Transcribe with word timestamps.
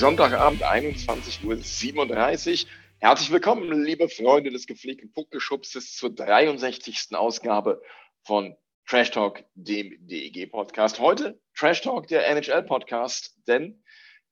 Sonntagabend, 0.00 0.64
21.37 0.64 2.64
Uhr. 2.64 2.70
Herzlich 3.00 3.30
willkommen, 3.30 3.84
liebe 3.84 4.08
Freunde 4.08 4.50
des 4.50 4.66
gepflegten 4.66 5.12
Puckgeschubses, 5.12 5.94
zur 5.94 6.14
63. 6.14 7.14
Ausgabe 7.14 7.82
von 8.22 8.56
Trash 8.86 9.10
Talk, 9.10 9.44
dem 9.52 9.94
DEG-Podcast. 10.06 11.00
Heute 11.00 11.38
Trash 11.54 11.82
Talk, 11.82 12.06
der 12.06 12.26
NHL-Podcast, 12.28 13.36
denn 13.46 13.84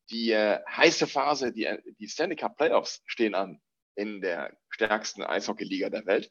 die 0.08 0.30
äh, 0.30 0.58
heiße 0.74 1.06
Phase, 1.06 1.52
die, 1.52 1.68
die 1.98 2.08
Stanley 2.08 2.36
Cup 2.36 2.56
Playoffs 2.56 3.02
stehen 3.04 3.34
an 3.34 3.60
in 3.94 4.22
der 4.22 4.56
stärksten 4.70 5.22
Eishockey-Liga 5.22 5.90
der 5.90 6.06
Welt. 6.06 6.30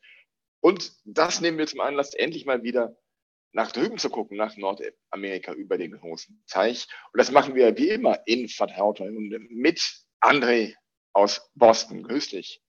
Und 0.61 0.93
das 1.05 1.41
nehmen 1.41 1.59
wir 1.59 1.67
zum 1.67 1.81
Anlass, 1.81 2.15
endlich 2.15 2.47
mal 2.47 2.63
wieder 2.63 2.97
nach 3.51 3.71
drüben 3.71 3.97
zu 3.97 4.09
gucken, 4.09 4.37
nach 4.37 4.55
Nordamerika 4.57 5.53
über 5.53 5.77
den 5.77 5.91
großen 5.91 6.43
Teich. 6.47 6.87
Und 7.11 7.19
das 7.19 7.31
machen 7.31 7.55
wir 7.55 7.77
wie 7.77 7.89
immer 7.89 8.19
in 8.25 8.47
vertrauter 8.47 9.05
Runde 9.05 9.39
mit 9.39 9.79
André 10.21 10.75
aus 11.13 11.49
Boston. 11.55 12.03
Grüß 12.03 12.29
dich. 12.29 12.61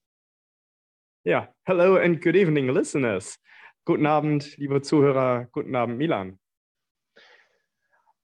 Ja, 1.24 1.52
hello 1.64 1.96
and 1.96 2.22
good 2.22 2.36
evening, 2.36 2.68
listeners. 2.68 3.38
Guten 3.84 4.06
Abend, 4.06 4.56
liebe 4.56 4.82
Zuhörer. 4.82 5.48
Guten 5.52 5.74
Abend, 5.74 5.98
Milan. 5.98 6.38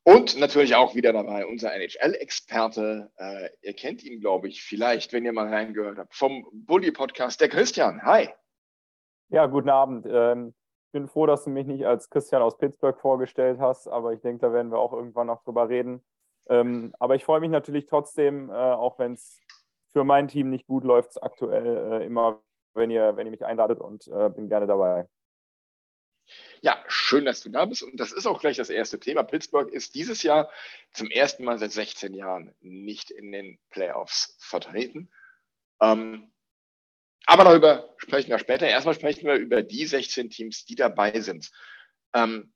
Und 0.06 0.38
natürlich 0.38 0.74
auch 0.74 0.94
wieder 0.94 1.14
dabei 1.14 1.46
unser 1.46 1.74
NHL-Experte. 1.74 3.10
Äh, 3.16 3.48
ihr 3.62 3.74
kennt 3.74 4.04
ihn, 4.04 4.20
glaube 4.20 4.48
ich, 4.48 4.62
vielleicht, 4.62 5.14
wenn 5.14 5.24
ihr 5.24 5.32
mal 5.32 5.48
reingehört 5.48 5.98
habt, 5.98 6.14
vom 6.14 6.46
Bully-Podcast, 6.52 7.40
der 7.40 7.48
Christian. 7.48 8.02
Hi. 8.02 8.28
Ja, 9.30 9.46
guten 9.46 9.70
Abend. 9.70 10.06
Ähm 10.08 10.54
bin 10.94 11.08
froh, 11.08 11.26
dass 11.26 11.42
du 11.42 11.50
mich 11.50 11.66
nicht 11.66 11.84
als 11.84 12.08
Christian 12.08 12.40
aus 12.40 12.56
Pittsburgh 12.56 12.98
vorgestellt 13.00 13.58
hast, 13.58 13.88
aber 13.88 14.12
ich 14.12 14.20
denke, 14.20 14.46
da 14.46 14.52
werden 14.52 14.70
wir 14.70 14.78
auch 14.78 14.92
irgendwann 14.92 15.26
noch 15.26 15.42
drüber 15.42 15.68
reden. 15.68 16.04
Ähm, 16.48 16.94
aber 17.00 17.16
ich 17.16 17.24
freue 17.24 17.40
mich 17.40 17.50
natürlich 17.50 17.86
trotzdem, 17.86 18.48
äh, 18.48 18.52
auch 18.52 18.98
wenn 19.00 19.14
es 19.14 19.40
für 19.92 20.04
mein 20.04 20.28
Team 20.28 20.50
nicht 20.50 20.68
gut 20.68 20.84
läuft, 20.84 21.20
aktuell 21.20 22.00
äh, 22.00 22.06
immer, 22.06 22.40
wenn 22.74 22.92
ihr, 22.92 23.16
wenn 23.16 23.26
ihr 23.26 23.32
mich 23.32 23.44
einladet 23.44 23.80
und 23.80 24.06
äh, 24.06 24.30
bin 24.30 24.48
gerne 24.48 24.68
dabei. 24.68 25.08
Ja, 26.60 26.78
schön, 26.86 27.24
dass 27.24 27.40
du 27.40 27.50
da 27.50 27.64
bist. 27.64 27.82
Und 27.82 27.98
das 27.98 28.12
ist 28.12 28.26
auch 28.26 28.40
gleich 28.40 28.56
das 28.56 28.70
erste 28.70 29.00
Thema. 29.00 29.24
Pittsburgh 29.24 29.70
ist 29.70 29.96
dieses 29.96 30.22
Jahr 30.22 30.48
zum 30.92 31.10
ersten 31.10 31.44
Mal 31.44 31.58
seit 31.58 31.72
16 31.72 32.14
Jahren 32.14 32.54
nicht 32.60 33.10
in 33.10 33.32
den 33.32 33.58
Playoffs 33.70 34.36
vertreten. 34.38 35.10
Ähm, 35.80 36.32
aber 37.26 37.44
darüber 37.44 37.94
sprechen 37.98 38.30
wir 38.30 38.38
später. 38.38 38.66
Erstmal 38.66 38.94
sprechen 38.94 39.26
wir 39.26 39.34
über 39.34 39.62
die 39.62 39.86
16 39.86 40.30
Teams, 40.30 40.64
die 40.64 40.74
dabei 40.74 41.20
sind. 41.20 41.50
Ähm, 42.14 42.52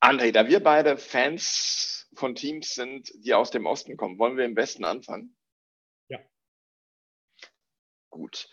André, 0.00 0.32
da 0.32 0.48
wir 0.48 0.62
beide 0.62 0.96
Fans 0.96 2.08
von 2.14 2.34
Teams 2.34 2.74
sind, 2.74 3.12
die 3.14 3.34
aus 3.34 3.50
dem 3.50 3.66
Osten 3.66 3.96
kommen, 3.96 4.18
wollen 4.18 4.36
wir 4.36 4.44
im 4.44 4.56
Westen 4.56 4.84
anfangen? 4.84 5.36
Ja. 6.08 6.18
Gut. 8.08 8.48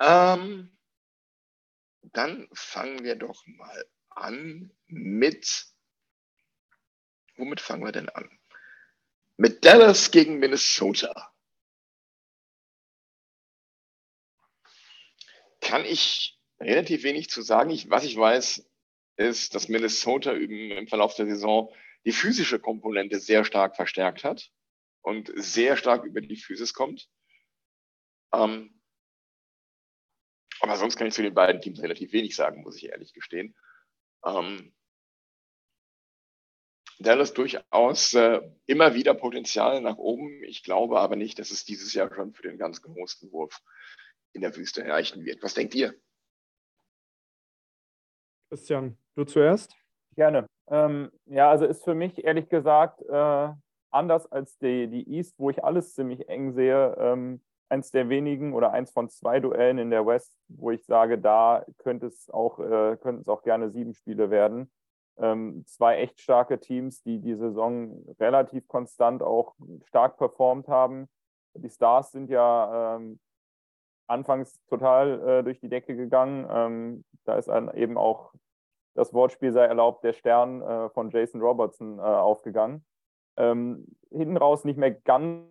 Ähm, 0.00 0.76
dann 2.02 2.48
fangen 2.52 3.02
wir 3.02 3.16
doch 3.16 3.44
mal 3.46 3.86
an 4.10 4.70
mit, 4.86 5.66
womit 7.36 7.60
fangen 7.60 7.84
wir 7.84 7.92
denn 7.92 8.08
an? 8.10 8.30
Mit 9.36 9.64
Dallas 9.64 10.10
gegen 10.10 10.38
Minnesota. 10.38 11.32
Kann 15.68 15.84
ich 15.84 16.40
relativ 16.58 17.02
wenig 17.02 17.28
zu 17.28 17.42
sagen. 17.42 17.68
Ich, 17.68 17.90
was 17.90 18.04
ich 18.04 18.16
weiß, 18.16 18.66
ist, 19.16 19.54
dass 19.54 19.68
Minnesota 19.68 20.32
im, 20.32 20.70
im 20.70 20.88
Verlauf 20.88 21.14
der 21.14 21.26
Saison 21.26 21.70
die 22.06 22.12
physische 22.12 22.58
Komponente 22.58 23.20
sehr 23.20 23.44
stark 23.44 23.76
verstärkt 23.76 24.24
hat 24.24 24.50
und 25.02 25.30
sehr 25.34 25.76
stark 25.76 26.04
über 26.04 26.22
die 26.22 26.36
Physis 26.36 26.72
kommt. 26.72 27.10
Ähm, 28.32 28.80
aber 30.60 30.76
sonst 30.76 30.96
kann 30.96 31.06
ich 31.06 31.14
zu 31.14 31.22
den 31.22 31.34
beiden 31.34 31.60
Teams 31.60 31.82
relativ 31.82 32.12
wenig 32.12 32.34
sagen, 32.34 32.62
muss 32.62 32.76
ich 32.76 32.88
ehrlich 32.88 33.12
gestehen. 33.12 33.54
Ähm, 34.24 34.74
Dallas 36.98 37.34
durchaus 37.34 38.14
äh, 38.14 38.40
immer 38.64 38.94
wieder 38.94 39.12
Potenzial 39.12 39.82
nach 39.82 39.98
oben. 39.98 40.42
Ich 40.44 40.62
glaube 40.62 40.98
aber 40.98 41.16
nicht, 41.16 41.38
dass 41.38 41.50
es 41.50 41.66
dieses 41.66 41.92
Jahr 41.92 42.12
schon 42.12 42.32
für 42.32 42.42
den 42.42 42.56
ganz 42.56 42.80
großen 42.80 43.30
Wurf 43.32 43.60
in 44.32 44.40
der 44.40 44.54
Wüste 44.56 44.84
erreichen 44.84 45.24
wird. 45.24 45.42
Was 45.42 45.54
denkt 45.54 45.74
ihr? 45.74 45.94
Christian, 48.48 48.96
du 49.14 49.24
zuerst? 49.24 49.76
Gerne. 50.14 50.46
Ähm, 50.68 51.10
ja, 51.26 51.50
also 51.50 51.64
ist 51.64 51.84
für 51.84 51.94
mich 51.94 52.24
ehrlich 52.24 52.48
gesagt 52.48 53.02
äh, 53.02 53.52
anders 53.90 54.30
als 54.30 54.58
die, 54.58 54.88
die 54.88 55.16
East, 55.16 55.38
wo 55.38 55.50
ich 55.50 55.62
alles 55.64 55.94
ziemlich 55.94 56.28
eng 56.28 56.52
sehe. 56.52 56.96
Ähm, 56.98 57.40
eins 57.68 57.90
der 57.90 58.08
wenigen 58.08 58.54
oder 58.54 58.72
eins 58.72 58.90
von 58.90 59.08
zwei 59.08 59.40
Duellen 59.40 59.78
in 59.78 59.90
der 59.90 60.06
West, 60.06 60.34
wo 60.48 60.70
ich 60.70 60.84
sage, 60.86 61.18
da 61.18 61.64
könnte 61.78 62.06
es 62.06 62.30
auch, 62.30 62.58
äh, 62.58 62.96
könnten 62.96 63.20
es 63.20 63.28
auch 63.28 63.42
gerne 63.42 63.70
sieben 63.70 63.94
Spiele 63.94 64.30
werden. 64.30 64.70
Ähm, 65.18 65.64
zwei 65.66 65.98
echt 65.98 66.20
starke 66.20 66.60
Teams, 66.60 67.02
die 67.02 67.18
die 67.18 67.34
Saison 67.34 68.04
relativ 68.20 68.66
konstant 68.68 69.22
auch 69.22 69.54
stark 69.84 70.16
performt 70.16 70.68
haben. 70.68 71.08
Die 71.54 71.70
Stars 71.70 72.12
sind 72.12 72.30
ja 72.30 72.96
ähm, 72.96 73.18
anfangs 74.08 74.58
total 74.66 75.28
äh, 75.28 75.42
durch 75.44 75.60
die 75.60 75.68
Decke 75.68 75.96
gegangen. 75.96 76.46
Ähm, 76.50 77.04
da 77.24 77.36
ist 77.36 77.48
dann 77.48 77.72
eben 77.74 77.96
auch 77.96 78.32
das 78.94 79.14
Wortspiel 79.14 79.52
sei 79.52 79.64
erlaubt, 79.64 80.02
der 80.02 80.12
Stern 80.12 80.60
äh, 80.62 80.88
von 80.90 81.10
Jason 81.10 81.40
Robertson 81.40 81.98
äh, 81.98 82.02
aufgegangen. 82.02 82.84
Ähm, 83.36 83.86
hinten 84.10 84.36
raus 84.36 84.64
nicht 84.64 84.78
mehr 84.78 84.90
ganz 84.90 85.46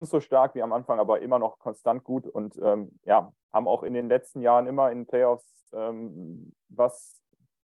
so 0.00 0.20
stark 0.20 0.54
wie 0.54 0.62
am 0.62 0.72
Anfang, 0.72 0.98
aber 0.98 1.20
immer 1.20 1.38
noch 1.38 1.58
konstant 1.58 2.02
gut 2.04 2.26
und 2.26 2.58
ähm, 2.62 2.98
ja, 3.04 3.32
haben 3.52 3.68
auch 3.68 3.82
in 3.82 3.94
den 3.94 4.08
letzten 4.08 4.40
Jahren 4.40 4.66
immer 4.66 4.90
in 4.90 5.06
Playoffs 5.06 5.70
ähm, 5.74 6.52
was 6.68 7.22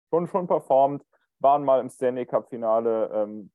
schon 0.10 0.28
schon 0.28 0.48
performt, 0.48 1.06
waren 1.40 1.64
mal 1.64 1.80
im 1.80 1.90
Stanley 1.90 2.26
Cup 2.26 2.50
Finale. 2.50 3.10
Ähm, 3.14 3.52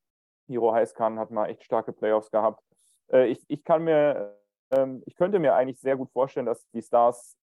Hiro 0.47 0.73
Heiskan 0.73 1.19
hat 1.19 1.31
mal 1.31 1.47
echt 1.47 1.65
starke 1.65 1.93
Playoffs 1.93 2.31
gehabt. 2.31 2.63
Äh, 3.11 3.27
ich, 3.27 3.45
ich 3.49 3.65
kann 3.65 3.85
mir 3.85 4.37
ich 5.07 5.17
könnte 5.17 5.39
mir 5.39 5.55
eigentlich 5.55 5.81
sehr 5.81 5.97
gut 5.97 6.11
vorstellen, 6.11 6.47
dass 6.47 6.69
die 6.71 6.83
Stars 6.83 7.37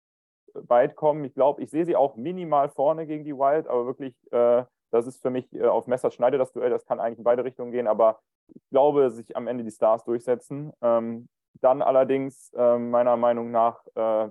weit 0.55 0.97
kommen. 0.97 1.25
Ich 1.25 1.35
glaube, 1.35 1.63
ich 1.63 1.71
sehe 1.71 1.85
sie 1.85 1.97
auch 1.97 2.17
minimal 2.17 2.69
vorne 2.69 3.07
gegen 3.07 3.25
die 3.25 3.37
Wild, 3.37 3.67
aber 3.67 3.87
wirklich, 3.87 4.15
äh, 4.33 4.65
das 4.91 5.07
ist 5.07 5.21
für 5.21 5.31
mich 5.31 5.53
äh, 5.53 5.67
auf 5.67 5.87
Messerschneide 5.87 6.39
das 6.39 6.53
Duell. 6.53 6.71
Das 6.71 6.87
kann 6.87 7.01
eigentlich 7.01 7.19
in 7.19 7.25
beide 7.25 7.45
Richtungen 7.45 7.73
gehen, 7.73 7.87
aber 7.87 8.21
ich 8.49 8.63
glaube, 8.71 9.11
sich 9.11 9.37
am 9.37 9.47
Ende 9.47 9.65
die 9.65 9.71
Stars 9.71 10.05
durchsetzen. 10.05 10.73
Ähm, 10.81 11.29
dann 11.61 11.83
allerdings 11.83 12.53
äh, 12.55 12.79
meiner 12.79 13.17
Meinung 13.17 13.51
nach 13.51 13.85
äh, 13.95 14.29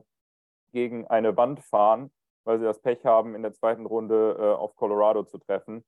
gegen 0.71 1.07
eine 1.07 1.35
Wand 1.37 1.59
fahren, 1.61 2.11
weil 2.45 2.59
sie 2.59 2.65
das 2.65 2.81
Pech 2.81 3.05
haben, 3.05 3.35
in 3.35 3.43
der 3.43 3.53
zweiten 3.53 3.85
Runde 3.85 4.37
äh, 4.39 4.53
auf 4.55 4.75
Colorado 4.75 5.23
zu 5.23 5.37
treffen. 5.37 5.83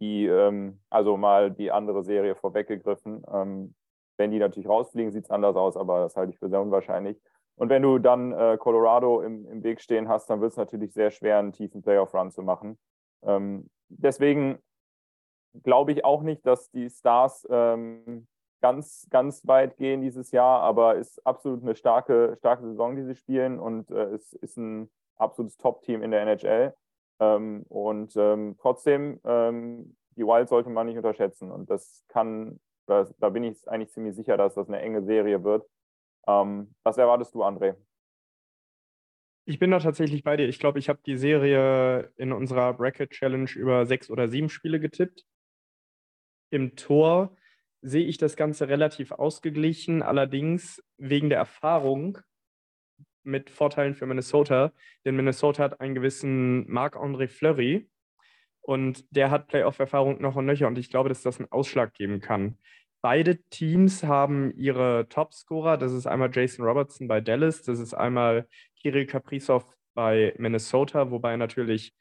Die, 0.00 0.26
ähm, 0.26 0.80
also 0.90 1.16
mal 1.16 1.50
die 1.50 1.70
andere 1.70 2.02
Serie 2.02 2.34
vorweggegriffen. 2.34 3.22
Ähm, 3.32 3.74
wenn 4.16 4.30
die 4.30 4.38
natürlich 4.38 4.68
rausfliegen, 4.68 5.12
sieht 5.12 5.24
es 5.24 5.30
anders 5.30 5.56
aus, 5.56 5.76
aber 5.76 6.00
das 6.00 6.16
halte 6.16 6.32
ich 6.32 6.38
für 6.38 6.48
sehr 6.48 6.60
unwahrscheinlich. 6.60 7.20
Und 7.56 7.68
wenn 7.68 7.82
du 7.82 7.98
dann 7.98 8.32
äh, 8.32 8.56
Colorado 8.58 9.20
im, 9.20 9.46
im 9.46 9.62
Weg 9.62 9.80
stehen 9.80 10.08
hast, 10.08 10.28
dann 10.28 10.40
wird 10.40 10.52
es 10.52 10.56
natürlich 10.56 10.92
sehr 10.92 11.10
schwer, 11.10 11.38
einen 11.38 11.52
tiefen 11.52 11.82
Playoff-Run 11.82 12.30
zu 12.30 12.42
machen. 12.42 12.78
Ähm, 13.22 13.70
deswegen 13.88 14.58
glaube 15.62 15.92
ich 15.92 16.04
auch 16.04 16.22
nicht, 16.22 16.44
dass 16.46 16.70
die 16.70 16.90
Stars 16.90 17.46
ähm, 17.48 18.26
ganz, 18.60 19.06
ganz 19.10 19.46
weit 19.46 19.76
gehen 19.76 20.00
dieses 20.00 20.30
Jahr, 20.32 20.60
aber 20.62 20.96
ist 20.96 21.24
absolut 21.26 21.62
eine 21.62 21.76
starke, 21.76 22.34
starke 22.38 22.64
Saison, 22.64 22.96
die 22.96 23.04
sie 23.04 23.14
spielen 23.14 23.60
und 23.60 23.90
äh, 23.90 24.14
es 24.14 24.32
ist 24.32 24.56
ein 24.56 24.90
absolutes 25.16 25.56
Top-Team 25.58 26.02
in 26.02 26.10
der 26.10 26.22
NHL. 26.22 26.74
Ähm, 27.20 27.64
und 27.68 28.16
ähm, 28.16 28.56
trotzdem, 28.58 29.20
ähm, 29.24 29.96
die 30.16 30.26
Wild 30.26 30.48
sollte 30.48 30.70
man 30.70 30.86
nicht 30.86 30.96
unterschätzen 30.96 31.52
und 31.52 31.70
das 31.70 32.04
kann 32.08 32.58
da, 32.86 33.08
da 33.18 33.28
bin 33.28 33.44
ich 33.44 33.68
eigentlich 33.68 33.90
ziemlich 33.90 34.14
sicher, 34.14 34.36
dass 34.36 34.54
das 34.54 34.68
eine 34.68 34.80
enge 34.80 35.02
Serie 35.02 35.42
wird. 35.44 35.66
Ähm, 36.26 36.74
was 36.82 36.98
erwartest 36.98 37.34
du, 37.34 37.42
André? 37.42 37.76
Ich 39.46 39.58
bin 39.58 39.70
da 39.70 39.78
tatsächlich 39.78 40.22
bei 40.22 40.36
dir. 40.36 40.48
Ich 40.48 40.58
glaube, 40.58 40.78
ich 40.78 40.88
habe 40.88 41.00
die 41.04 41.18
Serie 41.18 42.10
in 42.16 42.32
unserer 42.32 42.72
Bracket 42.72 43.10
Challenge 43.10 43.50
über 43.54 43.84
sechs 43.84 44.08
oder 44.08 44.28
sieben 44.28 44.48
Spiele 44.48 44.80
getippt. 44.80 45.26
Im 46.50 46.76
Tor 46.76 47.36
sehe 47.82 48.06
ich 48.06 48.16
das 48.16 48.36
Ganze 48.36 48.68
relativ 48.68 49.12
ausgeglichen, 49.12 50.02
allerdings 50.02 50.82
wegen 50.96 51.28
der 51.28 51.38
Erfahrung 51.38 52.18
mit 53.22 53.50
Vorteilen 53.50 53.94
für 53.94 54.06
Minnesota, 54.06 54.72
denn 55.04 55.16
Minnesota 55.16 55.64
hat 55.64 55.80
einen 55.80 55.94
gewissen 55.94 56.70
Marc-André 56.70 57.28
Fleury 57.28 57.88
und 58.64 59.04
der 59.14 59.30
hat 59.30 59.48
Playoff-Erfahrung 59.48 60.20
noch 60.22 60.36
und 60.36 60.46
nöcher 60.46 60.66
und 60.66 60.78
ich 60.78 60.88
glaube, 60.88 61.10
dass 61.10 61.22
das 61.22 61.38
einen 61.38 61.52
Ausschlag 61.52 61.92
geben 61.92 62.20
kann. 62.20 62.58
Beide 63.02 63.42
Teams 63.50 64.02
haben 64.02 64.52
ihre 64.56 65.06
Topscorer. 65.10 65.76
Das 65.76 65.92
ist 65.92 66.06
einmal 66.06 66.30
Jason 66.32 66.64
Robertson 66.64 67.06
bei 67.06 67.20
Dallas, 67.20 67.62
das 67.62 67.78
ist 67.78 67.92
einmal 67.92 68.48
Kirill 68.80 69.04
Kaprizov 69.06 69.66
bei 69.92 70.34
Minnesota, 70.38 71.10
wobei 71.10 71.36
natürlich 71.36 71.94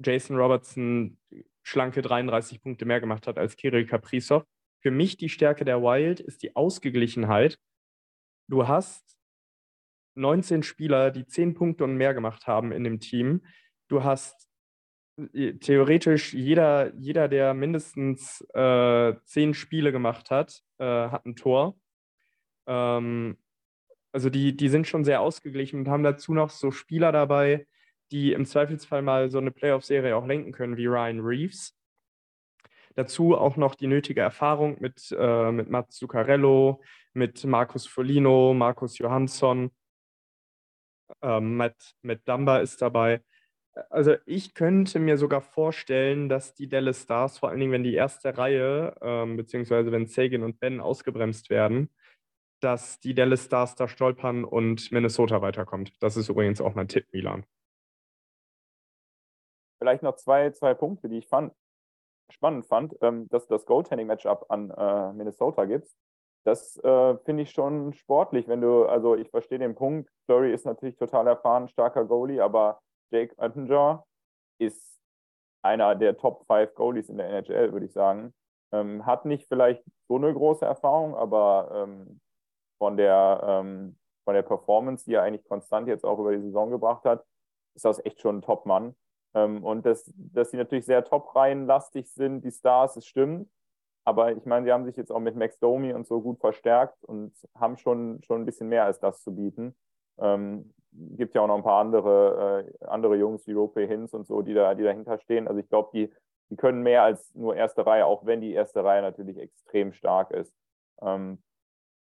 Jason 0.00 0.36
Robertson 0.36 1.18
schlanke 1.64 2.00
33 2.00 2.62
Punkte 2.62 2.84
mehr 2.84 3.00
gemacht 3.00 3.26
hat 3.26 3.36
als 3.36 3.56
Kirill 3.56 3.84
Kaprizov. 3.84 4.44
Für 4.80 4.92
mich 4.92 5.16
die 5.16 5.28
Stärke 5.28 5.64
der 5.64 5.82
Wild 5.82 6.20
ist 6.20 6.44
die 6.44 6.54
Ausgeglichenheit. 6.54 7.58
Du 8.48 8.68
hast 8.68 9.18
19 10.14 10.62
Spieler, 10.62 11.10
die 11.10 11.26
10 11.26 11.54
Punkte 11.54 11.82
und 11.82 11.96
mehr 11.96 12.14
gemacht 12.14 12.46
haben 12.46 12.70
in 12.70 12.84
dem 12.84 13.00
Team. 13.00 13.44
Du 13.88 14.04
hast 14.04 14.47
theoretisch 15.60 16.32
jeder, 16.32 16.94
jeder 16.96 17.28
der 17.28 17.54
mindestens 17.54 18.40
äh, 18.54 19.14
zehn 19.24 19.54
Spiele 19.54 19.90
gemacht 19.90 20.30
hat, 20.30 20.62
äh, 20.78 20.84
hat 20.84 21.26
ein 21.26 21.36
Tor. 21.36 21.78
Ähm, 22.66 23.36
also 24.12 24.30
die, 24.30 24.56
die 24.56 24.68
sind 24.68 24.86
schon 24.86 25.04
sehr 25.04 25.20
ausgeglichen 25.20 25.80
und 25.80 25.88
haben 25.88 26.04
dazu 26.04 26.34
noch 26.34 26.50
so 26.50 26.70
Spieler 26.70 27.12
dabei, 27.12 27.66
die 28.10 28.32
im 28.32 28.46
Zweifelsfall 28.46 29.02
mal 29.02 29.28
so 29.30 29.38
eine 29.38 29.50
Playoff-Serie 29.50 30.16
auch 30.16 30.26
lenken 30.26 30.52
können, 30.52 30.76
wie 30.76 30.86
Ryan 30.86 31.20
Reeves. 31.20 31.76
Dazu 32.94 33.36
auch 33.36 33.56
noch 33.56 33.74
die 33.74 33.86
nötige 33.86 34.20
Erfahrung 34.20 34.76
mit, 34.80 35.14
äh, 35.16 35.52
mit 35.52 35.68
Mats 35.68 35.96
Zuccarello, 35.96 36.80
mit 37.12 37.44
Markus 37.44 37.86
Folino, 37.86 38.54
Markus 38.54 38.98
Johansson, 38.98 39.70
ähm, 41.22 41.56
Matt, 41.56 41.94
Matt 42.02 42.20
Dumba 42.26 42.58
ist 42.58 42.80
dabei 42.80 43.22
also 43.90 44.14
ich 44.26 44.54
könnte 44.54 44.98
mir 44.98 45.18
sogar 45.18 45.40
vorstellen, 45.40 46.28
dass 46.28 46.54
die 46.54 46.68
Dallas 46.68 47.02
Stars, 47.02 47.38
vor 47.38 47.48
allen 47.48 47.60
Dingen, 47.60 47.72
wenn 47.72 47.84
die 47.84 47.94
erste 47.94 48.36
Reihe, 48.36 48.94
ähm, 49.00 49.36
beziehungsweise 49.36 49.92
wenn 49.92 50.06
Sagan 50.06 50.42
und 50.42 50.60
Ben 50.60 50.80
ausgebremst 50.80 51.50
werden, 51.50 51.90
dass 52.60 53.00
die 53.00 53.14
Dallas 53.14 53.44
Stars 53.44 53.74
da 53.76 53.88
stolpern 53.88 54.44
und 54.44 54.90
Minnesota 54.90 55.42
weiterkommt. 55.42 55.92
Das 56.02 56.16
ist 56.16 56.28
übrigens 56.28 56.60
auch 56.60 56.74
mein 56.74 56.88
Tipp, 56.88 57.06
Milan. 57.12 57.44
Vielleicht 59.78 60.02
noch 60.02 60.16
zwei, 60.16 60.50
zwei 60.50 60.74
Punkte, 60.74 61.08
die 61.08 61.18
ich 61.18 61.28
fand, 61.28 61.52
spannend 62.30 62.66
fand, 62.66 62.96
ähm, 63.00 63.28
dass 63.28 63.46
das 63.46 63.64
Goaltending-Matchup 63.64 64.46
an 64.48 64.70
äh, 64.70 65.12
Minnesota 65.12 65.64
gibt. 65.64 65.88
Das 66.44 66.76
äh, 66.78 67.16
finde 67.24 67.42
ich 67.42 67.50
schon 67.50 67.92
sportlich, 67.92 68.48
wenn 68.48 68.60
du, 68.60 68.86
also 68.86 69.14
ich 69.14 69.30
verstehe 69.30 69.58
den 69.58 69.74
Punkt, 69.74 70.10
Flurry 70.24 70.52
ist 70.52 70.66
natürlich 70.66 70.96
total 70.96 71.26
erfahren, 71.26 71.68
starker 71.68 72.04
Goalie, 72.04 72.42
aber 72.42 72.80
Jake 73.10 73.34
Oettinger 73.38 74.04
ist 74.58 74.98
einer 75.62 75.94
der 75.94 76.16
Top 76.16 76.44
5 76.46 76.74
Goalies 76.74 77.08
in 77.08 77.18
der 77.18 77.28
NHL, 77.28 77.72
würde 77.72 77.86
ich 77.86 77.92
sagen. 77.92 78.34
Ähm, 78.72 79.06
hat 79.06 79.24
nicht 79.24 79.48
vielleicht 79.48 79.82
so 80.08 80.16
eine 80.16 80.32
große 80.32 80.64
Erfahrung, 80.64 81.14
aber 81.14 81.70
ähm, 81.74 82.20
von, 82.78 82.96
der, 82.96 83.40
ähm, 83.42 83.98
von 84.24 84.34
der 84.34 84.42
Performance, 84.42 85.04
die 85.04 85.14
er 85.14 85.22
eigentlich 85.22 85.44
konstant 85.44 85.88
jetzt 85.88 86.04
auch 86.04 86.18
über 86.18 86.34
die 86.34 86.42
Saison 86.42 86.70
gebracht 86.70 87.04
hat, 87.04 87.24
ist 87.74 87.84
das 87.84 88.04
echt 88.04 88.20
schon 88.20 88.38
ein 88.38 88.42
Top-Mann. 88.42 88.94
Ähm, 89.34 89.64
und 89.64 89.86
das, 89.86 90.10
dass 90.16 90.50
sie 90.50 90.56
natürlich 90.56 90.86
sehr 90.86 91.04
top-reihenlastig 91.04 92.10
sind, 92.10 92.42
die 92.44 92.50
Stars, 92.50 92.94
das 92.94 93.06
stimmt. 93.06 93.50
Aber 94.04 94.32
ich 94.32 94.44
meine, 94.46 94.64
sie 94.64 94.72
haben 94.72 94.86
sich 94.86 94.96
jetzt 94.96 95.12
auch 95.12 95.20
mit 95.20 95.36
Max 95.36 95.58
Domi 95.58 95.92
und 95.92 96.06
so 96.06 96.22
gut 96.22 96.40
verstärkt 96.40 97.04
und 97.04 97.32
haben 97.54 97.76
schon, 97.76 98.22
schon 98.22 98.42
ein 98.42 98.46
bisschen 98.46 98.68
mehr 98.68 98.84
als 98.84 99.00
das 99.00 99.22
zu 99.22 99.34
bieten. 99.34 99.76
Ähm, 100.18 100.72
gibt 100.92 101.34
ja 101.34 101.42
auch 101.42 101.46
noch 101.46 101.56
ein 101.56 101.62
paar 101.62 101.80
andere, 101.80 102.66
äh, 102.80 102.86
andere 102.86 103.16
Jungs 103.16 103.46
wie 103.46 103.52
Rope 103.52 103.86
Hinz 103.86 104.12
und 104.12 104.26
so, 104.26 104.42
die, 104.42 104.54
da, 104.54 104.74
die 104.74 104.84
dahinter 104.84 105.18
stehen. 105.18 105.48
Also 105.48 105.60
ich 105.60 105.68
glaube, 105.68 105.90
die, 105.92 106.12
die 106.50 106.56
können 106.56 106.82
mehr 106.82 107.02
als 107.02 107.34
nur 107.34 107.56
erste 107.56 107.86
Reihe, 107.86 108.06
auch 108.06 108.24
wenn 108.26 108.40
die 108.40 108.52
erste 108.52 108.84
Reihe 108.84 109.02
natürlich 109.02 109.38
extrem 109.38 109.92
stark 109.92 110.30
ist. 110.30 110.52
Ähm, 111.02 111.42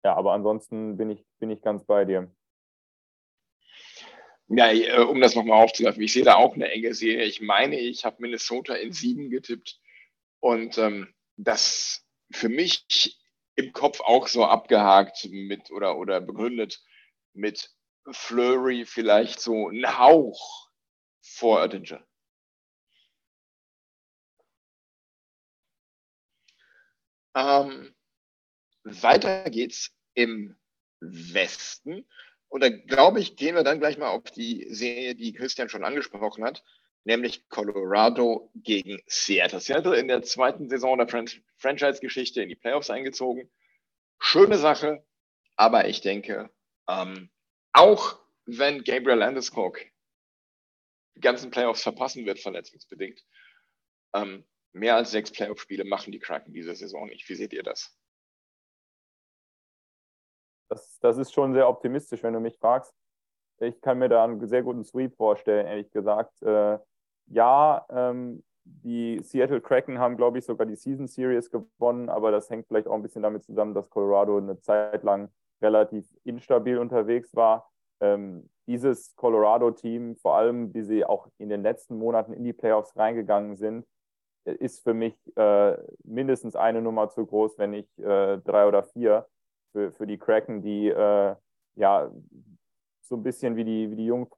ja, 0.05 0.15
aber 0.15 0.33
ansonsten 0.33 0.97
bin 0.97 1.11
ich, 1.11 1.25
bin 1.39 1.51
ich 1.51 1.63
ganz 1.63 1.85
bei 1.85 2.05
dir. 2.05 2.31
Ja, 4.49 4.71
äh, 4.71 5.05
um 5.05 5.21
das 5.21 5.35
nochmal 5.35 5.63
aufzugreifen, 5.63 6.03
ich 6.03 6.13
sehe 6.13 6.25
da 6.25 6.35
auch 6.35 6.55
eine 6.55 6.71
enge 6.71 6.95
Serie. 6.95 7.25
Ich 7.25 7.41
meine, 7.41 7.79
ich 7.79 8.05
habe 8.05 8.17
Minnesota 8.21 8.75
in 8.75 8.93
sieben 8.93 9.31
getippt 9.31 9.81
und 10.41 10.77
ähm, 10.79 11.15
das 11.37 12.05
für 12.31 12.49
mich 12.49 13.19
im 13.55 13.73
Kopf 13.73 14.01
auch 14.01 14.29
so 14.29 14.45
abgehakt 14.45 15.29
mit 15.31 15.71
oder, 15.71 15.99
oder 15.99 16.21
begründet 16.21 16.83
mit 17.35 17.71
Flurry 18.11 18.85
vielleicht 18.85 19.41
so 19.41 19.69
ein 19.69 19.99
Hauch 19.99 20.71
vor 21.21 21.61
Oettinger. 21.61 22.05
Ähm, 27.35 27.95
weiter 28.85 29.49
geht's 29.51 29.91
im 30.15 30.57
Westen. 31.01 32.07
Und 32.49 32.63
da 32.63 32.69
glaube 32.69 33.21
ich, 33.21 33.37
gehen 33.37 33.55
wir 33.55 33.65
dann 33.65 33.79
gleich 33.79 33.97
mal 33.97 34.11
auf 34.11 34.25
die 34.25 34.67
Serie, 34.69 35.15
die 35.15 35.33
Christian 35.33 35.71
schon 35.71 35.85
angesprochen 35.85 36.45
hat, 36.45 36.63
nämlich 37.05 37.49
Colorado 37.49 38.51
gegen 38.55 39.01
Seattle. 39.07 39.61
Seattle 39.61 39.97
in 39.97 40.09
der 40.09 40.23
zweiten 40.23 40.69
Saison 40.69 40.99
der 40.99 41.09
Fran 41.09 41.29
Franchise-Geschichte 41.57 42.43
in 42.43 42.49
die 42.49 42.57
Playoffs 42.57 42.91
eingezogen. 42.91 43.51
Schöne 44.19 44.59
Sache, 44.59 45.05
aber 45.57 45.89
ich 45.89 46.01
denke, 46.03 46.51
ähm, 46.89 47.31
auch 47.73 48.19
wenn 48.47 48.83
Gabriel 48.85 49.19
Landeskog 49.19 49.79
die 51.15 51.21
ganzen 51.21 51.51
Playoffs 51.51 51.83
verpassen 51.83 52.25
wird, 52.27 52.41
verletzungsbedingt, 52.41 53.25
ähm, 54.15 54.45
mehr 54.73 54.97
als 54.97 55.11
sechs 55.11 55.31
Playoff-Spiele 55.31 55.85
machen 55.85 56.13
die 56.13 56.19
Kraken 56.19 56.53
diese 56.53 56.75
Saison 56.75 57.07
nicht. 57.07 57.29
Wie 57.29 57.35
seht 57.35 57.53
ihr 57.53 57.63
das? 57.63 57.97
das? 60.69 60.99
Das 61.01 61.19
ist 61.19 61.33
schon 61.33 61.53
sehr 61.53 61.69
optimistisch, 61.69 62.23
wenn 62.23 62.33
du 62.33 62.41
mich 62.41 62.57
fragst. 62.59 62.95
Ich 63.61 63.81
kann 63.81 63.99
mir 63.99 64.09
da 64.09 64.25
einen 64.25 64.47
sehr 64.49 64.63
guten 64.63 64.85
Sweep 64.85 65.15
vorstellen, 65.17 65.67
ehrlich 65.67 65.91
gesagt. 65.91 66.33
Äh, 66.43 66.79
ja, 67.27 67.87
ähm, 67.91 68.43
die 68.65 69.21
Seattle 69.23 69.61
Kraken 69.61 69.99
haben, 69.99 70.17
glaube 70.17 70.39
ich, 70.39 70.45
sogar 70.45 70.67
die 70.67 70.77
Season 70.77 71.07
Series 71.07 71.51
gewonnen, 71.51 72.09
aber 72.09 72.31
das 72.31 72.49
hängt 72.51 72.67
vielleicht 72.67 72.87
auch 72.87 72.95
ein 72.95 73.03
bisschen 73.03 73.23
damit 73.23 73.45
zusammen, 73.45 73.75
dass 73.75 73.91
Colorado 73.91 74.39
eine 74.39 74.61
Zeit 74.61 75.03
lang 75.03 75.31
relativ 75.63 76.07
instabil 76.25 76.79
unterwegs 76.79 77.35
war. 77.35 77.71
Ähm, 78.01 78.49
dieses 78.67 79.15
Colorado-Team, 79.17 80.17
vor 80.17 80.37
allem 80.37 80.73
wie 80.75 80.83
sie 80.83 81.05
auch 81.05 81.29
in 81.39 81.49
den 81.49 81.63
letzten 81.63 81.99
Monaten 81.99 82.33
in 82.33 82.45
die 82.45 82.53
Playoffs 82.53 82.97
reingegangen 82.97 83.57
sind, 83.57 83.87
ist 84.45 84.83
für 84.83 84.95
mich 84.95 85.15
äh, 85.37 85.77
mindestens 86.05 86.57
eine 86.57 86.83
Nummer 86.83 87.09
zu 87.09 87.25
groß, 87.25 87.59
wenn 87.59 87.71
nicht 87.71 87.99
äh, 87.99 88.39
drei 88.39 88.67
oder 88.67 88.83
vier 88.83 89.27
für, 89.73 89.93
für 89.93 90.07
die 90.07 90.19
Kraken, 90.19 90.63
die 90.63 90.89
äh, 90.89 91.37
ja 91.77 92.11
so 93.03 93.17
ein 93.17 93.23
bisschen 93.23 93.57
wie 93.57 93.65
die, 93.65 93.91
wie 93.91 93.97
die 93.97 94.07
Jungfrau 94.07 94.37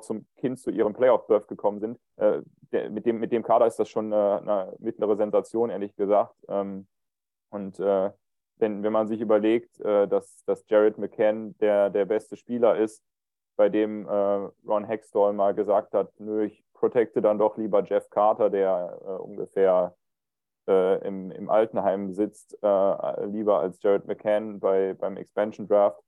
zum 0.00 0.26
Kind 0.36 0.58
zu 0.58 0.70
ihrem 0.70 0.94
Playoff-Berth 0.94 1.48
gekommen 1.48 1.80
sind. 1.80 1.98
Äh, 2.16 2.42
der, 2.72 2.90
mit, 2.90 3.06
dem, 3.06 3.18
mit 3.18 3.32
dem 3.32 3.42
Kader 3.42 3.66
ist 3.66 3.78
das 3.78 3.88
schon 3.88 4.12
eine, 4.12 4.40
eine 4.40 4.76
mittlere 4.78 5.16
Sensation, 5.16 5.70
ehrlich 5.70 5.96
gesagt. 5.96 6.34
Ähm, 6.48 6.86
und 7.50 7.80
denn 8.60 8.82
wenn 8.82 8.92
man 8.92 9.08
sich 9.08 9.20
überlegt, 9.20 9.80
äh, 9.80 10.06
dass, 10.08 10.44
dass 10.44 10.68
Jared 10.68 10.98
McCann 10.98 11.56
der, 11.58 11.90
der 11.90 12.04
beste 12.04 12.36
Spieler 12.36 12.76
ist, 12.76 13.02
bei 13.56 13.68
dem 13.68 14.06
äh, 14.06 14.10
Ron 14.66 14.84
Hextall 14.84 15.32
mal 15.32 15.54
gesagt 15.54 15.92
hat, 15.92 16.12
nö, 16.18 16.44
ich 16.44 16.64
protecte 16.74 17.20
dann 17.20 17.38
doch 17.38 17.56
lieber 17.56 17.82
Jeff 17.84 18.08
Carter, 18.10 18.50
der 18.50 18.98
äh, 19.02 19.10
ungefähr 19.10 19.96
äh, 20.68 21.04
im, 21.06 21.30
im 21.32 21.50
Altenheim 21.50 22.12
sitzt, 22.12 22.56
äh, 22.62 23.26
lieber 23.26 23.58
als 23.58 23.82
Jared 23.82 24.06
McCann 24.06 24.60
bei, 24.60 24.94
beim 24.94 25.16
Expansion 25.16 25.66
Draft. 25.66 26.00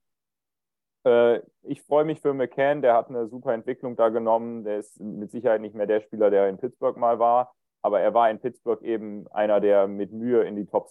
Äh, 1.05 1.41
ich 1.63 1.81
freue 1.81 2.05
mich 2.05 2.21
für 2.21 2.33
McCann, 2.33 2.81
der 2.81 2.93
hat 2.93 3.09
eine 3.09 3.27
super 3.27 3.53
Entwicklung 3.53 3.95
da 3.95 4.09
genommen. 4.09 4.63
Der 4.63 4.79
ist 4.79 4.99
mit 4.99 5.31
Sicherheit 5.31 5.61
nicht 5.61 5.75
mehr 5.75 5.87
der 5.87 6.01
Spieler, 6.01 6.29
der 6.29 6.47
in 6.47 6.57
Pittsburgh 6.57 6.97
mal 6.97 7.19
war, 7.19 7.53
aber 7.81 7.99
er 7.99 8.13
war 8.13 8.29
in 8.29 8.39
Pittsburgh 8.39 8.81
eben 8.83 9.27
einer, 9.31 9.59
der 9.59 9.87
mit 9.87 10.11
Mühe 10.11 10.43
in 10.43 10.55
die 10.55 10.65
Top 10.65 10.89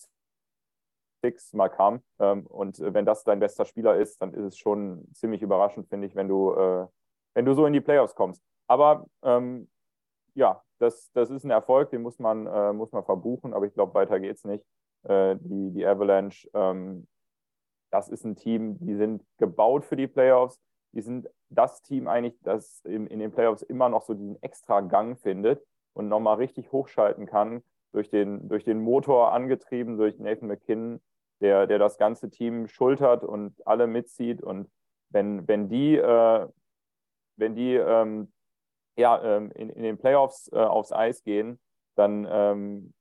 Six 1.20 1.52
mal 1.52 1.68
kam. 1.68 2.02
Ähm, 2.18 2.46
und 2.46 2.78
äh, 2.80 2.94
wenn 2.94 3.06
das 3.06 3.24
dein 3.24 3.40
bester 3.40 3.64
Spieler 3.64 3.96
ist, 3.96 4.20
dann 4.20 4.34
ist 4.34 4.44
es 4.44 4.58
schon 4.58 5.06
ziemlich 5.14 5.42
überraschend, 5.42 5.88
finde 5.88 6.06
ich, 6.06 6.14
wenn 6.14 6.28
du, 6.28 6.52
äh, 6.54 6.86
wenn 7.34 7.44
du 7.44 7.54
so 7.54 7.66
in 7.66 7.72
die 7.72 7.80
Playoffs 7.80 8.14
kommst. 8.14 8.42
Aber 8.66 9.06
ähm, 9.22 9.68
ja, 10.34 10.62
das, 10.78 11.10
das 11.12 11.30
ist 11.30 11.44
ein 11.44 11.50
Erfolg, 11.50 11.90
den 11.90 12.02
muss 12.02 12.18
man, 12.18 12.46
äh, 12.46 12.72
muss 12.72 12.92
man 12.92 13.04
verbuchen, 13.04 13.54
aber 13.54 13.66
ich 13.66 13.74
glaube, 13.74 13.94
weiter 13.94 14.20
geht 14.20 14.36
es 14.36 14.44
nicht. 14.44 14.64
Äh, 15.02 15.36
die, 15.40 15.70
die 15.72 15.86
Avalanche 15.86 16.48
ähm, 16.54 17.06
das 17.90 18.08
ist 18.08 18.24
ein 18.24 18.36
Team, 18.36 18.78
die 18.78 18.94
sind 18.94 19.22
gebaut 19.38 19.84
für 19.84 19.96
die 19.96 20.06
Playoffs. 20.06 20.58
Die 20.92 21.02
sind 21.02 21.28
das 21.50 21.82
Team 21.82 22.08
eigentlich, 22.08 22.38
das 22.42 22.80
in, 22.84 23.06
in 23.06 23.18
den 23.18 23.32
Playoffs 23.32 23.62
immer 23.62 23.88
noch 23.88 24.02
so 24.02 24.14
diesen 24.14 24.40
extra 24.42 24.80
Gang 24.80 25.18
findet 25.18 25.64
und 25.92 26.08
nochmal 26.08 26.36
richtig 26.36 26.72
hochschalten 26.72 27.26
kann, 27.26 27.62
durch 27.92 28.08
den, 28.08 28.48
durch 28.48 28.64
den 28.64 28.80
Motor 28.80 29.32
angetrieben, 29.32 29.98
durch 29.98 30.18
Nathan 30.18 30.48
McKinnon, 30.48 31.00
der, 31.40 31.66
der 31.66 31.78
das 31.78 31.98
ganze 31.98 32.30
Team 32.30 32.68
schultert 32.68 33.24
und 33.24 33.54
alle 33.66 33.86
mitzieht. 33.86 34.42
Und 34.42 34.70
wenn, 35.10 35.46
wenn 35.48 35.68
die, 35.68 35.96
äh, 35.96 36.48
wenn 37.36 37.54
die 37.54 37.74
ähm, 37.74 38.32
ja, 38.96 39.22
ähm, 39.22 39.50
in, 39.52 39.70
in 39.70 39.82
den 39.82 39.98
Playoffs 39.98 40.50
äh, 40.52 40.56
aufs 40.58 40.92
Eis 40.92 41.22
gehen, 41.24 41.58
dann 41.94 42.26
ähm, 42.30 42.94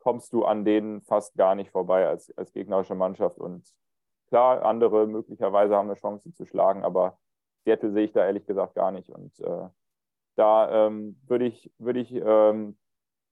kommst 0.00 0.32
du 0.32 0.44
an 0.44 0.64
denen 0.64 1.02
fast 1.02 1.36
gar 1.36 1.54
nicht 1.54 1.70
vorbei 1.70 2.06
als, 2.06 2.36
als 2.36 2.52
gegnerische 2.52 2.94
Mannschaft. 2.94 3.38
Und 3.38 3.68
klar, 4.28 4.62
andere 4.64 5.06
möglicherweise 5.06 5.76
haben 5.76 5.88
eine 5.88 5.98
Chance 5.98 6.32
zu 6.32 6.44
schlagen, 6.44 6.84
aber 6.84 7.18
Seattle 7.64 7.92
sehe 7.92 8.04
ich 8.04 8.12
da 8.12 8.24
ehrlich 8.24 8.46
gesagt 8.46 8.74
gar 8.74 8.92
nicht. 8.92 9.10
Und 9.10 9.38
äh, 9.40 9.68
da 10.36 10.86
ähm, 10.86 11.20
würde 11.26 11.46
ich, 11.46 11.72
würd 11.78 11.96
ich 11.96 12.12
ähm, 12.14 12.76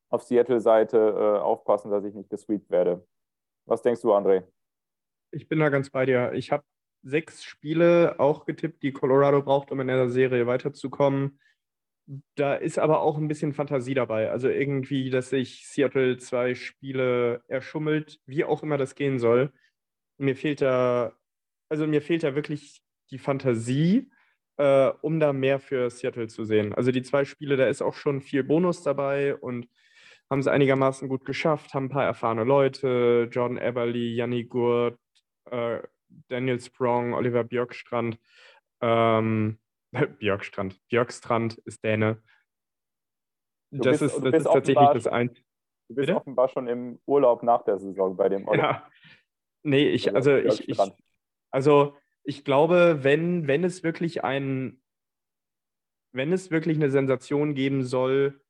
auf 0.08 0.22
Seattle-Seite 0.22 0.98
äh, 0.98 1.40
aufpassen, 1.40 1.90
dass 1.90 2.04
ich 2.04 2.14
nicht 2.14 2.30
gesweept 2.30 2.70
werde. 2.70 3.06
Was 3.66 3.82
denkst 3.82 4.02
du, 4.02 4.12
André? 4.12 4.44
Ich 5.30 5.48
bin 5.48 5.58
da 5.58 5.68
ganz 5.68 5.90
bei 5.90 6.06
dir. 6.06 6.32
Ich 6.32 6.52
habe 6.52 6.64
sechs 7.02 7.44
Spiele 7.44 8.18
auch 8.18 8.46
getippt, 8.46 8.82
die 8.82 8.92
Colorado 8.92 9.42
braucht, 9.42 9.70
um 9.70 9.80
in 9.80 9.88
der 9.88 10.08
Serie 10.08 10.46
weiterzukommen. 10.46 11.38
Da 12.34 12.54
ist 12.54 12.78
aber 12.78 13.00
auch 13.00 13.16
ein 13.16 13.28
bisschen 13.28 13.54
Fantasie 13.54 13.94
dabei. 13.94 14.30
Also 14.30 14.48
irgendwie, 14.48 15.10
dass 15.10 15.30
sich 15.30 15.66
Seattle 15.66 16.18
zwei 16.18 16.54
Spiele 16.54 17.42
erschummelt, 17.48 18.20
wie 18.26 18.44
auch 18.44 18.62
immer 18.62 18.76
das 18.76 18.94
gehen 18.94 19.18
soll. 19.18 19.52
Mir 20.18 20.36
fehlt 20.36 20.60
da, 20.60 21.12
also 21.68 21.86
mir 21.86 22.02
fehlt 22.02 22.22
da 22.22 22.34
wirklich 22.34 22.82
die 23.10 23.18
Fantasie, 23.18 24.10
äh, 24.58 24.88
um 25.00 25.18
da 25.18 25.32
mehr 25.32 25.58
für 25.58 25.90
Seattle 25.90 26.28
zu 26.28 26.44
sehen. 26.44 26.74
Also 26.74 26.92
die 26.92 27.02
zwei 27.02 27.24
Spiele, 27.24 27.56
da 27.56 27.66
ist 27.66 27.82
auch 27.82 27.94
schon 27.94 28.20
viel 28.20 28.44
Bonus 28.44 28.82
dabei 28.82 29.34
und 29.34 29.68
haben 30.30 30.40
es 30.40 30.46
einigermaßen 30.46 31.08
gut 31.08 31.24
geschafft, 31.24 31.74
haben 31.74 31.86
ein 31.86 31.90
paar 31.90 32.04
erfahrene 32.04 32.44
Leute, 32.44 33.28
Jordan 33.30 33.58
Eberly, 33.58 34.14
Janni 34.14 34.44
Gurt, 34.44 34.98
äh, 35.50 35.80
Daniel 36.28 36.60
Sprong, 36.60 37.14
Oliver 37.14 37.44
Björkstrand. 37.44 38.18
Ähm, 38.80 39.58
Björkstrand. 40.18 40.80
Björkstrand 40.88 41.58
ist 41.58 41.84
Däne. 41.84 42.22
Das 43.70 44.00
bist, 44.00 44.14
ist, 44.14 44.24
das 44.24 44.34
ist 44.34 44.44
tatsächlich 44.44 44.88
das 44.90 45.06
Einzige. 45.06 45.46
Du 45.88 45.94
bist 45.96 46.06
Bitte? 46.06 46.16
offenbar 46.16 46.48
schon 46.48 46.66
im 46.68 47.00
Urlaub 47.06 47.42
nach 47.42 47.62
der 47.64 47.78
Saison 47.78 48.16
bei 48.16 48.28
dem 48.28 48.48
Oliver. 48.48 48.64
Ja. 48.64 48.90
Nee, 49.62 49.88
ich, 49.88 50.14
also 50.14 50.36
ich, 50.36 50.68
ich, 50.68 50.78
also 51.50 51.96
ich 52.22 52.44
glaube, 52.44 53.00
wenn, 53.02 53.46
wenn 53.46 53.64
es 53.64 53.82
wirklich 53.82 54.24
ein, 54.24 54.80
wenn 56.12 56.32
es 56.32 56.50
wirklich 56.50 56.76
eine 56.76 56.90
Sensation 56.90 57.54
geben 57.54 57.82
soll, 57.82 58.43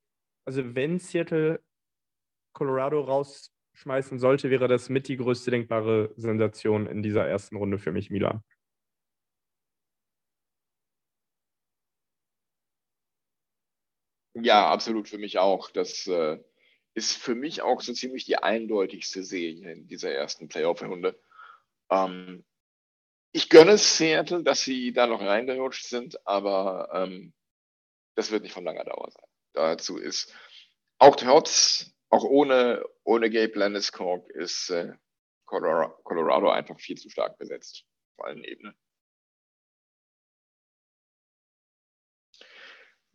also 0.44 0.74
wenn 0.74 0.98
Seattle 0.98 1.62
Colorado 2.52 3.00
rausschmeißen 3.00 4.18
sollte, 4.18 4.50
wäre 4.50 4.68
das 4.68 4.88
mit 4.88 5.08
die 5.08 5.16
größte 5.16 5.50
denkbare 5.50 6.12
Sensation 6.16 6.86
in 6.86 7.02
dieser 7.02 7.26
ersten 7.26 7.56
Runde 7.56 7.78
für 7.78 7.92
mich, 7.92 8.10
Milan. 8.10 8.42
Ja, 14.34 14.70
absolut 14.70 15.08
für 15.08 15.18
mich 15.18 15.38
auch. 15.38 15.70
Das 15.70 16.06
äh, 16.06 16.38
ist 16.94 17.16
für 17.16 17.34
mich 17.34 17.62
auch 17.62 17.80
so 17.80 17.92
ziemlich 17.92 18.24
die 18.24 18.36
eindeutigste 18.36 19.22
Serie 19.22 19.72
in 19.72 19.86
dieser 19.86 20.12
ersten 20.12 20.48
Playoff-Runde. 20.48 21.18
Ähm, 21.90 22.44
ich 23.32 23.48
gönne 23.48 23.78
Seattle, 23.78 24.42
dass 24.42 24.62
sie 24.62 24.92
da 24.92 25.06
noch 25.06 25.20
reingerutscht 25.20 25.86
sind, 25.86 26.24
aber 26.26 26.88
ähm, 26.92 27.32
das 28.14 28.30
wird 28.30 28.42
nicht 28.42 28.52
von 28.52 28.64
langer 28.64 28.84
Dauer 28.84 29.10
sein. 29.10 29.33
Dazu 29.54 29.98
ist 29.98 30.34
auch 30.98 31.16
trotz, 31.16 31.94
auch 32.10 32.24
ohne, 32.24 32.84
ohne 33.04 33.30
Gabe 33.30 33.58
Landeskog 33.58 34.28
ist 34.30 34.70
äh, 34.70 34.92
Colorado, 35.46 35.96
Colorado 36.02 36.50
einfach 36.50 36.78
viel 36.78 36.98
zu 36.98 37.08
stark 37.08 37.38
besetzt 37.38 37.84
auf 38.16 38.26
allen 38.26 38.42
Ebenen. 38.42 38.76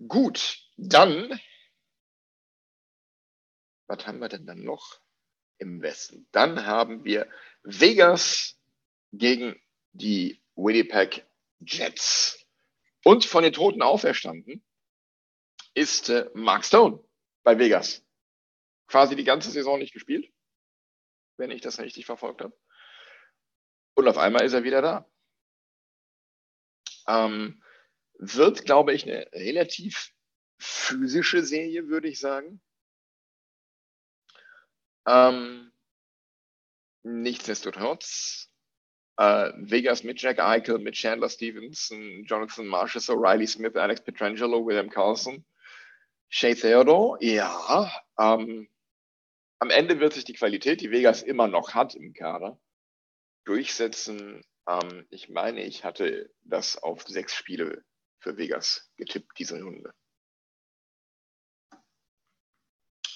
Gut, 0.07 0.59
dann, 0.77 1.41
was 3.87 4.07
haben 4.07 4.19
wir 4.19 4.29
denn 4.29 4.45
dann 4.45 4.63
noch 4.63 5.01
im 5.57 5.81
Westen? 5.81 6.25
Dann 6.31 6.65
haben 6.65 7.03
wir 7.03 7.29
Vegas 7.63 8.57
gegen 9.11 9.61
die 9.91 10.41
Winnipeg 10.55 11.27
Jets. 11.59 12.45
Und 13.03 13.25
von 13.25 13.43
den 13.43 13.51
Toten 13.51 13.81
auferstanden 13.81 14.63
ist 15.73 16.09
äh, 16.09 16.29
Mark 16.33 16.65
Stone 16.65 17.03
bei 17.43 17.57
Vegas. 17.57 18.05
Quasi 18.87 19.15
die 19.15 19.23
ganze 19.23 19.51
Saison 19.51 19.79
nicht 19.79 19.93
gespielt, 19.93 20.31
wenn 21.37 21.51
ich 21.51 21.61
das 21.61 21.79
richtig 21.79 22.05
verfolgt 22.05 22.41
habe. 22.41 22.57
Und 23.95 24.07
auf 24.07 24.17
einmal 24.17 24.43
ist 24.45 24.53
er 24.53 24.63
wieder 24.63 24.81
da. 24.81 25.09
Ähm, 27.07 27.61
wird, 28.17 28.65
glaube 28.65 28.93
ich, 28.93 29.03
eine 29.03 29.29
relativ 29.33 30.13
physische 30.59 31.43
Serie, 31.43 31.87
würde 31.87 32.09
ich 32.09 32.19
sagen. 32.19 32.61
Ähm, 35.07 35.71
nichtsdestotrotz, 37.03 38.49
äh, 39.17 39.51
Vegas 39.55 40.03
mit 40.03 40.21
Jack 40.21 40.39
Eichel, 40.39 40.79
mit 40.79 40.95
Chandler 40.95 41.29
Stevenson, 41.29 42.23
Jonathan 42.25 42.67
Marshall, 42.67 43.01
O'Reilly 43.01 43.47
Smith, 43.47 43.75
Alex 43.75 44.01
Petrangelo, 44.01 44.65
William 44.65 44.89
Carlson, 44.89 45.43
Shea 46.29 46.53
Theodore, 46.53 47.17
ja. 47.21 47.91
Ähm, 48.17 48.69
am 49.59 49.69
Ende 49.69 49.99
wird 49.99 50.13
sich 50.13 50.23
die 50.23 50.33
Qualität, 50.33 50.81
die 50.81 50.91
Vegas 50.91 51.21
immer 51.21 51.47
noch 51.47 51.73
hat 51.73 51.95
im 51.95 52.13
Kader, 52.13 52.59
durchsetzen. 53.43 54.43
Ähm, 54.67 55.07
ich 55.09 55.29
meine, 55.29 55.63
ich 55.63 55.83
hatte 55.83 56.33
das 56.43 56.77
auf 56.77 57.03
sechs 57.03 57.35
Spiele 57.35 57.83
für 58.19 58.37
Vegas 58.37 58.91
getippt, 58.95 59.37
diese 59.37 59.61
Runde. 59.61 59.91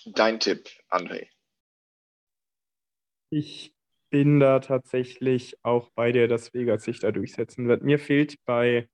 Dein 0.05 0.39
Tipp, 0.39 0.69
André. 0.89 1.29
Ich 3.29 3.73
bin 4.09 4.39
da 4.39 4.59
tatsächlich 4.59 5.57
auch 5.63 5.89
bei 5.91 6.11
dir, 6.11 6.27
dass 6.27 6.53
Vegas 6.53 6.83
sich 6.83 6.99
da 6.99 7.11
durchsetzen 7.11 7.67
wird. 7.67 7.83
Mir 7.83 7.99
fehlt 7.99 8.35
bei 8.45 8.89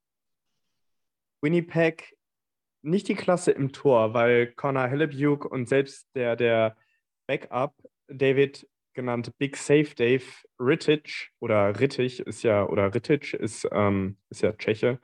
Winnipeg 1.41 2.15
nicht 2.81 3.07
die 3.07 3.15
Klasse 3.15 3.51
im 3.51 3.71
Tor, 3.71 4.13
weil 4.13 4.47
Connor 4.47 4.87
Hellebuck 4.87 5.45
und 5.45 5.67
selbst 5.67 6.07
der, 6.15 6.35
der 6.35 6.75
Backup, 7.27 7.75
David 8.07 8.67
genannt 8.93 9.37
Big 9.37 9.55
Safe 9.55 9.93
Dave 9.95 10.23
Rittich 10.59 11.31
oder 11.39 11.79
Rittich 11.79 12.19
ist 12.21 12.43
ja, 12.43 12.65
oder 12.65 12.93
Rittich 12.93 13.33
ist, 13.33 13.67
ähm, 13.71 14.17
ist 14.29 14.41
ja 14.41 14.53
Tscheche, 14.53 14.99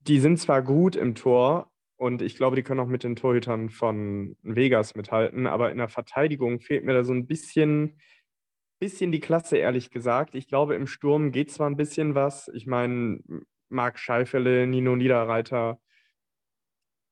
die 0.00 0.18
sind 0.18 0.38
zwar 0.38 0.62
gut 0.62 0.96
im 0.96 1.14
Tor 1.14 1.70
und 1.96 2.22
ich 2.22 2.36
glaube, 2.36 2.56
die 2.56 2.62
können 2.62 2.80
auch 2.80 2.88
mit 2.88 3.04
den 3.04 3.14
Torhütern 3.14 3.70
von 3.70 4.36
Vegas 4.42 4.96
mithalten, 4.96 5.46
aber 5.46 5.70
in 5.70 5.78
der 5.78 5.88
Verteidigung 5.88 6.60
fehlt 6.60 6.84
mir 6.84 6.94
da 6.94 7.04
so 7.04 7.12
ein 7.12 7.26
bisschen, 7.26 8.00
bisschen 8.80 9.12
die 9.12 9.20
Klasse, 9.20 9.58
ehrlich 9.58 9.90
gesagt. 9.90 10.34
Ich 10.34 10.48
glaube, 10.48 10.74
im 10.74 10.88
Sturm 10.88 11.30
geht 11.30 11.52
zwar 11.52 11.70
ein 11.70 11.76
bisschen 11.76 12.16
was. 12.16 12.48
Ich 12.48 12.66
meine, 12.66 13.20
Marc 13.68 14.00
Scheifele, 14.00 14.66
Nino 14.66 14.96
Niederreiter, 14.96 15.78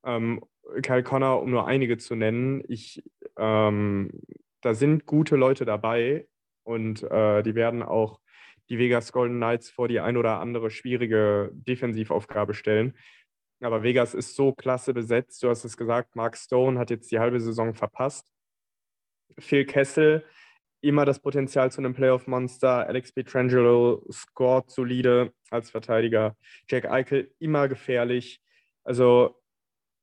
ähm, 0.04 0.42
Kyle 0.82 1.02
Connor, 1.02 1.42
um 1.42 1.50
nur 1.50 1.66
einige 1.66 1.98
zu 1.98 2.14
nennen. 2.14 2.62
Ich, 2.68 3.02
ähm, 3.36 4.10
da 4.60 4.74
sind 4.74 5.06
gute 5.06 5.36
Leute 5.36 5.64
dabei 5.64 6.26
und 6.64 7.02
äh, 7.02 7.42
die 7.42 7.54
werden 7.54 7.82
auch 7.82 8.20
die 8.68 8.78
Vegas 8.78 9.12
Golden 9.12 9.36
Knights 9.36 9.70
vor 9.70 9.88
die 9.88 10.00
ein 10.00 10.16
oder 10.16 10.38
andere 10.38 10.70
schwierige 10.70 11.50
Defensivaufgabe 11.52 12.54
stellen. 12.54 12.96
Aber 13.60 13.82
Vegas 13.82 14.14
ist 14.14 14.36
so 14.36 14.52
klasse 14.52 14.94
besetzt. 14.94 15.42
Du 15.42 15.48
hast 15.50 15.64
es 15.64 15.76
gesagt, 15.76 16.16
Mark 16.16 16.36
Stone 16.36 16.78
hat 16.78 16.90
jetzt 16.90 17.10
die 17.10 17.18
halbe 17.18 17.40
Saison 17.40 17.74
verpasst. 17.74 18.32
Phil 19.38 19.66
Kessel, 19.66 20.24
immer 20.80 21.04
das 21.04 21.20
Potenzial 21.20 21.70
zu 21.70 21.80
einem 21.80 21.94
Playoff-Monster. 21.94 22.86
Alex 22.86 23.12
Pietrangelo 23.12 24.06
scored 24.10 24.70
solide 24.70 25.32
als 25.50 25.70
Verteidiger. 25.70 26.36
Jack 26.68 26.86
Eichel 26.86 27.34
immer 27.38 27.68
gefährlich. 27.68 28.40
Also 28.82 29.39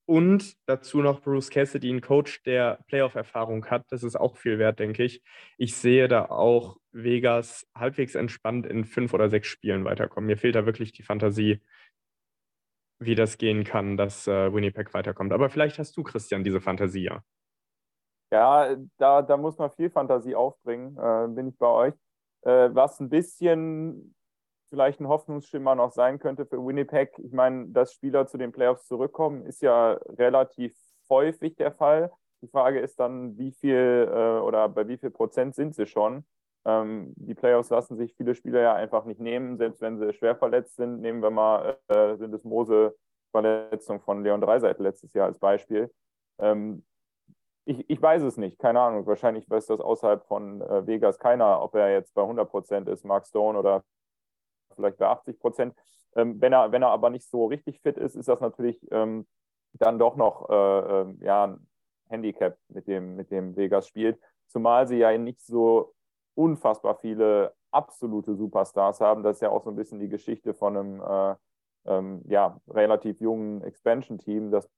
und 0.07 0.55
dazu 0.67 1.01
noch 1.01 1.21
Bruce 1.21 1.49
Cassidy, 1.49 1.91
ein 1.91 2.01
Coach, 2.01 2.41
der 2.43 2.79
Playoff-Erfahrung 2.87 3.65
hat. 3.65 3.85
Das 3.89 4.03
ist 4.03 4.15
auch 4.15 4.37
viel 4.37 4.57
wert, 4.57 4.79
denke 4.79 5.03
ich. 5.03 5.21
Ich 5.57 5.75
sehe 5.75 6.07
da 6.07 6.25
auch 6.25 6.77
Vegas 6.93 7.67
halbwegs 7.75 8.15
entspannt 8.15 8.65
in 8.65 8.85
fünf 8.85 9.13
oder 9.13 9.29
sechs 9.29 9.47
Spielen 9.47 9.83
weiterkommen. 9.83 10.27
Mir 10.27 10.37
fehlt 10.37 10.55
da 10.55 10.65
wirklich 10.65 10.93
die 10.93 11.03
Fantasie, 11.03 11.61
wie 12.99 13.15
das 13.15 13.37
gehen 13.37 13.65
kann, 13.65 13.97
dass 13.97 14.27
äh, 14.27 14.53
Winnipeg 14.53 14.93
weiterkommt. 14.93 15.33
Aber 15.33 15.49
vielleicht 15.49 15.77
hast 15.77 15.97
du, 15.97 16.03
Christian, 16.03 16.45
diese 16.45 16.61
Fantasie 16.61 17.03
ja. 17.03 17.21
Ja, 18.31 18.75
da, 18.97 19.21
da 19.21 19.37
muss 19.37 19.57
man 19.57 19.71
viel 19.71 19.89
Fantasie 19.89 20.35
aufbringen, 20.35 20.97
äh, 20.97 21.27
bin 21.27 21.49
ich 21.49 21.57
bei 21.57 21.67
euch. 21.67 21.93
Äh, 22.43 22.69
was 22.73 22.99
ein 23.01 23.09
bisschen 23.09 24.15
vielleicht 24.69 24.99
ein 24.99 25.07
Hoffnungsschimmer 25.07 25.75
noch 25.75 25.91
sein 25.91 26.19
könnte 26.19 26.45
für 26.45 26.65
Winnipeg. 26.65 27.17
Ich 27.19 27.33
meine, 27.33 27.67
dass 27.69 27.93
Spieler 27.93 28.27
zu 28.27 28.37
den 28.37 28.51
Playoffs 28.51 28.87
zurückkommen, 28.87 29.45
ist 29.45 29.61
ja 29.61 29.93
relativ 30.17 30.75
häufig 31.09 31.55
der 31.55 31.71
Fall. 31.71 32.11
Die 32.41 32.47
Frage 32.47 32.79
ist 32.79 32.99
dann, 32.99 33.37
wie 33.37 33.51
viel 33.51 34.09
äh, 34.11 34.39
oder 34.39 34.69
bei 34.69 34.87
wie 34.87 34.97
viel 34.97 35.11
Prozent 35.11 35.55
sind 35.55 35.75
sie 35.75 35.87
schon? 35.87 36.25
Ähm, 36.65 37.13
die 37.15 37.33
Playoffs 37.33 37.69
lassen 37.69 37.97
sich 37.97 38.15
viele 38.15 38.35
Spieler 38.35 38.61
ja 38.61 38.75
einfach 38.75 39.05
nicht 39.05 39.19
nehmen, 39.19 39.57
selbst 39.57 39.81
wenn 39.81 39.97
sie 39.97 40.13
schwer 40.13 40.35
verletzt 40.35 40.75
sind. 40.75 41.01
Nehmen 41.01 41.21
wir 41.21 41.31
mal, 41.31 41.77
äh, 41.87 42.15
sind 42.17 42.33
es 42.33 42.43
Mose 42.43 42.95
Verletzung 43.31 44.01
von 44.01 44.23
Leon 44.23 44.41
Dreiseitel 44.41 44.83
letztes 44.83 45.13
Jahr 45.13 45.27
als 45.27 45.39
Beispiel. 45.39 45.91
Ähm, 46.39 46.83
ich, 47.65 47.89
ich 47.89 48.01
weiß 48.01 48.23
es 48.23 48.37
nicht, 48.37 48.59
keine 48.59 48.79
Ahnung. 48.79 49.05
Wahrscheinlich 49.05 49.49
weiß 49.49 49.67
das 49.67 49.79
außerhalb 49.79 50.25
von 50.25 50.61
äh, 50.61 50.87
Vegas 50.87 51.19
keiner, 51.19 51.61
ob 51.61 51.75
er 51.75 51.91
jetzt 51.91 52.13
bei 52.13 52.21
100 52.21 52.49
Prozent 52.49 52.87
ist, 52.87 53.03
Mark 53.03 53.27
Stone 53.27 53.57
oder 53.57 53.83
vielleicht 54.77 54.97
bei 54.97 55.07
80 55.07 55.39
Prozent. 55.39 55.75
Ähm, 56.15 56.39
wenn, 56.39 56.53
er, 56.53 56.71
wenn 56.71 56.81
er 56.81 56.89
aber 56.89 57.09
nicht 57.09 57.29
so 57.29 57.45
richtig 57.47 57.81
fit 57.81 57.97
ist, 57.97 58.15
ist 58.15 58.29
das 58.29 58.39
natürlich 58.39 58.79
ähm, 58.91 59.27
dann 59.73 59.99
doch 59.99 60.15
noch 60.15 60.49
äh, 60.49 61.01
äh, 61.01 61.15
ja, 61.21 61.43
ein 61.43 61.67
Handicap, 62.07 62.57
mit 62.69 62.87
dem, 62.87 63.15
mit 63.15 63.31
dem 63.31 63.55
Vegas 63.55 63.87
spielt. 63.87 64.19
Zumal 64.47 64.87
sie 64.87 64.97
ja 64.97 65.15
nicht 65.17 65.41
so 65.41 65.93
unfassbar 66.35 66.95
viele 66.95 67.53
absolute 67.71 68.35
Superstars 68.35 69.01
haben. 69.01 69.23
Das 69.23 69.37
ist 69.37 69.41
ja 69.41 69.49
auch 69.49 69.63
so 69.63 69.69
ein 69.69 69.75
bisschen 69.75 69.99
die 69.99 70.09
Geschichte 70.09 70.53
von 70.53 70.77
einem 70.77 71.01
äh, 71.01 71.35
ähm, 71.85 72.21
ja, 72.27 72.59
relativ 72.69 73.19
jungen 73.19 73.63
Expansion-Team, 73.63 74.51
dass 74.51 74.69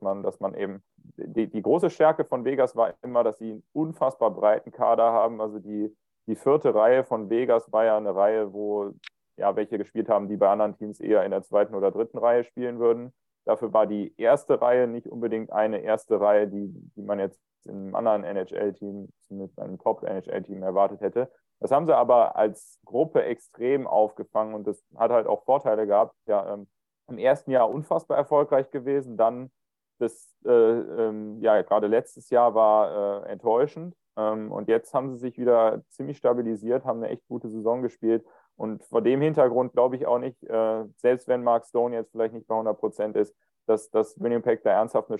man, 0.00 0.22
dass 0.22 0.40
man 0.40 0.54
eben 0.54 0.82
die, 1.16 1.48
die 1.48 1.62
große 1.62 1.90
Stärke 1.90 2.24
von 2.24 2.44
Vegas 2.44 2.76
war 2.76 2.94
immer, 3.02 3.24
dass 3.24 3.38
sie 3.38 3.52
einen 3.52 3.62
unfassbar 3.72 4.30
breiten 4.30 4.70
Kader 4.70 5.12
haben. 5.12 5.40
Also 5.40 5.58
die, 5.58 5.94
die 6.26 6.36
vierte 6.36 6.74
Reihe 6.74 7.04
von 7.04 7.30
Vegas 7.30 7.72
war 7.72 7.84
ja 7.84 7.96
eine 7.96 8.14
Reihe, 8.14 8.52
wo 8.52 8.92
ja 9.36 9.54
welche 9.56 9.78
gespielt 9.78 10.08
haben, 10.08 10.28
die 10.28 10.36
bei 10.36 10.48
anderen 10.48 10.76
Teams 10.76 11.00
eher 11.00 11.24
in 11.24 11.30
der 11.30 11.42
zweiten 11.42 11.74
oder 11.74 11.90
dritten 11.90 12.18
Reihe 12.18 12.44
spielen 12.44 12.78
würden. 12.78 13.12
Dafür 13.44 13.72
war 13.72 13.86
die 13.86 14.14
erste 14.16 14.60
Reihe 14.60 14.88
nicht 14.88 15.08
unbedingt 15.08 15.52
eine 15.52 15.78
erste 15.80 16.20
Reihe, 16.20 16.48
die, 16.48 16.68
die 16.96 17.02
man 17.02 17.18
jetzt 17.18 17.40
in 17.64 17.76
einem 17.76 17.94
anderen 17.94 18.24
NHL-Team, 18.24 19.08
zumindest 19.22 19.58
einem 19.60 19.78
Top-NHL-Team 19.78 20.62
erwartet 20.62 21.00
hätte. 21.00 21.30
Das 21.60 21.70
haben 21.70 21.86
sie 21.86 21.96
aber 21.96 22.36
als 22.36 22.78
Gruppe 22.84 23.22
extrem 23.22 23.86
aufgefangen 23.86 24.54
und 24.54 24.66
das 24.66 24.84
hat 24.96 25.10
halt 25.10 25.26
auch 25.26 25.44
Vorteile 25.44 25.86
gehabt. 25.86 26.14
Ja, 26.26 26.54
ähm, 26.54 26.66
im 27.08 27.18
ersten 27.18 27.50
Jahr 27.50 27.70
unfassbar 27.70 28.18
erfolgreich 28.18 28.70
gewesen, 28.70 29.16
dann 29.16 29.50
das, 29.98 30.36
äh, 30.44 30.50
ähm, 30.50 31.40
ja, 31.40 31.62
gerade 31.62 31.86
letztes 31.86 32.30
Jahr 32.30 32.54
war 32.54 33.24
äh, 33.24 33.30
enttäuschend. 33.30 33.94
Ähm, 34.16 34.52
und 34.52 34.68
jetzt 34.68 34.92
haben 34.92 35.10
sie 35.10 35.18
sich 35.18 35.38
wieder 35.38 35.82
ziemlich 35.88 36.18
stabilisiert, 36.18 36.84
haben 36.84 37.02
eine 37.02 37.12
echt 37.12 37.26
gute 37.28 37.48
Saison 37.48 37.82
gespielt 37.82 38.24
und 38.56 38.84
vor 38.84 39.02
dem 39.02 39.20
Hintergrund 39.20 39.72
glaube 39.72 39.96
ich 39.96 40.06
auch 40.06 40.18
nicht, 40.18 40.42
äh, 40.44 40.84
selbst 40.96 41.28
wenn 41.28 41.42
Mark 41.42 41.66
Stone 41.66 41.94
jetzt 41.94 42.10
vielleicht 42.10 42.34
nicht 42.34 42.46
bei 42.46 42.54
100 42.54 42.78
Prozent 42.78 43.16
ist, 43.16 43.34
dass, 43.66 43.90
dass 43.90 44.18
Winnipeg 44.20 44.62
da 44.62 44.70
ernsthaft 44.70 45.10
eine 45.10 45.18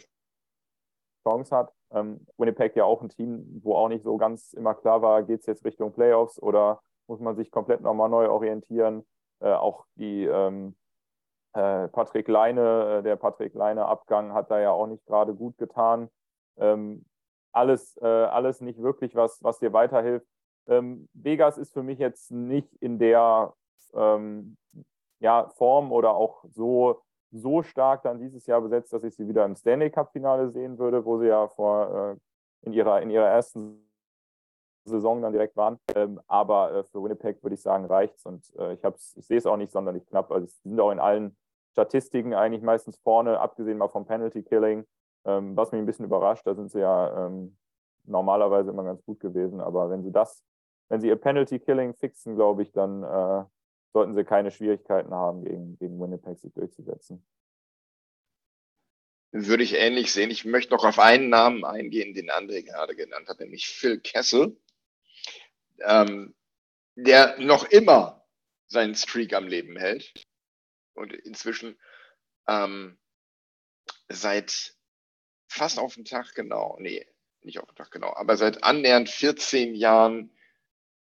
Chance 1.23 1.55
hat. 1.55 1.73
Ähm, 1.91 2.27
Winnipeg 2.39 2.77
ja 2.77 2.85
auch 2.85 3.03
ein 3.03 3.09
Team, 3.09 3.61
wo 3.63 3.75
auch 3.75 3.89
nicht 3.89 4.05
so 4.05 4.17
ganz 4.17 4.53
immer 4.53 4.75
klar 4.75 5.03
war, 5.03 5.23
geht 5.23 5.41
es 5.41 5.47
jetzt 5.47 5.65
Richtung 5.65 5.93
Playoffs 5.93 6.41
oder 6.41 6.81
muss 7.07 7.21
man 7.21 7.37
sich 7.37 7.51
komplett 7.51 7.81
nochmal 7.81 8.09
neu 8.09 8.29
orientieren. 8.29 9.07
Äh, 9.41 9.53
auch 9.53 9.85
die 9.97 10.25
ähm, 10.25 10.77
äh, 11.53 11.89
Patrick 11.89 12.29
Leine, 12.29 12.99
äh, 12.99 13.03
der 13.03 13.17
Patrick 13.17 13.55
Leine-Abgang 13.55 14.33
hat 14.33 14.51
da 14.51 14.61
ja 14.61 14.71
auch 14.71 14.87
nicht 14.87 15.05
gerade 15.07 15.35
gut 15.35 15.59
getan. 15.59 16.09
Ähm, 16.59 17.05
alles, 17.53 17.97
äh, 18.03 18.07
alles 18.07 18.61
nicht 18.61 18.81
wirklich 18.81 19.15
was, 19.15 19.43
was 19.43 19.59
dir 19.59 19.73
weiterhilft. 19.73 20.27
Ähm, 20.69 21.09
Vegas 21.15 21.59
ist 21.59 21.73
für 21.73 21.83
mich 21.83 21.99
jetzt 21.99 22.31
nicht 22.31 22.75
in 22.77 22.99
der 22.99 23.55
ähm, 23.95 24.57
ja, 25.21 25.49
Form 25.49 25.93
oder 25.93 26.15
auch 26.15 26.45
so, 26.49 27.03
so 27.31 27.63
stark 27.63 28.03
dann 28.03 28.19
dieses 28.19 28.47
Jahr 28.47 28.61
besetzt, 28.61 28.93
dass 28.93 29.05
ich 29.05 29.15
sie 29.15 29.29
wieder 29.29 29.45
im 29.45 29.57
Stanley 29.57 29.91
Cup-Finale 29.91 30.51
sehen 30.51 30.79
würde, 30.79 31.05
wo 31.05 31.19
sie 31.19 31.27
ja 31.27 31.49
vor 31.49 32.13
äh, 32.13 32.67
in, 32.67 32.73
ihrer, 32.73 33.01
in 33.03 33.11
ihrer 33.11 33.29
ersten 33.29 33.87
Saison 34.85 35.23
dann 35.23 35.33
direkt 35.33 35.57
waren. 35.57 35.79
Ähm, 35.95 36.21
aber 36.27 36.73
äh, 36.73 36.85
für 36.85 37.03
Winnipeg 37.03 37.43
würde 37.43 37.55
ich 37.55 37.63
sagen, 37.63 37.87
reicht's. 37.87 38.25
Und 38.25 38.53
äh, 38.59 38.75
ich, 38.75 38.81
ich 39.17 39.27
sehe 39.27 39.39
es 39.39 39.47
auch 39.47 39.57
nicht 39.57 39.73
sonderlich 39.73 40.07
knapp. 40.07 40.31
Also 40.31 40.47
sie 40.47 40.69
sind 40.69 40.81
auch 40.81 40.93
in 40.93 41.01
allen 41.01 41.37
Statistiken 41.73 42.35
eigentlich 42.35 42.63
meistens 42.63 42.97
vorne, 42.99 43.41
abgesehen 43.41 43.79
mal 43.79 43.89
vom 43.89 44.07
Penalty 44.07 44.43
Killing. 44.43 44.87
Ähm, 45.25 45.57
was 45.57 45.73
mich 45.73 45.81
ein 45.81 45.87
bisschen 45.87 46.05
überrascht, 46.05 46.47
da 46.47 46.55
sind 46.55 46.71
sie 46.71 46.81
ja 46.81 47.27
ähm, 47.27 47.57
normalerweise 48.05 48.71
immer 48.71 48.85
ganz 48.85 49.05
gut 49.05 49.21
gewesen. 49.21 49.61
Aber 49.61 49.91
wenn 49.91 50.03
sie 50.03 50.13
das 50.13 50.45
wenn 50.89 51.01
sie 51.01 51.09
ihr 51.09 51.17
Penalty 51.17 51.59
Killing 51.59 51.95
fixen, 51.95 52.37
glaube 52.37 52.63
ich, 52.63 52.73
dann 52.73 53.03
äh, 53.03 53.45
sollten 53.93 54.15
sie 54.15 54.25
keine 54.25 54.51
Schwierigkeiten 54.51 55.13
haben, 55.15 55.45
gegen, 55.45 55.79
gegen 55.79 56.01
Winnipeg 56.01 56.39
sich 56.39 56.53
durchzusetzen. 56.53 57.27
Würde 59.33 59.65
ich 59.65 59.75
ähnlich 59.75 60.13
sehen. 60.13 60.31
Ich 60.31 60.45
möchte 60.45 60.73
noch 60.73 60.85
auf 60.85 60.99
einen 60.99 61.29
Namen 61.29 61.65
eingehen, 61.65 62.15
den 62.15 62.31
André 62.31 62.63
gerade 62.63 62.95
genannt 62.95 63.29
hat, 63.29 63.41
nämlich 63.41 63.69
Phil 63.69 64.01
Kessel, 64.01 64.57
ähm, 65.81 66.35
der 66.95 67.39
noch 67.39 67.65
immer 67.65 68.25
seinen 68.67 68.95
Streak 68.95 69.35
am 69.35 69.47
Leben 69.47 69.77
hält 69.77 70.13
und 70.95 71.13
inzwischen 71.13 71.79
ähm, 72.49 72.99
seit 74.09 74.75
fast 75.49 75.79
auf 75.79 75.95
den 75.95 76.05
Tag 76.05 76.35
genau, 76.35 76.77
nee, 76.81 77.07
nicht 77.43 77.59
auf 77.59 77.69
den 77.69 77.77
Tag 77.77 77.91
genau, 77.91 78.15
aber 78.15 78.37
seit 78.37 78.65
annähernd 78.65 79.09
14 79.09 79.75
Jahren 79.75 80.36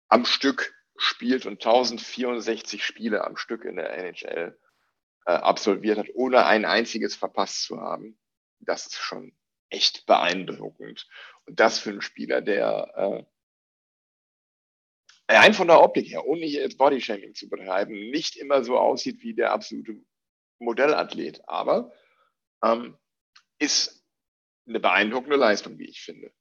am 0.09 0.25
Stück 0.25 0.73
spielt 0.97 1.45
und 1.45 1.65
1064 1.65 2.83
Spiele 2.83 3.23
am 3.23 3.37
Stück 3.37 3.63
in 3.63 3.77
der 3.77 3.97
NHL 3.97 4.59
äh, 5.25 5.31
absolviert 5.31 5.97
hat, 5.97 6.07
ohne 6.13 6.45
ein 6.45 6.65
einziges 6.65 7.15
verpasst 7.15 7.63
zu 7.63 7.79
haben. 7.79 8.19
Das 8.59 8.87
ist 8.87 8.97
schon 8.97 9.33
echt 9.69 10.05
beeindruckend. 10.05 11.07
Und 11.45 11.59
das 11.59 11.79
für 11.79 11.91
einen 11.91 12.01
Spieler, 12.01 12.41
der 12.41 13.25
äh, 15.29 15.33
rein 15.33 15.53
von 15.53 15.67
der 15.67 15.81
Optik 15.81 16.07
her, 16.07 16.25
ohne 16.25 16.45
hier 16.45 16.61
jetzt 16.61 16.77
Bodyshaming 16.77 17.35
zu 17.35 17.47
betreiben, 17.47 17.93
nicht 18.09 18.35
immer 18.35 18.63
so 18.63 18.77
aussieht 18.77 19.21
wie 19.21 19.35
der 19.35 19.51
absolute 19.51 19.95
Modellathlet, 20.59 21.47
aber 21.47 21.93
ähm, 22.63 22.97
ist 23.59 24.03
eine 24.67 24.79
beeindruckende 24.79 25.37
Leistung, 25.37 25.77
wie 25.77 25.89
ich 25.89 26.01
finde. 26.01 26.33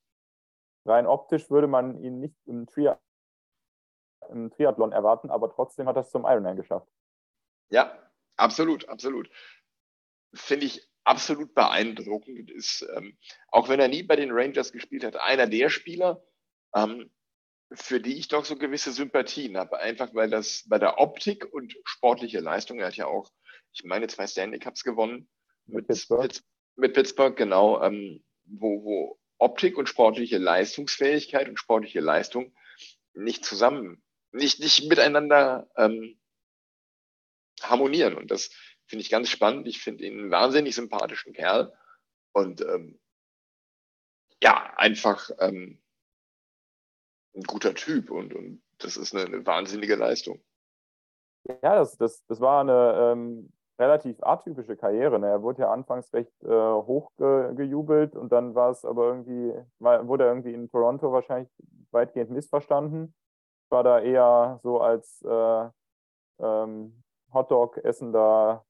Rein 0.84 1.06
optisch 1.06 1.50
würde 1.50 1.66
man 1.66 2.02
ihn 2.02 2.20
nicht 2.20 2.36
im 2.46 2.66
Trier 2.66 2.98
im 4.30 4.50
Triathlon 4.50 4.92
erwarten, 4.92 5.30
aber 5.30 5.50
trotzdem 5.50 5.86
hat 5.86 5.96
er 5.96 6.02
es 6.02 6.10
zum 6.10 6.24
Ironman 6.24 6.56
geschafft. 6.56 6.88
Ja, 7.70 7.98
absolut, 8.36 8.88
absolut. 8.88 9.30
Finde 10.34 10.66
ich 10.66 10.88
absolut 11.04 11.54
beeindruckend. 11.54 12.50
Ist, 12.50 12.86
ähm, 12.94 13.16
auch 13.48 13.68
wenn 13.68 13.80
er 13.80 13.88
nie 13.88 14.02
bei 14.02 14.16
den 14.16 14.30
Rangers 14.30 14.72
gespielt 14.72 15.04
hat, 15.04 15.16
einer 15.16 15.46
der 15.46 15.70
Spieler, 15.70 16.22
ähm, 16.74 17.10
für 17.72 18.00
die 18.00 18.16
ich 18.16 18.28
doch 18.28 18.44
so 18.44 18.56
gewisse 18.56 18.92
Sympathien 18.92 19.56
habe. 19.56 19.78
Einfach 19.78 20.14
weil 20.14 20.30
das 20.30 20.64
bei 20.68 20.78
der 20.78 20.98
Optik 20.98 21.52
und 21.52 21.76
sportliche 21.84 22.40
Leistung, 22.40 22.78
er 22.78 22.86
hat 22.86 22.96
ja 22.96 23.06
auch, 23.06 23.30
ich 23.72 23.84
meine, 23.84 24.06
zwei 24.06 24.26
Stanley 24.26 24.58
Cups 24.58 24.84
gewonnen 24.84 25.28
mit, 25.66 25.76
mit 25.76 25.86
Pittsburgh. 25.88 26.22
Pitts, 26.22 26.44
mit 26.76 26.94
Pittsburgh, 26.94 27.36
genau, 27.36 27.82
ähm, 27.82 28.24
wo, 28.44 28.84
wo 28.84 29.18
Optik 29.38 29.76
und 29.76 29.88
sportliche 29.88 30.38
Leistungsfähigkeit 30.38 31.48
und 31.48 31.58
sportliche 31.58 32.00
Leistung 32.00 32.54
nicht 33.12 33.44
zusammen 33.44 34.02
nicht, 34.38 34.60
nicht 34.60 34.88
miteinander 34.88 35.68
ähm, 35.76 36.18
harmonieren. 37.62 38.14
Und 38.14 38.30
das 38.30 38.50
finde 38.86 39.02
ich 39.02 39.10
ganz 39.10 39.28
spannend. 39.28 39.66
Ich 39.68 39.82
finde 39.82 40.04
ihn 40.04 40.18
einen 40.18 40.30
wahnsinnig 40.30 40.74
sympathischen 40.74 41.32
Kerl. 41.32 41.72
Und 42.32 42.60
ähm, 42.62 42.98
ja, 44.42 44.72
einfach 44.76 45.30
ähm, 45.40 45.82
ein 47.34 47.42
guter 47.42 47.74
Typ. 47.74 48.10
Und, 48.10 48.34
und 48.34 48.62
das 48.78 48.96
ist 48.96 49.14
eine, 49.14 49.26
eine 49.26 49.46
wahnsinnige 49.46 49.96
Leistung. 49.96 50.42
Ja, 51.62 51.76
das, 51.76 51.96
das, 51.96 52.24
das 52.26 52.40
war 52.40 52.60
eine 52.60 53.12
ähm, 53.12 53.52
relativ 53.78 54.22
atypische 54.22 54.76
Karriere. 54.76 55.18
Ne? 55.18 55.28
Er 55.28 55.42
wurde 55.42 55.62
ja 55.62 55.72
anfangs 55.72 56.12
recht 56.12 56.32
äh, 56.42 56.48
hoch 56.48 57.10
und 57.18 58.28
dann 58.30 58.54
war 58.54 58.70
es 58.70 58.84
aber 58.84 59.06
irgendwie, 59.08 59.54
war, 59.78 60.06
wurde 60.06 60.24
er 60.24 60.30
irgendwie 60.30 60.52
in 60.52 60.68
Toronto 60.68 61.12
wahrscheinlich 61.12 61.48
weitgehend 61.90 62.30
missverstanden 62.30 63.14
war 63.70 63.82
da 63.82 64.00
eher 64.00 64.60
so 64.62 64.80
als 64.80 65.22
äh, 65.22 65.68
ähm, 66.40 67.02
Hotdog 67.32 67.78
essender 67.78 68.64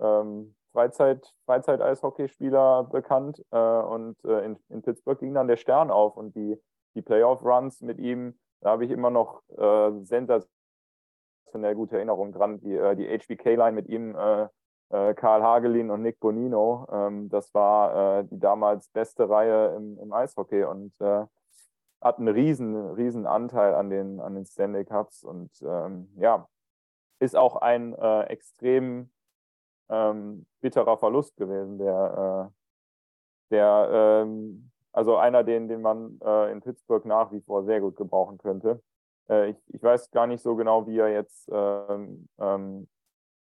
ähm, 0.00 0.54
Freizeit, 0.72 1.34
Freizeit-Eishockeyspieler 1.46 2.84
bekannt. 2.84 3.44
Äh, 3.50 3.58
und 3.58 4.16
äh, 4.24 4.44
in, 4.44 4.58
in, 4.68 4.82
Pittsburgh 4.82 5.18
ging 5.18 5.34
dann 5.34 5.48
der 5.48 5.56
Stern 5.56 5.90
auf 5.90 6.16
und 6.16 6.34
die, 6.36 6.60
die 6.94 7.02
Playoff-Runs 7.02 7.80
mit 7.82 7.98
ihm, 7.98 8.38
da 8.60 8.70
habe 8.70 8.84
ich 8.84 8.90
immer 8.90 9.10
noch 9.10 9.42
äh, 9.56 9.90
sensationell 10.02 11.74
gute 11.74 11.96
Erinnerungen 11.96 12.32
dran. 12.32 12.60
Die, 12.60 12.74
äh, 12.74 12.96
die 12.96 13.08
HBK-Line 13.08 13.72
mit 13.72 13.88
ihm, 13.88 14.14
äh, 14.16 14.48
äh, 14.90 15.14
Karl 15.14 15.42
Hagelin 15.42 15.90
und 15.90 16.02
Nick 16.02 16.18
Bonino, 16.20 16.86
ähm, 16.90 17.28
das 17.28 17.52
war 17.54 18.22
die 18.24 18.38
damals 18.38 18.88
beste 18.88 19.28
Reihe 19.28 19.74
im, 19.76 19.98
im 19.98 20.12
Eishockey 20.12 20.64
und 20.64 20.92
hat 22.00 22.18
einen 22.18 22.28
riesen, 22.28 22.90
riesen 22.92 23.26
Anteil 23.26 23.74
an 23.74 23.90
den, 23.90 24.20
an 24.20 24.34
den 24.34 24.44
Stanley 24.44 24.84
Cups 24.84 25.24
und 25.24 25.50
ähm, 25.62 26.12
ja, 26.16 26.48
ist 27.18 27.36
auch 27.36 27.56
ein 27.56 27.94
äh, 27.94 28.22
extrem 28.24 29.10
ähm, 29.88 30.46
bitterer 30.60 30.98
Verlust 30.98 31.36
gewesen, 31.36 31.78
der, 31.78 32.50
äh, 32.50 33.54
der 33.54 33.88
ähm, 33.92 34.70
also 34.92 35.16
einer, 35.16 35.44
den, 35.44 35.68
den 35.68 35.82
man 35.82 36.20
äh, 36.24 36.52
in 36.52 36.60
Pittsburgh 36.60 37.04
nach 37.04 37.32
wie 37.32 37.40
vor 37.40 37.64
sehr 37.64 37.80
gut 37.80 37.96
gebrauchen 37.96 38.38
könnte. 38.38 38.82
Äh, 39.28 39.50
ich, 39.50 39.56
ich 39.68 39.82
weiß 39.82 40.10
gar 40.10 40.26
nicht 40.26 40.42
so 40.42 40.56
genau, 40.56 40.86
wie 40.86 40.98
er 40.98 41.08
jetzt 41.08 41.48
ähm, 41.52 42.28
ähm, 42.38 42.88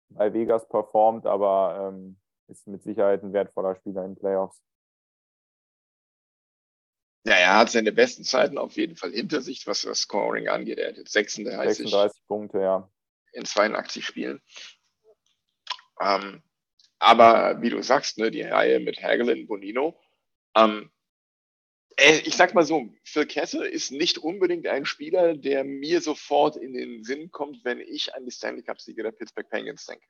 bei 0.10 0.34
Vegas 0.34 0.68
performt, 0.68 1.26
aber 1.26 1.90
ähm, 1.94 2.18
ist 2.48 2.68
mit 2.68 2.84
Sicherheit 2.84 3.24
ein 3.24 3.34
wertvoller 3.34 3.76
Spieler 3.76 4.06
in 4.06 4.16
Playoffs. 4.16 4.62
Ja, 7.26 7.36
er 7.36 7.58
hat 7.58 7.72
seine 7.72 7.94
besten 7.94 8.24
Zeiten 8.24 8.58
auf 8.58 8.76
jeden 8.76 8.98
Fall 8.98 9.12
hinter 9.12 9.42
sich, 9.42 9.66
was 9.66 9.84
das 9.84 10.00
Scoring 10.00 10.50
angeht. 10.50 10.78
Er 10.78 10.90
hat 10.90 10.98
jetzt 10.98 11.14
36, 11.14 11.78
36 11.78 12.28
Punkte, 12.28 12.60
ja. 12.60 12.90
In 13.32 13.46
82 13.46 14.06
Spielen. 14.06 14.42
Ähm, 16.02 16.44
aber 17.00 17.62
wie 17.62 17.70
du 17.70 17.82
sagst, 17.82 18.18
ne, 18.18 18.30
die 18.30 18.42
Reihe 18.42 18.80
mit 18.80 19.02
Hagelin, 19.02 19.48
Bonino, 19.48 19.98
ähm, 20.56 20.92
äh, 21.98 22.20
ich 22.26 22.36
sag 22.36 22.54
mal 22.54 22.66
so, 22.66 22.94
Phil 23.04 23.26
Kessel 23.26 23.64
ist 23.64 23.92
nicht 23.92 24.18
unbedingt 24.18 24.68
ein 24.68 24.86
Spieler, 24.86 25.36
der 25.36 25.64
mir 25.64 26.02
sofort 26.02 26.56
in 26.56 26.74
den 26.74 27.04
Sinn 27.04 27.32
kommt, 27.32 27.64
wenn 27.64 27.80
ich 27.80 28.14
an 28.16 28.26
die 28.26 28.32
Stanley 28.32 28.64
Cup-Siege 28.64 29.04
der 29.04 29.12
Pittsburgh 29.12 29.50
Penguins 29.50 29.86
denke. 29.86 30.06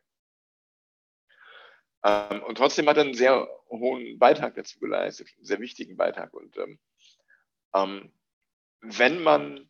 Ähm, 2.03 2.43
und 2.43 2.57
trotzdem 2.57 2.87
hat 2.87 2.97
er 2.97 3.03
einen 3.03 3.13
sehr 3.13 3.47
hohen 3.69 4.19
Beitrag 4.19 4.55
dazu 4.55 4.79
geleistet, 4.79 5.29
einen 5.37 5.45
sehr 5.45 5.59
wichtigen 5.59 5.95
Beitrag. 5.95 6.33
Und 6.33 6.57
ähm, 6.57 6.79
ähm, 7.73 8.11
wenn 8.81 9.23
man, 9.23 9.69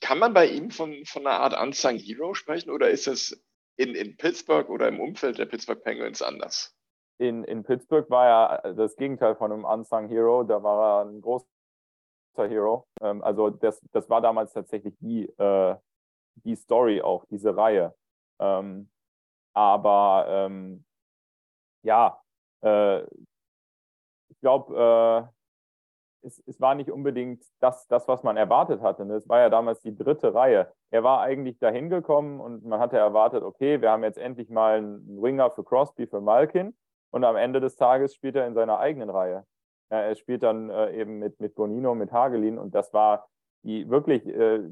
kann 0.00 0.18
man 0.18 0.32
bei 0.32 0.46
ihm 0.46 0.70
von, 0.70 1.04
von 1.04 1.26
einer 1.26 1.40
Art 1.40 1.60
Unsung 1.60 1.96
Hero 1.96 2.34
sprechen 2.34 2.70
oder 2.70 2.90
ist 2.90 3.08
es 3.08 3.42
in, 3.76 3.94
in 3.94 4.16
Pittsburgh 4.16 4.68
oder 4.70 4.88
im 4.88 5.00
Umfeld 5.00 5.38
der 5.38 5.46
Pittsburgh 5.46 5.82
Penguins 5.82 6.22
anders? 6.22 6.74
In, 7.18 7.42
in 7.44 7.64
Pittsburgh 7.64 8.08
war 8.10 8.62
er 8.62 8.74
das 8.74 8.96
Gegenteil 8.96 9.34
von 9.34 9.52
einem 9.52 9.64
Unsung 9.64 10.08
Hero, 10.08 10.44
da 10.44 10.62
war 10.62 11.00
er 11.00 11.10
ein 11.10 11.20
großer 11.20 11.46
Hero. 12.36 12.86
Ähm, 13.00 13.22
also 13.22 13.50
das, 13.50 13.80
das 13.92 14.08
war 14.08 14.20
damals 14.20 14.52
tatsächlich 14.52 14.94
die, 15.00 15.24
äh, 15.38 15.76
die 16.44 16.54
Story 16.54 17.02
auch, 17.02 17.24
diese 17.26 17.56
Reihe. 17.56 17.94
Ähm, 18.38 18.88
aber 19.52 20.26
ähm, 20.28 20.84
ja, 21.82 22.22
äh, 22.62 23.02
ich 24.30 24.40
glaube, 24.40 25.28
äh, 25.28 25.37
es, 26.22 26.42
es, 26.46 26.60
war 26.60 26.74
nicht 26.74 26.90
unbedingt 26.90 27.42
das, 27.60 27.86
das, 27.88 28.08
was 28.08 28.22
man 28.22 28.36
erwartet 28.36 28.80
hatte. 28.80 29.04
Ne? 29.04 29.14
Es 29.14 29.28
war 29.28 29.40
ja 29.40 29.50
damals 29.50 29.80
die 29.80 29.96
dritte 29.96 30.34
Reihe. 30.34 30.72
Er 30.90 31.04
war 31.04 31.20
eigentlich 31.20 31.58
dahin 31.58 31.90
gekommen 31.90 32.40
und 32.40 32.64
man 32.64 32.80
hatte 32.80 32.96
erwartet, 32.96 33.42
okay, 33.42 33.80
wir 33.80 33.90
haben 33.90 34.04
jetzt 34.04 34.18
endlich 34.18 34.50
mal 34.50 34.78
einen 34.78 35.22
Winger 35.22 35.50
für 35.50 35.64
Crosby, 35.64 36.06
für 36.06 36.20
Malkin. 36.20 36.76
Und 37.10 37.24
am 37.24 37.36
Ende 37.36 37.60
des 37.60 37.76
Tages 37.76 38.14
spielt 38.14 38.36
er 38.36 38.46
in 38.46 38.54
seiner 38.54 38.78
eigenen 38.78 39.10
Reihe. 39.10 39.44
Ja, 39.90 40.00
er 40.00 40.14
spielt 40.14 40.42
dann 40.42 40.68
äh, 40.70 40.92
eben 41.00 41.18
mit, 41.18 41.40
mit 41.40 41.54
Bonino, 41.54 41.94
mit 41.94 42.12
Hagelin. 42.12 42.58
Und 42.58 42.74
das 42.74 42.92
war 42.92 43.28
die 43.62 43.88
wirklich 43.88 44.26
äh, 44.26 44.62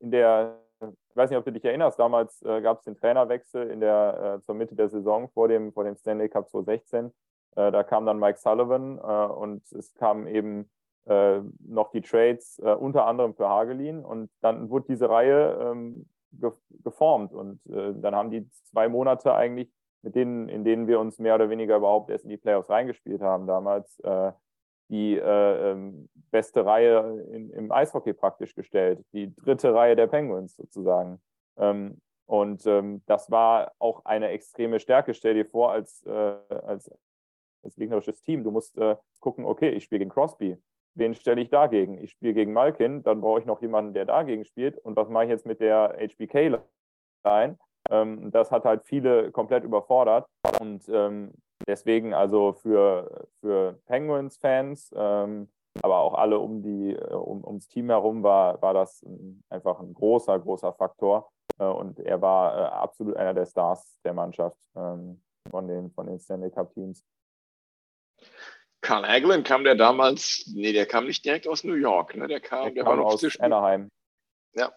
in 0.00 0.10
der 0.10 0.58
ich 0.80 1.16
weiß 1.16 1.30
nicht, 1.30 1.38
ob 1.38 1.46
du 1.46 1.52
dich 1.52 1.64
erinnerst, 1.64 1.98
damals 1.98 2.42
äh, 2.42 2.60
gab 2.60 2.78
es 2.78 2.84
den 2.84 2.96
Trainerwechsel 2.96 3.70
in 3.70 3.80
der, 3.80 4.36
äh, 4.36 4.42
zur 4.42 4.54
Mitte 4.54 4.74
der 4.74 4.90
Saison 4.90 5.30
vor 5.30 5.48
dem, 5.48 5.72
vor 5.72 5.84
dem 5.84 5.96
Stanley 5.96 6.28
Cup 6.28 6.50
2016. 6.50 7.10
Äh, 7.56 7.72
da 7.72 7.82
kam 7.82 8.04
dann 8.04 8.18
Mike 8.18 8.38
Sullivan 8.38 8.98
äh, 8.98 9.00
und 9.00 9.62
es 9.72 9.94
kamen 9.94 10.26
eben 10.26 10.70
äh, 11.06 11.40
noch 11.60 11.90
die 11.90 12.02
Trades, 12.02 12.58
äh, 12.58 12.74
unter 12.74 13.06
anderem 13.06 13.34
für 13.34 13.48
Hagelin. 13.48 14.04
Und 14.04 14.30
dann 14.40 14.70
wurde 14.70 14.86
diese 14.88 15.08
Reihe 15.08 15.58
ähm, 15.60 16.06
ge 16.32 16.50
geformt. 16.82 17.32
Und 17.32 17.60
dann 17.64 18.14
haben 18.14 18.30
die 18.30 18.48
zwei 18.70 18.88
Monate 18.88 19.34
eigentlich, 19.34 19.72
mit 20.02 20.14
denen, 20.14 20.48
in 20.48 20.64
denen 20.64 20.86
wir 20.86 21.00
uns 21.00 21.18
mehr 21.18 21.34
oder 21.34 21.48
weniger 21.48 21.76
überhaupt 21.76 22.10
erst 22.10 22.24
in 22.24 22.30
die 22.30 22.36
Playoffs 22.36 22.68
reingespielt 22.68 23.22
haben, 23.22 23.46
damals 23.46 23.98
die 24.88 25.16
äh, 25.16 25.72
ähm, 25.72 26.08
beste 26.30 26.64
Reihe 26.64 27.24
in, 27.32 27.50
im 27.50 27.72
Eishockey 27.72 28.12
praktisch 28.12 28.54
gestellt, 28.54 29.04
die 29.12 29.34
dritte 29.34 29.74
Reihe 29.74 29.96
der 29.96 30.06
Penguins 30.06 30.54
sozusagen. 30.56 31.20
Ähm, 31.56 32.00
und 32.26 32.66
ähm, 32.66 33.02
das 33.06 33.30
war 33.30 33.72
auch 33.78 34.04
eine 34.04 34.28
extreme 34.28 34.80
Stärke. 34.80 35.14
Stell 35.14 35.34
dir 35.34 35.46
vor, 35.46 35.72
als, 35.72 36.04
äh, 36.06 36.10
als, 36.10 36.90
als 37.62 37.76
gegnerisches 37.76 38.22
Team, 38.22 38.44
du 38.44 38.50
musst 38.50 38.76
äh, 38.78 38.96
gucken, 39.20 39.44
okay, 39.44 39.70
ich 39.70 39.84
spiele 39.84 40.00
gegen 40.00 40.10
Crosby. 40.10 40.56
Wen 40.96 41.14
stelle 41.14 41.42
ich 41.42 41.50
dagegen? 41.50 41.98
Ich 42.02 42.12
spiele 42.12 42.32
gegen 42.32 42.54
Malkin, 42.54 43.02
dann 43.02 43.20
brauche 43.20 43.40
ich 43.40 43.46
noch 43.46 43.60
jemanden, 43.60 43.92
der 43.92 44.06
dagegen 44.06 44.44
spielt. 44.44 44.78
Und 44.78 44.96
was 44.96 45.10
mache 45.10 45.24
ich 45.24 45.30
jetzt 45.30 45.44
mit 45.44 45.60
der 45.60 45.94
HBK-Line? 45.98 47.58
Ähm, 47.90 48.30
das 48.30 48.50
hat 48.50 48.64
halt 48.64 48.84
viele 48.84 49.30
komplett 49.30 49.62
überfordert. 49.62 50.26
Und 50.58 50.88
ähm, 50.88 51.32
deswegen 51.66 52.14
also 52.14 52.54
für, 52.54 53.28
für 53.40 53.78
Penguins-Fans, 53.86 54.90
ähm, 54.96 55.48
aber 55.82 55.98
auch 55.98 56.14
alle 56.14 56.38
um 56.38 56.62
die, 56.62 56.94
äh, 56.94 57.12
um, 57.12 57.44
ums 57.44 57.68
Team 57.68 57.90
herum 57.90 58.22
war, 58.22 58.60
war 58.62 58.72
das 58.72 59.02
ein, 59.02 59.42
einfach 59.50 59.78
ein 59.80 59.92
großer, 59.92 60.38
großer 60.38 60.72
Faktor. 60.72 61.30
Äh, 61.58 61.66
und 61.66 62.00
er 62.00 62.22
war 62.22 62.56
äh, 62.56 62.64
absolut 62.68 63.16
einer 63.16 63.34
der 63.34 63.44
Stars 63.44 63.98
der 64.02 64.14
Mannschaft 64.14 64.58
ähm, 64.74 65.20
von, 65.50 65.68
den, 65.68 65.90
von 65.90 66.06
den 66.06 66.18
Stanley 66.18 66.50
Cup-Teams. 66.50 67.04
Carl 68.80 69.06
Hagelin 69.06 69.42
kam 69.42 69.64
der 69.64 69.74
damals, 69.74 70.44
nee, 70.54 70.72
der 70.72 70.86
kam 70.86 71.06
nicht 71.06 71.24
direkt 71.24 71.48
aus 71.48 71.64
New 71.64 71.74
York, 71.74 72.14
ne? 72.14 72.28
Der 72.28 72.40
kam, 72.40 72.64
der, 72.64 72.72
der 72.72 72.84
kam 72.84 72.90
war 72.90 72.96
noch 72.96 73.12
aus 73.12 73.40
Anaheim. 73.40 73.90
Ja. 74.54 74.72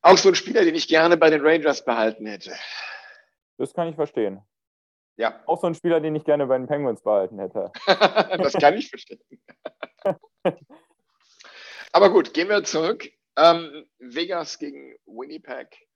Auch 0.00 0.18
so 0.18 0.30
ein 0.30 0.34
Spieler, 0.34 0.64
den 0.64 0.74
ich 0.74 0.88
gerne 0.88 1.16
bei 1.16 1.30
den 1.30 1.40
Rangers 1.40 1.84
behalten 1.84 2.26
hätte. 2.26 2.52
Das 3.58 3.72
kann 3.74 3.88
ich 3.88 3.94
verstehen. 3.94 4.42
Ja. 5.16 5.40
Auch 5.46 5.60
so 5.60 5.66
ein 5.66 5.74
Spieler, 5.74 6.00
den 6.00 6.16
ich 6.16 6.24
gerne 6.24 6.46
bei 6.46 6.58
den 6.58 6.66
Penguins 6.66 7.02
behalten 7.02 7.38
hätte. 7.38 7.70
das 7.86 8.54
kann 8.54 8.74
ich 8.74 8.88
verstehen. 8.88 9.20
Aber 11.92 12.10
gut, 12.10 12.34
gehen 12.34 12.48
wir 12.48 12.64
zurück. 12.64 13.08
Ähm, 13.36 13.86
Vegas 13.98 14.58
gegen 14.58 14.96
Winnipeg. 15.06 15.86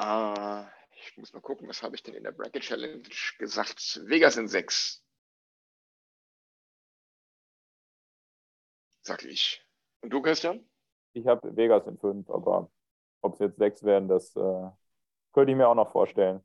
Äh, 0.00 0.64
ich 1.08 1.16
muss 1.16 1.32
mal 1.32 1.40
gucken, 1.40 1.68
was 1.68 1.82
habe 1.82 1.94
ich 1.96 2.02
denn 2.02 2.14
in 2.14 2.24
der 2.24 2.32
Bracket 2.32 2.62
Challenge 2.62 3.02
gesagt? 3.38 4.00
Vegas 4.04 4.36
in 4.36 4.48
6. 4.48 5.02
Sag 9.02 9.24
ich. 9.24 9.64
Und 10.00 10.10
du, 10.10 10.20
Christian? 10.20 10.68
Ich 11.12 11.26
habe 11.26 11.56
Vegas 11.56 11.86
in 11.86 11.98
5, 11.98 12.28
aber 12.30 12.70
ob 13.22 13.34
es 13.34 13.40
jetzt 13.40 13.58
6 13.58 13.84
werden, 13.84 14.08
das 14.08 14.34
äh, 14.36 14.70
könnte 15.32 15.52
ich 15.52 15.56
mir 15.56 15.68
auch 15.68 15.74
noch 15.74 15.90
vorstellen 15.92 16.44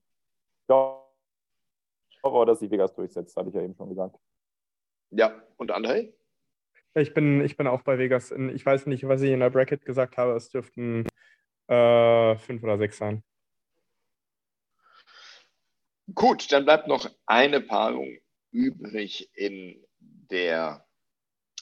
glaube 0.72 1.02
aber, 2.24 2.46
dass 2.46 2.60
sich 2.60 2.72
Vegas 2.72 2.94
durchsetzt, 2.94 3.36
hatte 3.36 3.50
ich 3.50 3.56
ja 3.56 3.62
eben 3.62 3.76
schon 3.76 3.90
gesagt. 3.90 4.16
Ja, 5.10 5.42
und 5.58 5.72
André? 5.72 6.14
Ich 6.94 7.14
bin, 7.14 7.44
ich 7.44 7.58
bin 7.58 7.68
auch 7.68 7.82
bei 7.82 7.98
Vegas. 7.98 8.32
Ich 8.32 8.66
weiß 8.66 8.86
nicht, 8.86 9.08
was 9.08 9.22
ich 9.22 9.32
in 9.32 9.40
der 9.40 9.50
Bracket 9.50 9.86
gesagt 9.86 10.18
habe. 10.18 10.34
Es 10.34 10.50
dürften 10.50 11.08
äh, 11.68 12.38
fünf 12.38 12.64
oder 12.64 12.78
sechs 12.78 12.98
sein. 12.98 13.24
Gut, 16.16 16.52
dann 16.52 16.66
bleibt 16.66 16.88
noch 16.88 17.10
eine 17.26 17.62
Paarung 17.62 18.18
übrig 18.52 19.30
in 19.34 19.86
der 20.00 20.88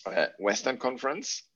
äh, 0.05 0.29
Western 0.37 0.79
Conference, 0.79 1.49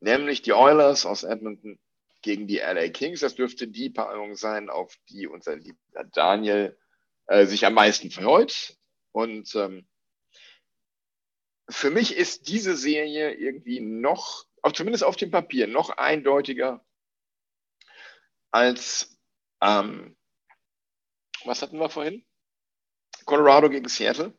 nämlich 0.00 0.42
die 0.42 0.52
Oilers 0.52 1.06
aus 1.06 1.24
Edmonton 1.24 1.78
gegen 2.22 2.46
die 2.46 2.58
LA 2.58 2.88
Kings. 2.88 3.20
Das 3.20 3.34
dürfte 3.34 3.68
die 3.68 3.90
Paarung 3.90 4.36
sein, 4.36 4.70
auf 4.70 4.96
die 5.08 5.26
unser 5.26 5.56
lieber 5.56 6.04
Daniel 6.12 6.78
äh, 7.26 7.46
sich 7.46 7.66
am 7.66 7.74
meisten 7.74 8.10
freut. 8.10 8.76
Und 9.12 9.54
ähm, 9.54 9.88
für 11.68 11.90
mich 11.90 12.16
ist 12.16 12.48
diese 12.48 12.76
Serie 12.76 13.32
irgendwie 13.32 13.80
noch, 13.80 14.46
zumindest 14.74 15.04
auf 15.04 15.16
dem 15.16 15.30
Papier, 15.30 15.66
noch 15.66 15.90
eindeutiger 15.90 16.84
als, 18.50 19.18
ähm, 19.60 20.16
was 21.44 21.62
hatten 21.62 21.78
wir 21.78 21.88
vorhin? 21.88 22.24
Colorado 23.24 23.68
gegen 23.68 23.88
Seattle. 23.88 24.32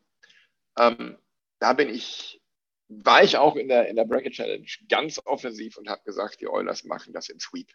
Ähm, 0.78 1.18
da 1.58 1.72
bin 1.72 1.88
ich, 1.88 2.42
war 2.88 3.22
ich 3.22 3.36
auch 3.36 3.56
in 3.56 3.68
der, 3.68 3.88
in 3.88 3.96
der 3.96 4.04
Bracket 4.04 4.32
Challenge 4.32 4.66
ganz 4.88 5.20
offensiv 5.24 5.76
und 5.76 5.88
habe 5.88 6.02
gesagt, 6.04 6.40
die 6.40 6.48
Oilers 6.48 6.84
machen 6.84 7.12
das 7.12 7.28
in 7.28 7.38
Sweep. 7.38 7.72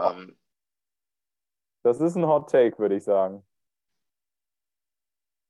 Ähm, 0.00 0.36
das 1.82 2.00
ist 2.00 2.16
ein 2.16 2.26
Hot 2.26 2.50
Take, 2.50 2.78
würde 2.78 2.96
ich 2.96 3.04
sagen. 3.04 3.44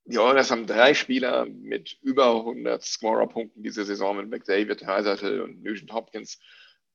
Die 0.04 0.18
Oilers 0.18 0.50
haben 0.50 0.66
drei 0.66 0.94
Spieler 0.94 1.46
mit 1.46 1.98
über 2.02 2.36
100 2.36 2.82
Scorer-Punkten 2.82 3.62
diese 3.62 3.84
Saison 3.84 4.16
mit 4.16 4.28
McDavid, 4.28 4.86
Heisertel 4.86 5.40
und 5.40 5.62
Nugent 5.62 5.92
Hopkins. 5.92 6.38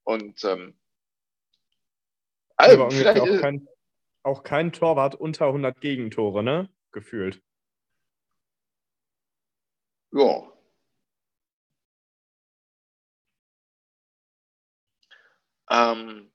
Und 0.03 0.43
ähm, 0.45 0.79
also 2.55 2.89
vielleicht 2.89 3.19
auch 3.19 3.41
kein, 3.41 3.67
auch 4.23 4.43
kein 4.43 4.71
Torwart 4.71 5.15
unter 5.15 5.47
100 5.47 5.81
Gegentore, 5.81 6.43
ne? 6.43 6.69
Gefühlt. 6.91 7.41
Ja. 10.11 10.51
Ähm, 15.69 16.31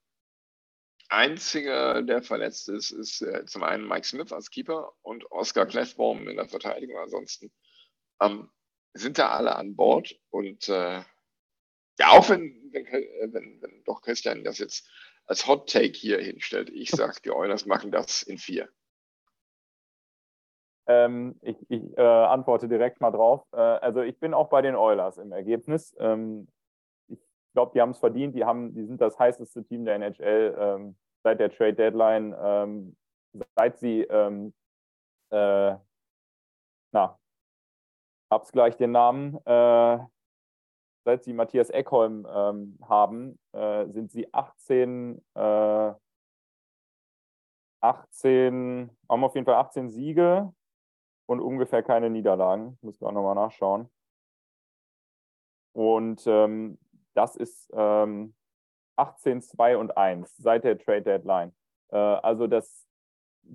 einziger, 1.09 2.03
der 2.03 2.23
verletzt 2.23 2.69
ist, 2.69 2.91
ist 2.91 3.23
äh, 3.23 3.45
zum 3.47 3.63
einen 3.63 3.87
Mike 3.87 4.07
Smith 4.07 4.33
als 4.33 4.51
Keeper 4.51 4.93
und 5.03 5.31
Oscar 5.31 5.67
Clefbaum 5.67 6.29
in 6.29 6.37
der 6.37 6.49
Verteidigung. 6.49 6.99
Ansonsten 6.99 7.53
ähm, 8.21 8.51
sind 8.95 9.19
da 9.19 9.31
alle 9.31 9.57
an 9.57 9.77
Bord 9.77 10.19
und 10.31 10.69
äh, 10.69 11.03
ja, 11.99 12.09
auch 12.11 12.29
wenn, 12.31 12.71
wenn, 12.73 12.87
äh, 12.87 13.29
wenn, 13.33 13.63
wenn 13.63 13.85
doch 13.85 14.03
Christian 14.03 14.45
das 14.45 14.59
jetzt 14.59 14.89
als 15.27 15.47
Hot 15.47 15.71
Take 15.71 15.95
hier 15.99 16.21
hinstellt, 16.21 16.71
ich 16.71 16.91
sag, 16.93 17.23
die 17.23 17.31
Oilers 17.31 17.67
machen 17.67 17.93
das 17.93 18.23
in 18.23 18.39
vier. 18.39 18.69
Ähm, 20.89 21.37
ich, 21.43 21.57
ich 21.69 21.83
äh, 21.99 22.03
antworte 22.03 22.69
direkt 22.69 23.01
mal 23.01 23.11
drauf. 23.11 23.45
Äh, 23.53 23.57
also 23.57 24.03
ich 24.03 24.19
bin 24.21 24.35
auch 24.35 24.49
bei 24.49 24.63
den 24.63 24.77
Oilers 24.77 25.19
im 25.19 25.33
Ergebnis. 25.33 25.95
Ähm, 25.99 26.49
ich 27.09 27.19
glaube, 27.55 27.73
die 27.75 27.81
haben 27.81 27.91
es 27.91 27.99
verdient. 27.99 28.35
Die, 28.35 28.45
haben, 28.45 28.75
die 28.75 28.85
sind 28.85 29.01
das 29.01 29.19
heißeste 29.19 29.65
Team 29.65 29.85
der 29.85 29.97
NHL 29.97 30.57
ähm, 30.59 30.97
seit 31.27 31.41
der 31.41 31.51
Trade 31.51 31.75
Deadline, 31.75 32.37
ähm, 32.39 32.97
seit 33.57 33.79
sie, 33.79 34.03
ähm, 34.03 34.55
äh, 35.31 35.75
na, 36.93 37.19
hab's 38.31 38.53
gleich 38.53 38.77
den 38.77 38.93
Namen, 38.93 39.37
äh, 39.45 39.99
seit 41.05 41.25
sie 41.25 41.33
Matthias 41.33 41.71
Eckholm 41.71 42.27
ähm, 42.31 42.79
haben, 42.89 43.41
äh, 43.53 43.87
sind 43.89 44.13
sie 44.13 44.33
18, 44.33 45.21
18, 45.35 45.35
äh, 47.83 48.89
haben 49.09 49.25
auf 49.25 49.35
jeden 49.35 49.47
Fall 49.47 49.57
18 49.57 49.91
Siege 49.91 50.53
und 51.27 51.41
ungefähr 51.41 51.83
keine 51.83 52.11
Niederlagen. 52.11 52.79
Müssen 52.83 53.01
wir 53.01 53.09
auch 53.09 53.13
nochmal 53.13 53.35
nachschauen. 53.35 53.91
Und 55.73 56.27
ähm, 56.27 56.79
das 57.15 57.37
ist 57.37 57.71
ähm, 57.75 58.35
18, 58.97 59.43
2 59.43 59.77
und 59.77 59.97
1 59.97 60.37
seit 60.37 60.65
der 60.65 60.79
Trade 60.79 61.03
Deadline. 61.03 61.55
Äh, 61.91 61.97
also 61.97 62.47
das 62.47 62.87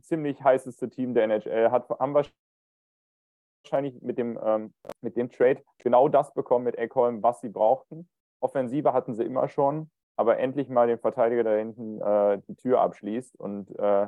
ziemlich 0.02 0.42
heißeste 0.44 0.90
Team 0.90 1.14
der 1.14 1.26
NHL 1.26 1.72
hat, 1.72 1.90
haben 1.90 2.14
wahrscheinlich 2.14 4.02
mit 4.02 4.18
dem, 4.18 4.40
ähm, 4.44 4.74
mit 5.02 5.18
dem 5.18 5.30
Trade 5.32 5.64
genau 5.80 6.08
das 6.08 6.34
bekommen 6.34 6.66
mit 6.66 6.78
Eckholm, 6.78 7.24
was 7.24 7.42
sie 7.42 7.50
brauchten. 7.50 8.10
Offensive 8.40 8.94
hatten 8.94 9.14
sie 9.16 9.24
immer 9.24 9.48
schon, 9.48 9.92
aber 10.16 10.38
endlich 10.40 10.70
mal 10.70 10.88
den 10.88 11.00
Verteidiger 11.00 11.44
da 11.44 11.56
hinten 11.56 12.02
äh, 12.02 12.42
die 12.48 12.56
Tür 12.56 12.82
abschließt. 12.82 13.36
Und 13.40 13.78
äh, 13.80 14.08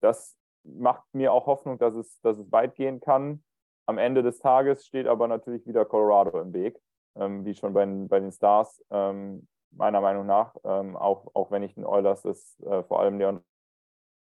das 0.00 0.36
macht 0.64 1.02
mir 1.12 1.32
auch 1.32 1.46
Hoffnung, 1.46 1.78
dass 1.78 1.94
es, 1.94 2.20
dass 2.20 2.38
es 2.38 2.50
weit 2.52 2.74
gehen 2.74 3.00
kann. 3.00 3.42
Am 3.86 3.98
Ende 3.98 4.22
des 4.22 4.38
Tages 4.38 4.86
steht 4.86 5.06
aber 5.06 5.28
natürlich 5.28 5.66
wieder 5.66 5.84
Colorado 5.84 6.40
im 6.40 6.52
Weg, 6.52 6.78
ähm, 7.16 7.44
wie 7.44 7.54
schon 7.54 7.72
bei, 7.72 7.84
bei 7.86 8.20
den 8.20 8.32
Stars, 8.32 8.82
ähm, 8.90 9.48
meiner 9.72 10.00
Meinung 10.00 10.26
nach. 10.26 10.54
Ähm, 10.64 10.96
auch, 10.96 11.26
auch 11.34 11.50
wenn 11.50 11.62
ich 11.62 11.74
den 11.74 11.84
Oilers 11.84 12.22
das 12.22 12.60
äh, 12.60 12.82
vor 12.84 13.00
allem 13.00 13.18
Leon 13.18 13.40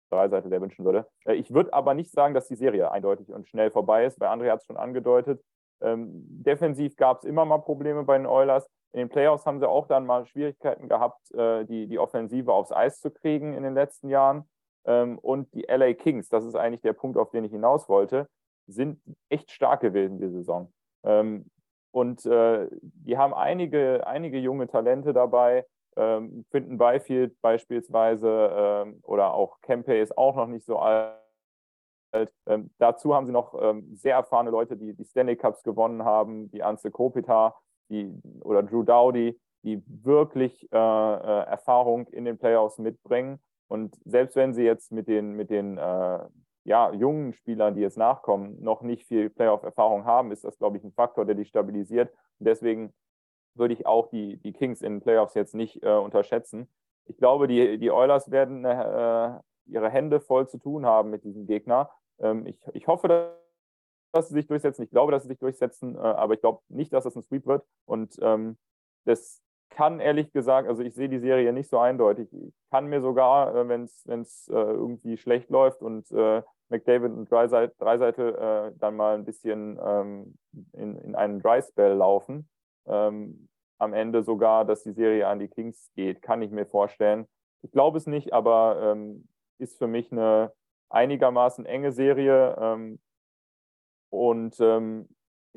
Dreiseite 0.09 0.49
der 0.49 0.61
wünschen 0.61 0.85
würde. 0.85 1.07
Äh, 1.25 1.35
ich 1.35 1.53
würde 1.53 1.73
aber 1.73 1.93
nicht 1.93 2.11
sagen, 2.11 2.33
dass 2.33 2.47
die 2.47 2.55
Serie 2.55 2.91
eindeutig 2.91 3.31
und 3.31 3.47
schnell 3.47 3.71
vorbei 3.71 4.05
ist, 4.05 4.19
weil 4.19 4.29
André 4.29 4.51
hat 4.51 4.61
es 4.61 4.65
schon 4.65 4.77
angedeutet. 4.77 5.43
Ähm, 5.81 6.09
defensiv 6.43 6.95
gab 6.95 7.19
es 7.19 7.23
immer 7.23 7.45
mal 7.45 7.59
Probleme 7.59 8.03
bei 8.03 8.17
den 8.17 8.25
Oilers. 8.25 8.67
In 8.93 8.99
den 8.99 9.09
Playoffs 9.09 9.45
haben 9.45 9.59
sie 9.59 9.69
auch 9.69 9.87
dann 9.87 10.05
mal 10.05 10.25
Schwierigkeiten 10.25 10.87
gehabt, 10.87 11.31
äh, 11.31 11.65
die, 11.65 11.87
die 11.87 11.99
Offensive 11.99 12.51
aufs 12.51 12.71
Eis 12.71 12.99
zu 12.99 13.11
kriegen 13.11 13.53
in 13.53 13.63
den 13.63 13.73
letzten 13.73 14.09
Jahren. 14.09 14.49
Ähm, 14.87 15.19
und 15.19 15.53
die 15.53 15.67
LA 15.67 15.93
Kings, 15.93 16.29
das 16.29 16.45
ist 16.45 16.55
eigentlich 16.55 16.81
der 16.81 16.93
Punkt, 16.93 17.17
auf 17.17 17.29
den 17.29 17.43
ich 17.43 17.51
hinaus 17.51 17.87
wollte, 17.89 18.27
sind 18.67 18.99
echt 19.29 19.51
stark 19.51 19.81
gewesen 19.81 20.19
die 20.19 20.29
Saison. 20.29 20.73
Ähm, 21.03 21.49
und 21.91 22.25
äh, 22.25 22.67
die 22.81 23.17
haben 23.17 23.33
einige, 23.33 24.05
einige 24.07 24.39
junge 24.39 24.67
Talente 24.67 25.13
dabei. 25.13 25.65
Ähm, 25.95 26.45
Finden 26.51 26.77
Byfield 26.77 27.39
beispielsweise 27.41 28.51
ähm, 28.55 28.99
oder 29.03 29.33
auch 29.33 29.61
Kempe 29.61 29.97
ist 29.97 30.17
auch 30.17 30.35
noch 30.35 30.47
nicht 30.47 30.65
so 30.65 30.77
alt. 30.77 31.15
Ähm, 32.45 32.71
dazu 32.77 33.15
haben 33.15 33.25
sie 33.25 33.31
noch 33.31 33.55
ähm, 33.59 33.95
sehr 33.95 34.15
erfahrene 34.15 34.51
Leute, 34.51 34.77
die 34.77 34.93
die 34.93 35.05
Stanley 35.05 35.35
Cups 35.35 35.63
gewonnen 35.63 36.03
haben, 36.05 36.51
wie 36.51 36.63
Anze 36.63 36.91
Kopita 36.91 37.55
die, 37.89 38.13
oder 38.41 38.63
Drew 38.63 38.83
Dowdy, 38.83 39.39
die 39.63 39.83
wirklich 39.87 40.71
äh, 40.71 40.77
äh, 40.77 41.45
Erfahrung 41.47 42.07
in 42.07 42.25
den 42.25 42.37
Playoffs 42.37 42.77
mitbringen. 42.77 43.39
Und 43.67 43.97
selbst 44.05 44.35
wenn 44.35 44.53
sie 44.53 44.63
jetzt 44.63 44.91
mit 44.91 45.07
den, 45.07 45.33
mit 45.33 45.49
den 45.49 45.77
äh, 45.77 46.19
ja, 46.63 46.91
jungen 46.91 47.33
Spielern, 47.33 47.75
die 47.75 47.81
jetzt 47.81 47.97
nachkommen, 47.97 48.61
noch 48.61 48.81
nicht 48.81 49.07
viel 49.07 49.29
Playoff-Erfahrung 49.29 50.05
haben, 50.05 50.31
ist 50.31 50.43
das, 50.43 50.57
glaube 50.57 50.77
ich, 50.77 50.83
ein 50.83 50.93
Faktor, 50.93 51.25
der 51.25 51.35
die 51.35 51.45
stabilisiert. 51.45 52.11
Und 52.39 52.47
deswegen 52.47 52.93
würde 53.55 53.73
ich 53.73 53.85
auch 53.85 54.09
die, 54.09 54.37
die 54.37 54.53
Kings 54.53 54.81
in 54.81 54.95
den 54.95 55.01
Playoffs 55.01 55.33
jetzt 55.33 55.55
nicht 55.55 55.83
äh, 55.83 55.95
unterschätzen. 55.95 56.69
Ich 57.05 57.17
glaube, 57.17 57.47
die, 57.47 57.77
die 57.77 57.91
Oilers 57.91 58.31
werden 58.31 58.65
äh, 58.65 59.39
ihre 59.65 59.89
Hände 59.89 60.19
voll 60.19 60.47
zu 60.47 60.57
tun 60.57 60.85
haben 60.85 61.09
mit 61.09 61.23
diesem 61.23 61.47
Gegner. 61.47 61.89
Ähm, 62.19 62.45
ich, 62.45 62.59
ich 62.73 62.87
hoffe, 62.87 63.33
dass 64.11 64.27
sie 64.27 64.33
sich 64.33 64.47
durchsetzen. 64.47 64.83
Ich 64.83 64.89
glaube, 64.89 65.11
dass 65.11 65.23
sie 65.23 65.29
sich 65.29 65.39
durchsetzen, 65.39 65.95
äh, 65.95 65.99
aber 65.99 66.33
ich 66.33 66.41
glaube 66.41 66.61
nicht, 66.69 66.93
dass 66.93 67.03
das 67.03 67.15
ein 67.15 67.23
Sweep 67.23 67.45
wird. 67.45 67.65
Und 67.85 68.17
ähm, 68.21 68.57
das 69.05 69.41
kann 69.77 69.99
ehrlich 69.99 70.33
gesagt, 70.33 70.67
also 70.67 70.81
ich 70.81 70.95
sehe 70.95 71.07
die 71.07 71.19
Serie 71.19 71.53
nicht 71.53 71.69
so 71.69 71.77
eindeutig. 71.77 72.27
Ich 72.33 72.53
kann 72.71 72.87
mir 72.87 72.99
sogar, 72.99 73.55
äh, 73.55 73.67
wenn 73.67 73.83
es 73.83 74.47
äh, 74.47 74.53
irgendwie 74.53 75.17
schlecht 75.17 75.51
läuft 75.51 75.83
und 75.83 76.09
äh, 76.11 76.41
McDavid 76.69 77.11
und 77.11 77.31
Dreiseitel 77.31 78.35
äh, 78.35 78.71
dann 78.79 78.95
mal 78.95 79.13
ein 79.13 79.23
bisschen 79.23 79.79
ähm, 79.79 80.35
in, 80.73 80.97
in 80.97 81.15
einen 81.15 81.39
Dry 81.43 81.61
Spell 81.61 81.93
laufen, 81.93 82.49
ähm, 82.87 83.47
am 83.77 83.93
Ende 83.93 84.23
sogar, 84.23 84.65
dass 84.65 84.81
die 84.81 84.93
Serie 84.93 85.27
an 85.27 85.37
die 85.37 85.47
Kings 85.47 85.91
geht, 85.95 86.23
kann 86.23 86.41
ich 86.41 86.49
mir 86.49 86.65
vorstellen. 86.65 87.27
Ich 87.61 87.71
glaube 87.71 87.99
es 87.99 88.07
nicht, 88.07 88.33
aber 88.33 88.79
ähm, 88.81 89.27
ist 89.59 89.77
für 89.77 89.87
mich 89.87 90.11
eine 90.11 90.51
einigermaßen 90.89 91.67
enge 91.67 91.91
Serie. 91.91 92.57
Ähm, 92.59 92.99
und 94.09 94.59
ähm, 94.59 95.07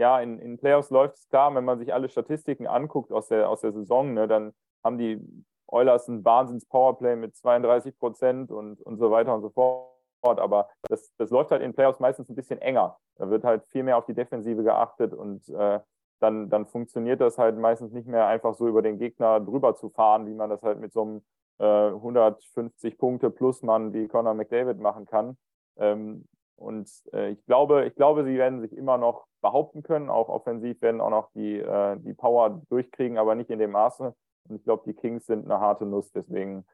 ja, 0.01 0.19
in, 0.19 0.39
in 0.39 0.57
Playoffs 0.57 0.89
läuft 0.89 1.17
es 1.17 1.29
klar, 1.29 1.55
wenn 1.55 1.65
man 1.65 1.79
sich 1.79 1.93
alle 1.93 2.09
Statistiken 2.09 2.67
anguckt 2.67 3.13
aus 3.13 3.29
der, 3.29 3.51
aus 3.51 3.61
der 3.61 3.73
Saison, 3.73 4.15
ne, 4.15 4.27
dann 4.27 4.55
haben 4.83 4.97
die 4.97 5.21
Oilers 5.67 6.09
ein 6.09 6.25
Wahnsinns-Powerplay 6.25 7.17
mit 7.17 7.37
32 7.37 7.99
Prozent 7.99 8.51
und, 8.51 8.81
und 8.81 8.97
so 8.97 9.11
weiter 9.11 9.35
und 9.35 9.43
so 9.43 9.51
fort. 9.51 10.41
Aber 10.41 10.71
das, 10.89 11.15
das 11.19 11.29
läuft 11.29 11.51
halt 11.51 11.61
in 11.61 11.75
Playoffs 11.75 12.01
meistens 12.01 12.31
ein 12.31 12.35
bisschen 12.35 12.61
enger. 12.63 12.97
Da 13.17 13.29
wird 13.29 13.45
halt 13.45 13.67
viel 13.67 13.83
mehr 13.83 13.99
auf 13.99 14.07
die 14.07 14.15
Defensive 14.15 14.63
geachtet 14.63 15.13
und 15.13 15.47
äh, 15.51 15.81
dann, 16.19 16.49
dann 16.49 16.67
funktioniert 16.67 17.21
das 17.21 17.37
halt 17.37 17.59
meistens 17.59 17.93
nicht 17.93 18.09
mehr 18.09 18.27
einfach 18.27 18.55
so 18.55 18.69
über 18.69 18.81
den 18.81 18.99
Gegner 18.99 19.39
drüber 19.39 19.77
zu 19.77 19.91
fahren, 19.91 20.27
wie 20.27 20.35
man 20.35 20.49
das 20.49 20.63
halt 20.63 20.81
mit 20.81 20.95
so 20.95 21.03
einem 21.03 21.23
äh, 21.59 21.95
150 21.95 22.97
Punkte 22.97 23.31
plus 23.31 23.63
Mann 23.63 23.93
wie 23.93 24.09
Conor 24.09 24.33
McDavid 24.33 24.79
machen 24.79 25.05
kann. 25.05 25.37
Ähm, 25.77 26.25
und 26.61 26.91
äh, 27.15 27.31
ich 27.31 27.45
glaube, 27.47 27.87
ich 27.87 27.95
glaube, 27.95 28.23
sie 28.25 28.37
werden 28.37 28.61
sich 28.61 28.77
immer 28.77 28.99
noch 28.99 29.27
behaupten 29.41 29.83
können. 29.83 30.11
Auch 30.11 30.29
offensiv 30.29 30.81
werden 30.83 31.01
auch 31.01 31.09
noch 31.09 31.31
die, 31.33 31.59
äh, 31.59 31.97
die 32.01 32.13
Power 32.13 32.63
durchkriegen, 32.69 33.17
aber 33.17 33.35
nicht 33.35 33.49
in 33.49 33.59
dem 33.59 33.71
Maße. 33.71 34.15
Und 34.49 34.57
ich 34.57 34.63
glaube, 34.65 34.83
die 34.87 34.95
Kings 34.95 35.25
sind 35.25 35.47
eine 35.47 35.59
harte 35.59 35.87
Nuss. 35.87 36.13
Deswegen, 36.13 36.67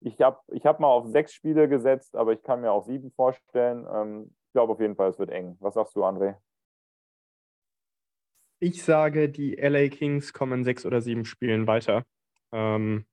ich 0.00 0.20
habe 0.22 0.38
ich 0.48 0.64
hab 0.64 0.80
mal 0.80 0.88
auf 0.88 1.06
sechs 1.08 1.34
Spiele 1.34 1.68
gesetzt, 1.68 2.16
aber 2.16 2.32
ich 2.32 2.42
kann 2.42 2.62
mir 2.62 2.72
auch 2.72 2.86
sieben 2.86 3.12
vorstellen. 3.12 3.86
Ähm, 3.92 4.34
ich 4.46 4.52
glaube 4.52 4.72
auf 4.72 4.80
jeden 4.80 4.96
Fall, 4.96 5.10
es 5.10 5.18
wird 5.18 5.30
eng. 5.30 5.58
Was 5.60 5.74
sagst 5.74 5.94
du, 5.94 6.04
André? 6.04 6.36
Ich 8.60 8.82
sage, 8.82 9.28
die 9.28 9.58
LA 9.58 9.88
Kings 9.88 10.32
kommen 10.32 10.64
sechs 10.64 10.86
oder 10.86 11.02
sieben 11.02 11.26
Spielen 11.26 11.66
weiter. 11.66 12.04
Ähm, 12.50 13.04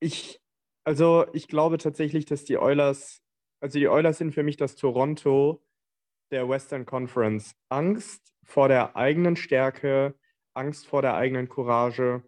ich, 0.00 0.38
also 0.84 1.24
ich 1.32 1.48
glaube 1.48 1.78
tatsächlich, 1.78 2.26
dass 2.26 2.44
die 2.44 2.58
Oilers, 2.58 3.22
also 3.60 3.78
die 3.78 3.88
Oilers 3.88 4.18
sind 4.18 4.32
für 4.32 4.42
mich 4.42 4.56
das 4.56 4.76
Toronto 4.76 5.62
der 6.30 6.48
Western 6.48 6.86
Conference. 6.86 7.54
Angst 7.68 8.34
vor 8.44 8.68
der 8.68 8.96
eigenen 8.96 9.36
Stärke, 9.36 10.14
Angst 10.54 10.86
vor 10.86 11.02
der 11.02 11.14
eigenen 11.14 11.48
Courage. 11.48 12.22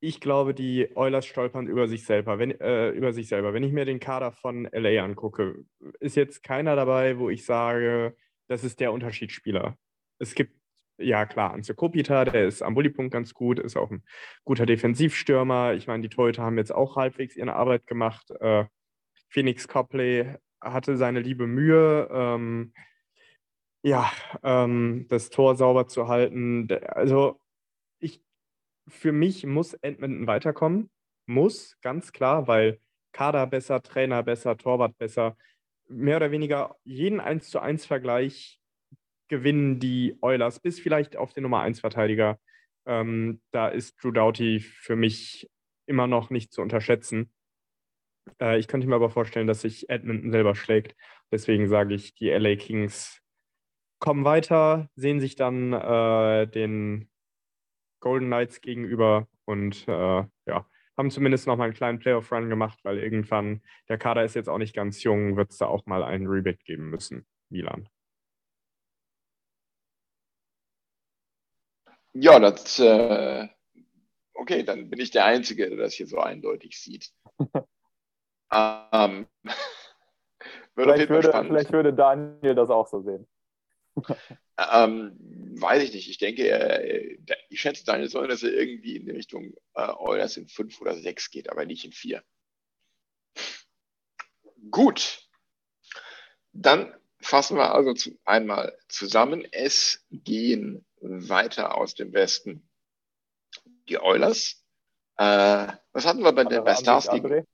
Ich 0.00 0.20
glaube, 0.20 0.54
die 0.54 0.96
Oilers 0.96 1.26
stolpern 1.26 1.66
über 1.66 1.88
sich 1.88 2.04
selber. 2.04 2.38
Wenn, 2.38 2.52
äh, 2.60 2.90
über 2.90 3.12
sich 3.12 3.28
selber. 3.28 3.52
Wenn 3.52 3.64
ich 3.64 3.72
mir 3.72 3.84
den 3.84 4.00
Kader 4.00 4.32
von 4.32 4.68
LA 4.70 5.02
angucke, 5.02 5.64
ist 6.00 6.16
jetzt 6.16 6.42
keiner 6.42 6.76
dabei, 6.76 7.18
wo 7.18 7.30
ich 7.30 7.44
sage, 7.44 8.16
das 8.48 8.64
ist 8.64 8.80
der 8.80 8.92
Unterschiedsspieler. 8.92 9.76
Es 10.18 10.34
gibt 10.34 10.56
ja 10.98 11.26
klar, 11.26 11.52
Anze 11.52 11.74
Kopita, 11.74 12.24
der 12.24 12.46
ist 12.46 12.62
am 12.62 12.74
Bullypunkt 12.74 13.12
ganz 13.12 13.34
gut, 13.34 13.58
ist 13.58 13.76
auch 13.76 13.90
ein 13.90 14.02
guter 14.44 14.66
Defensivstürmer. 14.66 15.74
Ich 15.74 15.86
meine, 15.86 16.02
die 16.02 16.08
Torhüter 16.08 16.42
haben 16.42 16.58
jetzt 16.58 16.72
auch 16.72 16.96
halbwegs 16.96 17.36
ihre 17.36 17.54
Arbeit 17.54 17.86
gemacht. 17.86 18.30
Äh, 18.40 18.64
Phoenix 19.28 19.68
Copley 19.68 20.36
hatte 20.60 20.96
seine 20.96 21.20
liebe 21.20 21.46
Mühe, 21.46 22.08
ähm, 22.10 22.72
ja, 23.82 24.10
ähm, 24.42 25.06
das 25.08 25.30
Tor 25.30 25.56
sauber 25.56 25.86
zu 25.86 26.08
halten. 26.08 26.68
Also 26.88 27.40
ich, 28.00 28.22
für 28.88 29.12
mich 29.12 29.46
muss 29.46 29.74
Edmonton 29.74 30.26
weiterkommen. 30.26 30.90
Muss, 31.26 31.78
ganz 31.82 32.12
klar, 32.12 32.48
weil 32.48 32.80
Kader 33.12 33.46
besser, 33.46 33.82
Trainer 33.82 34.22
besser, 34.22 34.56
Torwart 34.56 34.96
besser. 34.98 35.36
Mehr 35.88 36.16
oder 36.16 36.30
weniger 36.30 36.76
jeden 36.84 37.20
1 37.20 37.50
zu 37.50 37.60
1 37.60 37.86
Vergleich 37.86 38.60
gewinnen 39.28 39.78
die 39.78 40.16
Oilers, 40.22 40.60
bis 40.60 40.80
vielleicht 40.80 41.16
auf 41.16 41.32
den 41.32 41.42
Nummer 41.42 41.60
1 41.60 41.80
Verteidiger. 41.80 42.38
Ähm, 42.86 43.40
da 43.52 43.68
ist 43.68 44.02
Drew 44.02 44.10
Doughty 44.10 44.60
für 44.60 44.96
mich 44.96 45.50
immer 45.86 46.06
noch 46.06 46.30
nicht 46.30 46.52
zu 46.52 46.62
unterschätzen. 46.62 47.30
Äh, 48.40 48.58
ich 48.58 48.68
könnte 48.68 48.86
mir 48.86 48.94
aber 48.94 49.10
vorstellen, 49.10 49.46
dass 49.46 49.62
sich 49.62 49.88
Edmonton 49.88 50.30
selber 50.30 50.54
schlägt. 50.54 50.96
Deswegen 51.30 51.68
sage 51.68 51.94
ich, 51.94 52.14
die 52.14 52.30
LA 52.30 52.56
Kings 52.56 53.20
kommen 53.98 54.24
weiter, 54.24 54.88
sehen 54.94 55.20
sich 55.20 55.36
dann 55.36 55.72
äh, 55.72 56.46
den 56.46 57.10
Golden 58.00 58.26
Knights 58.26 58.60
gegenüber 58.60 59.26
und 59.44 59.86
äh, 59.88 60.24
ja, 60.46 60.66
haben 60.96 61.10
zumindest 61.10 61.46
noch 61.46 61.56
mal 61.56 61.64
einen 61.64 61.74
kleinen 61.74 61.98
Playoff-Run 61.98 62.48
gemacht, 62.48 62.78
weil 62.82 62.98
irgendwann, 62.98 63.62
der 63.88 63.98
Kader 63.98 64.24
ist 64.24 64.34
jetzt 64.34 64.48
auch 64.48 64.58
nicht 64.58 64.74
ganz 64.74 65.02
jung, 65.02 65.36
wird 65.36 65.50
es 65.50 65.58
da 65.58 65.66
auch 65.66 65.86
mal 65.86 66.02
einen 66.02 66.26
Rebuild 66.26 66.64
geben 66.64 66.90
müssen, 66.90 67.26
Milan. 67.48 67.88
Ja, 72.14 72.40
das, 72.40 72.80
äh, 72.80 73.46
okay, 74.34 74.64
dann 74.64 74.90
bin 74.90 74.98
ich 74.98 75.10
der 75.10 75.24
Einzige, 75.24 75.68
der 75.68 75.78
das 75.78 75.94
hier 75.94 76.06
so 76.06 76.18
eindeutig 76.18 76.80
sieht. 76.80 77.12
ähm, 78.52 79.26
vielleicht, 80.74 81.08
würde, 81.08 81.44
vielleicht 81.46 81.72
würde 81.72 81.92
Daniel 81.92 82.54
das 82.54 82.70
auch 82.70 82.88
so 82.88 83.00
sehen. 83.02 83.26
ähm, 84.72 85.16
weiß 85.60 85.82
ich 85.82 85.92
nicht. 85.92 86.08
Ich 86.08 86.18
denke, 86.18 87.18
ich 87.48 87.60
schätze 87.60 87.84
Daniel 87.84 88.08
soll, 88.08 88.28
dass 88.28 88.42
er 88.42 88.52
irgendwie 88.52 88.96
in 88.96 89.06
die 89.06 89.12
Richtung 89.12 89.54
äh, 89.74 89.88
Oilers 89.88 90.36
in 90.36 90.48
fünf 90.48 90.80
oder 90.80 90.94
sechs 90.96 91.30
geht, 91.30 91.50
aber 91.50 91.64
nicht 91.66 91.84
in 91.84 91.92
vier. 91.92 92.22
Gut. 94.70 95.22
Dann 96.52 96.94
fassen 97.20 97.56
wir 97.56 97.74
also 97.74 97.94
zu, 97.94 98.18
einmal 98.24 98.76
zusammen. 98.88 99.46
Es 99.50 100.04
gehen 100.10 100.84
weiter 101.00 101.76
aus 101.76 101.94
dem 101.94 102.12
Westen 102.12 102.68
die 103.88 104.00
Oilers. 104.00 104.64
Äh, 105.16 105.68
was 105.92 106.06
hatten 106.06 106.22
wir 106.22 106.32
bei, 106.32 106.44
der, 106.44 106.62
bei 106.62 106.74
Stars 106.74 107.10
gegen? 107.10 107.46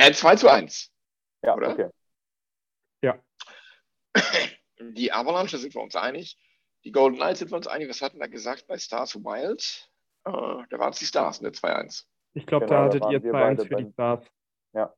Ja, 0.00 0.10
2 0.10 0.36
zu 0.36 0.48
1. 0.48 0.90
Ja, 1.42 1.54
oder? 1.54 1.72
okay. 1.72 1.88
Ja. 3.02 3.22
Die 4.80 5.12
Avalanche 5.12 5.58
sind 5.58 5.74
wir 5.74 5.82
uns 5.82 5.94
einig. 5.94 6.38
Die 6.84 6.92
Golden 6.92 7.16
Knights 7.16 7.40
sind 7.40 7.50
wir 7.50 7.56
uns 7.56 7.66
einig. 7.66 7.90
Was 7.90 8.00
hatten 8.00 8.18
wir 8.18 8.28
gesagt 8.28 8.66
bei 8.66 8.78
Stars 8.78 9.14
Wild? 9.16 9.90
Äh, 10.24 10.30
da 10.30 10.78
waren 10.78 10.92
es 10.92 10.98
die 10.98 11.04
Stars, 11.04 11.42
ne? 11.42 11.50
2-1. 11.50 12.06
Ich 12.32 12.46
glaube, 12.46 12.64
genau, 12.64 12.78
da 12.78 12.84
hattet 12.86 13.04
ihr 13.10 13.20
2-1 13.20 13.66
für 13.66 13.76
die 13.76 13.92
Stars. 13.92 14.26
Ja. 14.72 14.94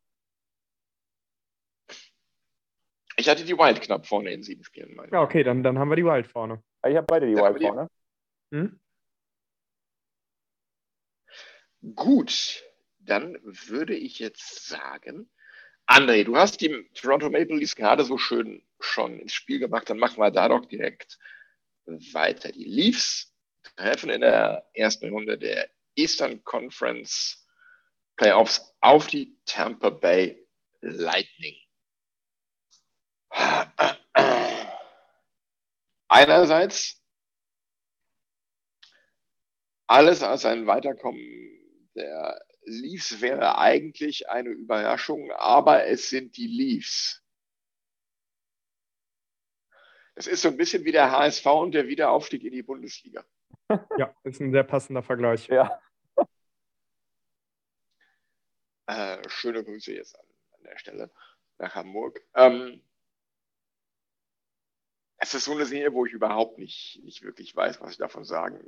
Ich 3.16 3.28
hatte 3.28 3.44
die 3.44 3.58
Wild 3.58 3.80
knapp 3.80 4.06
vorne 4.06 4.30
in 4.30 4.44
sieben 4.44 4.62
Spielen. 4.62 4.96
Ja, 5.10 5.22
okay, 5.22 5.42
dann, 5.42 5.64
dann 5.64 5.80
haben 5.80 5.88
wir 5.88 5.96
die 5.96 6.04
Wild 6.04 6.28
vorne. 6.28 6.62
Ich 6.86 6.96
habe 6.96 7.06
beide 7.06 7.26
die 7.26 7.34
Wild 7.34 7.60
vorne. 7.60 7.88
Hm? 8.52 8.80
Gut, 11.96 12.62
dann 13.04 13.38
würde 13.42 13.94
ich 13.94 14.18
jetzt 14.18 14.66
sagen, 14.68 15.30
André, 15.86 16.24
du 16.24 16.36
hast 16.36 16.60
die 16.60 16.88
Toronto 16.94 17.28
Maple 17.28 17.56
Leafs 17.56 17.76
gerade 17.76 18.04
so 18.04 18.16
schön 18.16 18.64
schon 18.80 19.18
ins 19.18 19.34
Spiel 19.34 19.58
gemacht, 19.58 19.90
dann 19.90 19.98
machen 19.98 20.18
wir 20.18 20.30
da 20.30 20.48
doch 20.48 20.64
direkt 20.66 21.18
weiter. 21.84 22.52
Die 22.52 22.64
Leafs 22.64 23.34
treffen 23.62 24.10
in 24.10 24.20
der 24.20 24.68
ersten 24.74 25.10
Runde 25.10 25.38
der 25.38 25.68
Eastern 25.96 26.42
Conference 26.44 27.46
Playoffs 28.16 28.74
auf 28.80 29.08
die 29.08 29.36
Tampa 29.44 29.90
Bay 29.90 30.46
Lightning. 30.80 31.56
Einerseits 36.08 37.02
alles 39.86 40.22
als 40.22 40.44
ein 40.44 40.66
Weiterkommen 40.66 41.90
der 41.94 42.40
Leafs 42.64 43.20
wäre 43.20 43.58
eigentlich 43.58 44.28
eine 44.28 44.50
Überraschung, 44.50 45.30
aber 45.32 45.86
es 45.86 46.08
sind 46.08 46.36
die 46.36 46.46
Leafs. 46.46 47.22
Es 50.14 50.26
ist 50.26 50.42
so 50.42 50.48
ein 50.48 50.56
bisschen 50.56 50.84
wie 50.84 50.92
der 50.92 51.10
HSV 51.10 51.46
und 51.46 51.72
der 51.72 51.88
Wiederaufstieg 51.88 52.44
in 52.44 52.52
die 52.52 52.62
Bundesliga. 52.62 53.24
Ja, 53.98 54.14
ist 54.24 54.40
ein 54.40 54.52
sehr 54.52 54.64
passender 54.64 55.02
Vergleich. 55.02 55.48
Ja. 55.48 55.80
Äh, 58.86 59.26
schöne 59.28 59.62
Grüße 59.62 59.94
jetzt 59.94 60.18
an, 60.18 60.26
an, 60.58 60.64
der 60.64 60.76
Stelle 60.76 61.10
nach 61.58 61.76
Hamburg. 61.76 62.20
Ähm, 62.34 62.82
es 65.18 65.32
ist 65.34 65.44
so 65.44 65.52
eine 65.52 65.64
Serie, 65.66 65.94
wo 65.94 66.04
ich 66.04 66.12
überhaupt 66.12 66.58
nicht, 66.58 67.00
nicht 67.04 67.22
wirklich 67.22 67.54
weiß, 67.54 67.80
was 67.80 67.92
ich 67.92 67.98
davon 67.98 68.24
sagen, 68.24 68.60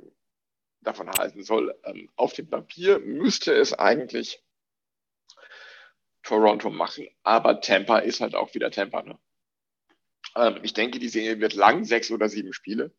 davon 0.81 1.09
halten 1.09 1.43
soll. 1.43 1.77
Ähm, 1.83 2.09
auf 2.15 2.33
dem 2.33 2.49
Papier 2.49 2.99
müsste 2.99 3.53
es 3.53 3.73
eigentlich 3.73 4.43
Toronto 6.23 6.69
machen, 6.69 7.07
aber 7.23 7.61
Tampa 7.61 7.99
ist 7.99 8.19
halt 8.19 8.35
auch 8.35 8.53
wieder 8.55 8.71
Tampa. 8.71 9.03
Ne? 9.03 9.19
Ähm, 10.35 10.59
ich 10.63 10.73
denke, 10.73 10.99
die 10.99 11.09
Serie 11.09 11.39
wird 11.39 11.53
lang, 11.53 11.85
sechs 11.85 12.11
oder 12.11 12.29
sieben 12.29 12.53
Spiele. 12.53 12.93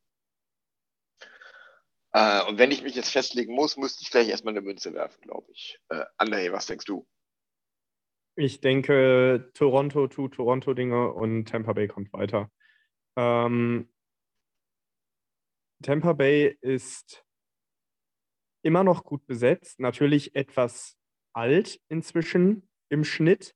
Äh, 2.12 2.42
und 2.48 2.58
wenn 2.58 2.70
ich 2.70 2.82
mich 2.82 2.94
jetzt 2.94 3.10
festlegen 3.10 3.54
muss, 3.54 3.76
müsste 3.76 4.02
ich 4.02 4.10
gleich 4.10 4.28
erstmal 4.28 4.54
eine 4.54 4.62
Münze 4.62 4.94
werfen, 4.94 5.20
glaube 5.22 5.50
ich. 5.52 5.78
Äh, 5.90 6.04
André, 6.18 6.50
was 6.52 6.66
denkst 6.66 6.86
du? 6.86 7.06
Ich 8.36 8.60
denke, 8.60 9.50
Toronto 9.54 10.06
tut 10.08 10.34
Toronto-Dinge 10.34 11.12
und 11.12 11.46
Tampa 11.46 11.72
Bay 11.72 11.88
kommt 11.88 12.12
weiter. 12.12 12.50
Ähm, 13.16 13.90
Tampa 15.82 16.12
Bay 16.12 16.56
ist 16.60 17.25
immer 18.66 18.84
noch 18.84 19.04
gut 19.04 19.24
besetzt, 19.26 19.80
natürlich 19.80 20.34
etwas 20.34 20.98
alt 21.32 21.80
inzwischen 21.88 22.68
im 22.88 23.04
Schnitt, 23.04 23.54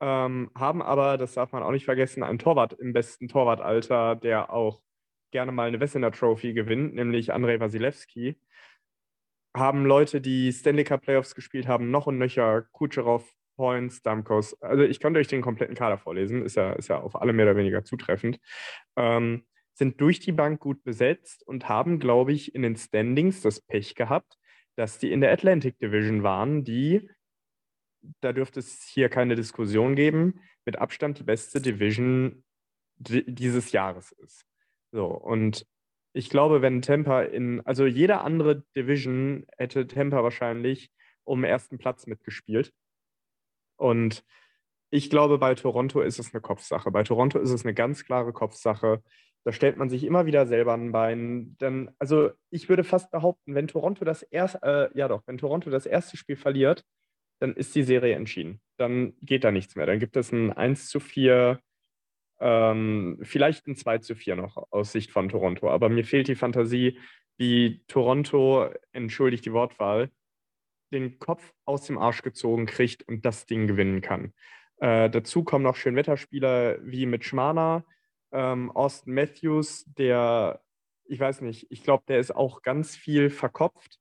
ähm, 0.00 0.50
haben 0.54 0.82
aber, 0.82 1.18
das 1.18 1.34
darf 1.34 1.52
man 1.52 1.62
auch 1.62 1.70
nicht 1.70 1.84
vergessen, 1.84 2.22
einen 2.22 2.38
Torwart 2.38 2.72
im 2.72 2.92
besten 2.92 3.28
Torwartalter, 3.28 4.16
der 4.16 4.50
auch 4.50 4.80
gerne 5.30 5.52
mal 5.52 5.68
eine 5.68 5.80
Wessener 5.80 6.10
Trophy 6.10 6.54
gewinnt, 6.54 6.94
nämlich 6.94 7.32
Andrei 7.32 7.60
Wasilewski. 7.60 8.38
Haben 9.54 9.84
Leute, 9.84 10.20
die 10.20 10.52
Stanley 10.52 10.84
Cup 10.84 11.02
Playoffs 11.02 11.34
gespielt 11.34 11.66
haben, 11.66 11.90
noch 11.90 12.06
und 12.06 12.18
nöcher, 12.18 12.62
Kucherov, 12.72 13.30
Points, 13.56 14.02
Damkos. 14.02 14.60
Also 14.62 14.84
ich 14.84 15.00
könnte 15.00 15.20
euch 15.20 15.28
den 15.28 15.42
kompletten 15.42 15.74
Kader 15.74 15.98
vorlesen, 15.98 16.44
ist 16.44 16.56
ja, 16.56 16.72
ist 16.72 16.88
ja 16.88 17.00
auf 17.00 17.20
alle 17.20 17.32
mehr 17.32 17.46
oder 17.46 17.56
weniger 17.56 17.84
zutreffend. 17.84 18.38
Ähm, 18.96 19.46
sind 19.72 20.00
durch 20.00 20.20
die 20.20 20.32
Bank 20.32 20.60
gut 20.60 20.84
besetzt 20.84 21.46
und 21.46 21.68
haben, 21.68 21.98
glaube 21.98 22.32
ich, 22.32 22.54
in 22.54 22.62
den 22.62 22.76
Standings 22.76 23.42
das 23.42 23.60
Pech 23.60 23.94
gehabt, 23.94 24.38
dass 24.76 24.98
die 24.98 25.10
in 25.10 25.20
der 25.20 25.32
Atlantic 25.32 25.78
Division 25.78 26.22
waren, 26.22 26.64
die, 26.64 27.10
da 28.20 28.32
dürfte 28.32 28.60
es 28.60 28.82
hier 28.84 29.08
keine 29.08 29.34
Diskussion 29.34 29.96
geben, 29.96 30.40
mit 30.64 30.78
Abstand 30.78 31.18
die 31.18 31.24
beste 31.24 31.60
Division 31.60 32.44
dieses 32.98 33.72
Jahres 33.72 34.12
ist. 34.12 34.46
So, 34.92 35.06
und 35.06 35.66
ich 36.12 36.30
glaube, 36.30 36.62
wenn 36.62 36.80
Tampa 36.80 37.22
in, 37.22 37.60
also 37.66 37.84
jede 37.84 38.20
andere 38.20 38.64
Division 38.74 39.46
hätte 39.58 39.86
Tampa 39.86 40.22
wahrscheinlich 40.22 40.90
um 41.24 41.44
ersten 41.44 41.76
Platz 41.76 42.06
mitgespielt. 42.06 42.72
Und 43.76 44.24
ich 44.90 45.10
glaube, 45.10 45.38
bei 45.38 45.54
Toronto 45.54 46.00
ist 46.00 46.18
es 46.18 46.32
eine 46.32 46.40
Kopfsache. 46.40 46.90
Bei 46.90 47.02
Toronto 47.02 47.38
ist 47.38 47.50
es 47.50 47.64
eine 47.64 47.74
ganz 47.74 48.04
klare 48.04 48.32
Kopfsache. 48.32 49.02
Da 49.46 49.52
stellt 49.52 49.76
man 49.76 49.88
sich 49.88 50.02
immer 50.02 50.26
wieder 50.26 50.44
selber 50.44 50.74
ein 50.74 50.90
Bein. 50.90 51.54
Dann, 51.58 51.94
also 52.00 52.32
ich 52.50 52.68
würde 52.68 52.82
fast 52.82 53.12
behaupten, 53.12 53.54
wenn 53.54 53.68
Toronto 53.68 54.04
das 54.04 54.24
erste, 54.24 54.60
äh, 54.92 54.98
ja 54.98 55.06
doch, 55.06 55.22
wenn 55.28 55.38
Toronto 55.38 55.70
das 55.70 55.86
erste 55.86 56.16
Spiel 56.16 56.34
verliert, 56.34 56.84
dann 57.38 57.54
ist 57.54 57.72
die 57.76 57.84
Serie 57.84 58.16
entschieden. 58.16 58.60
Dann 58.76 59.12
geht 59.22 59.44
da 59.44 59.52
nichts 59.52 59.76
mehr. 59.76 59.86
Dann 59.86 60.00
gibt 60.00 60.16
es 60.16 60.32
ein 60.32 60.52
1 60.52 60.88
zu 60.88 60.98
4, 60.98 61.60
ähm, 62.40 63.20
vielleicht 63.22 63.68
ein 63.68 63.76
2 63.76 63.98
zu 63.98 64.16
4 64.16 64.34
noch 64.34 64.66
aus 64.72 64.90
Sicht 64.90 65.12
von 65.12 65.28
Toronto. 65.28 65.70
Aber 65.70 65.90
mir 65.90 66.04
fehlt 66.04 66.26
die 66.26 66.34
Fantasie, 66.34 66.98
wie 67.36 67.84
Toronto, 67.86 68.68
entschuldigt 68.90 69.44
die 69.44 69.52
Wortwahl, 69.52 70.10
den 70.92 71.20
Kopf 71.20 71.52
aus 71.64 71.86
dem 71.86 71.98
Arsch 71.98 72.22
gezogen 72.22 72.66
kriegt 72.66 73.06
und 73.06 73.24
das 73.24 73.46
Ding 73.46 73.68
gewinnen 73.68 74.00
kann. 74.00 74.32
Äh, 74.78 75.08
dazu 75.08 75.44
kommen 75.44 75.62
noch 75.62 75.76
Schönwetterspieler 75.76 76.78
wie 76.82 77.06
mit 77.06 77.24
Schmana, 77.24 77.84
ähm, 78.32 78.70
Austin 78.72 79.14
Matthews, 79.14 79.84
der, 79.98 80.60
ich 81.04 81.20
weiß 81.20 81.40
nicht, 81.42 81.66
ich 81.70 81.82
glaube, 81.82 82.04
der 82.08 82.18
ist 82.18 82.34
auch 82.34 82.62
ganz 82.62 82.96
viel 82.96 83.30
verkopft. 83.30 83.98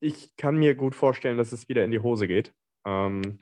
Ich 0.00 0.36
kann 0.36 0.56
mir 0.56 0.74
gut 0.74 0.94
vorstellen, 0.94 1.38
dass 1.38 1.52
es 1.52 1.68
wieder 1.68 1.84
in 1.84 1.90
die 1.90 2.00
Hose 2.00 2.28
geht. 2.28 2.54
Ähm, 2.86 3.40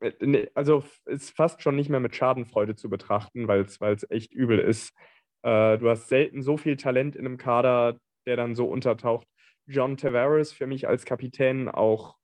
äh, 0.00 0.12
ne, 0.20 0.50
also 0.54 0.84
ist 1.06 1.30
fast 1.30 1.62
schon 1.62 1.76
nicht 1.76 1.90
mehr 1.90 2.00
mit 2.00 2.16
Schadenfreude 2.16 2.74
zu 2.74 2.88
betrachten, 2.90 3.48
weil 3.48 3.62
es 3.62 4.10
echt 4.10 4.32
übel 4.32 4.58
ist. 4.58 4.94
Äh, 5.42 5.78
du 5.78 5.88
hast 5.88 6.08
selten 6.08 6.42
so 6.42 6.56
viel 6.56 6.76
Talent 6.76 7.16
in 7.16 7.26
einem 7.26 7.38
Kader, 7.38 7.98
der 8.26 8.36
dann 8.36 8.54
so 8.54 8.66
untertaucht. 8.66 9.26
John 9.66 9.96
Tavares 9.96 10.52
für 10.52 10.66
mich 10.66 10.88
als 10.88 11.04
Kapitän 11.04 11.68
auch 11.68 12.16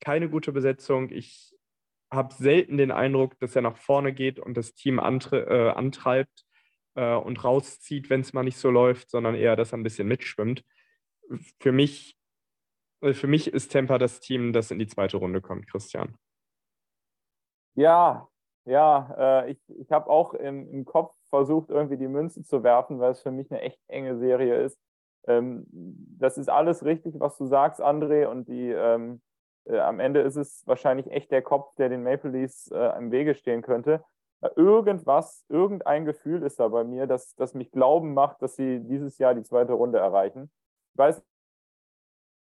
keine 0.00 0.28
gute 0.28 0.52
Besetzung. 0.52 1.10
Ich 1.10 1.55
habe 2.10 2.34
selten 2.34 2.76
den 2.76 2.90
Eindruck, 2.90 3.38
dass 3.38 3.56
er 3.56 3.62
nach 3.62 3.76
vorne 3.76 4.12
geht 4.12 4.38
und 4.38 4.56
das 4.56 4.74
Team 4.74 4.98
antre 5.00 5.46
äh, 5.46 5.70
antreibt 5.70 6.44
äh, 6.94 7.14
und 7.14 7.42
rauszieht, 7.42 8.10
wenn 8.10 8.20
es 8.20 8.32
mal 8.32 8.42
nicht 8.44 8.58
so 8.58 8.70
läuft, 8.70 9.10
sondern 9.10 9.34
eher, 9.34 9.56
dass 9.56 9.72
er 9.72 9.78
ein 9.78 9.82
bisschen 9.82 10.08
mitschwimmt. 10.08 10.64
Für 11.60 11.72
mich 11.72 12.16
Für 13.02 13.26
mich 13.26 13.52
ist 13.52 13.72
Tampa 13.72 13.98
das 13.98 14.20
Team, 14.20 14.52
das 14.52 14.70
in 14.70 14.78
die 14.78 14.86
zweite 14.86 15.18
Runde 15.18 15.42
kommt, 15.42 15.68
Christian. 15.70 16.16
Ja, 17.74 18.26
ja, 18.64 19.44
äh, 19.44 19.50
ich, 19.52 19.58
ich 19.78 19.92
habe 19.92 20.08
auch 20.08 20.32
im, 20.32 20.66
im 20.70 20.84
Kopf 20.84 21.14
versucht, 21.28 21.68
irgendwie 21.68 21.98
die 21.98 22.08
Münze 22.08 22.42
zu 22.42 22.62
werfen, 22.62 22.98
weil 22.98 23.12
es 23.12 23.20
für 23.20 23.30
mich 23.30 23.50
eine 23.50 23.60
echt 23.60 23.78
enge 23.88 24.18
Serie 24.18 24.62
ist. 24.62 24.78
Ähm, 25.28 25.66
das 26.18 26.38
ist 26.38 26.48
alles 26.48 26.84
richtig, 26.84 27.20
was 27.20 27.36
du 27.36 27.46
sagst, 27.46 27.82
André, 27.82 28.26
und 28.26 28.48
die 28.48 28.70
ähm, 28.70 29.20
äh, 29.66 29.78
am 29.78 30.00
Ende 30.00 30.20
ist 30.20 30.36
es 30.36 30.66
wahrscheinlich 30.66 31.10
echt 31.10 31.30
der 31.30 31.42
Kopf, 31.42 31.74
der 31.76 31.88
den 31.88 32.02
Maple 32.02 32.30
Leafs 32.30 32.70
äh, 32.70 32.98
im 32.98 33.10
Wege 33.10 33.34
stehen 33.34 33.62
könnte. 33.62 34.04
Äh, 34.40 34.50
irgendwas, 34.56 35.44
irgendein 35.48 36.04
Gefühl 36.04 36.42
ist 36.42 36.60
da 36.60 36.68
bei 36.68 36.84
mir, 36.84 37.06
das, 37.06 37.34
das 37.36 37.54
mich 37.54 37.70
glauben 37.70 38.14
macht, 38.14 38.42
dass 38.42 38.56
sie 38.56 38.80
dieses 38.80 39.18
Jahr 39.18 39.34
die 39.34 39.42
zweite 39.42 39.72
Runde 39.72 39.98
erreichen. 39.98 40.50
Ich 40.94 40.98
weiß 40.98 41.22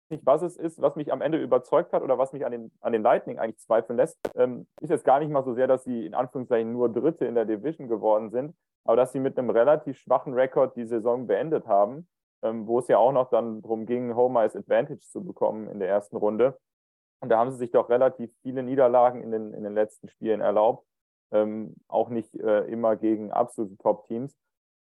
nicht, 0.09 0.25
was 0.25 0.41
es 0.41 0.57
ist, 0.57 0.81
was 0.81 0.95
mich 0.95 1.11
am 1.11 1.21
Ende 1.21 1.41
überzeugt 1.41 1.93
hat 1.93 2.03
oder 2.03 2.17
was 2.17 2.33
mich 2.33 2.45
an 2.45 2.51
den, 2.51 2.71
an 2.81 2.93
den 2.93 3.03
Lightning 3.03 3.39
eigentlich 3.39 3.59
zweifeln 3.59 3.97
lässt. 3.97 4.19
Ähm, 4.35 4.67
ist 4.81 4.89
jetzt 4.89 5.05
gar 5.05 5.19
nicht 5.19 5.31
mal 5.31 5.43
so 5.43 5.53
sehr, 5.53 5.67
dass 5.67 5.83
sie 5.83 6.05
in 6.05 6.13
Anführungszeichen 6.13 6.71
nur 6.71 6.91
Dritte 6.91 7.25
in 7.25 7.35
der 7.35 7.45
Division 7.45 7.87
geworden 7.87 8.29
sind, 8.29 8.55
aber 8.85 8.95
dass 8.95 9.11
sie 9.11 9.19
mit 9.19 9.37
einem 9.37 9.49
relativ 9.49 9.97
schwachen 9.97 10.33
Rekord 10.33 10.75
die 10.75 10.85
Saison 10.85 11.27
beendet 11.27 11.67
haben, 11.67 12.07
ähm, 12.43 12.67
wo 12.67 12.79
es 12.79 12.87
ja 12.87 12.97
auch 12.97 13.11
noch 13.11 13.29
dann 13.29 13.61
darum 13.61 13.85
ging, 13.85 14.15
Home 14.15 14.45
Ice 14.45 14.57
Advantage 14.57 15.01
zu 15.01 15.23
bekommen 15.23 15.67
in 15.69 15.79
der 15.79 15.89
ersten 15.89 16.17
Runde. 16.17 16.57
Und 17.23 17.29
da 17.29 17.37
haben 17.37 17.51
sie 17.51 17.57
sich 17.57 17.71
doch 17.71 17.89
relativ 17.89 18.33
viele 18.41 18.63
Niederlagen 18.63 19.23
in 19.23 19.31
den, 19.31 19.53
in 19.53 19.63
den 19.63 19.73
letzten 19.73 20.09
Spielen 20.09 20.41
erlaubt. 20.41 20.85
Ähm, 21.31 21.73
auch 21.87 22.09
nicht 22.09 22.35
äh, 22.35 22.65
immer 22.65 22.97
gegen 22.97 23.31
absolute 23.31 23.77
Top-Teams. 23.77 24.37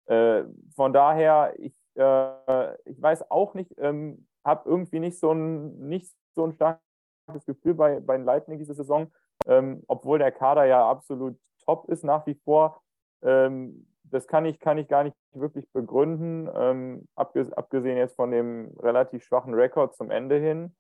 Äh, 0.06 0.46
von 0.74 0.94
daher, 0.94 1.54
ich, 1.58 1.76
äh, 1.96 2.74
ich 2.86 3.02
weiß 3.02 3.30
auch 3.30 3.56
nicht, 3.56 3.74
ähm, 3.78 4.26
habe 4.46 4.70
irgendwie 4.70 5.02
nicht 5.02 5.20
so 5.20 5.34
ein, 5.34 5.90
nicht 5.90 6.16
so 6.34 6.46
ein 6.46 6.54
starkes 6.54 7.46
Gefühl 7.46 7.74
bei, 7.74 8.00
bei 8.00 8.16
den 8.16 8.26
Lightning 8.26 8.58
diese 8.58 8.74
Saison, 8.74 9.12
ähm, 9.46 9.84
obwohl 9.88 10.18
der 10.18 10.32
Kader 10.32 10.64
ja 10.64 10.90
absolut 10.90 11.38
top 11.66 11.90
ist 11.90 12.06
nach 12.06 12.26
wie 12.26 12.36
vor. 12.46 12.82
Ähm, 13.22 13.86
das 14.04 14.28
kann 14.28 14.46
ich, 14.46 14.62
kann 14.62 14.78
ich 14.78 14.88
gar 14.88 15.04
nicht 15.04 15.18
wirklich 15.34 15.70
begründen, 15.74 16.50
ähm, 16.56 17.06
abgesehen 17.16 17.98
jetzt 17.98 18.16
von 18.16 18.32
dem 18.32 18.78
relativ 18.80 19.26
schwachen 19.26 19.54
Rekord 19.54 19.94
zum 19.94 20.10
Ende 20.10 20.38
hin. 20.40 20.74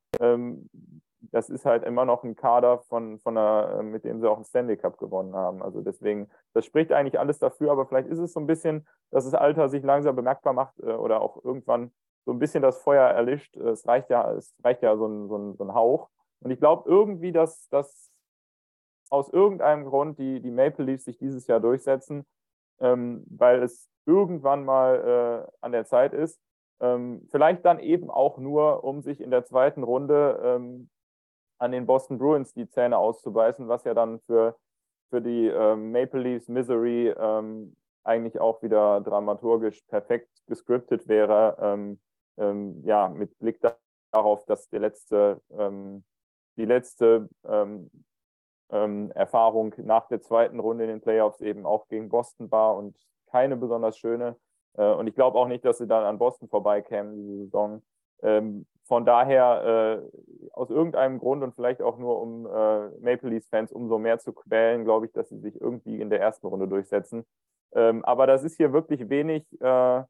Das 1.21 1.49
ist 1.49 1.65
halt 1.65 1.83
immer 1.83 2.05
noch 2.05 2.23
ein 2.23 2.35
Kader, 2.35 2.79
von, 2.79 3.19
von 3.19 3.37
einer, 3.37 3.83
mit 3.83 4.05
dem 4.05 4.21
sie 4.21 4.29
auch 4.29 4.35
einen 4.35 4.45
Stanley 4.45 4.77
Cup 4.77 4.97
gewonnen 4.97 5.35
haben. 5.35 5.61
Also 5.61 5.81
deswegen, 5.81 6.29
das 6.53 6.65
spricht 6.65 6.91
eigentlich 6.91 7.19
alles 7.19 7.39
dafür, 7.39 7.71
aber 7.71 7.85
vielleicht 7.85 8.07
ist 8.07 8.19
es 8.19 8.33
so 8.33 8.39
ein 8.39 8.47
bisschen, 8.47 8.87
dass 9.11 9.25
das 9.25 9.33
Alter 9.33 9.69
sich 9.69 9.83
langsam 9.83 10.15
bemerkbar 10.15 10.53
macht 10.53 10.79
äh, 10.79 10.93
oder 10.93 11.21
auch 11.21 11.43
irgendwann 11.43 11.91
so 12.25 12.31
ein 12.31 12.39
bisschen 12.39 12.61
das 12.63 12.81
Feuer 12.81 13.07
erlischt. 13.09 13.57
Es 13.57 13.87
reicht 13.87 14.09
ja, 14.09 14.31
es 14.33 14.53
reicht 14.63 14.81
ja 14.81 14.95
so 14.97 15.07
ein, 15.07 15.27
so 15.27 15.37
ein, 15.37 15.55
so 15.55 15.63
ein 15.63 15.73
Hauch. 15.73 16.09
Und 16.41 16.51
ich 16.51 16.59
glaube 16.59 16.89
irgendwie, 16.89 17.31
dass, 17.31 17.67
dass 17.69 18.09
aus 19.09 19.29
irgendeinem 19.29 19.85
Grund 19.85 20.19
die, 20.19 20.39
die 20.41 20.51
Maple 20.51 20.85
Leafs 20.85 21.05
sich 21.05 21.17
dieses 21.17 21.47
Jahr 21.47 21.59
durchsetzen 21.59 22.25
ähm, 22.79 23.23
weil 23.29 23.63
es 23.63 23.89
irgendwann 24.05 24.65
mal 24.65 25.47
äh, 25.47 25.51
an 25.61 25.71
der 25.71 25.85
Zeit 25.85 26.13
ist. 26.13 26.39
Ähm, 26.79 27.27
vielleicht 27.29 27.65
dann 27.65 27.79
eben 27.79 28.09
auch 28.09 28.37
nur, 28.37 28.83
um 28.83 29.01
sich 29.01 29.21
in 29.21 29.31
der 29.31 29.45
zweiten 29.45 29.83
Runde 29.83 30.39
ähm, 30.43 30.89
an 31.59 31.71
den 31.71 31.85
Boston 31.85 32.17
Bruins 32.17 32.53
die 32.53 32.67
Zähne 32.67 32.97
auszubeißen, 32.97 33.67
was 33.67 33.83
ja 33.83 33.93
dann 33.93 34.19
für, 34.21 34.55
für 35.09 35.21
die 35.21 35.47
ähm, 35.47 35.91
Maple 35.91 36.21
Leafs 36.21 36.47
Misery 36.47 37.09
ähm, 37.09 37.75
eigentlich 38.03 38.39
auch 38.39 38.61
wieder 38.63 39.01
dramaturgisch 39.01 39.81
perfekt 39.83 40.29
gescriptet 40.47 41.07
wäre. 41.07 41.57
Ähm, 41.61 41.99
ja, 42.83 43.09
mit 43.09 43.37
Blick 43.39 43.59
darauf, 44.11 44.45
dass 44.45 44.69
der 44.69 44.79
letzte, 44.79 45.41
die 46.55 46.65
letzte 46.65 47.27
ähm, 47.43 49.11
Erfahrung 49.13 49.75
nach 49.77 50.07
der 50.07 50.21
zweiten 50.21 50.61
Runde 50.61 50.85
in 50.85 50.89
den 50.89 51.01
Playoffs 51.01 51.41
eben 51.41 51.65
auch 51.65 51.89
gegen 51.89 52.07
Boston 52.07 52.49
war 52.49 52.77
und 52.77 52.95
keine 53.29 53.57
besonders 53.57 53.97
schöne. 53.97 54.37
Äh, 54.73 54.93
und 54.93 55.07
ich 55.07 55.15
glaube 55.15 55.37
auch 55.37 55.47
nicht, 55.47 55.65
dass 55.65 55.77
sie 55.77 55.87
dann 55.87 56.03
an 56.03 56.17
Boston 56.17 56.47
vorbeikämen 56.47 57.15
diese 57.15 57.37
Saison. 57.45 57.81
Ähm, 58.21 58.65
von 58.89 59.05
daher, 59.05 60.01
äh, 60.01 60.49
aus 60.51 60.71
irgendeinem 60.71 61.19
Grund 61.19 61.43
und 61.43 61.53
vielleicht 61.53 61.81
auch 61.81 61.97
nur 61.99 62.19
um 62.19 62.47
äh, 62.47 62.89
Maple 62.99 63.29
Leafs-Fans 63.29 63.71
umso 63.71 63.99
mehr 63.99 64.17
zu 64.17 64.33
quälen, 64.33 64.83
glaube 64.83 65.05
ich, 65.05 65.13
dass 65.13 65.29
sie 65.29 65.39
sich 65.39 65.61
irgendwie 65.61 66.01
in 66.01 66.09
der 66.09 66.19
ersten 66.19 66.47
Runde 66.47 66.67
durchsetzen. 66.67 67.23
Ähm, 67.73 68.03
aber 68.03 68.25
das 68.25 68.43
ist 68.43 68.57
hier 68.57 68.73
wirklich 68.73 69.07
wenig, 69.07 69.45
äh, 69.61 70.03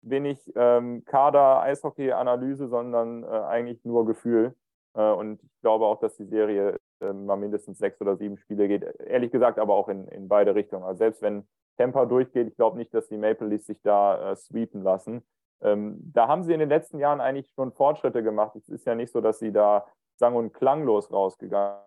wenig 0.00 0.50
ähm, 0.56 1.04
Kader-Eishockey-Analyse, 1.04 2.68
sondern 2.68 3.24
äh, 3.24 3.26
eigentlich 3.26 3.84
nur 3.84 4.06
Gefühl. 4.06 4.54
Äh, 4.94 5.10
und 5.12 5.42
ich 5.42 5.60
glaube 5.60 5.84
auch, 5.84 6.00
dass 6.00 6.16
die 6.16 6.24
Serie 6.24 6.80
äh, 7.00 7.12
mal 7.12 7.36
mindestens 7.36 7.76
sechs 7.76 8.00
oder 8.00 8.16
sieben 8.16 8.38
Spiele 8.38 8.68
geht. 8.68 8.84
Ehrlich 9.00 9.32
gesagt, 9.32 9.58
aber 9.58 9.74
auch 9.74 9.90
in, 9.90 10.08
in 10.08 10.28
beide 10.28 10.54
Richtungen. 10.54 10.84
Also 10.84 10.98
selbst 10.98 11.20
wenn 11.20 11.46
Tampa 11.76 12.06
durchgeht, 12.06 12.48
ich 12.48 12.56
glaube 12.56 12.78
nicht, 12.78 12.94
dass 12.94 13.08
die 13.08 13.18
Maple 13.18 13.48
Leafs 13.48 13.66
sich 13.66 13.82
da 13.82 14.32
äh, 14.32 14.36
sweepen 14.36 14.82
lassen. 14.82 15.22
Ähm, 15.64 15.98
da 16.12 16.28
haben 16.28 16.44
sie 16.44 16.52
in 16.52 16.60
den 16.60 16.68
letzten 16.68 16.98
Jahren 16.98 17.20
eigentlich 17.20 17.50
schon 17.54 17.72
Fortschritte 17.72 18.22
gemacht. 18.22 18.54
Es 18.54 18.68
ist 18.68 18.86
ja 18.86 18.94
nicht 18.94 19.10
so, 19.10 19.20
dass 19.20 19.38
sie 19.38 19.50
da 19.50 19.86
sang- 20.16 20.36
und 20.36 20.52
klanglos 20.52 21.10
rausgegangen 21.10 21.80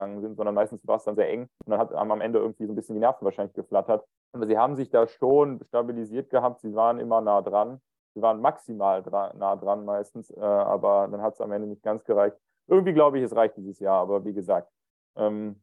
sind, 0.00 0.36
sondern 0.36 0.54
meistens 0.54 0.86
war 0.86 0.96
es 0.96 1.04
dann 1.04 1.16
sehr 1.16 1.28
eng 1.28 1.42
und 1.64 1.70
dann 1.70 1.78
hat 1.78 1.92
am 1.92 2.20
Ende 2.20 2.38
irgendwie 2.38 2.66
so 2.66 2.72
ein 2.72 2.76
bisschen 2.76 2.94
die 2.94 3.00
Nerven 3.00 3.24
wahrscheinlich 3.24 3.54
geflattert. 3.54 4.04
Aber 4.32 4.46
sie 4.46 4.58
haben 4.58 4.74
sich 4.74 4.90
da 4.90 5.06
schon 5.06 5.62
stabilisiert 5.68 6.30
gehabt, 6.30 6.60
sie 6.60 6.74
waren 6.74 6.98
immer 6.98 7.20
nah 7.20 7.42
dran. 7.42 7.80
Sie 8.14 8.22
waren 8.22 8.40
maximal 8.40 9.02
dra 9.02 9.34
nah 9.34 9.56
dran 9.56 9.84
meistens, 9.84 10.30
äh, 10.30 10.40
aber 10.40 11.06
dann 11.08 11.20
hat 11.20 11.34
es 11.34 11.40
am 11.42 11.52
Ende 11.52 11.68
nicht 11.68 11.82
ganz 11.82 12.02
gereicht. 12.04 12.36
Irgendwie 12.66 12.94
glaube 12.94 13.18
ich, 13.18 13.24
es 13.24 13.36
reicht 13.36 13.58
dieses 13.58 13.78
Jahr, 13.78 14.00
aber 14.00 14.24
wie 14.24 14.32
gesagt, 14.32 14.72
ähm, 15.16 15.62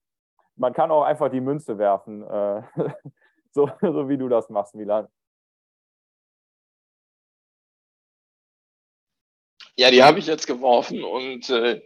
man 0.56 0.72
kann 0.74 0.92
auch 0.92 1.02
einfach 1.02 1.30
die 1.30 1.42
Münze 1.42 1.80
werfen, 1.80 2.22
äh, 2.22 2.62
so, 3.52 3.70
so 3.82 4.08
wie 4.08 4.18
du 4.18 4.30
das 4.30 4.50
machst, 4.50 4.76
Milan. 4.76 5.08
Ja, 9.84 9.92
die 9.92 10.02
habe 10.02 10.18
ich 10.18 10.28
jetzt 10.28 10.48
geworfen 10.48 11.04
und 11.04 11.50
äh, 11.50 11.82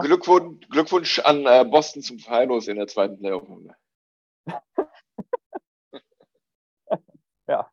Glückwunsch, 0.00 0.66
Glückwunsch, 0.68 1.20
an 1.20 1.46
äh, 1.46 1.64
Boston 1.64 2.02
zum 2.02 2.18
Freilos 2.18 2.66
in 2.66 2.76
der 2.76 2.88
zweiten 2.88 3.20
Playoff-Runde. 3.20 3.76
ja. 7.46 7.70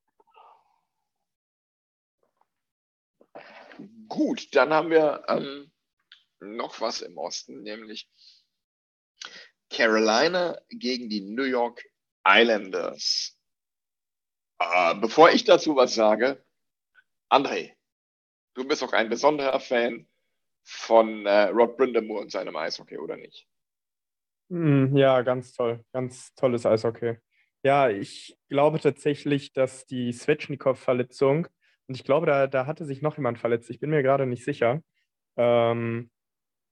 Gut, 4.07 4.55
dann 4.55 4.71
haben 4.71 4.91
wir 4.91 5.23
ähm, 5.27 5.71
noch 6.39 6.79
was 6.79 7.01
im 7.01 7.17
Osten, 7.17 7.63
nämlich 7.63 8.07
Carolina 9.71 10.59
gegen 10.69 11.09
die 11.09 11.21
New 11.21 11.45
York 11.45 11.83
Islanders. 12.23 13.35
Äh, 14.59 14.93
bevor 14.93 15.31
ich 15.31 15.45
dazu 15.45 15.75
was 15.75 15.95
sage, 15.95 16.45
André, 17.31 17.75
du 18.55 18.67
bist 18.67 18.83
auch 18.83 18.93
ein 18.93 19.09
besonderer 19.09 19.59
Fan 19.59 20.07
von 20.63 21.25
äh, 21.25 21.49
Rod 21.49 21.77
Brindamore 21.77 22.21
und 22.21 22.31
seinem 22.31 22.55
Eishockey, 22.55 22.97
oder 22.97 23.17
nicht? 23.17 23.47
Hm, 24.49 24.95
ja, 24.97 25.21
ganz 25.21 25.53
toll. 25.53 25.83
Ganz 25.93 26.33
tolles 26.35 26.65
Eishockey. 26.65 27.17
Ja, 27.63 27.89
ich 27.89 28.37
glaube 28.49 28.79
tatsächlich, 28.79 29.53
dass 29.53 29.85
die 29.85 30.11
Svechnikov-Verletzung 30.11 31.47
und 31.87 31.95
ich 31.95 32.03
glaube, 32.03 32.25
da, 32.25 32.47
da 32.47 32.65
hatte 32.65 32.85
sich 32.85 33.01
noch 33.01 33.17
jemand 33.17 33.39
verletzt. 33.39 33.69
Ich 33.69 33.79
bin 33.79 33.89
mir 33.91 34.03
gerade 34.03 34.25
nicht 34.25 34.43
sicher, 34.43 34.81
ähm, 35.37 36.09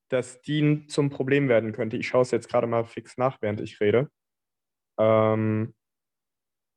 dass 0.10 0.42
die 0.42 0.86
zum 0.88 1.10
Problem 1.10 1.50
werden 1.50 1.72
könnte. 1.72 1.98
Ich 1.98 2.08
schaue 2.08 2.24
es 2.24 2.32
jetzt 2.32 2.50
gerade 2.50 2.68
mal 2.68 2.86
fix 2.86 3.18
nach, 3.18 3.38
während 3.42 3.62
ich 3.62 3.80
rede. 3.80 4.10
Ähm, 5.00 5.74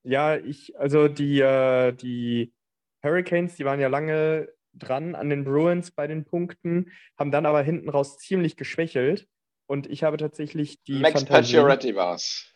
ja, 0.02 0.36
ich, 0.36 0.78
also 0.78 1.08
die, 1.08 1.40
äh, 1.40 1.92
die 1.92 2.54
Hurricanes, 3.02 3.56
die 3.56 3.64
waren 3.64 3.80
ja 3.80 3.88
lange 3.88 4.48
dran 4.78 5.14
an 5.14 5.30
den 5.30 5.44
Bruins 5.44 5.90
bei 5.90 6.06
den 6.06 6.24
Punkten, 6.24 6.92
haben 7.18 7.30
dann 7.30 7.46
aber 7.46 7.62
hinten 7.62 7.88
raus 7.88 8.18
ziemlich 8.18 8.56
geschwächelt. 8.56 9.28
Und 9.66 9.88
ich 9.88 10.04
habe 10.04 10.16
tatsächlich 10.16 10.82
die. 10.84 11.00
Max 11.00 11.24
Pacioretty 11.24 11.96
war 11.96 12.14
es. 12.14 12.54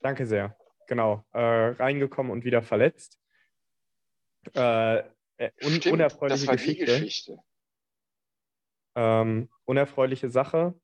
Danke 0.00 0.26
sehr. 0.26 0.56
Genau. 0.86 1.24
Äh, 1.32 1.40
reingekommen 1.40 2.30
und 2.30 2.44
wieder 2.44 2.62
verletzt. 2.62 3.18
Äh, 4.54 4.98
äh, 4.98 5.50
un 5.62 5.72
Stimmt, 5.72 5.94
unerfreuliche 5.94 6.40
das 6.40 6.46
war 6.46 6.56
Geschichte. 6.56 6.84
Die 6.84 6.92
Geschichte. 6.92 7.38
Ähm, 8.94 9.48
unerfreuliche 9.64 10.30
Sache. 10.30 10.74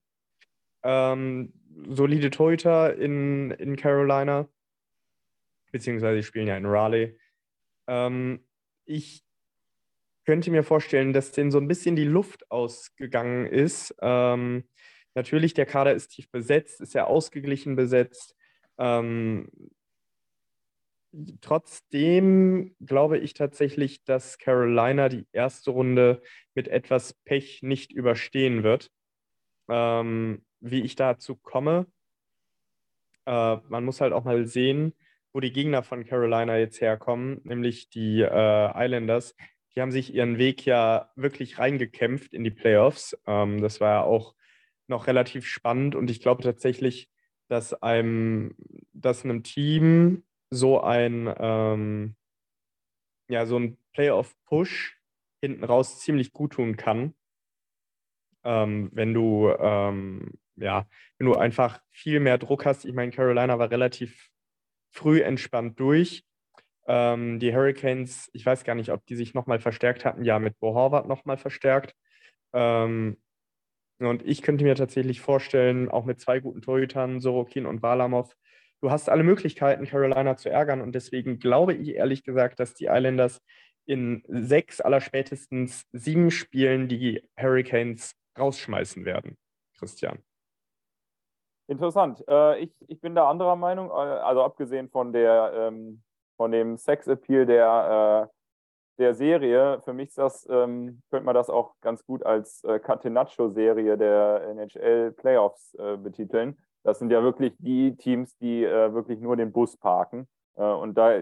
Ähm, 0.83 1.53
solide 1.89 2.31
Torhüter 2.31 2.97
in, 2.97 3.51
in 3.53 3.77
Carolina, 3.77 4.49
beziehungsweise 5.73 6.17
die 6.17 6.23
spielen 6.23 6.47
ja 6.47 6.57
in 6.57 6.67
Raleigh. 6.67 7.19
Ähm, 7.87 8.45
ich 8.85 9.25
könnte 10.29 10.51
mir 10.51 10.63
vorstellen, 10.63 11.15
dass 11.15 11.33
denen 11.33 11.51
so 11.51 11.57
ein 11.57 11.69
bisschen 11.69 11.97
die 11.97 12.05
Luft 12.05 12.51
ausgegangen 12.51 13.47
ist. 13.47 13.95
Ähm, 14.03 14.69
natürlich, 15.15 15.55
der 15.55 15.65
Kader 15.65 15.95
ist 15.95 16.09
tief 16.09 16.31
besetzt, 16.31 16.83
ist 16.83 16.93
ja 16.93 17.07
ausgeglichen 17.07 17.77
besetzt. 17.77 18.37
Ähm, 18.77 19.49
trotzdem 21.41 22.77
glaube 22.85 23.17
ich 23.17 23.33
tatsächlich, 23.33 24.05
dass 24.05 24.37
Carolina 24.37 25.09
die 25.09 25.27
erste 25.33 25.71
Runde 25.71 26.21
mit 26.55 26.69
etwas 26.69 27.15
Pech 27.25 27.63
nicht 27.63 27.91
überstehen 27.91 28.63
wird. 28.63 28.91
Ähm, 29.71 30.45
wie 30.61 30.83
ich 30.83 30.95
dazu 30.95 31.37
komme, 31.37 31.87
äh, 33.25 33.57
man 33.67 33.83
muss 33.83 34.03
halt 34.03 34.13
auch 34.13 34.25
mal 34.25 34.45
sehen, 34.45 34.93
wo 35.33 35.41
die 35.41 35.53
Gegner 35.53 35.83
von 35.83 36.05
Carolina 36.05 36.59
jetzt 36.59 36.83
herkommen, 36.83 37.41
nämlich 37.45 37.89
die 37.89 38.21
äh, 38.21 38.85
Islanders. 38.85 39.35
Die 39.77 39.81
haben 39.81 39.93
sich 39.93 40.13
ihren 40.13 40.39
Weg 40.39 40.65
ja 40.65 41.11
wirklich 41.17 41.59
reingekämpft 41.59 42.35
in 42.35 42.45
die 42.45 42.51
Playoffs. 42.51 43.17
Ähm, 43.27 43.61
das 43.61 43.81
war 43.81 43.91
ja 43.91 44.03
auch 44.03 44.35
noch 44.89 45.07
relativ 45.07 45.47
spannend 45.47 45.95
und 45.95 46.11
ich 46.11 46.21
glaube 46.21 46.43
tatsächlich, 46.43 47.11
dass 47.49 47.75
einem, 47.75 48.55
dass 48.93 49.25
einem 49.25 49.43
Team 49.43 50.25
so 50.51 50.81
ein, 50.81 51.33
ähm, 51.39 52.17
ja, 53.29 53.47
so 53.47 53.59
ein 53.59 53.79
Playoff-Push 53.93 54.99
hinten 55.41 55.65
raus 55.65 56.01
ziemlich 56.01 56.33
gut 56.33 56.55
tun 56.55 56.77
kann. 56.77 57.15
Ähm, 58.45 58.91
wenn 58.93 59.13
du, 59.15 59.51
ähm, 59.59 60.33
ja, 60.57 60.87
wenn 61.19 61.27
du 61.27 61.35
einfach 61.35 61.81
viel 61.91 62.21
mehr 62.21 62.39
Druck 62.39 62.65
hast. 62.65 62.85
Ich 62.85 62.95
meine, 62.95 63.13
Carolina 63.13 63.59
war 63.59 63.71
relativ 63.71 64.31
früh 64.91 65.21
entspannt 65.21 65.79
durch. 65.81 66.25
Ähm, 66.89 67.39
die 67.39 67.55
Hurricanes, 67.55 68.31
ich 68.33 68.45
weiß 68.45 68.65
gar 68.65 68.75
nicht, 68.75 68.91
ob 68.91 69.05
die 69.07 69.15
sich 69.15 69.35
nochmal 69.35 69.61
verstärkt 69.61 70.05
hatten. 70.05 70.25
Ja, 70.25 70.39
mit 70.39 70.59
Bo 70.59 70.75
Horvath 70.75 71.07
nochmal 71.07 71.37
verstärkt. 71.37 71.95
Ähm, 72.55 73.19
und 74.01 74.23
ich 74.27 74.43
könnte 74.43 74.65
mir 74.65 74.75
tatsächlich 74.75 75.21
vorstellen, 75.21 75.91
auch 75.91 76.05
mit 76.05 76.21
zwei 76.21 76.41
guten 76.41 76.63
Torhütern, 76.63 77.21
Sorokin 77.21 77.67
und 77.67 77.83
Valamov, 77.83 78.35
du 78.81 78.91
hast 78.91 79.09
alle 79.09 79.23
Möglichkeiten, 79.23 79.87
Carolina 79.87 80.37
zu 80.37 80.51
ärgern. 80.51 80.81
Und 80.81 80.95
deswegen 80.95 81.39
glaube 81.39 81.75
ich 81.75 81.91
ehrlich 81.97 82.25
gesagt, 82.25 82.59
dass 82.61 82.75
die 82.75 82.87
Islanders 82.87 83.41
in 83.87 84.23
sechs, 84.29 84.81
aller 84.81 85.01
spätestens 85.01 85.87
sieben 85.93 86.31
Spielen 86.31 86.89
die 86.89 87.23
Hurricanes 87.39 88.15
rausschmeißen 88.39 89.05
werden. 89.05 89.37
Christian. 89.79 90.19
Interessant. 91.69 92.25
Äh, 92.29 92.61
ich, 92.61 92.75
ich 92.87 93.01
bin 93.01 93.15
da 93.15 93.29
anderer 93.29 93.57
Meinung. 93.57 93.91
Äh, 93.91 93.93
also 93.93 94.43
abgesehen 94.43 94.89
von 94.89 95.13
der 95.13 95.53
ähm, 95.55 96.03
von 96.39 96.53
dem 96.53 96.79
Sex-Appeal 96.79 97.45
der, 97.45 98.31
äh, 98.31 98.35
der 98.99 99.15
Serie, 99.15 99.81
für 99.85 99.93
mich 99.93 100.09
ist 100.09 100.19
das, 100.19 100.49
ähm, 100.49 101.03
könnte 101.11 101.27
man 101.27 101.35
das 101.35 101.51
auch 101.51 101.75
ganz 101.83 102.07
gut 102.07 102.25
als 102.25 102.65
äh, 102.65 102.79
Catenaccio-Serie 102.79 103.99
der 103.99 104.49
NHL-Playoffs 104.49 105.75
äh, 105.75 105.97
betiteln. 105.99 106.57
Das 106.85 106.99
sind 106.99 107.11
ja 107.11 107.23
wirklich 107.23 107.55
die 107.59 107.97
Teams, 107.97 108.37
die 108.39 108.65
äh, 108.65 108.95
wirklich 108.95 109.21
nur 109.21 109.37
den 109.37 109.53
Bus 109.53 109.77
parken. 109.77 110.27
Äh, 110.57 110.63
und 110.63 110.97
da, 110.97 111.21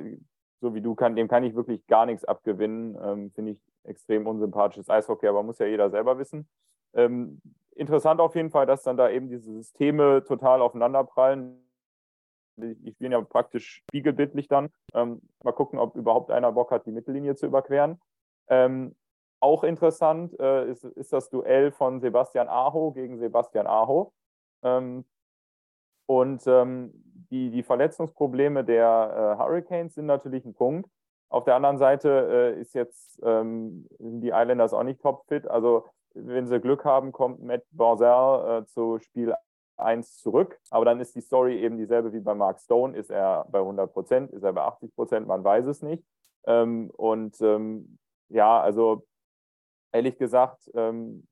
so 0.60 0.74
wie 0.74 0.80
du, 0.80 0.94
kann, 0.94 1.16
dem 1.16 1.28
kann 1.28 1.44
ich 1.44 1.56
wirklich 1.56 1.86
gar 1.86 2.06
nichts 2.06 2.24
abgewinnen. 2.24 2.96
Ähm, 3.02 3.30
Finde 3.32 3.52
ich 3.52 3.62
extrem 3.84 4.26
unsympathisches 4.26 4.88
Eishockey, 4.88 5.26
aber 5.26 5.42
muss 5.42 5.58
ja 5.58 5.66
jeder 5.66 5.90
selber 5.90 6.18
wissen. 6.18 6.48
Ähm, 6.94 7.40
interessant 7.74 8.20
auf 8.20 8.34
jeden 8.36 8.50
Fall, 8.50 8.66
dass 8.66 8.82
dann 8.82 8.96
da 8.96 9.10
eben 9.10 9.28
diese 9.28 9.52
Systeme 9.52 10.22
total 10.24 10.60
aufeinanderprallen. 10.60 11.65
Die 12.56 12.92
spielen 12.92 13.12
ja 13.12 13.20
praktisch 13.20 13.82
spiegelbildlich 13.88 14.48
dann. 14.48 14.70
Ähm, 14.94 15.20
mal 15.44 15.52
gucken, 15.52 15.78
ob 15.78 15.96
überhaupt 15.96 16.30
einer 16.30 16.52
Bock 16.52 16.70
hat, 16.70 16.86
die 16.86 16.92
Mittellinie 16.92 17.34
zu 17.34 17.46
überqueren. 17.46 18.00
Ähm, 18.48 18.94
auch 19.40 19.64
interessant 19.64 20.38
äh, 20.40 20.70
ist, 20.70 20.84
ist, 20.84 21.12
das 21.12 21.28
Duell 21.28 21.70
von 21.70 22.00
Sebastian 22.00 22.48
Aho 22.48 22.92
gegen 22.92 23.18
Sebastian 23.18 23.66
Aho. 23.66 24.12
Ähm, 24.62 25.04
und 26.06 26.46
ähm, 26.46 26.92
die, 27.30 27.50
die 27.50 27.62
Verletzungsprobleme 27.62 28.64
der 28.64 29.36
äh, 29.36 29.42
Hurricanes 29.42 29.94
sind 29.94 30.06
natürlich 30.06 30.44
ein 30.44 30.54
Punkt. 30.54 30.88
Auf 31.28 31.44
der 31.44 31.56
anderen 31.56 31.78
Seite 31.78 32.54
äh, 32.56 32.60
ist 32.60 32.74
jetzt 32.74 33.20
ähm, 33.24 33.86
die 33.98 34.28
Islanders 34.28 34.72
auch 34.72 34.84
nicht 34.84 35.02
topfit. 35.02 35.46
Also 35.48 35.86
wenn 36.14 36.46
sie 36.46 36.60
Glück 36.60 36.84
haben, 36.84 37.12
kommt 37.12 37.42
Matt 37.42 37.64
Barzell 37.72 38.62
äh, 38.62 38.66
zu 38.66 38.98
Spiel 39.00 39.34
1 39.78 40.18
zurück. 40.18 40.58
Aber 40.70 40.84
dann 40.84 41.00
ist 41.00 41.14
die 41.14 41.20
Story 41.20 41.60
eben 41.60 41.78
dieselbe 41.78 42.12
wie 42.12 42.20
bei 42.20 42.34
Mark 42.34 42.60
Stone. 42.60 42.96
Ist 42.96 43.10
er 43.10 43.46
bei 43.50 43.58
100 43.58 43.92
Prozent? 43.92 44.30
Ist 44.32 44.42
er 44.42 44.52
bei 44.52 44.62
80 44.62 44.94
Prozent? 44.94 45.26
Man 45.26 45.44
weiß 45.44 45.66
es 45.66 45.82
nicht. 45.82 46.04
Ähm, 46.46 46.90
und 46.96 47.40
ähm, 47.40 47.98
ja, 48.28 48.60
also 48.60 49.06
ehrlich 49.92 50.18
gesagt, 50.18 50.70
ähm, 50.74 51.26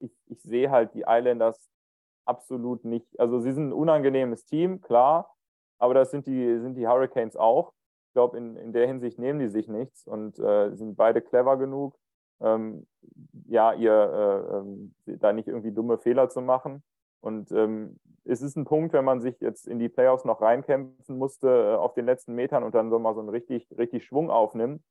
ich, 0.00 0.12
ich 0.26 0.42
sehe 0.42 0.70
halt 0.70 0.94
die 0.94 1.04
Islanders 1.06 1.70
absolut 2.26 2.84
nicht. 2.84 3.18
Also 3.18 3.40
sie 3.40 3.52
sind 3.52 3.68
ein 3.68 3.72
unangenehmes 3.72 4.44
Team, 4.44 4.80
klar, 4.80 5.34
aber 5.78 5.94
das 5.94 6.10
sind 6.10 6.26
die, 6.26 6.58
sind 6.60 6.74
die 6.74 6.86
Hurricanes 6.86 7.36
auch. 7.36 7.72
Ich 8.08 8.14
glaube, 8.14 8.38
in, 8.38 8.56
in 8.56 8.72
der 8.72 8.86
Hinsicht 8.86 9.18
nehmen 9.18 9.40
die 9.40 9.48
sich 9.48 9.68
nichts 9.68 10.06
und 10.06 10.38
äh, 10.38 10.74
sind 10.74 10.96
beide 10.96 11.20
clever 11.20 11.56
genug, 11.56 11.96
ähm, 12.40 12.86
ja, 13.46 13.72
ihr 13.72 13.92
äh, 13.92 14.56
ähm, 14.56 14.94
da 15.06 15.32
nicht 15.32 15.48
irgendwie 15.48 15.72
dumme 15.72 15.98
Fehler 15.98 16.28
zu 16.28 16.40
machen. 16.40 16.82
Und 17.24 17.50
ähm, 17.52 17.98
es 18.24 18.42
ist 18.42 18.54
ein 18.54 18.66
Punkt, 18.66 18.92
wenn 18.92 19.04
man 19.04 19.22
sich 19.22 19.40
jetzt 19.40 19.66
in 19.66 19.78
die 19.78 19.88
Playoffs 19.88 20.26
noch 20.26 20.42
reinkämpfen 20.42 21.16
musste 21.16 21.48
äh, 21.48 21.76
auf 21.76 21.94
den 21.94 22.04
letzten 22.04 22.34
Metern 22.34 22.62
und 22.62 22.74
dann 22.74 22.90
so 22.90 22.98
mal 22.98 23.14
so 23.14 23.20
einen 23.20 23.30
richtig, 23.30 23.66
richtig 23.78 24.04
Schwung 24.04 24.30
aufnimmt. 24.30 24.82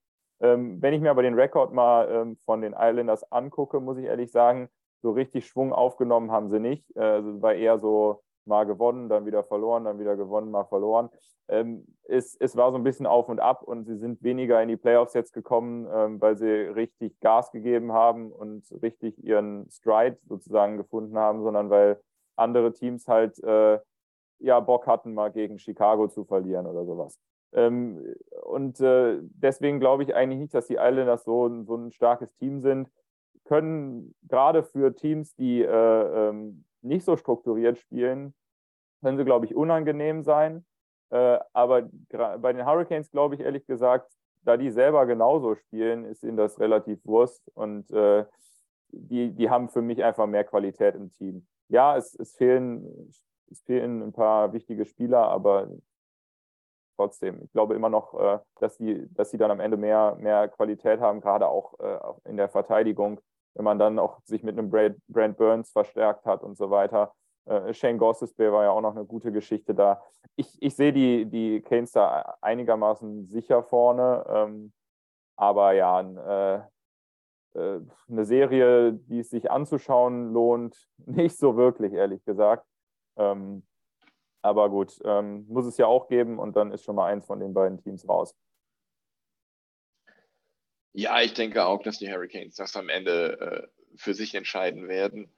Ähm, 0.41 0.81
wenn 0.81 0.95
ich 0.95 1.01
mir 1.01 1.11
aber 1.11 1.21
den 1.21 1.35
Rekord 1.35 1.73
mal 1.73 2.09
ähm, 2.11 2.37
von 2.37 2.61
den 2.61 2.73
Islanders 2.73 3.31
angucke, 3.31 3.79
muss 3.79 3.99
ich 3.99 4.05
ehrlich 4.05 4.31
sagen, 4.31 4.67
so 5.03 5.11
richtig 5.11 5.45
Schwung 5.45 5.73
aufgenommen 5.73 6.31
haben 6.31 6.49
sie 6.49 6.59
nicht. 6.59 6.83
Äh, 6.95 7.01
also 7.01 7.39
war 7.41 7.53
eher 7.53 7.77
so 7.77 8.23
mal 8.45 8.65
gewonnen, 8.65 9.09
dann 9.09 9.27
wieder 9.27 9.43
verloren, 9.43 9.85
dann 9.85 9.99
wieder 9.99 10.15
gewonnen, 10.15 10.49
mal 10.49 10.65
verloren. 10.65 11.09
Ähm, 11.49 11.85
es, 12.05 12.35
es 12.39 12.55
war 12.55 12.71
so 12.71 12.77
ein 12.77 12.83
bisschen 12.83 13.05
auf 13.05 13.29
und 13.29 13.39
ab 13.39 13.61
und 13.61 13.85
sie 13.85 13.97
sind 13.97 14.23
weniger 14.23 14.61
in 14.61 14.69
die 14.69 14.77
Playoffs 14.77 15.13
jetzt 15.13 15.33
gekommen, 15.33 15.87
ähm, 15.93 16.19
weil 16.19 16.35
sie 16.35 16.47
richtig 16.47 17.19
Gas 17.19 17.51
gegeben 17.51 17.93
haben 17.93 18.31
und 18.31 18.65
richtig 18.81 19.23
ihren 19.23 19.69
Stride 19.69 20.17
sozusagen 20.27 20.77
gefunden 20.77 21.17
haben, 21.17 21.43
sondern 21.43 21.69
weil 21.69 22.01
andere 22.35 22.73
Teams 22.73 23.07
halt 23.07 23.41
äh, 23.43 23.79
ja 24.39 24.59
Bock 24.59 24.87
hatten, 24.87 25.13
mal 25.13 25.31
gegen 25.31 25.59
Chicago 25.59 26.07
zu 26.07 26.25
verlieren 26.25 26.65
oder 26.65 26.85
sowas. 26.85 27.19
Ähm, 27.53 28.15
und 28.43 28.79
äh, 28.81 29.19
deswegen 29.21 29.79
glaube 29.79 30.03
ich 30.03 30.15
eigentlich 30.15 30.39
nicht, 30.39 30.53
dass 30.53 30.67
die 30.67 30.77
Islanders 30.79 31.23
so, 31.23 31.63
so 31.63 31.75
ein 31.75 31.91
starkes 31.91 32.33
Team 32.35 32.61
sind 32.61 32.89
können 33.45 34.15
gerade 34.27 34.63
für 34.63 34.95
Teams, 34.95 35.35
die 35.35 35.61
äh, 35.61 36.29
ähm, 36.29 36.65
nicht 36.81 37.05
so 37.05 37.17
strukturiert 37.17 37.77
spielen, 37.77 38.33
können 39.01 39.17
sie, 39.17 39.25
glaube 39.25 39.45
ich, 39.45 39.55
unangenehm 39.55 40.23
sein. 40.23 40.65
Äh, 41.09 41.39
aber 41.53 41.89
bei 42.09 42.53
den 42.53 42.65
Hurricanes, 42.65 43.11
glaube 43.11 43.35
ich, 43.35 43.41
ehrlich 43.41 43.65
gesagt, 43.65 44.11
da 44.43 44.57
die 44.57 44.71
selber 44.71 45.05
genauso 45.05 45.55
spielen, 45.55 46.05
ist 46.05 46.23
ihnen 46.23 46.37
das 46.37 46.59
relativ 46.59 46.99
Wurst 47.05 47.49
und 47.53 47.89
äh, 47.91 48.25
die, 48.89 49.31
die 49.31 49.49
haben 49.49 49.69
für 49.69 49.81
mich 49.81 50.03
einfach 50.03 50.27
mehr 50.27 50.43
Qualität 50.43 50.95
im 50.95 51.11
Team. 51.13 51.47
Ja, 51.73 51.97
es, 51.97 52.13
es, 52.15 52.35
fehlen, 52.35 53.09
es 53.51 53.61
fehlen 53.63 54.01
ein 54.01 54.13
paar 54.13 54.53
wichtige 54.53 54.85
Spieler, 54.85 55.27
aber 55.27 55.67
trotzdem, 56.95 57.41
ich 57.43 57.51
glaube 57.51 57.75
immer 57.75 57.89
noch, 57.89 58.13
äh, 58.13 58.39
dass, 58.59 58.77
die, 58.77 59.07
dass 59.13 59.31
sie 59.31 59.37
dann 59.37 59.51
am 59.51 59.59
Ende 59.59 59.77
mehr, 59.77 60.15
mehr 60.19 60.47
Qualität 60.47 60.99
haben, 60.99 61.19
gerade 61.19 61.47
auch 61.47 61.79
äh, 61.79 62.29
in 62.29 62.37
der 62.37 62.49
Verteidigung 62.49 63.19
wenn 63.55 63.65
man 63.65 63.79
dann 63.79 63.99
auch 63.99 64.19
sich 64.23 64.43
mit 64.43 64.57
einem 64.57 64.69
Brand 64.69 65.37
Burns 65.37 65.71
verstärkt 65.71 66.25
hat 66.25 66.43
und 66.43 66.57
so 66.57 66.69
weiter. 66.69 67.13
Äh, 67.45 67.73
Shane 67.73 67.97
Gossesbeer 67.97 68.51
war 68.51 68.63
ja 68.63 68.71
auch 68.71 68.81
noch 68.81 68.95
eine 68.95 69.05
gute 69.05 69.31
Geschichte 69.31 69.75
da. 69.75 70.01
Ich, 70.35 70.57
ich 70.61 70.75
sehe 70.75 70.93
die, 70.93 71.25
die 71.25 71.61
Canes 71.61 71.91
da 71.91 72.35
einigermaßen 72.41 73.27
sicher 73.27 73.63
vorne. 73.63 74.23
Ähm, 74.27 74.73
aber 75.35 75.73
ja, 75.73 76.01
äh, 76.01 76.55
äh, 76.55 76.61
eine 77.55 78.25
Serie, 78.25 78.93
die 78.93 79.19
es 79.19 79.29
sich 79.29 79.51
anzuschauen 79.51 80.33
lohnt, 80.33 80.87
nicht 81.05 81.37
so 81.37 81.55
wirklich, 81.55 81.93
ehrlich 81.93 82.23
gesagt. 82.25 82.65
Ähm, 83.17 83.63
aber 84.41 84.69
gut, 84.69 84.99
ähm, 85.05 85.45
muss 85.47 85.65
es 85.65 85.77
ja 85.77 85.85
auch 85.85 86.07
geben 86.07 86.39
und 86.39 86.55
dann 86.55 86.71
ist 86.71 86.83
schon 86.83 86.95
mal 86.95 87.11
eins 87.11 87.25
von 87.25 87.39
den 87.39 87.53
beiden 87.53 87.81
Teams 87.81 88.07
raus. 88.07 88.35
Ja, 90.93 91.21
ich 91.21 91.33
denke 91.33 91.65
auch, 91.65 91.81
dass 91.81 91.97
die 91.97 92.11
Hurricanes 92.11 92.55
das 92.55 92.75
am 92.75 92.89
Ende 92.89 93.39
äh, 93.39 93.97
für 93.97 94.13
sich 94.13 94.35
entscheiden 94.35 94.87
werden. 94.87 95.33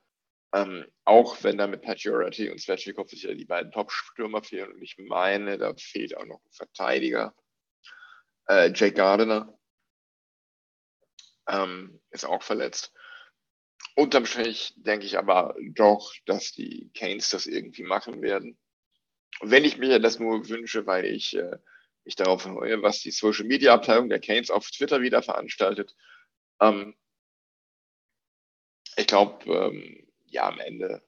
Ähm, 0.53 0.85
auch 1.03 1.43
wenn 1.43 1.57
da 1.57 1.67
mit 1.67 1.81
Pacioretty 1.81 2.49
und 2.49 2.59
Svechnikov 2.59 3.09
sicher 3.09 3.35
die 3.35 3.45
beiden 3.45 3.71
Top-Stürmer 3.71 4.41
fehlen. 4.41 4.71
Und 4.71 4.81
ich 4.81 4.97
meine, 4.97 5.57
da 5.57 5.73
fehlt 5.75 6.17
auch 6.17 6.25
noch 6.25 6.39
ein 6.43 6.51
Verteidiger. 6.51 7.33
Äh, 8.47 8.71
Jake 8.73 8.93
Gardiner 8.93 9.53
ähm, 11.47 12.01
ist 12.11 12.25
auch 12.25 12.43
verletzt. 12.43 12.93
Unterm 13.95 14.25
Strich 14.25 14.73
denke 14.77 15.05
ich 15.05 15.17
aber 15.17 15.55
doch, 15.73 16.13
dass 16.25 16.51
die 16.51 16.91
Canes 16.93 17.29
das 17.29 17.45
irgendwie 17.47 17.83
machen 17.83 18.21
werden. 18.21 18.57
wenn 19.41 19.65
ich 19.65 19.77
mir 19.77 19.99
das 19.99 20.19
nur 20.19 20.47
wünsche, 20.49 20.85
weil 20.87 21.05
ich 21.05 21.35
äh, 21.35 21.57
mich 22.05 22.15
darauf 22.15 22.43
freue, 22.43 22.81
was 22.81 23.01
die 23.01 23.11
Social 23.11 23.45
Media 23.45 23.73
Abteilung 23.73 24.09
der 24.09 24.19
Canes 24.19 24.51
auf 24.51 24.69
Twitter 24.71 25.01
wieder 25.01 25.21
veranstaltet. 25.23 25.95
Ähm, 26.61 26.95
ich 28.97 29.07
glaube, 29.07 29.45
ähm, 29.53 30.07
ja, 30.25 30.47
am 30.47 30.59
Ende 30.59 31.03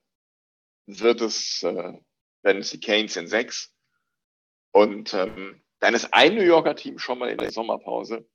wird 0.87 1.21
es, 1.21 1.63
äh, 1.63 1.93
wenn 2.43 2.57
es 2.59 2.71
die 2.71 2.79
Canes 2.79 3.15
in 3.17 3.27
sechs 3.27 3.73
und 4.71 5.13
ähm, 5.13 5.63
Dann 5.79 5.93
ist 5.93 6.13
ein 6.13 6.35
New 6.35 6.43
Yorker 6.43 6.75
Team 6.75 6.99
schon 6.99 7.19
mal 7.19 7.29
in 7.29 7.37
der 7.37 7.51
Sommerpause. 7.51 8.27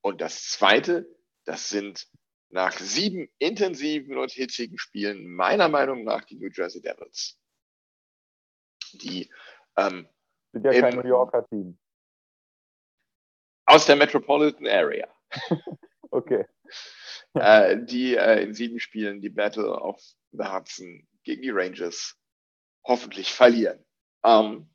Und 0.00 0.20
das 0.20 0.44
zweite, 0.50 1.06
das 1.44 1.68
sind 1.68 2.08
nach 2.50 2.78
sieben 2.78 3.28
intensiven 3.38 4.16
und 4.16 4.30
hitzigen 4.30 4.78
Spielen 4.78 5.26
meiner 5.26 5.68
Meinung 5.68 6.04
nach 6.04 6.24
die 6.24 6.36
New 6.36 6.50
Jersey 6.52 6.80
Devils. 6.80 7.38
Die 8.92 9.30
ähm, 9.76 10.08
sind 10.52 10.64
ja 10.64 10.80
kein 10.80 10.96
New 10.96 11.06
Yorker 11.06 11.46
Team. 11.48 11.78
Aus 13.66 13.86
der 13.86 13.96
Metropolitan 13.96 14.66
Area. 14.66 15.08
okay. 16.10 16.46
äh, 17.34 17.76
die 17.82 18.16
äh, 18.16 18.42
in 18.42 18.54
sieben 18.54 18.78
Spielen 18.78 19.20
die 19.20 19.30
Battle 19.30 19.70
of 19.70 20.00
the 20.32 20.44
Hudson 20.44 21.06
gegen 21.24 21.42
die 21.42 21.50
Rangers 21.50 22.16
hoffentlich 22.84 23.32
verlieren. 23.32 23.84
Ähm, 24.24 24.73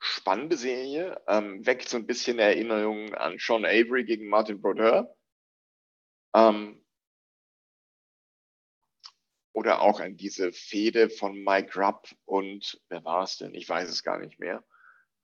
spannende 0.00 0.56
Serie, 0.56 1.20
ähm, 1.28 1.64
weckt 1.66 1.88
so 1.88 1.96
ein 1.98 2.06
bisschen 2.06 2.38
Erinnerungen 2.38 3.14
an 3.14 3.36
Sean 3.38 3.64
Avery 3.64 4.04
gegen 4.04 4.28
Martin 4.28 4.60
Brodeur. 4.60 5.14
Ähm, 6.34 6.82
oder 9.52 9.82
auch 9.82 10.00
an 10.00 10.16
diese 10.16 10.52
Fehde 10.52 11.10
von 11.10 11.44
Mike 11.44 11.78
Rupp 11.78 12.08
und 12.24 12.80
wer 12.88 13.04
war 13.04 13.24
es 13.24 13.36
denn? 13.36 13.54
Ich 13.54 13.68
weiß 13.68 13.88
es 13.90 14.02
gar 14.02 14.18
nicht 14.18 14.38
mehr. 14.38 14.64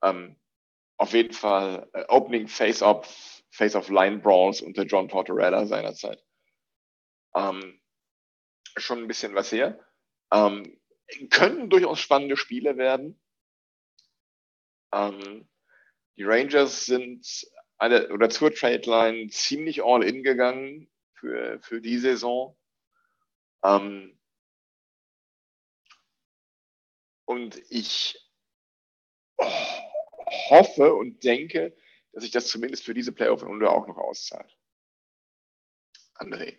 Ähm, 0.02 0.36
auf 0.98 1.12
jeden 1.12 1.32
Fall 1.32 1.88
äh, 1.94 2.04
Opening 2.08 2.48
Face-Off, 2.48 3.42
Face-Off 3.50 3.88
Line 3.88 4.18
Brawls 4.18 4.60
unter 4.60 4.82
John 4.82 5.08
Tortorella 5.08 5.66
seinerzeit. 5.66 6.22
Ähm, 7.34 7.80
schon 8.76 8.98
ein 8.98 9.08
bisschen 9.08 9.34
was 9.34 9.52
her. 9.52 9.78
Ähm, 10.32 10.78
können 11.30 11.70
durchaus 11.70 12.00
spannende 12.00 12.36
Spiele 12.36 12.76
werden. 12.76 13.18
Ähm, 14.96 15.48
die 16.16 16.24
Rangers 16.24 16.86
sind 16.86 17.46
eine, 17.78 18.08
oder 18.08 18.30
zur 18.30 18.54
Trade 18.54 18.88
Line 18.88 19.28
ziemlich 19.28 19.84
all 19.84 20.02
in 20.02 20.22
gegangen 20.22 20.90
für, 21.12 21.60
für 21.60 21.80
die 21.80 21.98
Saison. 21.98 22.56
Ähm, 23.62 24.18
und 27.26 27.60
ich 27.70 28.18
hoffe 30.48 30.94
und 30.94 31.22
denke, 31.24 31.76
dass 32.12 32.22
sich 32.22 32.32
das 32.32 32.48
zumindest 32.48 32.84
für 32.84 32.94
diese 32.94 33.12
Playoff-Runde 33.12 33.70
auch 33.70 33.86
noch 33.86 33.98
auszahlt. 33.98 34.56
André. 36.14 36.58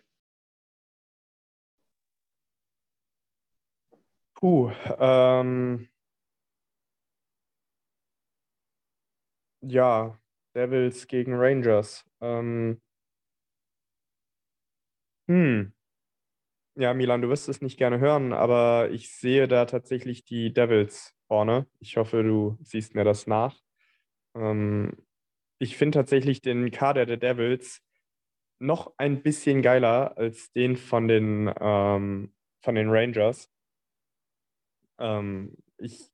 Puh, 4.34 4.70
ähm, 5.00 5.88
ja, 9.72 10.18
Devils 10.54 11.06
gegen 11.06 11.34
Rangers. 11.34 12.04
Ähm, 12.20 12.80
hm. 15.28 15.72
Ja, 16.76 16.94
Milan, 16.94 17.22
du 17.22 17.28
wirst 17.28 17.48
es 17.48 17.60
nicht 17.60 17.76
gerne 17.76 17.98
hören, 17.98 18.32
aber 18.32 18.90
ich 18.92 19.10
sehe 19.12 19.48
da 19.48 19.64
tatsächlich 19.64 20.24
die 20.24 20.52
Devils 20.52 21.12
vorne. 21.26 21.66
Ich 21.80 21.96
hoffe, 21.96 22.22
du 22.22 22.56
siehst 22.62 22.94
mir 22.94 23.04
das 23.04 23.26
nach. 23.26 23.60
Ähm, 24.36 24.92
ich 25.58 25.76
finde 25.76 25.98
tatsächlich 25.98 26.42
den 26.42 26.70
Kader 26.70 27.06
der 27.06 27.16
Devils 27.18 27.82
noch 28.60 28.94
ein 28.98 29.22
bisschen 29.22 29.62
geiler 29.62 30.16
als 30.18 30.52
den 30.52 30.76
von 30.76 31.08
den, 31.08 31.52
ähm, 31.60 32.34
von 32.62 32.74
den 32.76 32.90
Rangers. 32.90 33.50
Ähm, 34.98 35.56
ich, 35.78 36.10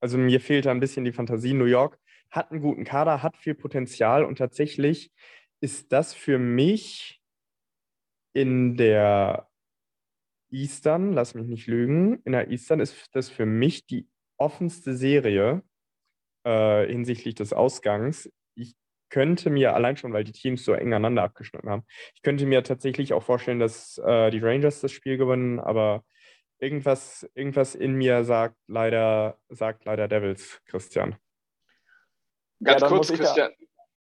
also 0.00 0.18
mir 0.18 0.40
fehlt 0.40 0.66
da 0.66 0.70
ein 0.70 0.80
bisschen 0.80 1.04
die 1.04 1.12
Fantasie. 1.12 1.54
New 1.54 1.64
York 1.64 1.98
hat 2.30 2.50
einen 2.50 2.60
guten 2.60 2.84
Kader, 2.84 3.22
hat 3.22 3.36
viel 3.36 3.54
Potenzial 3.54 4.24
und 4.24 4.38
tatsächlich 4.38 5.12
ist 5.60 5.92
das 5.92 6.14
für 6.14 6.38
mich 6.38 7.20
in 8.34 8.76
der 8.76 9.48
Eastern, 10.50 11.12
lass 11.12 11.34
mich 11.34 11.46
nicht 11.46 11.66
lügen, 11.66 12.20
in 12.24 12.32
der 12.32 12.50
Eastern 12.50 12.80
ist 12.80 13.14
das 13.14 13.28
für 13.28 13.46
mich 13.46 13.86
die 13.86 14.08
offenste 14.38 14.94
Serie 14.94 15.62
äh, 16.44 16.86
hinsichtlich 16.86 17.34
des 17.34 17.52
Ausgangs. 17.52 18.30
Ich 18.54 18.74
könnte 19.08 19.50
mir, 19.50 19.74
allein 19.74 19.96
schon, 19.96 20.12
weil 20.12 20.24
die 20.24 20.32
Teams 20.32 20.64
so 20.64 20.72
eng 20.72 20.92
aneinander 20.92 21.22
abgeschnitten 21.22 21.68
haben, 21.68 21.84
ich 22.14 22.22
könnte 22.22 22.46
mir 22.46 22.62
tatsächlich 22.62 23.12
auch 23.12 23.22
vorstellen, 23.22 23.58
dass 23.58 23.98
äh, 23.98 24.30
die 24.30 24.40
Rangers 24.40 24.80
das 24.80 24.92
Spiel 24.92 25.16
gewinnen, 25.16 25.58
aber 25.58 26.04
irgendwas, 26.58 27.28
irgendwas 27.34 27.74
in 27.74 27.94
mir 27.94 28.24
sagt 28.24 28.56
leider, 28.66 29.38
sagt 29.48 29.84
leider 29.84 30.08
Devils, 30.08 30.60
Christian. 30.66 31.16
Ganz 32.62 32.82
ja, 32.82 32.88
kurz, 32.88 33.12
Christian. 33.12 33.52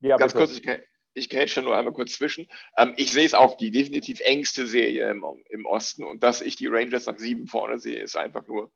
Ja, 0.02 0.18
ganz 0.18 0.34
bitte. 0.34 0.45
kurz, 0.45 0.58
ich, 0.58 0.80
ich 1.14 1.30
grätsche 1.30 1.62
nur 1.62 1.76
einmal 1.76 1.93
kurz 1.93 2.14
zwischen. 2.14 2.47
Ähm, 2.78 2.93
ich 2.97 3.12
sehe 3.12 3.26
es 3.26 3.34
auch, 3.34 3.58
die 3.58 3.72
definitiv 3.72 4.20
engste 4.22 4.68
Serie 4.68 5.10
im, 5.10 5.24
im, 5.50 5.66
Osten 5.66 6.04
und 6.04 6.24
dass 6.24 6.41
ich 6.41 6.56
die 6.56 6.68
Rangers 6.68 7.06
nach 7.06 7.18
sieben 7.18 7.47
vorne 7.47 7.80
sehe, 7.80 8.02
ist 8.02 8.16
einfach 8.16 8.47
nur 8.47 8.72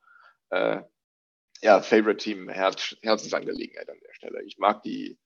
äh, 0.49 0.81
ja, 1.61 1.81
Favorite 1.81 2.17
Team, 2.17 2.49
Herz, 2.49 2.95
Herzensangelegenheit 3.01 3.89
an 3.89 3.99
der 4.05 4.13
Stelle. 4.13 4.43
Ich 4.43 4.57
mag 4.57 4.83
die 4.83 5.17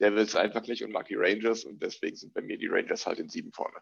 Devils 0.00 0.34
einfach 0.34 0.66
nicht 0.66 0.82
und 0.84 0.90
mag 0.90 1.06
die 1.06 1.14
Rangers 1.14 1.64
und 1.64 1.82
deswegen 1.82 2.16
sind 2.16 2.34
bei 2.34 2.42
mir 2.42 2.58
die 2.58 2.66
Rangers 2.66 3.06
halt 3.06 3.20
in 3.20 3.28
sieben 3.28 3.52
vorne. 3.52 3.78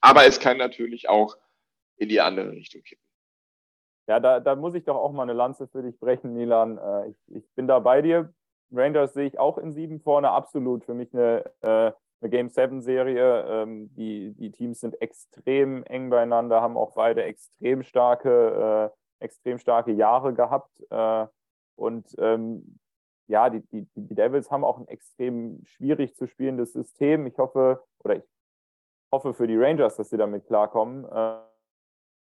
Aber 0.00 0.26
es 0.26 0.40
kann 0.40 0.58
natürlich 0.58 1.08
auch 1.08 1.36
in 1.96 2.08
die 2.08 2.20
andere 2.20 2.50
Richtung 2.50 2.82
kippen. 2.82 3.04
Ja, 4.08 4.20
da, 4.20 4.40
da 4.40 4.56
muss 4.56 4.74
ich 4.74 4.84
doch 4.84 4.96
auch 4.96 5.12
mal 5.12 5.24
eine 5.24 5.34
Lanze 5.34 5.68
für 5.68 5.82
dich 5.82 5.98
brechen, 5.98 6.34
Milan. 6.34 6.78
Äh, 6.78 7.10
ich, 7.10 7.36
ich 7.36 7.50
bin 7.54 7.68
da 7.68 7.78
bei 7.78 8.00
dir. 8.02 8.32
Rangers 8.72 9.14
sehe 9.14 9.26
ich 9.26 9.38
auch 9.38 9.58
in 9.58 9.72
sieben 9.72 10.00
vorne, 10.00 10.30
absolut. 10.30 10.84
Für 10.84 10.94
mich 10.94 11.12
eine, 11.14 11.44
äh, 11.60 11.92
eine 12.20 12.30
Game 12.30 12.48
7 12.48 12.82
Serie. 12.82 13.44
Ähm, 13.48 13.94
die, 13.94 14.34
die 14.34 14.50
Teams 14.50 14.80
sind 14.80 15.00
extrem 15.00 15.84
eng 15.84 16.10
beieinander, 16.10 16.60
haben 16.60 16.76
auch 16.76 16.94
beide 16.94 17.22
extrem 17.24 17.82
starke, 17.82 18.92
äh, 19.20 19.24
extrem 19.24 19.58
starke 19.58 19.92
Jahre 19.92 20.34
gehabt. 20.34 20.80
und 21.76 22.06
ähm, 22.18 22.78
ja, 23.28 23.50
die, 23.50 23.60
die, 23.60 23.86
die 23.94 24.14
Devils 24.14 24.50
haben 24.50 24.64
auch 24.64 24.78
ein 24.78 24.88
extrem 24.88 25.60
schwierig 25.64 26.16
zu 26.16 26.26
spielendes 26.26 26.72
System. 26.72 27.26
Ich 27.26 27.38
hoffe, 27.38 27.84
oder 28.02 28.16
ich 28.16 28.24
hoffe 29.12 29.34
für 29.34 29.46
die 29.46 29.56
Rangers, 29.56 29.96
dass 29.96 30.10
sie 30.10 30.16
damit 30.16 30.46
klarkommen. 30.46 31.06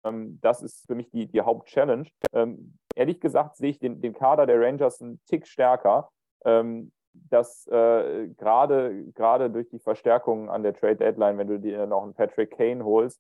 Ähm, 0.03 0.39
das 0.41 0.61
ist 0.61 0.85
für 0.87 0.95
mich 0.95 1.09
die, 1.11 1.27
die 1.27 1.41
Hauptchallenge. 1.41 2.09
Ähm, 2.33 2.77
ehrlich 2.95 3.19
gesagt 3.19 3.57
sehe 3.57 3.71
ich 3.71 3.79
den, 3.79 4.01
den 4.01 4.13
Kader 4.13 4.45
der 4.45 4.59
Rangers 4.61 5.01
einen 5.01 5.21
Tick 5.25 5.47
stärker. 5.47 6.11
Ähm, 6.45 6.91
dass 7.13 7.67
äh, 7.67 8.27
gerade 8.37 9.49
durch 9.49 9.67
die 9.69 9.79
Verstärkungen 9.79 10.49
an 10.49 10.63
der 10.63 10.73
Trade 10.73 10.97
Deadline, 10.97 11.37
wenn 11.37 11.47
du 11.47 11.59
dir 11.59 11.85
noch 11.85 12.03
einen 12.03 12.13
Patrick 12.13 12.55
Kane 12.55 12.85
holst, 12.85 13.19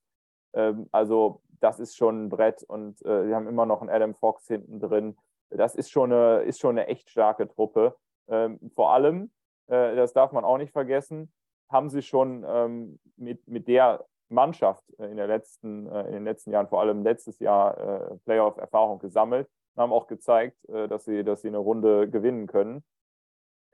ähm, 0.53 0.87
also 0.91 1.41
das 1.59 1.79
ist 1.79 1.97
schon 1.97 2.25
ein 2.25 2.29
Brett 2.29 2.63
und 2.63 3.03
äh, 3.05 3.27
wir 3.27 3.35
haben 3.35 3.47
immer 3.47 3.65
noch 3.65 3.81
einen 3.81 3.89
Adam 3.89 4.15
Fox 4.15 4.47
hinten 4.47 4.79
drin. 4.79 5.17
Das 5.49 5.75
ist 5.75 5.89
schon 5.89 6.13
eine, 6.13 6.43
ist 6.43 6.59
schon 6.59 6.77
eine 6.77 6.87
echt 6.87 7.09
starke 7.09 7.47
Truppe. 7.47 7.95
Ähm, 8.29 8.59
vor 8.75 8.93
allem, 8.93 9.31
äh, 9.67 9.95
das 9.95 10.13
darf 10.13 10.31
man 10.31 10.45
auch 10.45 10.57
nicht 10.57 10.71
vergessen, 10.71 11.31
haben 11.69 11.89
sie 11.89 12.01
schon 12.01 12.45
ähm, 12.47 12.99
mit, 13.17 13.47
mit 13.47 13.67
der 13.67 14.05
Mannschaft 14.29 14.83
äh, 14.99 15.07
in, 15.07 15.17
der 15.17 15.27
letzten, 15.27 15.87
äh, 15.87 16.05
in 16.07 16.13
den 16.13 16.23
letzten 16.23 16.51
Jahren, 16.51 16.67
vor 16.67 16.81
allem 16.81 17.03
letztes 17.03 17.39
Jahr, 17.39 17.77
äh, 17.77 18.17
Playoff-Erfahrung 18.25 18.99
gesammelt 18.99 19.49
und 19.75 19.81
haben 19.81 19.93
auch 19.93 20.07
gezeigt, 20.07 20.57
dass, 20.67 21.05
sie, 21.05 21.23
dass 21.23 21.41
sie 21.41 21.47
eine 21.47 21.57
Runde 21.57 22.09
gewinnen 22.09 22.47
können. 22.47 22.83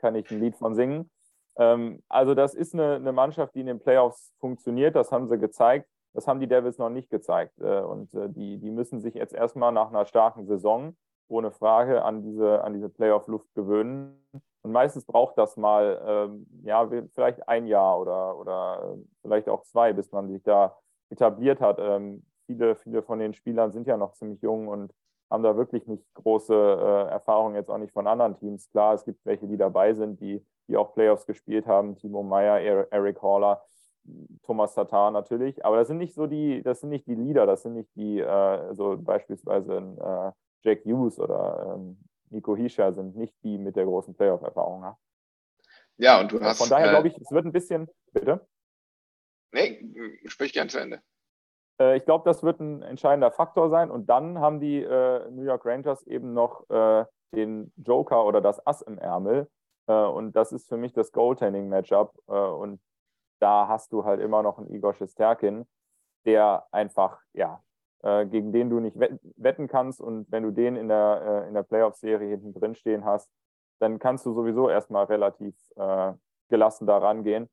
Kann 0.06 0.14
ich 0.14 0.30
ein 0.30 0.39
Lied 0.39 0.56
von 0.56 0.76
singen. 0.76 1.10
Ähm, 1.58 2.03
also, 2.10 2.36
das 2.36 2.53
ist 2.53 2.76
eine, 2.76 2.93
eine 2.97 3.12
Mannschaft, 3.12 3.56
die 3.56 3.62
in 3.62 3.66
den 3.66 3.80
Playoffs 3.80 4.32
funktioniert. 4.39 4.95
Das 4.95 5.12
haben 5.12 5.28
sie 5.28 5.39
gezeigt. 5.39 5.89
Das 6.14 6.28
haben 6.28 6.39
die 6.39 6.47
Devils 6.47 6.78
noch 6.78 6.91
nicht 6.91 7.10
gezeigt. 7.10 7.60
Und 7.60 8.12
die, 8.14 8.60
die 8.60 8.70
müssen 8.70 9.01
sich 9.01 9.16
jetzt 9.16 9.34
erstmal 9.34 9.72
nach 9.72 9.89
einer 9.89 10.06
starken 10.06 10.45
Saison 10.45 10.95
ohne 11.28 11.51
Frage 11.51 12.03
an 12.03 12.22
diese, 12.22 12.64
an 12.64 12.74
diese 12.76 12.88
Playoff-Luft 12.88 13.51
gewöhnen. 13.56 14.24
Und 14.62 14.72
meistens 14.72 15.06
braucht 15.06 15.39
das 15.39 15.58
mal, 15.58 16.01
ähm, 16.06 16.47
ja, 16.64 16.88
vielleicht 17.14 17.49
ein 17.49 17.66
Jahr 17.66 17.99
oder, 17.99 18.38
oder 18.38 18.97
vielleicht 19.24 19.49
auch 19.49 19.64
zwei, 19.64 19.91
bis 19.91 20.12
man 20.12 20.30
sich 20.30 20.43
da 20.43 20.78
etabliert 21.10 21.62
hat. 21.62 21.80
Ähm, 21.80 22.24
viele, 22.45 22.76
viele 22.76 23.01
von 23.01 23.18
den 23.18 23.34
Spielern 23.34 23.72
sind 23.72 23.88
ja 23.88 23.97
noch 23.97 24.14
ziemlich 24.14 24.41
jung 24.41 24.68
und 24.68 24.93
haben 25.30 25.43
da 25.43 25.57
wirklich 25.57 25.88
nicht 25.88 26.03
große 26.13 26.53
äh, 26.53 27.11
Erfahrungen, 27.11 27.55
jetzt 27.55 27.69
auch 27.69 27.78
nicht 27.78 27.93
von 27.93 28.07
anderen 28.07 28.38
Teams. 28.38 28.69
Klar, 28.71 28.93
es 28.93 29.05
gibt 29.05 29.26
welche, 29.26 29.47
die 29.47 29.57
dabei 29.57 29.93
sind, 29.93 30.21
die, 30.21 30.45
die 30.67 30.78
auch 30.78 30.93
Playoffs 30.93 31.26
gespielt 31.26 31.65
haben. 31.67 31.95
Timo 31.95 32.23
Meyer, 32.23 32.59
Eric 32.91 33.21
Haller, 33.21 33.63
Thomas 34.43 34.76
Tatar 34.76 35.11
natürlich. 35.11 35.65
Aber 35.65 35.78
das 35.78 35.88
sind 35.88 35.97
nicht 35.97 36.13
so 36.13 36.28
die, 36.28 36.61
das 36.61 36.82
sind 36.82 36.89
nicht 36.89 37.07
die 37.07 37.15
Leader, 37.15 37.45
das 37.45 37.63
sind 37.63 37.73
nicht 37.73 37.89
die, 37.95 38.19
äh, 38.19 38.73
so 38.73 38.97
beispielsweise 38.97 39.78
ein 39.78 39.97
äh, 39.97 40.32
Jack 40.61 40.86
Hughes 40.86 41.19
oder 41.19 41.76
ähm, 41.76 41.97
Nico 42.30 42.55
Hischer 42.55 42.93
sind 42.93 43.15
nicht 43.15 43.34
die 43.43 43.57
mit 43.57 43.76
der 43.76 43.86
großen 43.86 44.15
Playoff-Erfahrung. 44.15 44.84
Ja? 44.84 44.97
ja, 45.97 46.19
und 46.19 46.32
du 46.32 46.39
hast. 46.39 46.57
Von 46.57 46.69
daher 46.69 46.88
äh, 46.88 46.89
glaube 46.91 47.07
ich, 47.07 47.17
es 47.17 47.32
wird 47.32 47.45
ein 47.45 47.51
bisschen. 47.51 47.88
Bitte? 48.13 48.45
Nee, 49.51 50.21
sprich 50.26 50.53
gern 50.53 50.69
zu 50.69 50.80
Ende. 50.80 51.01
Äh, 51.80 51.97
ich 51.97 52.05
glaube, 52.05 52.23
das 52.26 52.43
wird 52.43 52.59
ein 52.59 52.82
entscheidender 52.82 53.32
Faktor 53.32 53.69
sein. 53.69 53.91
Und 53.91 54.09
dann 54.09 54.39
haben 54.39 54.59
die 54.59 54.82
äh, 54.82 55.30
New 55.32 55.43
York 55.43 55.65
Rangers 55.65 56.03
eben 56.07 56.34
noch 56.34 56.69
äh, 56.69 57.05
den 57.34 57.71
Joker 57.78 58.26
oder 58.26 58.41
das 58.41 58.65
Ass 58.65 58.82
im 58.82 58.97
Ärmel. 58.97 59.49
Äh, 59.88 59.93
und 59.93 60.36
das 60.36 60.51
ist 60.51 60.67
für 60.67 60.78
mich 60.78 60.93
das 60.93 61.11
Goaltending-Matchup. 61.11 62.13
Äh, 62.28 62.34
und 62.34 62.80
da 63.39 63.67
hast 63.67 63.91
du 63.91 64.05
halt 64.05 64.21
immer 64.21 64.43
noch 64.43 64.57
einen 64.57 64.69
Igor 64.73 64.93
Shesterkin, 64.93 65.67
der 66.26 66.65
einfach, 66.71 67.19
ja, 67.34 67.61
äh, 68.03 68.26
gegen 68.26 68.51
den 68.51 68.69
du 68.69 68.80
nicht 68.80 68.97
wetten 68.97 69.67
kannst. 69.67 70.01
Und 70.01 70.32
wenn 70.32 70.43
du 70.43 70.51
den 70.51 70.76
in 70.76 70.88
der, 70.88 71.45
in 71.47 71.53
der 71.53 71.63
Playoff-Serie 71.63 72.30
hinten 72.30 72.53
drin 72.53 72.76
stehen 72.76 73.05
hast, 73.05 73.30
dann 73.80 73.99
kannst 73.99 74.26
du 74.26 74.34
sowieso 74.34 74.69
erstmal 74.69 75.05
relativ 75.05 75.55
gelassen 76.47 76.88
da 76.88 76.97
rangehen. 76.97 77.49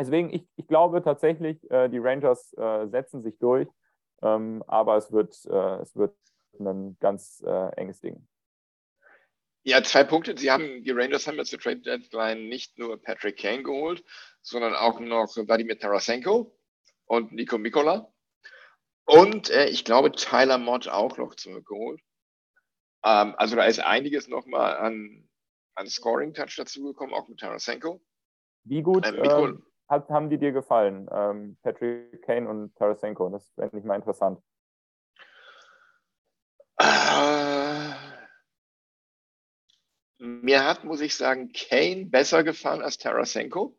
Deswegen, 0.00 0.32
ich, 0.32 0.48
ich 0.56 0.66
glaube 0.66 1.02
tatsächlich, 1.02 1.58
äh, 1.70 1.90
die 1.90 1.98
Rangers 1.98 2.54
äh, 2.54 2.86
setzen 2.88 3.22
sich 3.22 3.38
durch, 3.38 3.68
ähm, 4.22 4.64
aber 4.66 4.96
es 4.96 5.12
wird, 5.12 5.34
äh, 5.44 5.82
es 5.82 5.94
wird 5.94 6.16
ein 6.58 6.96
ganz 6.98 7.42
enges 7.76 8.00
Ding. 8.00 8.26
Ja, 9.62 9.82
zwei 9.82 10.04
Punkte. 10.04 10.36
Sie 10.36 10.50
haben, 10.50 10.82
die 10.82 10.90
Rangers 10.90 11.26
haben 11.26 11.36
jetzt 11.36 11.50
zur 11.50 11.60
Trade 11.60 11.80
Deadline 11.80 12.48
nicht 12.48 12.76
nur 12.76 13.00
Patrick 13.00 13.38
Kane 13.38 13.62
geholt, 13.62 14.02
sondern 14.42 14.74
auch 14.74 14.98
noch 15.00 15.32
Vladimir 15.32 15.78
Tarasenko 15.78 16.54
und 17.04 17.32
Nico 17.32 17.56
Mikola. 17.56 18.12
Und 19.04 19.50
äh, 19.50 19.68
ich 19.68 19.84
glaube, 19.84 20.12
Tyler 20.12 20.58
Mott 20.58 20.88
auch 20.88 21.18
noch 21.18 21.34
zurückgeholt. 21.34 22.00
Ähm, 23.04 23.34
also 23.36 23.54
da 23.54 23.64
ist 23.64 23.80
einiges 23.80 24.28
nochmal 24.28 24.76
an, 24.76 25.28
an 25.74 25.86
Scoring-Touch 25.86 26.56
dazugekommen, 26.56 27.14
auch 27.14 27.28
mit 27.28 27.40
Tarasenko. 27.40 28.02
Wie 28.64 28.82
gut 28.82 29.06
ähm, 29.06 29.22
ähm, 29.22 29.66
hat, 29.90 30.08
haben 30.08 30.30
die 30.30 30.38
dir 30.38 30.52
gefallen, 30.52 31.08
ähm, 31.12 31.58
Patrick 31.62 32.22
Kane 32.22 32.48
und 32.48 32.74
Tarasenko? 32.76 33.28
Das 33.28 33.52
wäre 33.56 33.74
nicht 33.74 33.84
mal 33.84 33.96
interessant. 33.96 34.40
Äh, 36.78 37.92
mir 40.18 40.64
hat, 40.64 40.84
muss 40.84 41.00
ich 41.00 41.16
sagen, 41.16 41.52
Kane 41.52 42.06
besser 42.06 42.44
gefallen 42.44 42.82
als 42.82 42.98
Tarasenko. 42.98 43.76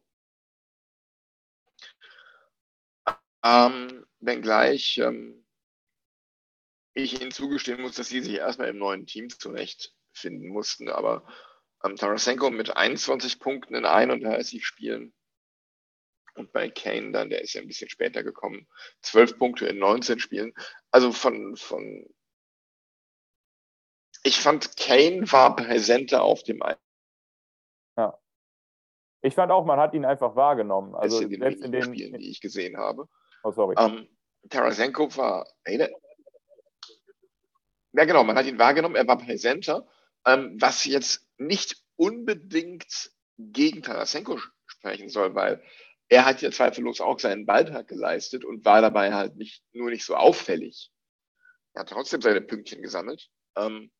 Ähm, 3.44 4.06
wenngleich 4.20 4.98
ähm, 5.00 5.48
ich 6.94 7.22
ihnen 7.22 7.32
zugestehen 7.32 7.82
muss, 7.82 7.96
dass 7.96 8.10
sie 8.10 8.22
sich 8.22 8.36
erstmal 8.36 8.68
im 8.68 8.78
neuen 8.78 9.06
Team 9.06 9.30
zurechtfinden 9.30 10.50
mussten. 10.50 10.90
Aber 10.90 11.26
ähm, 11.86 11.96
Tarasenko 11.96 12.52
mit 12.52 12.76
21 12.76 13.40
Punkten 13.40 13.76
in 13.76 13.86
31 13.86 14.66
Spielen 14.66 15.14
und 16.36 16.52
bei 16.54 16.70
Kane 16.70 17.12
dann, 17.12 17.30
der 17.30 17.42
ist 17.42 17.54
ja 17.54 17.62
ein 17.62 17.68
bisschen 17.68 17.90
später 17.90 18.24
gekommen, 18.24 18.68
12 19.02 19.38
Punkte 19.38 19.68
in 19.68 19.80
19 19.80 20.20
Spielen. 20.20 20.54
Also 20.92 21.12
von, 21.12 21.56
von 21.56 22.08
ich 24.24 24.40
fand, 24.40 24.78
Kane 24.78 25.32
war 25.32 25.56
präsenter 25.56 26.24
auf 26.24 26.44
dem 26.44 26.62
Eis. 26.62 26.78
Ja. 27.98 28.18
Ich 29.22 29.36
fand 29.36 29.52
auch, 29.52 29.66
man 29.66 29.80
hat 29.80 29.94
ihn 29.94 30.06
einfach 30.06 30.36
wahrgenommen. 30.36 30.96
Also 30.96 31.22
in 31.22 31.30
den 31.30 31.42
selbst 31.42 31.64
in 31.64 31.72
den 31.72 31.84
Spielen, 31.84 32.14
die 32.20 32.30
ich 32.30 32.42
gesehen 32.42 32.78
habe. 32.78 33.08
Oh, 33.44 33.52
sorry. 33.52 33.76
Ähm, 33.78 34.08
Tarasenko 34.50 35.16
war. 35.18 35.48
ja, 35.68 35.88
genau, 38.06 38.24
man 38.24 38.36
hat 38.36 38.46
ihn 38.46 38.60
wahrgenommen, 38.60 38.96
er 38.96 39.08
war 39.08 39.18
präsenter. 39.18 39.88
Ähm, 40.26 40.58
was 40.60 40.86
jetzt 40.86 41.28
nicht 41.38 41.84
unbedingt 41.96 43.12
gegen 43.38 43.82
Tarasenko 43.82 44.40
sprechen 44.68 45.10
soll, 45.10 45.36
weil 45.36 45.64
er 46.12 46.26
hat 46.26 46.42
ja 46.42 46.52
zweifellos 46.52 47.00
auch 47.00 47.20
seinen 47.20 47.46
Beitrag 47.46 47.88
geleistet 47.88 48.44
und 48.44 48.66
war 48.66 48.82
dabei 48.82 49.14
halt 49.14 49.38
nicht 49.38 49.64
nur 49.72 49.90
nicht 49.90 50.04
so 50.04 50.16
auffällig. 50.16 50.92
Er 51.74 51.82
hat 51.82 51.90
trotzdem 51.90 52.22
seine 52.22 52.42
Pünktchen 52.42 52.82
gesammelt. 52.82 53.30
Ähm, 53.56 53.94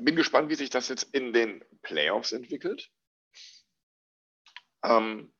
bin 0.00 0.16
gespannt, 0.16 0.50
wie 0.50 0.56
sich 0.56 0.70
das 0.70 0.88
jetzt 0.88 1.04
in 1.14 1.32
den 1.32 1.64
Playoffs 1.82 2.32
entwickelt. 2.32 2.90
Ähm, 4.84 5.32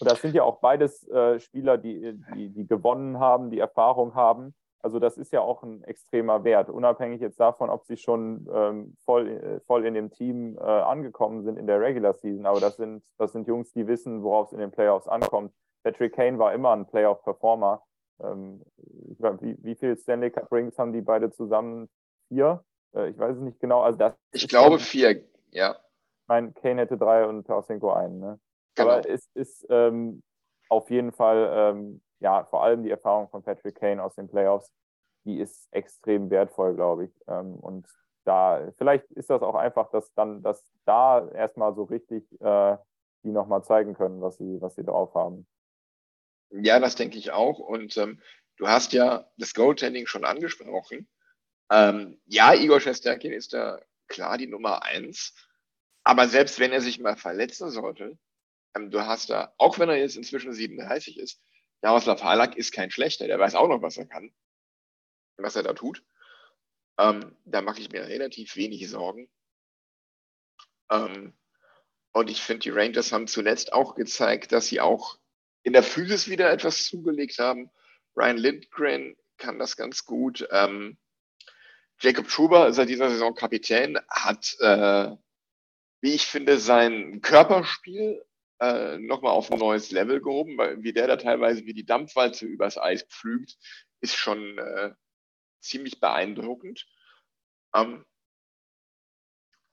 und 0.00 0.10
das 0.10 0.20
sind 0.20 0.34
ja 0.34 0.42
auch 0.42 0.60
beides 0.60 1.08
äh, 1.08 1.40
Spieler, 1.40 1.78
die, 1.78 2.12
die, 2.34 2.50
die 2.50 2.66
gewonnen 2.66 3.18
haben, 3.18 3.50
die 3.50 3.58
Erfahrung 3.58 4.14
haben. 4.14 4.54
Also 4.80 4.98
das 4.98 5.18
ist 5.18 5.32
ja 5.32 5.40
auch 5.40 5.62
ein 5.62 5.82
extremer 5.84 6.44
Wert, 6.44 6.70
unabhängig 6.70 7.20
jetzt 7.20 7.40
davon, 7.40 7.68
ob 7.68 7.84
sie 7.84 7.96
schon 7.96 8.48
ähm, 8.52 8.96
voll, 9.04 9.28
äh, 9.28 9.60
voll 9.66 9.84
in 9.84 9.94
dem 9.94 10.10
Team 10.10 10.56
äh, 10.56 10.60
angekommen 10.60 11.42
sind 11.42 11.58
in 11.58 11.66
der 11.66 11.80
Regular 11.80 12.14
Season. 12.14 12.46
Aber 12.46 12.60
das 12.60 12.76
sind, 12.76 13.02
das 13.18 13.32
sind 13.32 13.48
Jungs, 13.48 13.72
die 13.72 13.86
wissen, 13.86 14.22
worauf 14.22 14.48
es 14.48 14.52
in 14.52 14.60
den 14.60 14.70
Playoffs 14.70 15.08
ankommt. 15.08 15.52
Patrick 15.82 16.14
Kane 16.14 16.38
war 16.38 16.52
immer 16.52 16.72
ein 16.72 16.86
Playoff-Performer. 16.86 17.82
Ähm, 18.22 18.62
wie, 19.40 19.56
wie 19.62 19.74
viele 19.74 19.96
Stanley 19.96 20.30
Cup 20.30 20.50
Rings 20.52 20.78
haben 20.78 20.92
die 20.92 21.00
beide 21.00 21.30
zusammen? 21.30 21.88
Vier? 22.28 22.64
Äh, 22.94 23.10
ich 23.10 23.18
weiß 23.18 23.36
es 23.36 23.42
nicht 23.42 23.60
genau. 23.60 23.82
Also 23.82 23.98
das 23.98 24.14
ich 24.32 24.48
glaube 24.48 24.78
vier, 24.78 25.24
ja. 25.50 25.72
Ich 25.72 26.28
meine, 26.28 26.52
Kane 26.52 26.82
hätte 26.82 26.98
drei 26.98 27.26
und 27.26 27.46
Tarasenko 27.46 27.92
einen. 27.92 28.18
Ne? 28.18 28.40
Genau. 28.74 28.90
Aber 28.90 29.08
es 29.08 29.28
ist 29.34 29.66
ähm, 29.70 30.22
auf 30.68 30.90
jeden 30.90 31.12
Fall, 31.12 31.50
ähm, 31.52 32.00
ja, 32.20 32.44
vor 32.44 32.62
allem 32.62 32.82
die 32.82 32.90
Erfahrung 32.90 33.28
von 33.28 33.42
Patrick 33.42 33.76
Kane 33.76 34.02
aus 34.02 34.14
den 34.14 34.28
Playoffs, 34.28 34.72
die 35.24 35.38
ist 35.38 35.68
extrem 35.72 36.30
wertvoll, 36.30 36.74
glaube 36.74 37.06
ich. 37.06 37.12
Ähm, 37.28 37.54
und 37.54 37.86
da, 38.24 38.70
vielleicht 38.76 39.10
ist 39.12 39.30
das 39.30 39.42
auch 39.42 39.54
einfach, 39.54 39.90
dass 39.90 40.12
dann, 40.14 40.42
dass 40.42 40.64
da 40.84 41.28
erstmal 41.30 41.74
so 41.74 41.84
richtig 41.84 42.24
äh, 42.40 42.76
die 43.24 43.30
nochmal 43.30 43.64
zeigen 43.64 43.94
können, 43.94 44.20
was 44.20 44.36
sie, 44.36 44.60
was 44.60 44.74
sie 44.74 44.84
drauf 44.84 45.14
haben. 45.14 45.46
Ja, 46.50 46.78
das 46.78 46.94
denke 46.94 47.18
ich 47.18 47.30
auch. 47.30 47.58
Und 47.58 47.96
ähm, 47.96 48.20
du 48.56 48.68
hast 48.68 48.92
ja 48.92 49.28
das 49.36 49.54
Goaltending 49.54 50.06
schon 50.06 50.24
angesprochen. 50.24 51.08
Ähm, 51.70 52.20
ja, 52.26 52.54
Igor 52.54 52.80
Shesterkin 52.80 53.32
ist 53.32 53.52
da 53.52 53.80
klar 54.06 54.38
die 54.38 54.46
Nummer 54.46 54.82
eins. 54.82 55.34
Aber 56.04 56.28
selbst 56.28 56.58
wenn 56.58 56.72
er 56.72 56.80
sich 56.80 56.98
mal 57.00 57.16
verletzen 57.16 57.70
sollte, 57.70 58.18
ähm, 58.74 58.90
du 58.90 59.00
hast 59.04 59.30
da, 59.30 59.52
auch 59.58 59.78
wenn 59.78 59.90
er 59.90 59.96
jetzt 59.96 60.16
inzwischen 60.16 60.52
37 60.52 61.18
ist, 61.18 61.42
Jaroslav 61.82 62.22
Halak 62.22 62.56
ist 62.56 62.72
kein 62.72 62.90
schlechter, 62.90 63.26
der 63.26 63.38
weiß 63.38 63.54
auch 63.54 63.68
noch, 63.68 63.82
was 63.82 63.96
er 63.96 64.06
kann, 64.06 64.32
was 65.36 65.56
er 65.56 65.62
da 65.62 65.72
tut. 65.72 66.04
Ähm, 66.98 67.36
da 67.44 67.62
mache 67.62 67.80
ich 67.80 67.90
mir 67.90 68.06
relativ 68.06 68.56
wenig 68.56 68.88
Sorgen. 68.90 69.30
Ähm, 70.90 71.34
und 72.12 72.30
ich 72.30 72.42
finde, 72.42 72.60
die 72.60 72.70
Rangers 72.70 73.12
haben 73.12 73.28
zuletzt 73.28 73.72
auch 73.72 73.94
gezeigt, 73.94 74.52
dass 74.52 74.66
sie 74.66 74.80
auch 74.80 75.18
in 75.62 75.72
der 75.72 75.82
Physis 75.82 76.28
wieder 76.28 76.50
etwas 76.50 76.84
zugelegt 76.84 77.38
haben. 77.38 77.70
Ryan 78.16 78.38
Lindgren 78.38 79.16
kann 79.36 79.58
das 79.58 79.76
ganz 79.76 80.04
gut. 80.04 80.48
Ähm, 80.50 80.98
Jacob 82.00 82.30
Schuber 82.30 82.72
seit 82.72 82.88
dieser 82.88 83.10
Saison 83.10 83.34
Kapitän, 83.34 83.98
hat, 84.08 84.56
äh, 84.60 85.14
wie 86.00 86.14
ich 86.14 86.26
finde, 86.26 86.58
sein 86.58 87.20
Körperspiel 87.20 88.24
äh, 88.60 88.98
nochmal 88.98 89.32
auf 89.32 89.50
ein 89.52 89.58
neues 89.58 89.90
Level 89.90 90.20
gehoben, 90.20 90.58
weil 90.58 90.82
wie 90.82 90.92
der 90.92 91.06
da 91.06 91.16
teilweise 91.16 91.64
wie 91.64 91.74
die 91.74 91.86
Dampfwalze 91.86 92.46
übers 92.46 92.78
Eis 92.78 93.04
pflügt, 93.04 93.56
ist 94.00 94.16
schon 94.16 94.58
äh, 94.58 94.92
ziemlich 95.60 96.00
beeindruckend. 96.00 96.86
Ähm, 97.74 98.04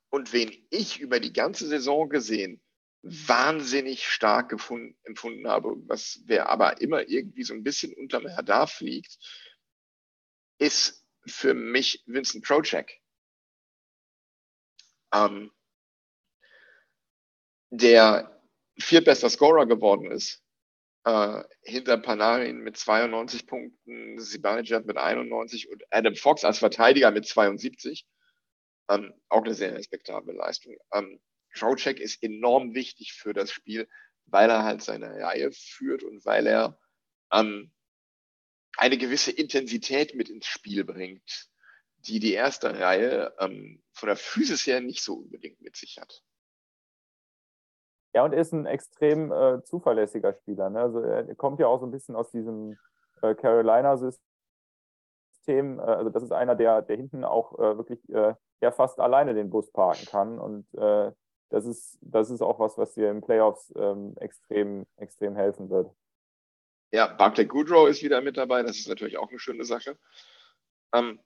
und 0.10 0.34
wen 0.34 0.52
ich 0.70 1.00
über 1.00 1.20
die 1.20 1.34
ganze 1.34 1.68
Saison 1.68 2.10
gesehen 2.10 2.62
wahnsinnig 3.02 4.08
stark 4.08 4.50
gefunden, 4.50 4.98
empfunden 5.04 5.48
habe, 5.48 5.76
was 5.88 6.22
wer 6.26 6.50
aber 6.50 6.82
immer 6.82 7.08
irgendwie 7.08 7.44
so 7.44 7.54
ein 7.54 7.64
bisschen 7.64 7.94
unterm 7.94 8.26
Radar 8.26 8.68
fliegt, 8.68 9.20
ist 10.58 11.06
für 11.28 11.54
mich 11.54 12.04
Vincent 12.08 12.46
Trocek. 12.46 13.00
Ähm, 15.14 15.52
der 17.70 18.35
viertbester 18.78 19.30
Scorer 19.30 19.65
geworden 19.65 20.11
ist, 20.11 20.43
äh, 21.05 21.43
hinter 21.61 21.97
Panarin 21.97 22.59
mit 22.59 22.78
92 22.78 23.47
Punkten, 23.47 24.19
Zibanejad 24.19 24.86
mit 24.86 24.97
91 24.97 25.69
und 25.69 25.84
Adam 25.91 26.15
Fox 26.15 26.43
als 26.43 26.59
Verteidiger 26.59 27.11
mit 27.11 27.28
72. 27.28 28.05
Ähm, 28.89 29.13
auch 29.30 29.43
eine 29.43 29.53
sehr 29.53 29.73
respektable 29.73 30.34
Leistung. 30.34 30.76
Ähm, 30.93 31.19
Trocek 31.55 31.99
ist 31.99 32.21
enorm 32.21 32.76
wichtig 32.76 33.13
für 33.13 33.34
das 33.34 33.51
Spiel, 33.51 33.88
weil 34.26 34.49
er 34.49 34.63
halt 34.63 34.82
seine 34.82 35.15
Reihe 35.21 35.51
führt 35.51 36.03
und 36.03 36.26
weil 36.26 36.47
er 36.47 36.80
ähm, 37.32 37.71
eine 38.78 38.97
gewisse 38.97 39.32
Intensität 39.32 40.15
mit 40.15 40.30
ins 40.30 40.47
Spiel 40.47 40.84
bringt, 40.84 41.49
die 41.99 42.19
die 42.19 42.34
erste 42.34 42.80
Reihe 42.80 43.34
ähm, 43.39 43.82
von 43.93 44.07
der 44.07 44.17
Physis 44.17 44.67
her 44.67 44.82
nicht 44.82 45.01
so 45.01 45.15
unbedingt 45.15 45.61
mit 45.61 45.76
sich 45.76 45.97
hat. 45.97 46.21
Ja, 48.16 48.24
und 48.24 48.32
er 48.32 48.39
ist 48.39 48.53
ein 48.53 48.66
extrem 48.66 49.30
äh, 49.34 49.61
zuverlässiger 49.66 50.34
Spieler. 50.34 50.70
Ne? 50.70 50.80
Also 50.80 51.01
er 51.01 51.36
kommt 51.36 51.59
ja 51.59 51.68
auch 51.68 51.82
so 51.82 51.86
ein 51.86 51.91
bisschen 51.91 52.16
aus 52.16 52.32
diesem 52.32 52.78
äh, 53.22 53.36
Carolina-System. 53.36 55.80
Äh, 55.80 55.82
also 55.82 56.09
das 56.09 56.24
ist 56.24 56.32
einer, 56.32 56.55
der, 56.55 56.82
der 56.82 56.95
hinten 56.95 57.26
auch 57.26 57.59
äh, 57.59 57.78
wirklich 57.78 57.99
äh, 58.09 58.34
ja 58.61 58.72
fast 58.72 59.01
alleine 59.01 59.34
den 59.34 59.49
Bus 59.49 59.70
parken 59.70 60.05
kann. 60.05 60.39
Und 60.39 60.66
äh, 60.76 61.11
das, 61.49 61.66
ist, 61.66 61.97
das 61.99 62.30
ist 62.30 62.41
auch 62.41 62.57
was, 62.57 62.78
was 62.78 62.93
dir 62.93 63.11
im 63.11 63.20
Playoffs 63.20 63.74
ähm, 63.76 64.16
extrem, 64.18 64.86
extrem 64.95 65.36
helfen 65.36 65.70
wird. 65.70 65.91
Ja, 66.93 67.07
Barclay 67.07 67.43
Goodrow 67.43 67.89
ist 67.89 68.01
wieder 68.01 68.22
mit 68.22 68.38
dabei. 68.38 68.63
Das 68.63 68.78
ist 68.78 68.88
natürlich 68.88 69.18
auch 69.18 69.28
eine 69.28 69.39
schöne 69.39 69.66
Sache. 69.66 69.97
Ähm, 70.93 71.20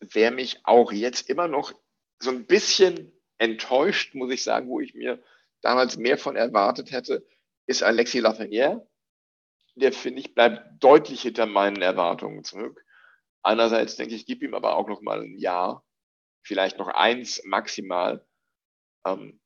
wer 0.00 0.32
mich 0.32 0.60
auch 0.64 0.90
jetzt 0.90 1.30
immer 1.30 1.46
noch 1.46 1.72
so 2.18 2.30
ein 2.30 2.44
bisschen 2.44 3.12
enttäuscht, 3.42 4.14
muss 4.14 4.32
ich 4.32 4.44
sagen, 4.44 4.68
wo 4.68 4.80
ich 4.80 4.94
mir 4.94 5.20
damals 5.62 5.96
mehr 5.96 6.16
von 6.16 6.36
erwartet 6.36 6.92
hätte, 6.92 7.26
ist 7.66 7.82
Alexis 7.82 8.22
Lafreniere. 8.22 8.86
Der, 9.74 9.92
finde 9.92 10.20
ich, 10.20 10.34
bleibt 10.34 10.82
deutlich 10.82 11.22
hinter 11.22 11.46
meinen 11.46 11.82
Erwartungen 11.82 12.44
zurück. 12.44 12.84
Einerseits 13.42 13.96
denke 13.96 14.14
ich, 14.14 14.26
gib 14.26 14.42
ihm 14.42 14.54
aber 14.54 14.76
auch 14.76 14.86
noch 14.86 15.00
mal 15.00 15.22
ein 15.22 15.36
Jahr, 15.38 15.84
vielleicht 16.42 16.78
noch 16.78 16.88
eins 16.88 17.42
maximal. 17.44 18.24
Ähm, 19.04 19.40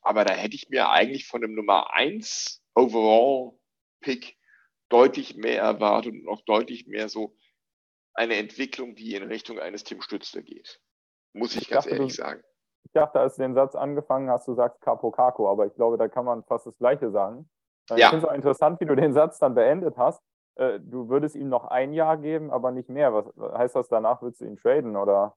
aber 0.00 0.24
da 0.24 0.34
hätte 0.34 0.54
ich 0.54 0.68
mir 0.68 0.90
eigentlich 0.90 1.26
von 1.26 1.40
dem 1.40 1.54
Nummer 1.54 1.92
eins 1.92 2.62
Overall 2.74 3.58
Pick 4.00 4.36
deutlich 4.90 5.34
mehr 5.34 5.60
erwartet 5.60 6.12
und 6.12 6.24
noch 6.24 6.42
deutlich 6.42 6.86
mehr 6.86 7.08
so 7.08 7.36
eine 8.12 8.36
Entwicklung, 8.36 8.94
die 8.94 9.14
in 9.14 9.24
Richtung 9.24 9.58
eines 9.58 9.82
Tim 9.82 10.02
Stützle 10.02 10.44
geht. 10.44 10.80
Muss 11.32 11.56
ich, 11.56 11.62
ich 11.62 11.68
ganz 11.68 11.86
dachte, 11.86 11.96
ehrlich 11.96 12.14
du, 12.14 12.22
sagen. 12.22 12.44
Ich 12.94 13.00
dachte, 13.00 13.18
als 13.18 13.34
du 13.34 13.42
den 13.42 13.54
Satz 13.54 13.74
angefangen 13.74 14.30
hast, 14.30 14.46
du 14.46 14.54
sagst 14.54 14.80
Capo 14.80 15.10
Caco, 15.10 15.50
aber 15.50 15.66
ich 15.66 15.74
glaube, 15.74 15.98
da 15.98 16.06
kann 16.06 16.24
man 16.24 16.44
fast 16.44 16.64
das 16.64 16.78
Gleiche 16.78 17.10
sagen. 17.10 17.50
Ich 17.90 17.96
ja. 17.96 18.10
finde 18.10 18.24
es 18.24 18.30
auch 18.30 18.34
interessant, 18.36 18.80
wie 18.80 18.84
du 18.84 18.94
den 18.94 19.12
Satz 19.12 19.40
dann 19.40 19.56
beendet 19.56 19.96
hast. 19.96 20.22
Äh, 20.54 20.78
du 20.78 21.08
würdest 21.08 21.34
ihm 21.34 21.48
noch 21.48 21.64
ein 21.64 21.92
Jahr 21.92 22.16
geben, 22.16 22.52
aber 22.52 22.70
nicht 22.70 22.88
mehr. 22.88 23.12
Was 23.12 23.58
heißt 23.58 23.74
das, 23.74 23.88
danach 23.88 24.22
würdest 24.22 24.42
du 24.42 24.44
ihn 24.44 24.56
traden 24.56 24.94
oder? 24.94 25.36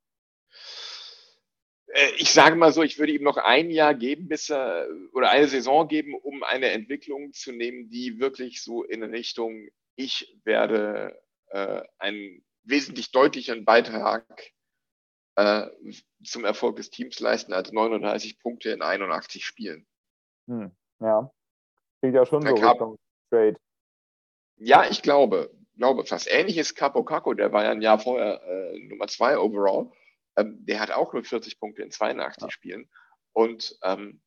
Äh, 1.88 2.12
ich 2.18 2.32
sage 2.32 2.56
mal 2.58 2.72
so, 2.72 2.84
ich 2.84 3.00
würde 3.00 3.14
ihm 3.14 3.24
noch 3.24 3.38
ein 3.38 3.72
Jahr 3.72 3.96
geben, 3.96 4.28
bis 4.28 4.52
er 4.52 4.86
oder 5.14 5.32
eine 5.32 5.48
Saison 5.48 5.88
geben, 5.88 6.14
um 6.14 6.44
eine 6.44 6.70
Entwicklung 6.70 7.34
zu 7.34 7.52
nehmen, 7.54 7.90
die 7.90 8.20
wirklich 8.20 8.64
so 8.64 8.84
in 8.84 9.02
Richtung, 9.02 9.68
ich 9.96 10.40
werde 10.44 11.20
äh, 11.48 11.82
einen 11.98 12.46
wesentlich 12.66 13.12
deutlicheren 13.12 13.66
Beitrag 13.66 14.24
äh, 15.38 15.70
zum 16.24 16.46
Erfolg 16.46 16.78
des 16.78 16.90
Teams 16.90 17.20
leisten 17.20 17.54
als 17.54 17.72
39 17.72 18.40
Punkte 18.40 18.72
in 18.72 18.82
81 18.82 19.46
Spielen. 19.46 19.88
Hm, 20.48 20.76
ja. 21.00 21.32
Klingt 22.02 22.16
ja 22.16 22.26
schon 22.26 22.42
so 22.42 22.54
Richtung 22.54 22.98
Trade. 23.30 23.56
Ja, 24.58 24.90
ich 24.90 25.04
glaube, 25.04 25.52
glaube 25.76 26.06
fast. 26.06 26.28
Ähnlich 26.30 26.58
ist 26.58 26.76
Capo 26.76 27.04
Caco, 27.04 27.36
der 27.36 27.54
war 27.54 27.64
ja 27.64 27.72
ein 27.72 27.82
Jahr 27.82 28.00
vorher 28.00 28.42
äh, 28.44 28.80
Nummer 28.80 29.08
zwei 29.08 29.38
overall. 29.38 29.92
Ähm, 30.38 30.66
der 30.66 30.80
hat 30.80 30.92
auch 30.92 31.14
nur 31.14 31.24
40 31.24 31.60
Punkte 31.60 31.84
in 31.84 31.92
82 31.92 32.42
ja. 32.42 32.50
Spielen. 32.50 32.90
Und 33.34 33.78
ähm, 33.84 34.22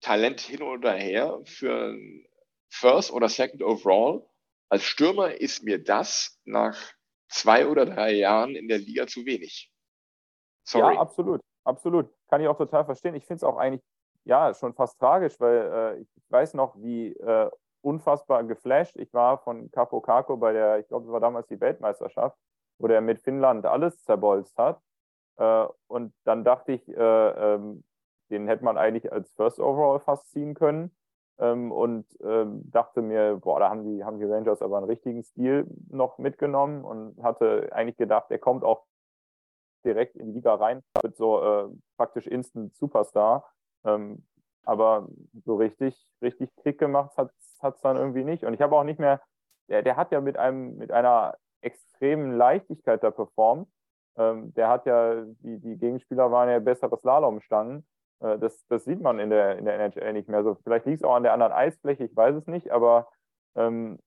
Talent 0.00 0.40
hin 0.40 0.62
oder 0.62 0.92
her 0.92 1.40
für 1.44 1.88
ein 1.88 2.26
First 2.68 3.10
oder 3.10 3.28
Second 3.28 3.62
Overall. 3.62 4.24
Als 4.68 4.84
Stürmer 4.84 5.40
ist 5.40 5.64
mir 5.64 5.82
das 5.82 6.40
nach 6.44 6.92
zwei 7.28 7.66
oder 7.66 7.86
drei 7.86 8.12
Jahren 8.12 8.54
in 8.54 8.68
der 8.68 8.78
Liga 8.78 9.08
zu 9.08 9.26
wenig. 9.26 9.73
Sorry. 10.64 10.94
Ja, 10.94 11.00
absolut. 11.00 11.40
Absolut. 11.64 12.10
Kann 12.28 12.40
ich 12.40 12.48
auch 12.48 12.56
total 12.56 12.84
verstehen. 12.84 13.14
Ich 13.14 13.26
finde 13.26 13.38
es 13.38 13.44
auch 13.44 13.56
eigentlich 13.56 13.82
ja 14.24 14.52
schon 14.54 14.74
fast 14.74 14.98
tragisch, 14.98 15.38
weil 15.40 15.56
äh, 15.56 16.00
ich 16.00 16.08
weiß 16.30 16.54
noch, 16.54 16.76
wie 16.76 17.12
äh, 17.12 17.50
unfassbar 17.82 18.44
geflasht 18.44 18.96
ich 18.96 19.12
war 19.12 19.38
von 19.38 19.70
Capo 19.70 20.00
Caco 20.00 20.36
bei 20.36 20.52
der, 20.52 20.78
ich 20.78 20.88
glaube, 20.88 21.06
es 21.06 21.12
war 21.12 21.20
damals 21.20 21.46
die 21.48 21.60
Weltmeisterschaft, 21.60 22.36
wo 22.78 22.88
der 22.88 23.00
mit 23.00 23.20
Finnland 23.20 23.66
alles 23.66 24.02
zerbolzt 24.02 24.56
hat. 24.56 24.80
Äh, 25.36 25.66
und 25.86 26.14
dann 26.24 26.44
dachte 26.44 26.72
ich, 26.72 26.88
äh, 26.88 27.54
ähm, 27.54 27.84
den 28.30 28.48
hätte 28.48 28.64
man 28.64 28.78
eigentlich 28.78 29.12
als 29.12 29.30
First 29.32 29.60
Overall 29.60 30.00
fast 30.00 30.30
ziehen 30.30 30.54
können. 30.54 30.96
Ähm, 31.38 31.72
und 31.72 32.06
ähm, 32.22 32.62
dachte 32.70 33.02
mir, 33.02 33.36
boah, 33.36 33.58
da 33.58 33.68
haben 33.68 33.84
die, 33.84 34.04
haben 34.04 34.18
die 34.18 34.24
Rangers 34.24 34.62
aber 34.62 34.76
einen 34.76 34.86
richtigen 34.86 35.22
Stil 35.24 35.66
noch 35.90 36.18
mitgenommen 36.18 36.84
und 36.84 37.20
hatte 37.22 37.70
eigentlich 37.72 37.96
gedacht, 37.96 38.30
der 38.30 38.38
kommt 38.38 38.62
auch 38.62 38.84
direkt 39.84 40.16
in 40.16 40.26
die 40.26 40.32
Liga 40.32 40.54
rein, 40.54 40.82
wird 41.02 41.16
so 41.16 41.42
äh, 41.42 41.68
praktisch 41.96 42.26
Instant 42.26 42.74
Superstar. 42.76 43.50
Ähm, 43.84 44.24
aber 44.64 45.08
so 45.44 45.56
richtig, 45.56 45.94
richtig 46.22 46.54
Klick 46.56 46.78
gemacht 46.78 47.16
hat 47.16 47.30
es 47.74 47.80
dann 47.80 47.96
irgendwie 47.96 48.24
nicht. 48.24 48.44
Und 48.44 48.54
ich 48.54 48.62
habe 48.62 48.76
auch 48.76 48.84
nicht 48.84 48.98
mehr, 48.98 49.20
der, 49.68 49.82
der 49.82 49.96
hat 49.96 50.10
ja 50.12 50.20
mit 50.20 50.36
einem, 50.36 50.76
mit 50.76 50.90
einer 50.90 51.36
extremen 51.60 52.32
Leichtigkeit 52.36 53.02
da 53.02 53.10
performt. 53.10 53.68
Ähm, 54.16 54.54
der 54.54 54.68
hat 54.68 54.86
ja, 54.86 55.22
die, 55.40 55.58
die 55.58 55.76
Gegenspieler 55.76 56.30
waren 56.30 56.48
ja 56.48 56.58
bessere 56.60 56.96
Slalomstangen. 56.96 57.86
Äh, 58.20 58.38
das, 58.38 58.66
das 58.68 58.84
sieht 58.84 59.00
man 59.00 59.18
in 59.18 59.30
der, 59.30 59.58
in 59.58 59.64
der 59.64 59.78
NHL 59.78 60.12
nicht 60.12 60.28
mehr. 60.28 60.44
So, 60.44 60.56
vielleicht 60.62 60.86
liegt 60.86 60.98
es 60.98 61.04
auch 61.04 61.14
an 61.14 61.24
der 61.24 61.32
anderen 61.32 61.52
Eisfläche, 61.52 62.04
ich 62.04 62.16
weiß 62.16 62.36
es 62.36 62.46
nicht, 62.46 62.70
aber 62.70 63.08
ähm, 63.56 63.98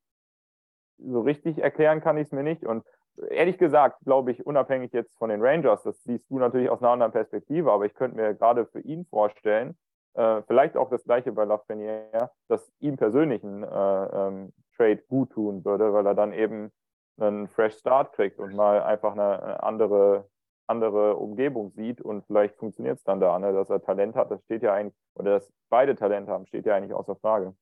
so 0.97 1.21
richtig 1.21 1.59
erklären 1.59 2.01
kann 2.01 2.17
ich 2.17 2.27
es 2.27 2.31
mir 2.31 2.43
nicht. 2.43 2.65
Und 2.65 2.83
ehrlich 3.29 3.57
gesagt, 3.57 3.99
glaube 4.05 4.31
ich, 4.31 4.45
unabhängig 4.45 4.93
jetzt 4.93 5.15
von 5.17 5.29
den 5.29 5.41
Rangers, 5.41 5.83
das 5.83 6.03
siehst 6.03 6.29
du 6.29 6.39
natürlich 6.39 6.69
aus 6.69 6.81
einer 6.81 6.91
anderen 6.91 7.11
Perspektive, 7.11 7.71
aber 7.71 7.85
ich 7.85 7.93
könnte 7.93 8.17
mir 8.17 8.33
gerade 8.33 8.65
für 8.65 8.79
ihn 8.79 9.05
vorstellen, 9.05 9.77
äh, 10.13 10.41
vielleicht 10.43 10.77
auch 10.77 10.89
das 10.89 11.03
gleiche 11.03 11.31
bei 11.31 11.45
Lafreniere, 11.45 12.31
dass 12.47 12.71
ihm 12.79 12.97
persönlich 12.97 13.43
ein 13.43 13.63
äh, 13.63 13.67
ähm, 13.67 14.53
Trade 14.75 15.03
gut 15.07 15.31
tun 15.31 15.63
würde, 15.65 15.93
weil 15.93 16.05
er 16.05 16.15
dann 16.15 16.33
eben 16.33 16.71
einen 17.19 17.47
Fresh 17.47 17.77
Start 17.77 18.13
kriegt 18.13 18.39
und 18.39 18.55
mal 18.55 18.81
einfach 18.81 19.13
eine 19.13 19.63
andere, 19.63 20.27
andere 20.67 21.15
Umgebung 21.15 21.71
sieht 21.71 22.01
und 22.01 22.25
vielleicht 22.25 22.55
funktioniert 22.57 22.97
es 22.97 23.03
dann 23.03 23.19
da, 23.19 23.37
ne? 23.39 23.53
dass 23.53 23.69
er 23.69 23.81
Talent 23.81 24.15
hat, 24.15 24.31
das 24.31 24.43
steht 24.43 24.63
ja 24.63 24.73
eigentlich, 24.73 24.95
oder 25.15 25.31
dass 25.31 25.51
beide 25.69 25.95
Talent 25.95 26.29
haben, 26.29 26.45
steht 26.45 26.65
ja 26.65 26.75
eigentlich 26.75 26.93
außer 26.93 27.15
Frage. 27.15 27.55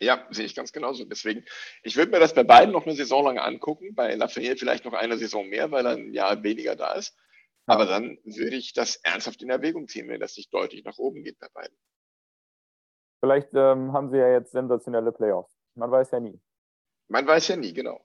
Ja, 0.00 0.26
sehe 0.30 0.46
ich 0.46 0.54
ganz 0.54 0.72
genauso. 0.72 1.04
Deswegen, 1.04 1.44
ich 1.82 1.96
würde 1.96 2.10
mir 2.10 2.20
das 2.20 2.34
bei 2.34 2.42
beiden 2.42 2.72
noch 2.72 2.86
eine 2.86 2.94
Saison 2.94 3.24
lang 3.24 3.38
angucken, 3.38 3.94
bei 3.94 4.14
Lafayette 4.14 4.56
vielleicht 4.56 4.86
noch 4.86 4.94
eine 4.94 5.18
Saison 5.18 5.46
mehr, 5.46 5.70
weil 5.70 5.84
er 5.84 5.92
ein 5.92 6.14
Jahr 6.14 6.42
weniger 6.42 6.74
da 6.74 6.94
ist. 6.94 7.14
Aber 7.66 7.84
dann 7.84 8.18
würde 8.24 8.56
ich 8.56 8.72
das 8.72 8.96
ernsthaft 8.96 9.42
in 9.42 9.50
Erwägung 9.50 9.88
ziehen, 9.88 10.08
wenn 10.08 10.20
das 10.20 10.36
nicht 10.36 10.52
deutlich 10.52 10.84
nach 10.84 10.96
oben 10.96 11.22
geht 11.22 11.38
bei 11.38 11.48
beiden. 11.52 11.76
Vielleicht 13.20 13.50
ähm, 13.52 13.92
haben 13.92 14.10
sie 14.10 14.16
ja 14.16 14.32
jetzt 14.32 14.52
sensationelle 14.52 15.12
Playoffs. 15.12 15.54
Man 15.74 15.90
weiß 15.90 16.10
ja 16.12 16.20
nie. 16.20 16.40
Man 17.08 17.26
weiß 17.26 17.48
ja 17.48 17.56
nie, 17.56 17.74
genau. 17.74 18.02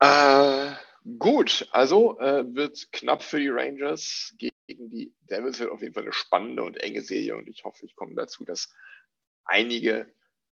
Äh, 0.00 0.72
gut, 1.18 1.66
also 1.72 2.18
äh, 2.20 2.44
wird 2.54 2.92
knapp 2.92 3.22
für 3.22 3.38
die 3.38 3.48
Rangers 3.48 4.34
gegen 4.36 4.90
die 4.90 5.14
Devils 5.28 5.58
wird 5.58 5.70
auf 5.70 5.82
jeden 5.82 5.94
Fall 5.94 6.04
eine 6.04 6.12
spannende 6.12 6.62
und 6.62 6.76
enge 6.76 7.02
Serie 7.02 7.36
und 7.36 7.48
ich 7.48 7.64
hoffe, 7.64 7.84
ich 7.86 7.96
komme 7.96 8.14
dazu, 8.14 8.44
dass 8.44 8.72
einige, 9.50 10.12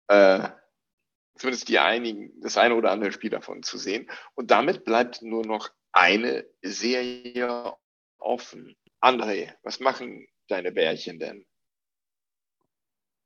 äh, 0.09 0.49
zumindest 1.37 1.69
die 1.69 1.79
einigen, 1.79 2.33
das 2.41 2.57
eine 2.57 2.75
oder 2.75 2.91
andere 2.91 3.13
Spiel 3.13 3.31
davon 3.31 3.63
zu 3.63 3.79
sehen. 3.79 4.09
Und 4.35 4.51
damit 4.51 4.85
bleibt 4.85 5.23
nur 5.23 5.45
noch 5.45 5.71
eine 5.93 6.47
Serie 6.63 7.75
offen. 8.19 8.77
André, 9.01 9.53
was 9.63 9.81
machen 9.81 10.27
deine 10.49 10.73
Bärchen 10.73 11.19
denn? 11.19 11.45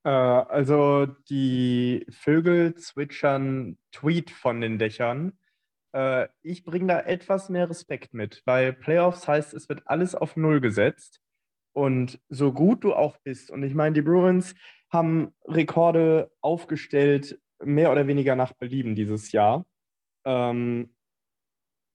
Äh, 0.05 0.11
also 0.11 1.07
die 1.29 2.07
Vögel 2.11 2.75
zwitschern 2.75 3.79
Tweet 3.93 4.31
von 4.31 4.61
den 4.61 4.79
Dächern 4.79 5.39
äh, 5.93 6.29
ich 6.43 6.65
bringe 6.65 6.87
da 6.87 7.01
etwas 7.01 7.49
mehr 7.49 7.69
Respekt 7.69 8.15
mit, 8.15 8.43
weil 8.45 8.73
Playoffs 8.73 9.27
heißt, 9.27 9.55
es 9.55 9.69
wird 9.69 9.83
alles 9.87 10.15
auf 10.15 10.37
Null 10.37 10.61
gesetzt. 10.61 11.21
Und 11.79 12.19
so 12.29 12.53
gut 12.53 12.83
du 12.83 12.93
auch 12.93 13.19
bist, 13.19 13.53
und 13.53 13.63
ich 13.63 13.73
meine, 13.73 13.95
die 13.95 14.03
Bruins 14.03 14.57
haben 14.91 15.33
Rekorde 15.47 16.29
aufgestellt, 16.41 17.41
mehr 17.63 17.93
oder 17.93 18.09
weniger 18.09 18.35
nach 18.35 18.53
Belieben 18.53 18.97
dieses 18.97 19.31
Jahr, 19.31 19.65
ähm, 20.25 20.93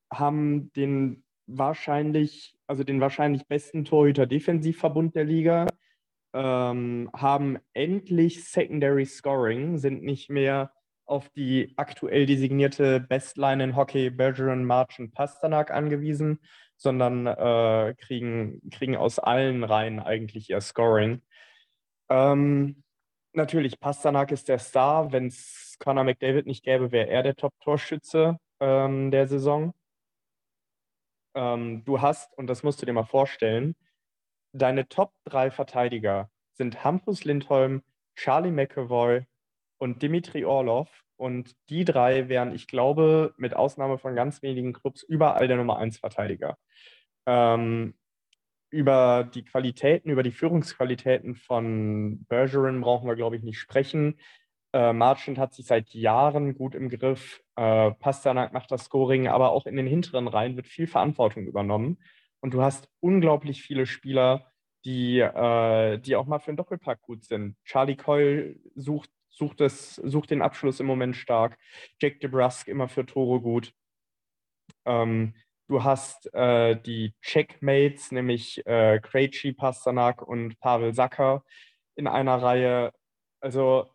haben 0.10 0.72
den 0.72 1.26
wahrscheinlich, 1.48 2.56
also 2.66 2.86
den 2.86 3.02
wahrscheinlich 3.02 3.46
besten 3.46 3.84
Torhüter-Defensivverbund 3.84 5.16
der 5.16 5.26
Liga, 5.26 5.68
ähm, 6.34 7.10
haben 7.14 7.60
endlich 7.74 8.46
Secondary 8.46 9.06
Scoring, 9.06 9.80
sind 9.80 10.02
nicht 10.02 10.30
mehr 10.30 10.72
auf 11.06 11.28
die 11.28 11.74
aktuell 11.76 12.26
designierte 12.26 13.02
Bestline 13.02 13.62
in 13.62 13.76
Hockey 13.76 14.10
Bergeron, 14.12 14.64
March 14.64 14.98
und 15.00 15.12
Pasternak 15.12 15.72
angewiesen, 15.72 16.40
sondern 16.78 17.28
äh, 17.28 17.96
kriegen, 17.98 18.62
kriegen 18.72 18.96
aus 18.96 19.20
allen 19.20 19.64
Reihen 19.64 20.00
eigentlich 20.00 20.50
ihr 20.50 20.62
Scoring. 20.62 21.22
Ähm, 22.10 22.84
natürlich, 23.34 23.80
Pasternak 23.80 24.32
ist 24.32 24.50
der 24.50 24.60
Star. 24.60 25.12
Wenn 25.12 25.28
es 25.28 25.76
Conor 25.80 26.04
McDavid 26.04 26.46
nicht 26.46 26.64
gäbe, 26.64 26.92
wäre 26.92 27.08
er 27.08 27.24
der 27.24 27.36
Top-Torschütze 27.36 28.38
ähm, 28.60 29.12
der 29.12 29.28
Saison. 29.28 29.74
Ähm, 31.36 31.84
du 31.86 32.02
hast, 32.02 32.38
und 32.38 32.48
das 32.48 32.64
musst 32.64 32.82
du 32.82 32.86
dir 32.86 32.94
mal 32.94 33.06
vorstellen, 33.06 33.76
deine 34.54 34.88
Top 34.88 35.12
3 35.26 35.52
Verteidiger 35.52 36.30
sind 36.54 36.84
Hampus 36.84 37.24
Lindholm, 37.24 37.82
Charlie 38.16 38.52
McAvoy 38.52 39.26
und 39.80 40.02
Dimitri 40.02 40.46
Orlov. 40.46 40.90
Und 41.24 41.56
die 41.70 41.86
drei 41.86 42.28
wären, 42.28 42.54
ich 42.54 42.68
glaube, 42.68 43.34
mit 43.38 43.56
Ausnahme 43.56 43.98
von 43.98 44.14
ganz 44.14 44.42
wenigen 44.42 44.74
Clubs 44.74 45.04
überall 45.04 45.48
der 45.48 45.56
Nummer 45.56 45.78
1 45.78 46.00
Verteidiger. 46.00 46.58
Ähm, 47.26 47.94
über 48.70 49.24
die 49.34 49.46
Qualitäten, 49.46 50.10
über 50.10 50.22
die 50.22 50.34
Führungsqualitäten 50.34 51.36
von 51.36 52.26
Bergeron 52.26 52.82
brauchen 52.82 53.08
wir, 53.08 53.16
glaube 53.16 53.38
ich, 53.38 53.44
nicht 53.44 53.58
sprechen. 53.58 54.20
Äh, 54.74 54.92
Marchand 54.92 55.38
hat 55.38 55.54
sich 55.54 55.66
seit 55.66 55.94
Jahren 55.94 56.58
gut 56.58 56.76
im 56.76 56.90
Griff. 56.90 57.42
Äh, 57.56 57.92
Pasternak 57.92 58.52
macht 58.52 58.70
das 58.72 58.84
Scoring, 58.84 59.30
aber 59.30 59.54
auch 59.54 59.66
in 59.66 59.78
den 59.78 59.88
hinteren 59.88 60.28
Reihen 60.28 60.58
wird 60.58 60.68
viel 60.68 60.88
Verantwortung 60.88 61.46
übernommen. 61.48 62.00
Und 62.42 62.54
du 62.54 62.62
hast 62.62 62.90
unglaublich 63.00 63.62
viele 63.62 63.86
Spieler, 63.86 64.52
die, 64.84 65.20
äh, 65.20 66.00
die 66.00 66.18
auch 66.18 66.26
mal 66.26 66.40
für 66.40 66.50
einen 66.50 66.58
Doppelpack 66.58 67.02
gut 67.02 67.24
sind. 67.24 67.56
Charlie 67.64 67.96
Coyle 67.96 68.58
sucht, 68.76 69.10
sucht, 69.34 69.60
das, 69.60 69.96
sucht 69.96 70.32
den 70.32 70.42
Abschluss 70.42 70.80
im 70.80 70.86
Moment 70.86 71.16
stark. 71.16 71.58
Jake 72.00 72.20
DeBrusk 72.20 72.68
immer 72.68 72.88
für 72.88 73.06
Tore 73.06 73.42
gut. 73.42 73.74
Ähm, 74.86 75.34
du 75.68 75.84
hast 75.84 76.34
äh, 76.34 76.80
die 76.82 77.14
Checkmates, 77.22 78.12
nämlich 78.12 78.66
äh, 78.66 79.00
Krejci, 79.00 79.54
Pasternak 79.54 80.22
und 80.22 80.60
Pavel 80.60 80.94
Sacker 80.94 81.44
in 81.96 82.08
einer 82.08 82.42
Reihe. 82.42 82.94
Also, 83.42 83.94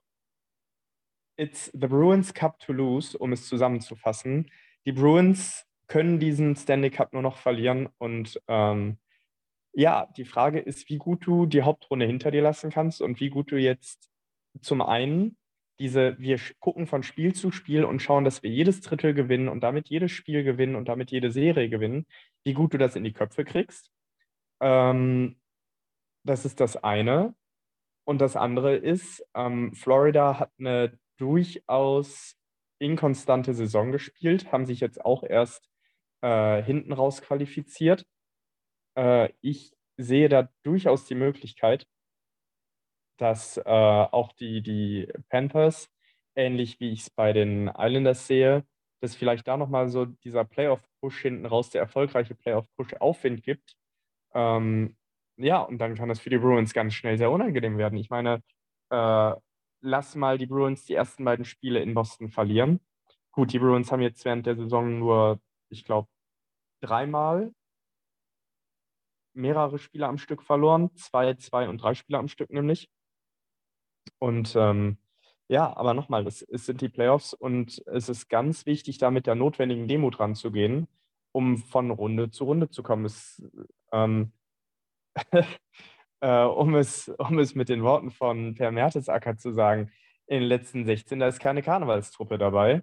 it's 1.36 1.70
the 1.72 1.86
Bruins 1.86 2.34
Cup 2.34 2.58
to 2.58 2.72
lose, 2.72 3.16
um 3.16 3.32
es 3.32 3.48
zusammenzufassen. 3.48 4.50
Die 4.84 4.92
Bruins 4.92 5.66
können 5.86 6.18
diesen 6.18 6.54
Stanley 6.56 6.90
Cup 6.90 7.12
nur 7.12 7.22
noch 7.22 7.38
verlieren 7.38 7.88
und 7.98 8.40
ähm, 8.48 8.98
ja, 9.72 10.06
die 10.16 10.24
Frage 10.24 10.58
ist, 10.58 10.88
wie 10.88 10.98
gut 10.98 11.26
du 11.26 11.46
die 11.46 11.62
Hauptrunde 11.62 12.06
hinter 12.06 12.30
dir 12.30 12.42
lassen 12.42 12.70
kannst 12.70 13.00
und 13.00 13.20
wie 13.20 13.30
gut 13.30 13.52
du 13.52 13.56
jetzt 13.56 14.10
zum 14.60 14.82
einen 14.82 15.36
diese, 15.80 16.18
wir 16.18 16.40
gucken 16.58 16.86
von 16.86 17.02
Spiel 17.02 17.34
zu 17.34 17.52
Spiel 17.52 17.84
und 17.84 18.00
schauen, 18.00 18.24
dass 18.24 18.42
wir 18.42 18.50
jedes 18.50 18.80
Drittel 18.80 19.14
gewinnen 19.14 19.48
und 19.48 19.60
damit 19.60 19.88
jedes 19.88 20.10
Spiel 20.10 20.42
gewinnen 20.42 20.74
und 20.74 20.88
damit 20.88 21.10
jede 21.10 21.30
Serie 21.30 21.68
gewinnen, 21.68 22.06
wie 22.44 22.52
gut 22.52 22.74
du 22.74 22.78
das 22.78 22.96
in 22.96 23.04
die 23.04 23.12
Köpfe 23.12 23.44
kriegst. 23.44 23.90
Ähm, 24.60 25.40
das 26.24 26.44
ist 26.44 26.60
das 26.60 26.76
eine. 26.76 27.34
Und 28.04 28.20
das 28.20 28.36
andere 28.36 28.74
ist, 28.76 29.24
ähm, 29.34 29.74
Florida 29.74 30.38
hat 30.38 30.50
eine 30.58 30.98
durchaus 31.18 32.36
inkonstante 32.78 33.54
Saison 33.54 33.92
gespielt, 33.92 34.50
haben 34.52 34.66
sich 34.66 34.80
jetzt 34.80 35.04
auch 35.04 35.22
erst 35.22 35.68
äh, 36.22 36.62
hinten 36.62 36.92
raus 36.92 37.22
qualifiziert. 37.22 38.06
Äh, 38.96 39.30
ich 39.40 39.74
sehe 39.96 40.28
da 40.28 40.48
durchaus 40.62 41.04
die 41.04 41.16
Möglichkeit, 41.16 41.86
dass 43.18 43.58
äh, 43.58 43.62
auch 43.64 44.32
die, 44.32 44.62
die 44.62 45.12
Panthers, 45.28 45.90
ähnlich 46.34 46.80
wie 46.80 46.92
ich 46.92 47.00
es 47.00 47.10
bei 47.10 47.32
den 47.32 47.68
Islanders 47.68 48.26
sehe, 48.26 48.64
dass 49.00 49.14
vielleicht 49.14 49.46
da 49.46 49.56
nochmal 49.56 49.88
so 49.88 50.06
dieser 50.06 50.44
Playoff-Push 50.44 51.22
hinten 51.22 51.46
raus, 51.46 51.70
der 51.70 51.82
erfolgreiche 51.82 52.34
Playoff-Push 52.34 52.94
Aufwind 53.00 53.42
gibt. 53.42 53.76
Ähm, 54.34 54.96
ja, 55.36 55.60
und 55.60 55.78
dann 55.78 55.94
kann 55.94 56.08
das 56.08 56.20
für 56.20 56.30
die 56.30 56.38
Bruins 56.38 56.72
ganz 56.74 56.94
schnell 56.94 57.18
sehr 57.18 57.30
unangenehm 57.30 57.78
werden. 57.78 57.98
Ich 57.98 58.10
meine, 58.10 58.42
äh, 58.90 59.34
lass 59.80 60.14
mal 60.16 60.38
die 60.38 60.46
Bruins 60.46 60.84
die 60.84 60.94
ersten 60.94 61.24
beiden 61.24 61.44
Spiele 61.44 61.80
in 61.80 61.94
Boston 61.94 62.30
verlieren. 62.30 62.80
Gut, 63.32 63.52
die 63.52 63.58
Bruins 63.60 63.92
haben 63.92 64.02
jetzt 64.02 64.24
während 64.24 64.46
der 64.46 64.56
Saison 64.56 64.98
nur, 64.98 65.40
ich 65.70 65.84
glaube, 65.84 66.08
dreimal 66.80 67.52
mehrere 69.34 69.78
Spiele 69.78 70.06
am 70.06 70.18
Stück 70.18 70.42
verloren. 70.42 70.94
Zwei, 70.96 71.34
zwei 71.34 71.68
und 71.68 71.78
drei 71.78 71.94
Spiele 71.94 72.18
am 72.18 72.28
Stück 72.28 72.50
nämlich. 72.50 72.90
Und 74.18 74.54
ähm, 74.56 74.98
ja, 75.48 75.74
aber 75.76 75.94
nochmal, 75.94 76.26
es, 76.26 76.42
es 76.42 76.66
sind 76.66 76.80
die 76.80 76.88
Playoffs 76.88 77.32
und 77.32 77.82
es 77.86 78.08
ist 78.08 78.28
ganz 78.28 78.66
wichtig, 78.66 78.98
da 78.98 79.10
mit 79.10 79.26
der 79.26 79.34
notwendigen 79.34 79.88
Demut 79.88 80.20
ranzugehen, 80.20 80.88
um 81.32 81.58
von 81.58 81.90
Runde 81.90 82.30
zu 82.30 82.44
Runde 82.44 82.68
zu 82.68 82.82
kommen. 82.82 83.06
Es, 83.06 83.42
ähm, 83.92 84.32
äh, 86.20 86.42
um, 86.44 86.74
es, 86.74 87.08
um 87.08 87.38
es 87.38 87.54
mit 87.54 87.68
den 87.68 87.82
Worten 87.82 88.10
von 88.10 88.54
Per 88.54 88.70
Mertesacker 88.70 89.36
zu 89.36 89.52
sagen, 89.52 89.90
in 90.26 90.40
den 90.40 90.48
letzten 90.48 90.84
16, 90.84 91.18
da 91.18 91.28
ist 91.28 91.40
keine 91.40 91.62
Karnevalstruppe 91.62 92.36
dabei. 92.36 92.82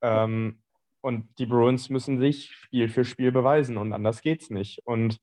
Ähm, 0.00 0.62
und 1.02 1.38
die 1.38 1.46
Bruins 1.46 1.90
müssen 1.90 2.18
sich 2.18 2.50
Spiel 2.50 2.88
für 2.88 3.04
Spiel 3.04 3.30
beweisen 3.30 3.76
und 3.76 3.92
anders 3.92 4.22
geht 4.22 4.42
es 4.42 4.50
nicht. 4.50 4.80
Und 4.84 5.20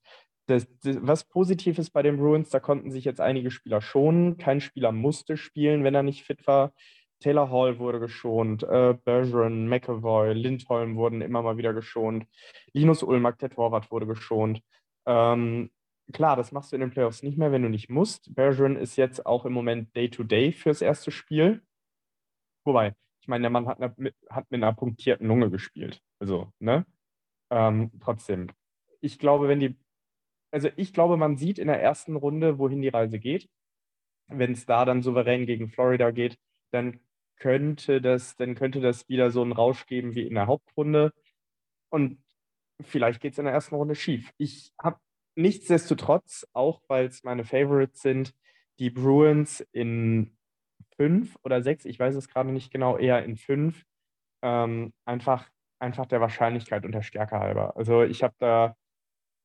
das, 0.47 0.67
das, 0.81 0.97
was 1.01 1.23
positiv 1.23 1.77
ist 1.79 1.91
bei 1.91 2.01
den 2.01 2.17
Bruins, 2.17 2.49
da 2.49 2.59
konnten 2.59 2.91
sich 2.91 3.05
jetzt 3.05 3.21
einige 3.21 3.51
Spieler 3.51 3.81
schonen. 3.81 4.37
Kein 4.37 4.61
Spieler 4.61 4.91
musste 4.91 5.37
spielen, 5.37 5.83
wenn 5.83 5.95
er 5.95 6.03
nicht 6.03 6.23
fit 6.23 6.45
war. 6.47 6.73
Taylor 7.19 7.49
Hall 7.49 7.79
wurde 7.79 8.01
geschont, 8.01 8.63
äh, 8.63 8.97
Bergeron, 9.05 9.69
McAvoy, 9.69 10.33
Lindholm 10.33 10.97
wurden 10.97 11.21
immer 11.21 11.41
mal 11.41 11.55
wieder 11.55 11.73
geschont. 11.73 12.25
Linus 12.73 13.01
Ulmark, 13.01 13.39
der 13.39 13.49
Torwart, 13.49 13.89
wurde 13.91 14.05
geschont. 14.05 14.61
Ähm, 15.05 15.71
klar, 16.11 16.35
das 16.35 16.51
machst 16.51 16.71
du 16.71 16.75
in 16.75 16.81
den 16.81 16.91
Playoffs 16.91 17.23
nicht 17.23 17.37
mehr, 17.37 17.53
wenn 17.53 17.63
du 17.63 17.69
nicht 17.69 17.89
musst. 17.89 18.35
Bergeron 18.35 18.75
ist 18.75 18.97
jetzt 18.97 19.25
auch 19.25 19.45
im 19.45 19.53
Moment 19.53 19.95
Day-to-Day 19.95 20.49
-Day 20.49 20.51
fürs 20.53 20.81
erste 20.81 21.11
Spiel. 21.11 21.61
Wobei, 22.65 22.93
ich 23.21 23.29
meine, 23.29 23.43
der 23.43 23.51
Mann 23.51 23.67
hat, 23.67 23.79
eine, 23.79 24.13
hat 24.29 24.51
mit 24.51 24.61
einer 24.61 24.73
punktierten 24.73 25.27
Lunge 25.27 25.49
gespielt. 25.49 26.01
Also, 26.19 26.51
ne? 26.59 26.85
Ähm, 27.49 27.91
trotzdem. 28.01 28.47
Ich 28.99 29.17
glaube, 29.17 29.47
wenn 29.47 29.61
die 29.61 29.77
also 30.54 30.70
ich 30.76 30.93
glaube, 30.93 31.18
man 31.18 31.36
sieht 31.36 31.58
in 31.58 31.68
der 31.68 31.82
ersten 31.82 32.16
Runde, 32.16 32.60
wohin 32.60 32.82
die 32.82 32.89
Reise 32.89 33.20
geht. 33.20 33.49
Wenn 34.28 34.51
es 34.51 34.66
da 34.68 34.86
dann 34.86 35.01
souverän 35.01 35.47
gegen 35.47 35.68
Florida 35.68 36.12
geht, 36.12 36.38
dann 36.72 36.99
könnte 37.38 38.01
das, 38.01 38.36
dann 38.36 38.54
könnte 38.54 38.80
das 38.80 39.10
wieder 39.10 39.32
so 39.32 39.41
einen 39.41 39.51
Rausch 39.51 39.88
geben 39.88 40.14
wie 40.14 40.28
in 40.28 40.36
der 40.36 40.45
Hauptrunde. 40.45 41.12
Und 41.89 42.24
vielleicht 42.82 43.20
geht 43.20 43.34
es 43.34 43.39
in 43.39 43.45
der 43.45 43.54
ersten 43.54 43.76
Runde 43.76 43.95
schief. 43.95 44.32
Ich 44.38 44.72
habe 44.80 44.99
nichtsdestotrotz, 45.36 46.47
auch 46.54 46.84
weil 46.88 47.08
es 47.08 47.24
meine 47.24 47.45
Favorites 47.45 48.01
sind, 48.01 48.36
die 48.78 48.91
Bruins 48.91 49.62
in 49.72 50.38
fünf 50.95 51.36
oder 51.43 51.64
sechs, 51.64 51.86
ich 51.86 51.99
weiß 51.99 52.16
es 52.16 52.28
gerade 52.28 52.51
nicht 52.51 52.72
genau, 52.72 52.97
eher 52.97 53.24
in 53.26 53.38
fünf, 53.38 53.84
ähm, 54.43 54.93
einfach, 55.06 55.49
einfach 55.80 56.06
der 56.06 56.22
Wahrscheinlichkeit 56.22 56.86
und 56.86 56.91
der 56.91 57.01
Stärke 57.01 57.39
halber. 57.39 57.76
Also 57.76 58.04
ich 58.04 58.22
habe 58.22 58.36
da 58.38 58.76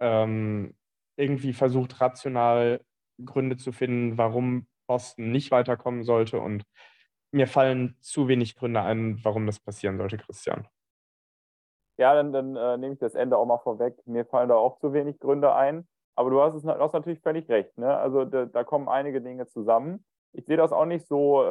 ähm, 0.01 0.75
irgendwie 1.19 1.53
versucht, 1.53 2.01
rational 2.01 2.81
Gründe 3.25 3.57
zu 3.57 3.73
finden, 3.73 4.17
warum 4.17 4.67
Boston 4.87 5.31
nicht 5.33 5.51
weiterkommen 5.51 6.05
sollte. 6.05 6.41
Und 6.41 6.65
mir 7.33 7.47
fallen 7.47 7.97
zu 8.01 8.29
wenig 8.29 8.57
Gründe 8.57 8.81
ein, 8.81 9.21
warum 9.23 9.45
das 9.47 9.61
passieren 9.61 9.99
sollte, 9.99 10.17
Christian. 10.17 10.67
Ja, 11.99 12.15
dann, 12.15 12.33
dann 12.33 12.57
äh, 12.57 12.79
nehme 12.79 12.95
ich 12.95 13.01
das 13.01 13.17
Ende 13.17 13.37
auch 13.37 13.45
mal 13.45 13.59
vorweg. 13.59 13.95
Mir 14.07 14.25
fallen 14.25 14.49
da 14.49 14.55
auch 14.55 14.79
zu 14.79 14.93
wenig 14.93 15.19
Gründe 15.19 15.53
ein. 15.53 15.87
Aber 16.15 16.31
du 16.31 16.41
hast, 16.41 16.55
es, 16.55 16.65
hast 16.65 16.93
natürlich 16.93 17.21
völlig 17.21 17.49
recht. 17.49 17.77
Ne? 17.77 17.97
Also 17.97 18.25
da, 18.25 18.47
da, 18.47 18.65
kommen 18.65 18.89
einige 18.89 19.21
Dinge 19.21 19.47
zusammen. 19.47 20.05
Ich 20.33 20.47
sehe 20.47 20.57
das 20.57 20.73
auch 20.73 20.85
nicht 20.85 21.07
so 21.07 21.43
äh, 21.43 21.47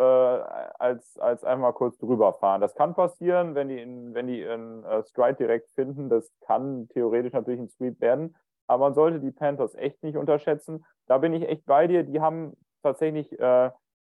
als, 0.79 1.17
als 1.19 1.43
einmal 1.43 1.73
kurz 1.73 1.97
drüber 1.97 2.33
fahren. 2.33 2.61
Das 2.61 2.75
kann 2.75 2.93
passieren, 2.93 3.55
wenn 3.55 3.67
die, 3.67 3.81
in, 3.81 4.13
wenn 4.13 4.27
die 4.27 4.45
einen 4.45 4.85
uh, 4.85 5.03
Stride 5.03 5.35
direkt 5.35 5.69
finden. 5.71 6.09
Das 6.09 6.31
kann 6.41 6.87
theoretisch 6.89 7.33
natürlich 7.33 7.59
ein 7.59 7.69
Sweep 7.69 7.99
werden 7.99 8.35
aber 8.67 8.85
man 8.85 8.93
sollte 8.93 9.19
die 9.19 9.31
Panthers 9.31 9.75
echt 9.75 10.03
nicht 10.03 10.17
unterschätzen. 10.17 10.85
Da 11.07 11.17
bin 11.17 11.33
ich 11.33 11.47
echt 11.47 11.65
bei 11.65 11.87
dir. 11.87 12.03
Die 12.03 12.19
haben 12.19 12.55
tatsächlich 12.83 13.37
äh, 13.39 13.71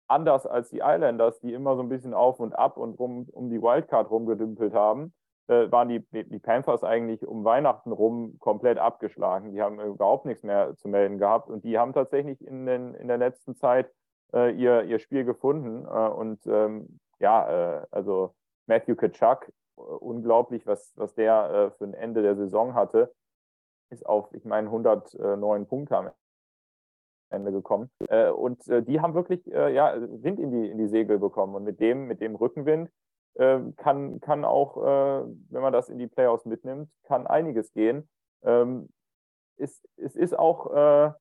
anders 0.08 0.46
als 0.46 0.70
die 0.70 0.78
Islanders, 0.78 1.38
die 1.40 1.52
immer 1.52 1.76
so 1.76 1.82
ein 1.82 1.88
bisschen 1.88 2.14
auf 2.14 2.40
und 2.40 2.54
ab 2.54 2.76
und 2.78 2.98
rum 2.98 3.28
um 3.30 3.50
die 3.50 3.60
Wildcard 3.60 4.10
rumgedümpelt 4.10 4.74
haben, 4.74 5.12
äh, 5.48 5.70
waren 5.70 5.88
die, 5.88 6.00
die 6.10 6.38
Panthers 6.38 6.82
eigentlich 6.82 7.26
um 7.26 7.44
Weihnachten 7.44 7.92
rum 7.92 8.38
komplett 8.38 8.78
abgeschlagen. 8.78 9.52
Die 9.52 9.62
haben 9.62 9.80
überhaupt 9.80 10.24
nichts 10.24 10.42
mehr 10.42 10.74
zu 10.76 10.88
melden 10.88 11.18
gehabt 11.18 11.50
und 11.50 11.64
die 11.64 11.78
haben 11.78 11.92
tatsächlich 11.92 12.40
in, 12.46 12.66
den, 12.66 12.94
in 12.94 13.08
der 13.08 13.18
letzten 13.18 13.54
Zeit 13.54 13.92
äh, 14.32 14.50
ihr, 14.52 14.84
ihr 14.84 14.98
Spiel 14.98 15.24
gefunden. 15.24 15.84
Äh, 15.86 16.08
und 16.08 16.46
ähm, 16.46 17.00
ja, 17.18 17.80
äh, 17.80 17.86
also 17.90 18.34
Matthew 18.66 18.96
Kachuk, 18.96 19.48
äh, 19.76 19.80
unglaublich, 19.80 20.66
was, 20.66 20.92
was 20.96 21.14
der 21.14 21.72
für 21.76 21.84
ein 21.84 21.94
Ende 21.94 22.22
der 22.22 22.36
Saison 22.36 22.74
hatte 22.74 23.12
ist 23.90 24.06
auf, 24.06 24.32
ich 24.32 24.44
meine, 24.44 24.68
109 24.68 25.66
Punkte 25.66 25.96
am 25.96 26.10
Ende 27.30 27.52
gekommen. 27.52 27.90
Äh, 28.08 28.30
und 28.30 28.66
äh, 28.68 28.82
die 28.82 29.00
haben 29.00 29.14
wirklich 29.14 29.46
äh, 29.52 29.74
ja, 29.74 29.94
Wind 29.96 30.38
in 30.40 30.50
die, 30.50 30.70
in 30.70 30.78
die 30.78 30.88
Segel 30.88 31.18
bekommen. 31.18 31.54
Und 31.54 31.64
mit 31.64 31.80
dem, 31.80 32.06
mit 32.06 32.20
dem 32.20 32.34
Rückenwind 32.34 32.90
kann, 33.76 34.18
kann 34.20 34.44
auch, 34.44 34.76
wenn 34.76 35.62
man 35.62 35.72
das 35.72 35.88
in 35.88 35.98
die 35.98 36.08
Playoffs 36.08 36.44
mitnimmt, 36.44 36.90
kann 37.04 37.28
einiges 37.28 37.72
gehen. 37.72 38.08
Ähm, 38.42 38.88
es, 39.56 39.80
es 39.96 40.16
ist 40.16 40.36
auch 40.36 41.14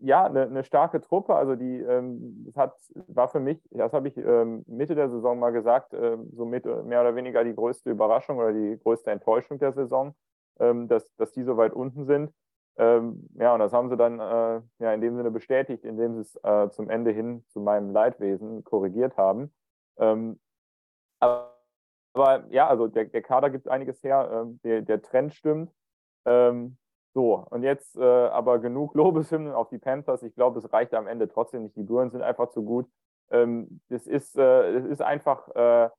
ja, 0.00 0.24
eine, 0.24 0.42
eine, 0.42 0.64
starke 0.64 1.00
Truppe. 1.00 1.36
Also 1.36 1.54
die, 1.54 1.78
ähm, 1.78 2.52
hat, 2.56 2.74
war 3.06 3.28
für 3.28 3.38
mich, 3.38 3.60
das 3.70 3.92
habe 3.92 4.08
ich 4.08 4.16
ähm, 4.16 4.64
Mitte 4.66 4.96
der 4.96 5.10
Saison 5.10 5.38
mal 5.38 5.50
gesagt, 5.50 5.94
äh, 5.94 6.18
so 6.32 6.44
mit, 6.44 6.64
mehr 6.64 7.02
oder 7.02 7.14
weniger 7.14 7.44
die 7.44 7.54
größte 7.54 7.90
Überraschung 7.90 8.38
oder 8.38 8.52
die 8.52 8.76
größte 8.82 9.12
Enttäuschung 9.12 9.60
der 9.60 9.72
Saison 9.72 10.08
ähm, 10.08 10.14
dass, 10.58 11.14
dass 11.16 11.32
die 11.32 11.44
so 11.44 11.56
weit 11.56 11.72
unten 11.72 12.04
sind. 12.04 12.32
Ähm, 12.76 13.28
ja, 13.34 13.54
und 13.54 13.60
das 13.60 13.72
haben 13.72 13.88
sie 13.88 13.96
dann 13.96 14.20
äh, 14.20 14.62
ja 14.78 14.92
in 14.92 15.00
dem 15.00 15.16
Sinne 15.16 15.30
bestätigt, 15.30 15.84
indem 15.84 16.14
sie 16.14 16.20
es 16.20 16.36
äh, 16.44 16.70
zum 16.70 16.88
Ende 16.90 17.10
hin 17.10 17.44
zu 17.48 17.60
meinem 17.60 17.90
Leidwesen 17.90 18.62
korrigiert 18.62 19.16
haben. 19.16 19.52
Ähm, 19.98 20.38
aber, 21.20 21.56
aber, 22.14 22.44
ja, 22.50 22.68
also 22.68 22.86
der, 22.86 23.06
der 23.06 23.22
Kader 23.22 23.50
gibt 23.50 23.68
einiges 23.68 24.02
her, 24.02 24.30
ähm, 24.32 24.60
der, 24.62 24.82
der 24.82 25.02
Trend 25.02 25.34
stimmt. 25.34 25.72
Ähm, 26.24 26.78
so, 27.14 27.46
und 27.50 27.64
jetzt 27.64 27.96
äh, 27.96 28.02
aber 28.02 28.60
genug 28.60 28.94
Lobeshymnen 28.94 29.52
auf 29.52 29.68
die 29.70 29.78
Panthers. 29.78 30.22
Ich 30.22 30.34
glaube, 30.34 30.58
es 30.60 30.72
reicht 30.72 30.94
am 30.94 31.08
Ende 31.08 31.28
trotzdem 31.28 31.64
nicht. 31.64 31.76
Die 31.76 31.82
Bruins 31.82 32.12
sind 32.12 32.22
einfach 32.22 32.50
zu 32.50 32.62
gut. 32.62 32.88
Ähm, 33.30 33.80
das, 33.88 34.06
ist, 34.06 34.38
äh, 34.38 34.72
das 34.72 34.84
ist 34.84 35.02
einfach 35.02 35.48
äh, 35.56 35.86
äh, 35.86 35.90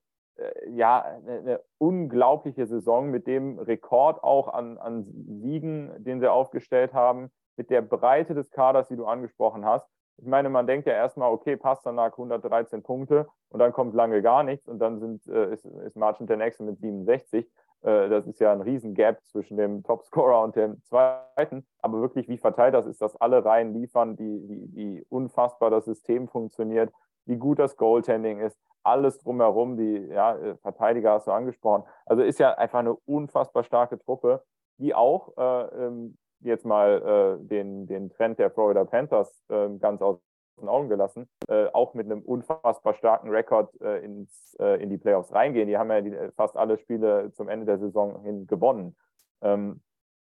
ja, 0.70 1.04
eine, 1.26 1.62
unglaubliche 1.78 2.66
Saison 2.66 3.10
mit 3.10 3.28
dem 3.28 3.60
Rekord 3.60 4.24
auch 4.24 4.48
an, 4.48 4.78
an 4.78 5.06
Siegen, 5.42 5.92
den 6.04 6.20
sie 6.20 6.32
aufgestellt 6.32 6.94
haben, 6.94 7.32
mit 7.58 7.70
der 7.70 7.82
Breite 7.82 8.34
des 8.34 8.52
Kaders, 8.52 8.88
die 8.88 8.96
du 8.96 9.06
angesprochen 9.06 9.66
hast. 9.66 9.88
Ich 10.18 10.28
meine, 10.28 10.50
man 10.50 10.68
denkt 10.68 10.88
ja 10.88 10.94
erstmal, 10.94 11.32
okay, 11.32 11.56
Pasternak 11.56 12.14
113 12.14 12.84
Punkte 12.84 13.28
und 13.50 13.60
dann 13.60 13.72
kommt 13.72 13.94
lange 13.94 14.22
gar 14.22 14.44
nichts 14.44 14.68
und 14.68 14.80
dann 14.80 15.00
sind, 15.00 15.26
äh, 15.28 15.54
ist, 15.54 15.66
ist 15.66 15.96
der 15.96 16.38
Nächste 16.38 16.64
mit 16.64 16.80
67. 16.80 17.50
Äh, 17.82 18.10
das 18.10 18.28
ist 18.28 18.40
ja 18.40 18.52
ein 18.52 18.62
Riesengap 18.62 19.24
zwischen 19.26 19.58
dem 19.58 19.84
Topscorer 19.84 20.44
und 20.44 20.56
dem 20.56 20.82
Zweiten. 20.84 21.66
Aber 21.82 22.02
wirklich, 22.02 22.28
wie 22.28 22.38
verteilt 22.38 22.74
das 22.74 22.86
ist, 22.86 23.02
dass 23.02 23.16
alle 23.16 23.44
Reihen 23.46 23.74
liefern, 23.74 24.18
wie, 24.20 24.50
wie, 24.50 24.76
wie 24.76 25.06
unfassbar 25.10 25.70
das 25.70 25.86
System 25.86 26.28
funktioniert, 26.28 26.92
wie 27.26 27.38
gut 27.38 27.60
das 27.60 27.78
Goaltending 27.78 28.40
ist, 28.40 28.58
alles 28.84 29.20
drumherum, 29.20 29.78
die 29.78 30.08
ja, 30.08 30.36
äh, 30.38 30.56
Verteidiger 30.58 31.14
hast 31.14 31.28
du 31.28 31.32
angesprochen. 31.32 31.84
Also 32.06 32.24
ist 32.24 32.40
ja 32.40 32.54
einfach 32.56 32.80
eine 32.80 32.94
unfassbar 32.94 33.64
starke 33.64 34.00
Truppe, 34.00 34.44
die 34.78 34.96
auch 34.96 35.38
äh, 35.38 35.86
ähm, 35.86 36.18
jetzt 36.42 36.66
mal 36.66 37.38
äh, 37.42 37.46
den, 37.46 37.88
den 37.88 38.10
Trend 38.10 38.40
der 38.40 38.52
Florida 38.52 38.86
Panthers 38.86 39.44
äh, 39.50 39.70
ganz 39.80 40.02
aus 40.02 40.20
den 40.60 40.70
Augen 40.70 40.90
gelassen, 40.90 41.30
äh, 41.48 41.68
auch 41.68 41.94
mit 41.94 42.06
einem 42.06 42.22
unfassbar 42.22 42.94
starken 42.94 43.30
Rekord 43.30 43.80
äh, 43.82 44.04
ins, 44.04 44.56
in 44.60 44.90
die 44.90 44.98
Playoffs 44.98 45.32
reingehen. 45.32 45.70
Die 45.70 45.78
haben 45.78 45.90
ja 45.90 46.02
die, 46.02 46.18
fast 46.36 46.58
alle 46.58 46.78
Spiele 46.78 47.32
zum 47.32 47.48
Ende 47.48 47.66
der 47.66 47.78
Saison 47.78 48.22
hin 48.24 48.46
gewonnen. 48.46 48.98
Ähm, 49.42 49.82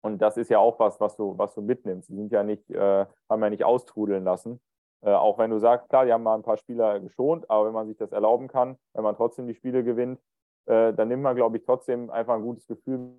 und 0.00 0.22
das 0.22 0.38
ist 0.38 0.48
ja 0.48 0.58
auch 0.58 0.78
was, 0.78 0.98
was 0.98 1.16
du, 1.16 1.36
was 1.36 1.54
du 1.54 1.60
mitnimmst. 1.60 2.08
Die 2.08 2.16
sind 2.16 2.32
ja 2.32 2.42
nicht, 2.42 2.68
haben 2.70 3.42
ja 3.42 3.50
nicht 3.50 3.64
austrudeln 3.64 4.22
lassen. 4.22 4.60
Äh, 5.04 5.12
auch 5.12 5.38
wenn 5.38 5.50
du 5.50 5.58
sagst, 5.58 5.88
klar, 5.90 6.06
die 6.06 6.12
haben 6.12 6.22
mal 6.22 6.34
ein 6.34 6.42
paar 6.42 6.56
Spieler 6.56 6.98
geschont, 7.00 7.48
aber 7.50 7.66
wenn 7.66 7.74
man 7.74 7.86
sich 7.86 7.98
das 7.98 8.12
erlauben 8.12 8.48
kann, 8.48 8.78
wenn 8.94 9.04
man 9.04 9.16
trotzdem 9.16 9.46
die 9.46 9.54
Spiele 9.54 9.84
gewinnt, 9.84 10.18
äh, 10.66 10.94
dann 10.94 11.08
nimmt 11.08 11.22
man, 11.22 11.36
glaube 11.36 11.58
ich, 11.58 11.64
trotzdem 11.64 12.10
einfach 12.10 12.34
ein 12.34 12.42
gutes 12.42 12.66
Gefühl 12.66 13.12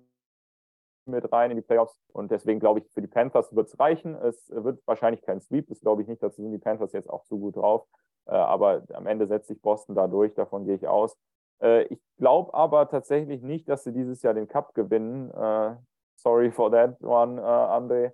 mit 1.06 1.32
rein 1.32 1.52
in 1.52 1.56
die 1.56 1.62
Playoffs. 1.62 1.96
Und 2.12 2.32
deswegen 2.32 2.58
glaube 2.58 2.80
ich, 2.80 2.90
für 2.92 3.00
die 3.00 3.06
Panthers 3.06 3.54
wird 3.54 3.68
es 3.68 3.78
reichen. 3.78 4.16
Es 4.16 4.50
wird 4.50 4.80
wahrscheinlich 4.86 5.22
kein 5.22 5.40
Sweep, 5.40 5.68
das 5.68 5.80
glaube 5.80 6.02
ich 6.02 6.08
nicht, 6.08 6.22
dazu 6.22 6.42
sind 6.42 6.50
die 6.50 6.58
Panthers 6.58 6.92
jetzt 6.92 7.08
auch 7.08 7.24
zu 7.24 7.38
gut 7.38 7.56
drauf. 7.56 7.86
Äh, 8.26 8.32
aber 8.32 8.82
am 8.92 9.06
Ende 9.06 9.28
setzt 9.28 9.46
sich 9.46 9.60
Boston 9.62 9.94
da 9.94 10.08
durch, 10.08 10.34
davon 10.34 10.64
gehe 10.64 10.74
ich 10.74 10.88
aus. 10.88 11.16
Äh, 11.62 11.84
ich 11.84 12.00
glaube 12.18 12.52
aber 12.54 12.88
tatsächlich 12.88 13.42
nicht, 13.42 13.68
dass 13.68 13.84
sie 13.84 13.92
dieses 13.92 14.22
Jahr 14.22 14.34
den 14.34 14.48
Cup 14.48 14.74
gewinnen. 14.74 15.30
Äh, 15.30 15.76
sorry 16.16 16.50
for 16.50 16.72
that 16.72 17.00
one, 17.02 17.40
André. 17.40 18.12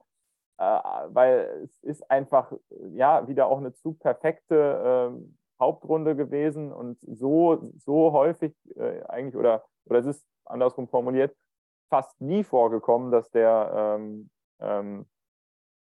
Weil 1.09 1.63
es 1.65 1.83
ist 1.83 2.11
einfach, 2.11 2.53
ja, 2.95 3.27
wieder 3.29 3.47
auch 3.47 3.59
eine 3.59 3.73
zu 3.73 3.95
perfekte 3.95 4.83
ähm, 4.85 5.37
Hauptrunde 5.61 6.17
gewesen 6.17 6.73
und 6.73 6.99
so, 7.01 7.71
so 7.77 8.13
häufig 8.13 8.53
eigentlich, 9.09 9.37
oder, 9.37 9.65
oder 9.87 10.01
es 10.01 10.07
ist 10.07 10.27
andersrum 10.45 10.89
formuliert, 10.89 11.37
fast 11.89 12.21
nie 12.21 12.43
vorgekommen, 12.43 13.11
dass 13.11 13.31
der 13.31 13.99
ähm, 14.01 14.31
ähm, 14.61 15.07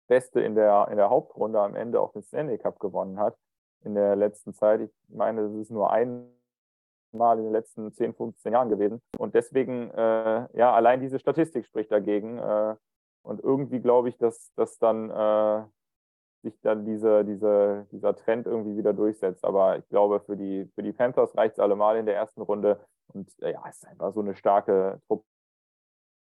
Beste 0.09 0.41
in 0.41 0.57
der, 0.57 0.89
in 0.91 0.97
der 0.97 1.09
Hauptrunde 1.09 1.61
am 1.61 1.77
Ende 1.77 2.01
auch 2.01 2.13
den 2.13 2.23
Stanley 2.23 2.59
Cup 2.59 2.81
gewonnen 2.81 3.19
hat 3.21 3.37
in 3.85 3.95
der 3.95 4.17
letzten 4.17 4.53
Zeit. 4.53 4.81
Ich 4.81 4.91
meine, 5.09 5.43
das 5.43 5.55
ist 5.55 5.71
nur 5.71 5.93
einmal 5.93 7.39
in 7.39 7.45
den 7.45 7.53
letzten 7.53 7.93
10, 7.93 8.15
15 8.15 8.53
Jahren 8.53 8.69
gewesen. 8.69 9.01
Und 9.19 9.35
deswegen, 9.35 9.91
äh, 9.93 10.49
ja, 10.59 10.75
allein 10.75 11.01
diese 11.01 11.21
Statistik 11.21 11.65
spricht 11.65 11.93
dagegen. 11.93 12.39
Äh, 12.39 12.75
und 13.23 13.43
irgendwie 13.43 13.81
glaube 13.81 14.09
ich, 14.09 14.19
dass, 14.19 14.53
dass 14.55 14.79
dann 14.79 15.11
äh, 15.11 15.65
sich 16.43 16.59
dann 16.63 16.85
diese, 16.85 17.25
diese, 17.25 17.87
dieser 17.93 18.17
Trend 18.17 18.47
irgendwie 18.47 18.77
wieder 18.77 18.93
durchsetzt. 18.93 19.45
Aber 19.45 19.79
ich 19.79 19.89
glaube, 19.89 20.21
für 20.21 20.37
die, 20.37 20.71
für 20.75 20.83
die 20.83 20.93
Panthers 20.93 21.37
reicht 21.37 21.55
es 21.55 21.59
allemal 21.61 21.97
in 21.97 22.07
der 22.07 22.17
ersten 22.17 22.41
Runde. 22.41 22.81
Und 23.09 23.31
äh, 23.43 23.53
ja, 23.53 23.63
es 23.69 23.77
ist 23.77 23.87
einfach 23.87 24.13
so 24.13 24.21
eine 24.21 24.35
starke 24.35 25.01
Truppe 25.07 25.25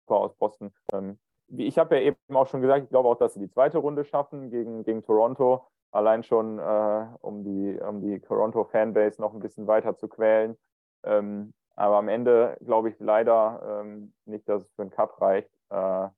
aus 0.09 0.34
Boston. 0.36 0.72
Ähm, 0.93 1.18
ich 1.49 1.78
habe 1.78 1.97
ja 1.97 2.03
eben 2.03 2.36
auch 2.36 2.47
schon 2.47 2.61
gesagt, 2.61 2.84
ich 2.84 2.90
glaube 2.90 3.09
auch, 3.09 3.16
dass 3.18 3.34
sie 3.34 3.40
die 3.40 3.51
zweite 3.51 3.78
Runde 3.78 4.05
schaffen 4.05 4.51
gegen, 4.51 4.84
gegen 4.84 5.03
Toronto. 5.03 5.66
Allein 5.90 6.22
schon, 6.22 6.59
äh, 6.59 7.07
um 7.20 7.45
die, 7.45 7.78
um 7.80 8.01
die 8.01 8.20
Toronto-Fanbase 8.20 9.20
noch 9.20 9.34
ein 9.34 9.40
bisschen 9.40 9.66
weiter 9.66 9.97
zu 9.97 10.09
quälen. 10.09 10.57
Ähm, 11.05 11.53
aber 11.74 11.97
am 11.97 12.09
Ende 12.09 12.57
glaube 12.64 12.90
ich 12.90 12.99
leider 12.99 13.82
ähm, 13.82 14.14
nicht, 14.24 14.49
dass 14.49 14.62
es 14.62 14.72
für 14.74 14.82
einen 14.82 14.90
Cup 14.90 15.20
reicht. 15.20 15.51
Äh, 15.70 16.09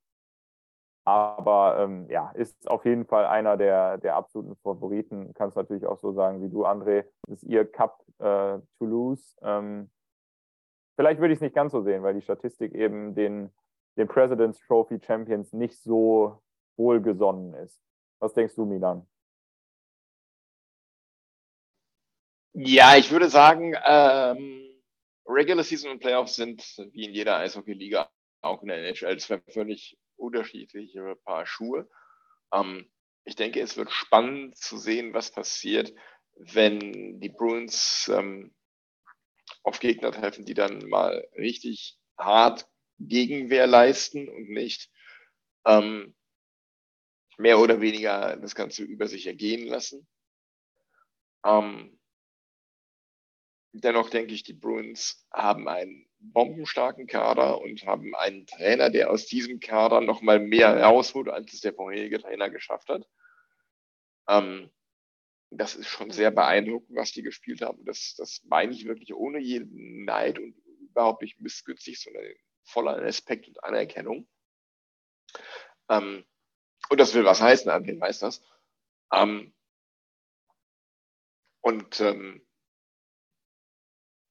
aber 1.04 1.78
ähm, 1.80 2.08
ja, 2.08 2.30
ist 2.30 2.68
auf 2.68 2.84
jeden 2.86 3.04
Fall 3.04 3.26
einer 3.26 3.56
der, 3.56 3.98
der 3.98 4.16
absoluten 4.16 4.56
Favoriten. 4.56 5.34
Kannst 5.34 5.56
natürlich 5.56 5.86
auch 5.86 5.98
so 5.98 6.12
sagen 6.12 6.42
wie 6.42 6.48
du, 6.48 6.64
André. 6.64 7.04
Das 7.26 7.42
ist 7.42 7.48
ihr 7.48 7.70
Cup 7.70 8.02
äh, 8.18 8.58
to 8.78 8.84
lose. 8.84 9.36
Ähm, 9.42 9.90
vielleicht 10.96 11.20
würde 11.20 11.34
ich 11.34 11.38
es 11.38 11.42
nicht 11.42 11.54
ganz 11.54 11.72
so 11.72 11.82
sehen, 11.82 12.02
weil 12.02 12.14
die 12.14 12.22
Statistik 12.22 12.74
eben 12.74 13.14
den, 13.14 13.50
den 13.96 14.08
President's 14.08 14.58
Trophy 14.66 14.98
Champions 14.98 15.52
nicht 15.52 15.78
so 15.82 16.42
wohlgesonnen 16.76 17.52
ist. 17.54 17.78
Was 18.20 18.32
denkst 18.32 18.54
du, 18.54 18.64
Milan? 18.64 19.06
Ja, 22.54 22.96
ich 22.96 23.10
würde 23.10 23.28
sagen, 23.28 23.74
ähm, 23.84 24.70
Regular 25.26 25.64
Season 25.64 25.90
und 25.90 25.98
Playoffs 25.98 26.36
sind 26.36 26.62
wie 26.92 27.04
in 27.04 27.12
jeder 27.12 27.38
Eishockey-Liga 27.38 28.08
auch 28.42 28.62
in 28.62 28.68
der 28.68 28.78
NHL 28.78 29.18
zwei 29.18 29.40
völlig 29.48 29.98
unterschiedliche 30.16 31.16
Paar 31.24 31.46
Schuhe. 31.46 31.88
Ähm, 32.52 32.90
ich 33.24 33.36
denke, 33.36 33.60
es 33.60 33.76
wird 33.76 33.90
spannend 33.90 34.56
zu 34.56 34.76
sehen, 34.76 35.14
was 35.14 35.30
passiert, 35.30 35.94
wenn 36.36 37.20
die 37.20 37.28
Bruins 37.30 38.10
ähm, 38.12 38.54
auf 39.62 39.80
Gegner 39.80 40.12
treffen, 40.12 40.44
die 40.44 40.54
dann 40.54 40.78
mal 40.88 41.26
richtig 41.36 41.98
hart 42.18 42.68
Gegenwehr 42.98 43.66
leisten 43.66 44.28
und 44.28 44.50
nicht 44.50 44.90
ähm, 45.66 46.14
mehr 47.38 47.58
oder 47.58 47.80
weniger 47.80 48.36
das 48.36 48.54
Ganze 48.54 48.84
über 48.84 49.08
sich 49.08 49.26
ergehen 49.26 49.66
lassen. 49.66 50.06
Ähm, 51.44 51.98
dennoch 53.72 54.10
denke 54.10 54.34
ich, 54.34 54.44
die 54.44 54.52
Bruins 54.52 55.26
haben 55.32 55.68
einen 55.68 56.08
bombenstarken 56.32 57.06
Kader 57.06 57.60
und 57.60 57.84
haben 57.86 58.14
einen 58.14 58.46
Trainer, 58.46 58.90
der 58.90 59.10
aus 59.10 59.26
diesem 59.26 59.60
Kader 59.60 60.00
nochmal 60.00 60.40
mehr 60.40 60.82
rausholt, 60.82 61.28
als 61.28 61.52
es 61.52 61.60
der 61.60 61.74
vorherige 61.74 62.20
Trainer 62.20 62.50
geschafft 62.50 62.88
hat. 62.88 63.06
Ähm, 64.28 64.70
das 65.50 65.76
ist 65.76 65.88
schon 65.88 66.10
sehr 66.10 66.30
beeindruckend, 66.30 66.96
was 66.96 67.12
die 67.12 67.22
gespielt 67.22 67.62
haben. 67.62 67.84
Das, 67.84 68.14
das 68.16 68.42
meine 68.44 68.72
ich 68.72 68.86
wirklich 68.86 69.14
ohne 69.14 69.38
jeden 69.38 70.04
Neid 70.04 70.38
und 70.38 70.56
überhaupt 70.80 71.22
nicht 71.22 71.40
missgünstig, 71.40 72.00
sondern 72.00 72.24
voller 72.64 73.00
Respekt 73.00 73.46
und 73.46 73.62
Anerkennung. 73.62 74.28
Ähm, 75.88 76.24
und 76.88 77.00
das 77.00 77.14
will 77.14 77.24
was 77.24 77.40
heißen, 77.40 77.70
André 77.70 77.98
weiß 77.98 78.18
das. 78.20 78.42
Ähm, 79.12 79.54
und 81.60 82.00
ähm, 82.00 82.46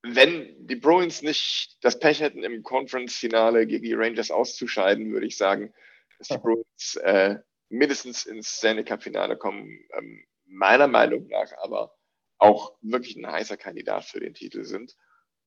wenn 0.04 0.68
die 0.68 0.76
Bruins 0.76 1.22
nicht 1.22 1.78
das 1.82 1.98
Pech 1.98 2.20
hätten, 2.20 2.44
im 2.44 2.62
Conference-Finale 2.62 3.66
gegen 3.66 3.86
die 3.86 3.94
Rangers 3.94 4.32
auszuscheiden, 4.32 5.12
würde 5.14 5.26
ich 5.26 5.38
sagen, 5.38 5.74
dass 6.18 6.28
die 6.28 6.38
Bruins 6.38 6.96
äh, 6.98 7.40
mindestens 7.70 8.26
ins 8.26 8.58
Stanley 8.58 8.84
Cup-Finale 8.84 9.38
kommen. 9.38 9.80
Ähm, 9.98 10.26
meiner 10.46 10.88
Meinung 10.88 11.28
nach 11.28 11.52
aber 11.58 11.96
auch 12.38 12.78
wirklich 12.82 13.16
ein 13.16 13.32
heißer 13.32 13.56
Kandidat 13.56 14.04
für 14.04 14.20
den 14.20 14.34
Titel 14.34 14.66
sind. 14.66 14.96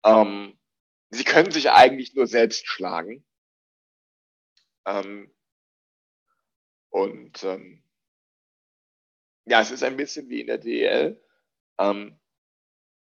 Ähm, 0.06 0.57
sie 1.10 1.26
können 1.26 1.52
sich 1.52 1.69
eigentlich 1.69 2.15
nur 2.15 2.28
selbst 2.28 2.65
schlagen. 2.68 3.26
Ähm, 4.86 5.30
und 6.90 7.44
ähm, 7.44 7.84
ja, 9.45 9.61
es 9.61 9.72
ist 9.72 9.84
ein 9.84 9.98
bisschen 9.98 10.30
wie 10.30 10.40
in 10.40 10.48
der 10.48 10.57
DEL. 10.57 11.22
Ähm, 11.78 12.18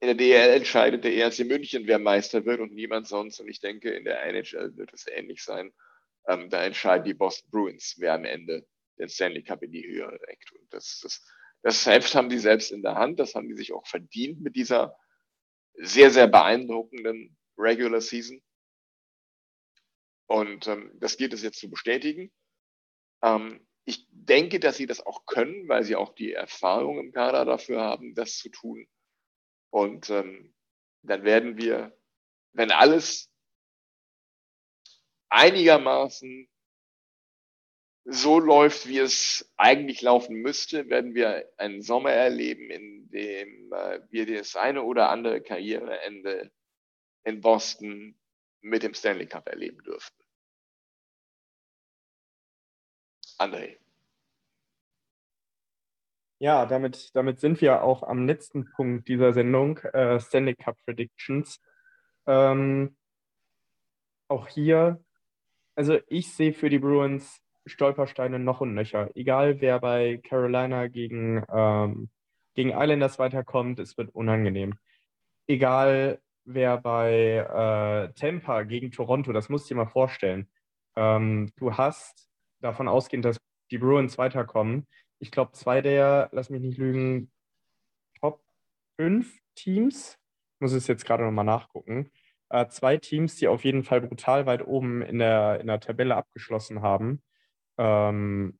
in 0.00 0.08
der 0.08 0.14
DEL 0.14 0.50
entscheidet 0.50 1.04
der 1.04 1.14
ERC 1.14 1.40
München, 1.40 1.86
wer 1.86 1.98
Meister 1.98 2.44
wird 2.44 2.60
und 2.60 2.72
niemand 2.72 3.06
sonst. 3.06 3.40
Und 3.40 3.48
ich 3.48 3.60
denke, 3.60 3.90
in 3.90 4.04
der 4.04 4.22
NHL 4.24 4.76
wird 4.76 4.92
es 4.92 5.06
ähnlich 5.06 5.42
sein. 5.42 5.72
Ähm, 6.28 6.50
da 6.50 6.64
entscheiden 6.64 7.04
die 7.04 7.14
Boston 7.14 7.50
Bruins, 7.50 7.94
wer 7.98 8.14
am 8.14 8.24
Ende 8.24 8.66
den 8.98 9.08
Stanley 9.08 9.42
Cup 9.42 9.62
in 9.62 9.72
die 9.72 9.86
Höhe 9.86 10.06
reckt. 10.06 10.52
Und 10.52 10.72
das, 10.72 11.00
das, 11.02 11.24
das 11.62 11.84
selbst 11.84 12.14
haben 12.14 12.28
die 12.28 12.38
selbst 12.38 12.72
in 12.72 12.82
der 12.82 12.96
Hand. 12.96 13.20
Das 13.20 13.34
haben 13.34 13.48
die 13.48 13.56
sich 13.56 13.72
auch 13.72 13.86
verdient 13.86 14.40
mit 14.40 14.56
dieser 14.56 14.96
sehr, 15.74 16.10
sehr 16.10 16.26
beeindruckenden 16.26 17.36
Regular 17.56 18.00
Season. 18.00 18.42
Und 20.26 20.66
ähm, 20.66 20.90
das 20.94 21.16
gilt 21.16 21.32
es 21.32 21.42
jetzt 21.42 21.58
zu 21.58 21.70
bestätigen. 21.70 22.32
Ähm, 23.22 23.66
ich 23.84 24.06
denke, 24.10 24.58
dass 24.58 24.76
sie 24.76 24.86
das 24.86 25.04
auch 25.06 25.24
können, 25.26 25.68
weil 25.68 25.84
sie 25.84 25.96
auch 25.96 26.14
die 26.14 26.32
Erfahrung 26.32 26.98
im 26.98 27.12
Kader 27.12 27.44
dafür 27.44 27.80
haben, 27.80 28.14
das 28.14 28.36
zu 28.36 28.50
tun. 28.50 28.86
Und 29.76 30.08
ähm, 30.08 30.54
dann 31.02 31.24
werden 31.24 31.58
wir, 31.58 31.94
wenn 32.54 32.70
alles 32.70 33.30
einigermaßen 35.28 36.48
so 38.06 38.38
läuft, 38.38 38.88
wie 38.88 39.00
es 39.00 39.52
eigentlich 39.58 40.00
laufen 40.00 40.36
müsste, 40.36 40.88
werden 40.88 41.14
wir 41.14 41.52
einen 41.58 41.82
Sommer 41.82 42.10
erleben, 42.10 42.70
in 42.70 43.10
dem 43.10 43.70
äh, 43.74 44.00
wir 44.08 44.24
das 44.38 44.56
eine 44.56 44.82
oder 44.82 45.10
andere 45.10 45.42
Karriereende 45.42 46.50
in 47.24 47.42
Boston 47.42 48.18
mit 48.62 48.82
dem 48.82 48.94
Stanley 48.94 49.26
Cup 49.26 49.46
erleben 49.46 49.82
dürften. 49.82 50.24
André. 53.36 53.76
Ja, 56.38 56.66
damit, 56.66 57.14
damit 57.14 57.40
sind 57.40 57.60
wir 57.60 57.82
auch 57.82 58.02
am 58.02 58.26
letzten 58.26 58.70
Punkt 58.72 59.08
dieser 59.08 59.32
Sendung, 59.32 59.78
äh, 59.78 60.20
Stanley 60.20 60.54
Cup 60.54 60.76
Predictions. 60.84 61.60
Ähm, 62.26 62.96
auch 64.28 64.48
hier, 64.48 65.02
also 65.76 65.98
ich 66.08 66.32
sehe 66.34 66.52
für 66.52 66.68
die 66.68 66.78
Bruins 66.78 67.42
Stolpersteine 67.66 68.38
noch 68.38 68.60
und 68.60 68.74
nöcher. 68.74 69.10
Egal 69.14 69.60
wer 69.60 69.80
bei 69.80 70.18
Carolina 70.22 70.86
gegen, 70.88 71.44
ähm, 71.52 72.10
gegen 72.54 72.70
Islanders 72.70 73.18
weiterkommt, 73.18 73.78
es 73.80 73.96
wird 73.98 74.14
unangenehm. 74.14 74.74
Egal 75.48 76.20
wer 76.44 76.78
bei 76.78 78.08
äh, 78.10 78.12
Tampa 78.14 78.62
gegen 78.62 78.92
Toronto, 78.92 79.32
das 79.32 79.48
musst 79.48 79.68
du 79.70 79.74
dir 79.74 79.78
mal 79.80 79.90
vorstellen. 79.90 80.48
Ähm, 80.96 81.50
du 81.56 81.76
hast 81.76 82.28
davon 82.60 82.88
ausgehend, 82.88 83.24
dass 83.24 83.38
die 83.70 83.78
Bruins 83.78 84.16
weiterkommen. 84.18 84.86
Ich 85.18 85.30
glaube, 85.30 85.52
zwei 85.52 85.80
der, 85.80 86.28
lass 86.32 86.50
mich 86.50 86.60
nicht 86.60 86.78
lügen, 86.78 87.30
Top 88.20 88.42
5 88.98 89.40
Teams, 89.54 90.18
muss 90.60 90.72
es 90.72 90.86
jetzt 90.86 91.04
gerade 91.04 91.24
nochmal 91.24 91.44
nachgucken, 91.44 92.10
äh, 92.50 92.66
zwei 92.68 92.96
Teams, 92.96 93.36
die 93.36 93.48
auf 93.48 93.64
jeden 93.64 93.84
Fall 93.84 94.00
brutal 94.00 94.46
weit 94.46 94.66
oben 94.66 95.02
in 95.02 95.18
der, 95.18 95.60
in 95.60 95.66
der 95.66 95.80
Tabelle 95.80 96.16
abgeschlossen 96.16 96.82
haben, 96.82 97.22
ähm, 97.78 98.58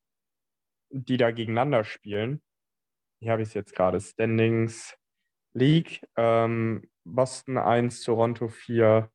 die 0.91 1.16
da 1.16 1.31
gegeneinander 1.31 1.85
spielen. 1.85 2.43
Hier 3.20 3.33
habe 3.33 3.43
ich 3.43 3.49
es 3.49 3.55
jetzt 3.55 3.74
gerade. 3.74 4.01
Standings 4.01 4.97
League. 5.55 6.07
Ähm, 6.16 6.89
Boston 7.05 7.59
1, 7.59 8.03
Toronto 8.03 8.49
4. 8.49 9.11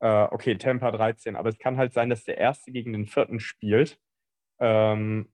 Äh, 0.00 0.24
okay, 0.30 0.56
Tampa 0.56 0.90
13. 0.90 1.36
Aber 1.36 1.48
es 1.48 1.58
kann 1.58 1.76
halt 1.76 1.92
sein, 1.92 2.10
dass 2.10 2.24
der 2.24 2.38
Erste 2.38 2.72
gegen 2.72 2.92
den 2.92 3.06
Vierten 3.06 3.40
spielt. 3.40 3.98
Ähm, 4.60 5.31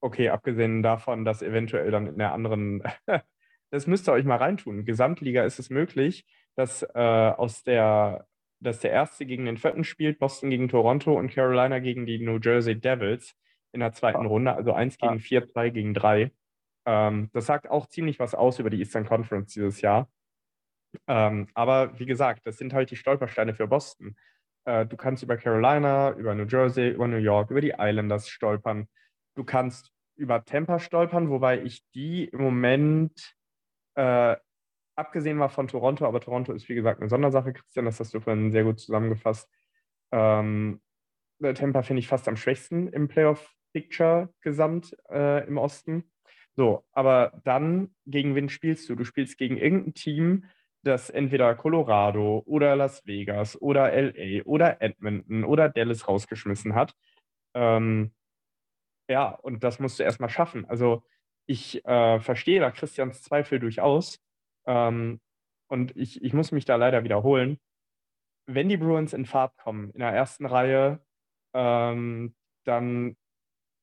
okay, 0.00 0.28
abgesehen 0.28 0.82
davon, 0.82 1.24
dass 1.24 1.42
eventuell 1.42 1.90
dann 1.90 2.06
in 2.06 2.18
der 2.18 2.32
anderen, 2.32 2.82
das 3.70 3.86
müsst 3.86 4.08
ihr 4.08 4.12
euch 4.12 4.24
mal 4.24 4.36
reintun. 4.36 4.84
Gesamtliga 4.84 5.44
ist 5.44 5.58
es 5.58 5.70
möglich, 5.70 6.26
dass 6.56 6.82
äh, 6.82 6.88
aus 6.98 7.62
der, 7.62 8.26
dass 8.60 8.80
der 8.80 8.90
Erste 8.90 9.26
gegen 9.26 9.46
den 9.46 9.56
Vierten 9.56 9.84
spielt, 9.84 10.18
Boston 10.18 10.50
gegen 10.50 10.68
Toronto 10.68 11.16
und 11.16 11.30
Carolina 11.30 11.78
gegen 11.78 12.06
die 12.06 12.18
New 12.18 12.38
Jersey 12.42 12.78
Devils 12.78 13.34
in 13.72 13.80
der 13.80 13.92
zweiten 13.92 14.24
Ah. 14.26 14.28
Runde, 14.28 14.54
also 14.54 14.72
1 14.72 14.98
gegen 14.98 15.14
Ah. 15.14 15.18
4, 15.18 15.46
2 15.48 15.70
gegen 15.70 15.94
3. 15.94 16.32
Ähm, 16.86 17.30
das 17.32 17.46
sagt 17.46 17.68
auch 17.70 17.86
ziemlich 17.86 18.18
was 18.18 18.34
aus 18.34 18.58
über 18.58 18.70
die 18.70 18.78
Eastern 18.78 19.04
Conference 19.06 19.52
dieses 19.52 19.80
Jahr. 19.80 20.08
Ähm, 21.06 21.48
aber 21.54 21.98
wie 21.98 22.06
gesagt, 22.06 22.46
das 22.46 22.56
sind 22.56 22.72
halt 22.72 22.90
die 22.90 22.96
Stolpersteine 22.96 23.54
für 23.54 23.66
Boston. 23.68 24.16
Äh, 24.64 24.86
du 24.86 24.96
kannst 24.96 25.22
über 25.22 25.36
Carolina, 25.36 26.12
über 26.12 26.34
New 26.34 26.46
Jersey, 26.46 26.88
über 26.90 27.06
New 27.06 27.18
York, 27.18 27.50
über 27.50 27.60
die 27.60 27.74
Islanders 27.78 28.28
stolpern. 28.28 28.88
Du 29.38 29.44
kannst 29.44 29.92
über 30.16 30.44
Tampa 30.44 30.80
stolpern, 30.80 31.30
wobei 31.30 31.62
ich 31.62 31.88
die 31.94 32.24
im 32.24 32.42
Moment, 32.42 33.36
äh, 33.94 34.34
abgesehen 34.96 35.36
mal 35.36 35.48
von 35.48 35.68
Toronto, 35.68 36.04
aber 36.06 36.18
Toronto 36.20 36.52
ist 36.52 36.68
wie 36.68 36.74
gesagt 36.74 37.00
eine 37.00 37.08
Sondersache, 37.08 37.52
Christian, 37.52 37.84
das 37.84 38.00
hast 38.00 38.12
du 38.12 38.18
vorhin 38.18 38.50
sehr 38.50 38.64
gut 38.64 38.80
zusammengefasst. 38.80 39.48
Ähm, 40.10 40.80
äh, 41.40 41.54
Tampa 41.54 41.82
finde 41.82 42.00
ich 42.00 42.08
fast 42.08 42.26
am 42.26 42.36
schwächsten 42.36 42.88
im 42.88 43.06
Playoff-Picture 43.06 44.34
gesamt 44.40 44.96
äh, 45.08 45.46
im 45.46 45.56
Osten. 45.56 46.10
So, 46.56 46.84
aber 46.90 47.40
dann, 47.44 47.94
gegen 48.06 48.34
wen 48.34 48.48
spielst 48.48 48.88
du? 48.88 48.96
Du 48.96 49.04
spielst 49.04 49.38
gegen 49.38 49.56
irgendein 49.56 49.94
Team, 49.94 50.46
das 50.82 51.10
entweder 51.10 51.54
Colorado 51.54 52.42
oder 52.44 52.74
Las 52.74 53.06
Vegas 53.06 53.56
oder 53.62 53.92
LA 53.92 54.42
oder 54.46 54.82
Edmonton 54.82 55.44
oder 55.44 55.68
Dallas 55.68 56.08
rausgeschmissen 56.08 56.74
hat. 56.74 56.92
Ähm, 57.54 58.10
ja, 59.08 59.30
und 59.30 59.64
das 59.64 59.78
musst 59.80 59.98
du 59.98 60.02
erstmal 60.02 60.30
schaffen. 60.30 60.64
Also 60.66 61.02
ich 61.46 61.84
äh, 61.86 62.20
verstehe 62.20 62.60
da 62.60 62.70
Christians 62.70 63.22
Zweifel 63.22 63.58
durchaus. 63.58 64.20
Ähm, 64.66 65.20
und 65.68 65.96
ich, 65.96 66.22
ich 66.22 66.32
muss 66.34 66.52
mich 66.52 66.64
da 66.64 66.76
leider 66.76 67.04
wiederholen. 67.04 67.58
Wenn 68.46 68.68
die 68.68 68.76
Bruins 68.76 69.12
in 69.12 69.26
Fahrt 69.26 69.56
kommen, 69.56 69.90
in 69.90 70.00
der 70.00 70.10
ersten 70.10 70.46
Reihe, 70.46 71.00
ähm, 71.54 72.34
dann, 72.64 73.16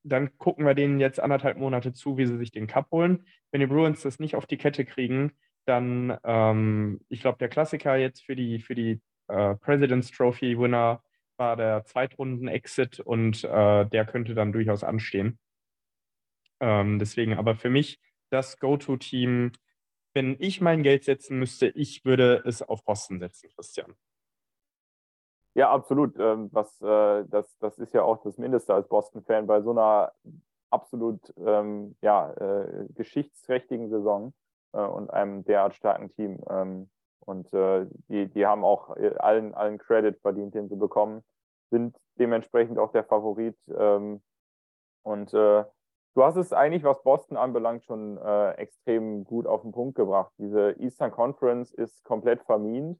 dann 0.04 0.38
gucken 0.38 0.66
wir 0.66 0.76
denen 0.76 1.00
jetzt 1.00 1.20
anderthalb 1.20 1.58
Monate 1.58 1.94
zu, 1.94 2.18
wie 2.18 2.26
sie 2.26 2.38
sich 2.38 2.52
den 2.52 2.68
Cup 2.68 2.92
holen. 2.92 3.26
Wenn 3.52 3.62
die 3.62 3.68
Bruins 3.68 4.02
das 4.02 4.20
nicht 4.20 4.36
auf 4.36 4.46
die 4.46 4.58
Kette 4.58 4.86
kriegen, 4.86 5.34
dann, 5.66 6.18
ähm, 6.24 7.02
ich 7.10 7.22
glaube, 7.22 7.40
der 7.40 7.50
Klassiker 7.50 7.96
jetzt 7.96 8.24
für 8.24 8.36
die, 8.36 8.60
für 8.60 8.76
die 8.76 9.02
äh, 9.28 9.56
President's 9.56 10.12
Trophy 10.12 10.58
Winner 10.60 11.04
war 11.38 11.56
der 11.56 11.84
Zweitrunden-Exit 11.86 13.00
und 13.00 13.44
äh, 13.44 13.86
der 13.86 14.06
könnte 14.06 14.34
dann 14.34 14.52
durchaus 14.52 14.84
anstehen. 14.84 15.40
Ähm, 16.60 17.00
deswegen 17.00 17.34
aber 17.34 17.56
für 17.56 17.70
mich 17.70 18.00
das 18.30 18.60
Go-To-Team, 18.60 19.52
wenn 20.14 20.36
ich 20.40 20.62
mein 20.62 20.84
Geld 20.84 21.04
setzen 21.04 21.38
müsste, 21.38 21.68
ich 21.68 22.06
würde 22.06 22.44
es 22.46 22.62
auf 22.62 22.84
Boston 22.86 23.20
setzen, 23.20 23.50
Christian. 23.56 23.94
Ja, 25.54 25.72
absolut. 25.72 26.18
Ähm, 26.20 26.50
was, 26.52 26.82
äh, 26.82 27.26
das, 27.28 27.58
das 27.60 27.78
ist 27.80 27.94
ja 27.94 28.04
auch 28.04 28.22
das 28.24 28.38
Mindeste 28.38 28.74
als 28.74 28.88
Boston-Fan 28.90 29.48
bei 29.48 29.62
so 29.62 29.72
einer 29.72 30.12
absolut 30.70 31.34
ähm, 31.38 31.96
ja, 32.02 32.32
äh, 32.34 32.88
geschichtsträchtigen 32.94 33.90
Saison 33.90 34.34
äh, 34.74 34.80
und 34.80 35.10
einem 35.12 35.46
derart 35.46 35.76
starken 35.76 36.12
Team. 36.12 36.44
Und 37.26 37.52
äh, 37.54 37.88
die, 38.08 38.28
die 38.28 38.46
haben 38.46 38.64
auch 38.64 38.96
äh, 38.98 39.16
allen, 39.18 39.54
allen 39.54 39.78
Credit 39.78 40.18
verdient, 40.20 40.54
den 40.54 40.70
sie 40.70 40.76
bekommen, 40.76 41.24
sind 41.72 41.98
dementsprechend 42.20 42.78
auch 42.78 42.92
der 42.92 43.04
Favorit. 43.04 43.58
Ähm, 43.76 44.22
und 45.04 45.34
äh, 45.34 45.66
du 46.14 46.24
hast 46.24 46.36
es 46.36 46.54
eigentlich, 46.54 46.84
was 46.84 47.02
Boston 47.04 47.38
anbelangt, 47.38 47.84
schon 47.86 48.18
äh, 48.18 48.52
extrem 48.52 49.24
gut 49.24 49.48
auf 49.48 49.64
den 49.64 49.72
Punkt 49.72 49.96
gebracht. 49.96 50.32
Diese 50.38 50.72
Eastern 50.80 51.12
Conference 51.12 51.74
ist 51.74 52.04
komplett 52.04 52.44
vermint. 52.44 53.00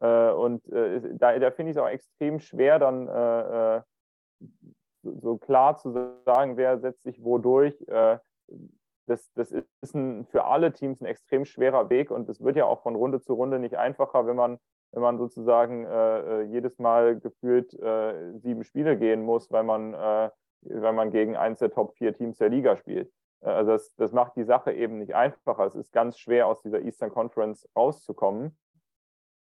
Äh, 0.00 0.30
und 0.30 0.66
äh, 0.72 1.00
da, 1.14 1.38
da 1.38 1.50
finde 1.50 1.70
ich 1.70 1.76
es 1.76 1.82
auch 1.82 1.88
extrem 1.88 2.40
schwer, 2.40 2.78
dann 2.78 3.84
so, 5.02 5.38
klar 5.38 5.76
zu 5.76 5.92
sagen, 6.24 6.56
wer 6.56 6.78
setzt 6.78 7.02
sich 7.02 7.22
wo 7.22 7.38
durch. 7.38 7.76
Äh, 9.08 9.14
das, 9.14 9.32
das 9.34 9.52
ist 9.80 9.94
ein, 9.94 10.26
für 10.26 10.44
alle 10.44 10.72
Teams 10.72 11.00
ein 11.00 11.06
extrem 11.06 11.44
schwerer 11.44 11.90
Weg 11.90 12.10
und 12.10 12.28
es 12.28 12.42
wird 12.42 12.56
ja 12.56 12.66
auch 12.66 12.82
von 12.82 12.94
Runde 12.96 13.20
zu 13.20 13.34
Runde 13.34 13.58
nicht 13.58 13.76
einfacher, 13.76 14.26
wenn 14.26 14.36
man, 14.36 14.58
wenn 14.92 15.02
man 15.02 15.18
sozusagen 15.18 15.84
äh, 15.84 16.42
jedes 16.42 16.78
Mal 16.78 17.18
gefühlt 17.18 17.74
äh, 17.74 18.32
sieben 18.38 18.64
Spiele 18.64 18.96
gehen 18.96 19.22
muss, 19.22 19.50
weil 19.50 19.64
man, 19.64 19.94
äh, 19.94 20.30
weil 20.62 20.92
man 20.92 21.10
gegen 21.10 21.36
eins 21.36 21.58
der 21.58 21.70
Top 21.70 21.94
vier 21.96 22.14
Teams 22.14 22.38
der 22.38 22.48
Liga 22.48 22.76
spielt. 22.76 23.10
Äh, 23.40 23.50
Also 23.50 23.72
das, 23.72 23.94
das 23.96 24.12
macht 24.12 24.36
die 24.36 24.44
Sache 24.44 24.72
eben 24.72 24.98
nicht 24.98 25.14
einfacher. 25.14 25.66
Es 25.66 25.74
ist 25.74 25.92
ganz 25.92 26.18
schwer, 26.18 26.46
aus 26.46 26.62
dieser 26.62 26.80
Eastern 26.80 27.10
Conference 27.10 27.68
rauszukommen. 27.76 28.56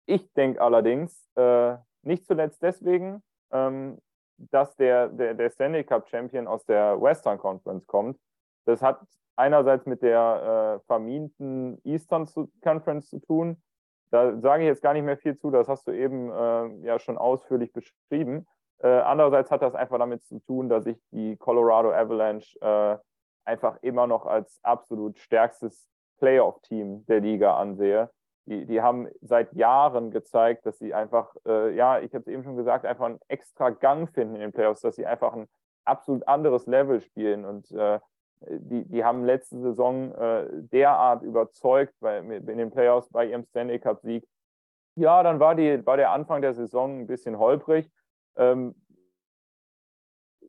Ich 0.07 0.33
denke 0.35 0.61
allerdings, 0.61 1.29
äh, 1.37 1.77
nicht 2.03 2.27
zuletzt 2.27 2.63
deswegen, 2.63 3.23
ähm, 3.51 3.99
dass 4.39 4.77
der, 4.77 5.09
der, 5.09 5.35
der 5.35 5.51
Stanley 5.51 5.83
Cup 5.83 6.09
Champion 6.09 6.47
aus 6.47 6.65
der 6.65 7.01
Western 7.01 7.39
Conference 7.39 7.87
kommt. 7.87 8.19
Das 8.67 8.83
hat 8.83 9.01
einerseits 9.37 9.87
mit 9.87 10.03
der 10.03 10.81
äh, 10.81 10.87
verminten 10.87 11.81
Eastern 11.85 12.29
Conference 12.63 13.09
zu 13.09 13.21
tun. 13.21 13.63
Da 14.11 14.39
sage 14.39 14.63
ich 14.63 14.69
jetzt 14.69 14.83
gar 14.83 14.93
nicht 14.93 15.05
mehr 15.05 15.17
viel 15.17 15.37
zu, 15.37 15.51
das 15.51 15.69
hast 15.69 15.87
du 15.87 15.93
eben 15.93 16.31
äh, 16.31 16.87
ja 16.87 16.99
schon 16.99 17.19
ausführlich 17.19 17.73
beschrieben. 17.73 18.47
Äh, 18.79 18.89
andererseits 18.89 19.51
hat 19.51 19.63
das 19.63 19.75
einfach 19.75 19.99
damit 19.99 20.25
zu 20.25 20.39
tun, 20.41 20.69
dass 20.69 20.87
ich 20.87 20.99
die 21.11 21.37
Colorado 21.37 21.93
Avalanche 21.93 22.59
äh, 22.61 22.99
einfach 23.45 23.79
immer 23.83 24.07
noch 24.07 24.27
als 24.27 24.61
absolut 24.63 25.19
stärkstes 25.19 25.89
Playoff-Team 26.19 27.07
der 27.07 27.21
Liga 27.21 27.57
ansehe. 27.57 28.11
Die, 28.47 28.65
die 28.65 28.81
haben 28.81 29.09
seit 29.23 29.53
Jahren 29.55 30.11
gezeigt, 30.11 30.67
dass 30.67 30.79
sie 30.79 30.95
einfach, 30.95 31.35
äh, 31.47 31.75
ja, 31.75 31.99
ich 31.99 32.15
habe 32.15 32.23
es 32.23 32.29
eben 32.29 32.45
schon 32.45 32.57
gesagt, 32.57 32.85
einfach 32.85 33.07
einen 33.07 33.19
extra 33.29 33.71
Gang 33.71 34.09
finden 34.09 34.37
in 34.37 34.41
den 34.41 34.53
Playoffs, 34.53 34.83
dass 34.83 34.97
sie 34.97 35.07
einfach 35.07 35.33
ein 35.33 35.49
absolut 35.85 36.27
anderes 36.29 36.67
Level 36.67 37.01
spielen. 37.01 37.45
Und 37.45 37.71
äh, 37.73 37.99
die, 38.41 38.85
die 38.85 39.05
haben 39.05 39.25
letzte 39.25 39.59
Saison 39.61 40.13
äh, 40.13 40.47
derart 40.51 41.23
überzeugt 41.23 41.95
bei, 42.01 42.19
in 42.19 42.59
den 42.59 42.71
Playoffs 42.71 43.09
bei 43.11 43.27
ihrem 43.27 43.45
Stanley 43.45 43.79
Cup-Sieg. 43.79 44.27
Ja, 44.97 45.23
dann 45.23 45.41
war, 45.41 45.55
die, 45.55 45.85
war 45.87 45.97
der 45.97 46.11
Anfang 46.11 46.43
der 46.43 46.55
Saison 46.55 47.01
ein 47.01 47.07
bisschen 47.07 47.39
holprig. 47.39 47.91
Ähm, 48.37 48.75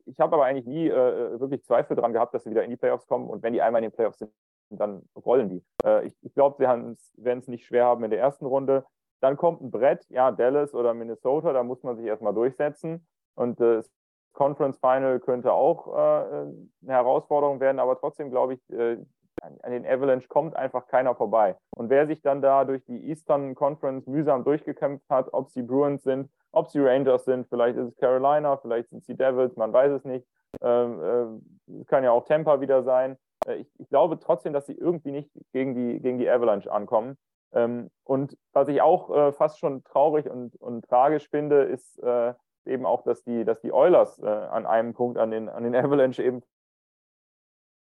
ich 0.06 0.18
habe 0.20 0.34
aber 0.36 0.46
eigentlich 0.46 0.66
nie 0.66 0.88
äh, 0.88 1.38
wirklich 1.38 1.64
Zweifel 1.64 1.96
daran 1.96 2.12
gehabt, 2.12 2.32
dass 2.34 2.44
sie 2.44 2.50
wieder 2.50 2.64
in 2.64 2.70
die 2.70 2.76
Playoffs 2.76 3.06
kommen. 3.06 3.28
Und 3.28 3.42
wenn 3.42 3.52
die 3.52 3.60
einmal 3.60 3.82
in 3.82 3.90
den 3.90 3.94
Playoffs 3.94 4.18
sind, 4.18 4.32
dann 4.70 5.02
rollen 5.14 5.48
die. 5.48 5.64
Äh, 5.84 6.06
ich 6.06 6.14
ich 6.22 6.34
glaube, 6.34 6.56
sie 6.58 7.22
werden 7.22 7.38
es 7.40 7.48
nicht 7.48 7.66
schwer 7.66 7.84
haben 7.84 8.04
in 8.04 8.10
der 8.10 8.20
ersten 8.20 8.46
Runde. 8.46 8.86
Dann 9.20 9.36
kommt 9.36 9.60
ein 9.60 9.70
Brett, 9.70 10.06
ja, 10.08 10.30
Dallas 10.30 10.74
oder 10.74 10.94
Minnesota, 10.94 11.52
da 11.52 11.62
muss 11.62 11.82
man 11.82 11.96
sich 11.96 12.06
erstmal 12.06 12.34
durchsetzen. 12.34 13.06
Und 13.34 13.60
äh, 13.60 13.76
das 13.76 13.90
Conference 14.38 14.78
Final 14.78 15.18
könnte 15.18 15.52
auch 15.52 15.88
äh, 15.88 16.00
eine 16.00 16.52
Herausforderung 16.86 17.58
werden, 17.58 17.80
aber 17.80 17.98
trotzdem 17.98 18.30
glaube 18.30 18.54
ich, 18.54 18.70
äh, 18.70 18.96
an 19.42 19.72
den 19.72 19.84
Avalanche 19.84 20.28
kommt 20.28 20.54
einfach 20.54 20.86
keiner 20.86 21.16
vorbei. 21.16 21.56
Und 21.76 21.90
wer 21.90 22.06
sich 22.06 22.22
dann 22.22 22.40
da 22.40 22.64
durch 22.64 22.84
die 22.84 23.08
Eastern 23.08 23.56
Conference 23.56 24.06
mühsam 24.06 24.44
durchgekämpft 24.44 25.08
hat, 25.10 25.32
ob 25.32 25.50
sie 25.50 25.62
Bruins 25.62 26.04
sind, 26.04 26.30
ob 26.52 26.70
sie 26.70 26.80
Rangers 26.80 27.24
sind, 27.24 27.48
vielleicht 27.48 27.76
ist 27.76 27.88
es 27.88 27.96
Carolina, 27.96 28.56
vielleicht 28.58 28.90
sind 28.90 29.04
sie 29.04 29.16
Devils, 29.16 29.56
man 29.56 29.72
weiß 29.72 29.92
es 29.92 30.04
nicht. 30.04 30.26
Ähm, 30.62 31.42
äh, 31.68 31.84
kann 31.86 32.04
ja 32.04 32.12
auch 32.12 32.24
Tampa 32.24 32.60
wieder 32.60 32.84
sein. 32.84 33.16
Äh, 33.46 33.56
ich, 33.56 33.68
ich, 33.78 33.88
glaube 33.88 34.20
trotzdem, 34.20 34.52
dass 34.52 34.66
sie 34.66 34.74
irgendwie 34.74 35.12
nicht 35.12 35.30
gegen 35.52 35.74
die, 35.74 36.00
gegen 36.00 36.18
die 36.18 36.28
Avalanche 36.30 36.70
ankommen. 36.70 37.16
Ähm, 37.52 37.90
und 38.04 38.36
was 38.52 38.68
ich 38.68 38.82
auch 38.82 39.10
äh, 39.10 39.32
fast 39.32 39.58
schon 39.58 39.82
traurig 39.82 40.30
und, 40.30 40.54
und 40.56 40.84
tragisch 40.88 41.28
finde, 41.28 41.62
ist 41.62 41.98
äh, 42.02 42.34
eben 42.68 42.86
auch, 42.86 43.02
dass 43.02 43.22
die, 43.24 43.44
dass 43.44 43.60
die 43.60 43.72
Oilers 43.72 44.18
äh, 44.18 44.26
an 44.26 44.66
einem 44.66 44.94
Punkt 44.94 45.18
an 45.18 45.30
den, 45.30 45.48
an 45.48 45.64
den 45.64 45.74
Avalanche 45.76 46.22
eben 46.22 46.42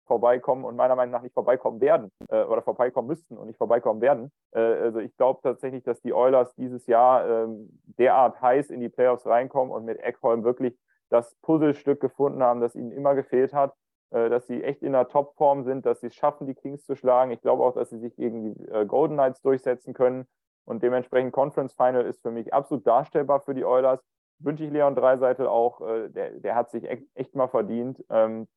vorbeikommen 0.07 0.65
und 0.65 0.74
meiner 0.74 0.97
Meinung 0.97 1.12
nach 1.12 1.23
nicht 1.23 1.35
vorbeikommen 1.35 1.81
werden 1.81 2.11
äh, 2.31 2.43
oder 2.43 2.62
vorbeikommen 2.62 3.07
müssten 3.07 3.39
und 3.39 3.47
nicht 3.47 3.59
vorbeikommen 3.59 4.01
werden. 4.01 4.32
Äh, 4.51 4.59
also 4.59 4.98
ich 4.98 5.16
glaube 5.16 5.40
tatsächlich, 5.43 5.85
dass 5.85 6.01
die 6.01 6.12
Oilers 6.12 6.52
dieses 6.57 6.89
Jahr 6.89 7.28
ähm, 7.28 7.81
derart 7.85 8.43
heiß 8.43 8.70
in 8.70 8.81
die 8.81 8.89
Playoffs 8.89 9.24
reinkommen 9.24 9.73
und 9.73 9.85
mit 9.85 10.01
Eckholm 10.01 10.43
wirklich 10.43 10.77
das 11.11 11.36
Puzzlestück 11.43 12.01
gefunden 12.01 12.43
haben, 12.43 12.61
das 12.61 12.74
ihnen 12.74 12.90
immer 12.90 13.15
gefehlt 13.15 13.52
hat, 13.52 13.73
äh, 14.11 14.28
dass 14.28 14.48
sie 14.48 14.65
echt 14.65 14.82
in 14.82 14.93
der 14.93 15.07
Topform 15.07 15.62
sind, 15.62 15.86
dass 15.86 16.01
sie 16.01 16.09
es 16.09 16.15
schaffen, 16.16 16.48
die 16.48 16.55
Kings 16.55 16.85
zu 16.85 16.97
schlagen. 16.97 17.31
Ich 17.31 17.40
glaube 17.40 17.62
auch, 17.62 17.74
dass 17.74 17.90
sie 17.90 17.98
sich 17.98 18.16
gegen 18.16 18.43
die 18.43 18.69
äh, 18.69 18.86
Golden 18.86 19.15
Knights 19.15 19.43
durchsetzen 19.43 19.94
können. 19.94 20.27
Und 20.65 20.82
dementsprechend 20.82 21.32
Conference 21.32 21.74
Final 21.74 22.05
ist 22.07 22.20
für 22.23 22.32
mich 22.32 22.52
absolut 22.52 22.86
darstellbar 22.86 23.40
für 23.40 23.55
die 23.55 23.65
Oilers. 23.65 24.01
Wünsche 24.41 24.65
ich 24.65 24.71
Leon 24.71 24.95
Dreiseitel 24.95 25.47
auch, 25.47 25.81
äh, 25.81 26.09
der, 26.09 26.33
der 26.33 26.55
hat 26.55 26.71
sich 26.71 26.85
echt 27.15 27.35
mal 27.35 27.49
verdient. 27.49 28.05
Ähm, 28.11 28.49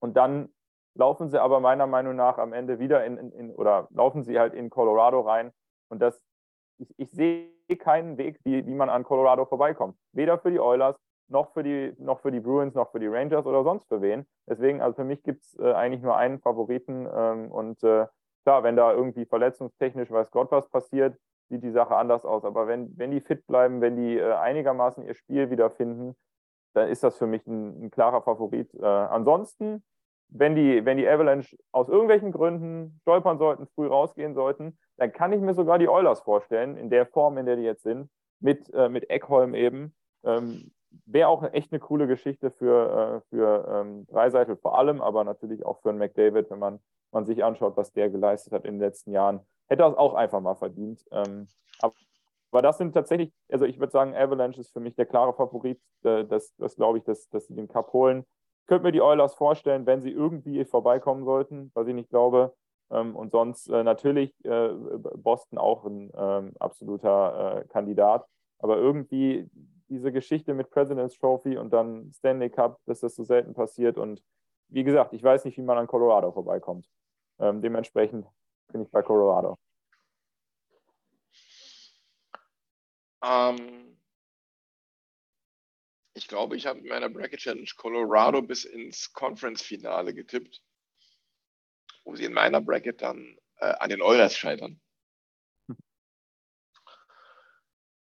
und 0.00 0.16
dann 0.16 0.48
laufen 0.94 1.28
sie 1.30 1.40
aber 1.40 1.60
meiner 1.60 1.86
Meinung 1.86 2.16
nach 2.16 2.38
am 2.38 2.52
Ende 2.52 2.78
wieder 2.78 3.04
in, 3.04 3.16
in, 3.16 3.32
in 3.32 3.54
oder 3.54 3.88
laufen 3.90 4.22
sie 4.22 4.38
halt 4.38 4.54
in 4.54 4.70
Colorado 4.70 5.20
rein. 5.20 5.52
Und 5.88 6.00
das, 6.00 6.20
ich, 6.78 6.92
ich 6.98 7.10
sehe 7.10 7.50
keinen 7.78 8.18
Weg, 8.18 8.38
wie, 8.44 8.66
wie 8.66 8.74
man 8.74 8.90
an 8.90 9.04
Colorado 9.04 9.46
vorbeikommt. 9.46 9.96
Weder 10.12 10.38
für 10.38 10.50
die 10.50 10.60
Oilers, 10.60 10.96
noch 11.28 11.52
für 11.52 11.62
die, 11.62 11.94
noch 11.98 12.20
für 12.20 12.30
die 12.30 12.40
Bruins, 12.40 12.74
noch 12.74 12.90
für 12.90 13.00
die 13.00 13.06
Rangers 13.06 13.46
oder 13.46 13.62
sonst 13.64 13.88
für 13.88 14.02
wen. 14.02 14.26
Deswegen, 14.46 14.82
also 14.82 14.96
für 14.96 15.04
mich 15.04 15.22
gibt 15.22 15.42
es 15.42 15.58
äh, 15.58 15.72
eigentlich 15.72 16.02
nur 16.02 16.16
einen 16.16 16.40
Favoriten. 16.40 17.08
Ähm, 17.14 17.50
und 17.50 17.82
äh, 17.82 18.06
klar, 18.44 18.62
wenn 18.62 18.76
da 18.76 18.92
irgendwie 18.92 19.24
verletzungstechnisch 19.24 20.10
weiß 20.10 20.30
Gott 20.30 20.50
was 20.50 20.68
passiert, 20.68 21.16
sieht 21.48 21.62
die 21.62 21.70
Sache 21.70 21.96
anders 21.96 22.24
aus. 22.24 22.44
Aber 22.44 22.66
wenn, 22.66 22.96
wenn 22.96 23.10
die 23.10 23.20
fit 23.20 23.46
bleiben, 23.46 23.80
wenn 23.80 23.96
die 23.96 24.18
äh, 24.18 24.34
einigermaßen 24.34 25.04
ihr 25.04 25.14
Spiel 25.14 25.50
wiederfinden, 25.50 26.14
dann 26.74 26.88
ist 26.88 27.02
das 27.02 27.16
für 27.16 27.26
mich 27.26 27.46
ein, 27.46 27.84
ein 27.84 27.90
klarer 27.90 28.22
Favorit. 28.22 28.72
Äh, 28.74 28.84
ansonsten 28.84 29.82
wenn 30.34 30.54
die, 30.54 30.84
wenn 30.84 30.96
die 30.96 31.06
Avalanche 31.06 31.56
aus 31.72 31.88
irgendwelchen 31.88 32.32
Gründen 32.32 32.98
stolpern 33.02 33.38
sollten, 33.38 33.66
früh 33.74 33.86
rausgehen 33.86 34.34
sollten, 34.34 34.78
dann 34.96 35.12
kann 35.12 35.32
ich 35.32 35.40
mir 35.40 35.54
sogar 35.54 35.78
die 35.78 35.88
Oilers 35.88 36.20
vorstellen, 36.20 36.76
in 36.76 36.90
der 36.90 37.06
Form, 37.06 37.38
in 37.38 37.46
der 37.46 37.56
die 37.56 37.62
jetzt 37.62 37.82
sind, 37.82 38.08
mit, 38.40 38.72
äh, 38.72 38.88
mit 38.88 39.10
Eckholm 39.10 39.54
eben. 39.54 39.94
Ähm, 40.24 40.72
Wäre 41.06 41.28
auch 41.28 41.42
echt 41.52 41.72
eine 41.72 41.80
coole 41.80 42.06
Geschichte 42.06 42.50
für, 42.50 43.22
äh, 43.24 43.28
für 43.28 43.68
ähm, 43.68 44.06
Dreiseitel 44.06 44.56
vor 44.56 44.78
allem, 44.78 45.00
aber 45.00 45.24
natürlich 45.24 45.64
auch 45.64 45.80
für 45.80 45.90
einen 45.90 45.98
McDavid, 45.98 46.50
wenn 46.50 46.58
man, 46.58 46.80
man 47.10 47.26
sich 47.26 47.44
anschaut, 47.44 47.76
was 47.76 47.92
der 47.92 48.10
geleistet 48.10 48.52
hat 48.52 48.64
in 48.64 48.74
den 48.74 48.80
letzten 48.80 49.12
Jahren. 49.12 49.40
Hätte 49.68 49.84
es 49.84 49.94
auch 49.94 50.14
einfach 50.14 50.40
mal 50.40 50.54
verdient. 50.54 51.04
Ähm, 51.10 51.48
aber, 51.80 51.94
aber 52.50 52.62
das 52.62 52.78
sind 52.78 52.92
tatsächlich, 52.92 53.32
also 53.50 53.64
ich 53.64 53.78
würde 53.78 53.92
sagen, 53.92 54.14
Avalanche 54.14 54.60
ist 54.60 54.72
für 54.72 54.80
mich 54.80 54.94
der 54.94 55.06
klare 55.06 55.32
Favorit. 55.32 55.80
Äh, 56.04 56.24
das, 56.24 56.54
das 56.56 56.76
glaube 56.76 56.98
ich, 56.98 57.04
dass, 57.04 57.28
dass 57.30 57.46
sie 57.46 57.54
den 57.54 57.68
Cup 57.68 57.92
holen. 57.92 58.24
Ich 58.60 58.66
könnte 58.66 58.84
mir 58.84 58.92
die 58.92 59.02
Oilers 59.02 59.34
vorstellen, 59.34 59.86
wenn 59.86 60.02
sie 60.02 60.10
irgendwie 60.10 60.64
vorbeikommen 60.64 61.24
sollten, 61.24 61.70
was 61.74 61.86
ich 61.88 61.94
nicht 61.94 62.10
glaube. 62.10 62.54
Ähm, 62.90 63.16
und 63.16 63.30
sonst 63.30 63.68
äh, 63.68 63.82
natürlich 63.82 64.32
äh, 64.44 64.68
Boston 65.16 65.58
auch 65.58 65.84
ein 65.84 66.12
ähm, 66.14 66.52
absoluter 66.58 67.62
äh, 67.62 67.68
Kandidat. 67.68 68.26
Aber 68.58 68.76
irgendwie 68.76 69.50
diese 69.92 70.10
Geschichte 70.10 70.54
mit 70.54 70.70
President's 70.70 71.18
Trophy 71.18 71.58
und 71.58 71.70
dann 71.70 72.10
Stanley 72.14 72.48
Cup, 72.48 72.80
dass 72.86 73.00
das 73.00 73.14
so 73.14 73.24
selten 73.24 73.52
passiert. 73.52 73.98
Und 73.98 74.22
wie 74.68 74.84
gesagt, 74.84 75.12
ich 75.12 75.22
weiß 75.22 75.44
nicht, 75.44 75.58
wie 75.58 75.62
man 75.62 75.76
an 75.76 75.86
Colorado 75.86 76.32
vorbeikommt. 76.32 76.88
Ähm, 77.38 77.60
dementsprechend 77.60 78.26
bin 78.68 78.82
ich 78.82 78.90
bei 78.90 79.02
Colorado. 79.02 79.58
Ähm, 83.22 83.98
ich 86.14 86.26
glaube, 86.26 86.56
ich 86.56 86.66
habe 86.66 86.78
in 86.78 86.88
meiner 86.88 87.10
Bracket 87.10 87.40
Challenge 87.40 87.70
Colorado 87.76 88.40
bis 88.40 88.64
ins 88.64 89.12
Conference-Finale 89.12 90.14
getippt, 90.14 90.62
wo 92.04 92.16
sie 92.16 92.24
in 92.24 92.32
meiner 92.32 92.62
Bracket 92.62 93.02
dann 93.02 93.36
äh, 93.58 93.74
an 93.78 93.90
den 93.90 94.00
Oilers 94.00 94.36
scheitern. 94.36 94.80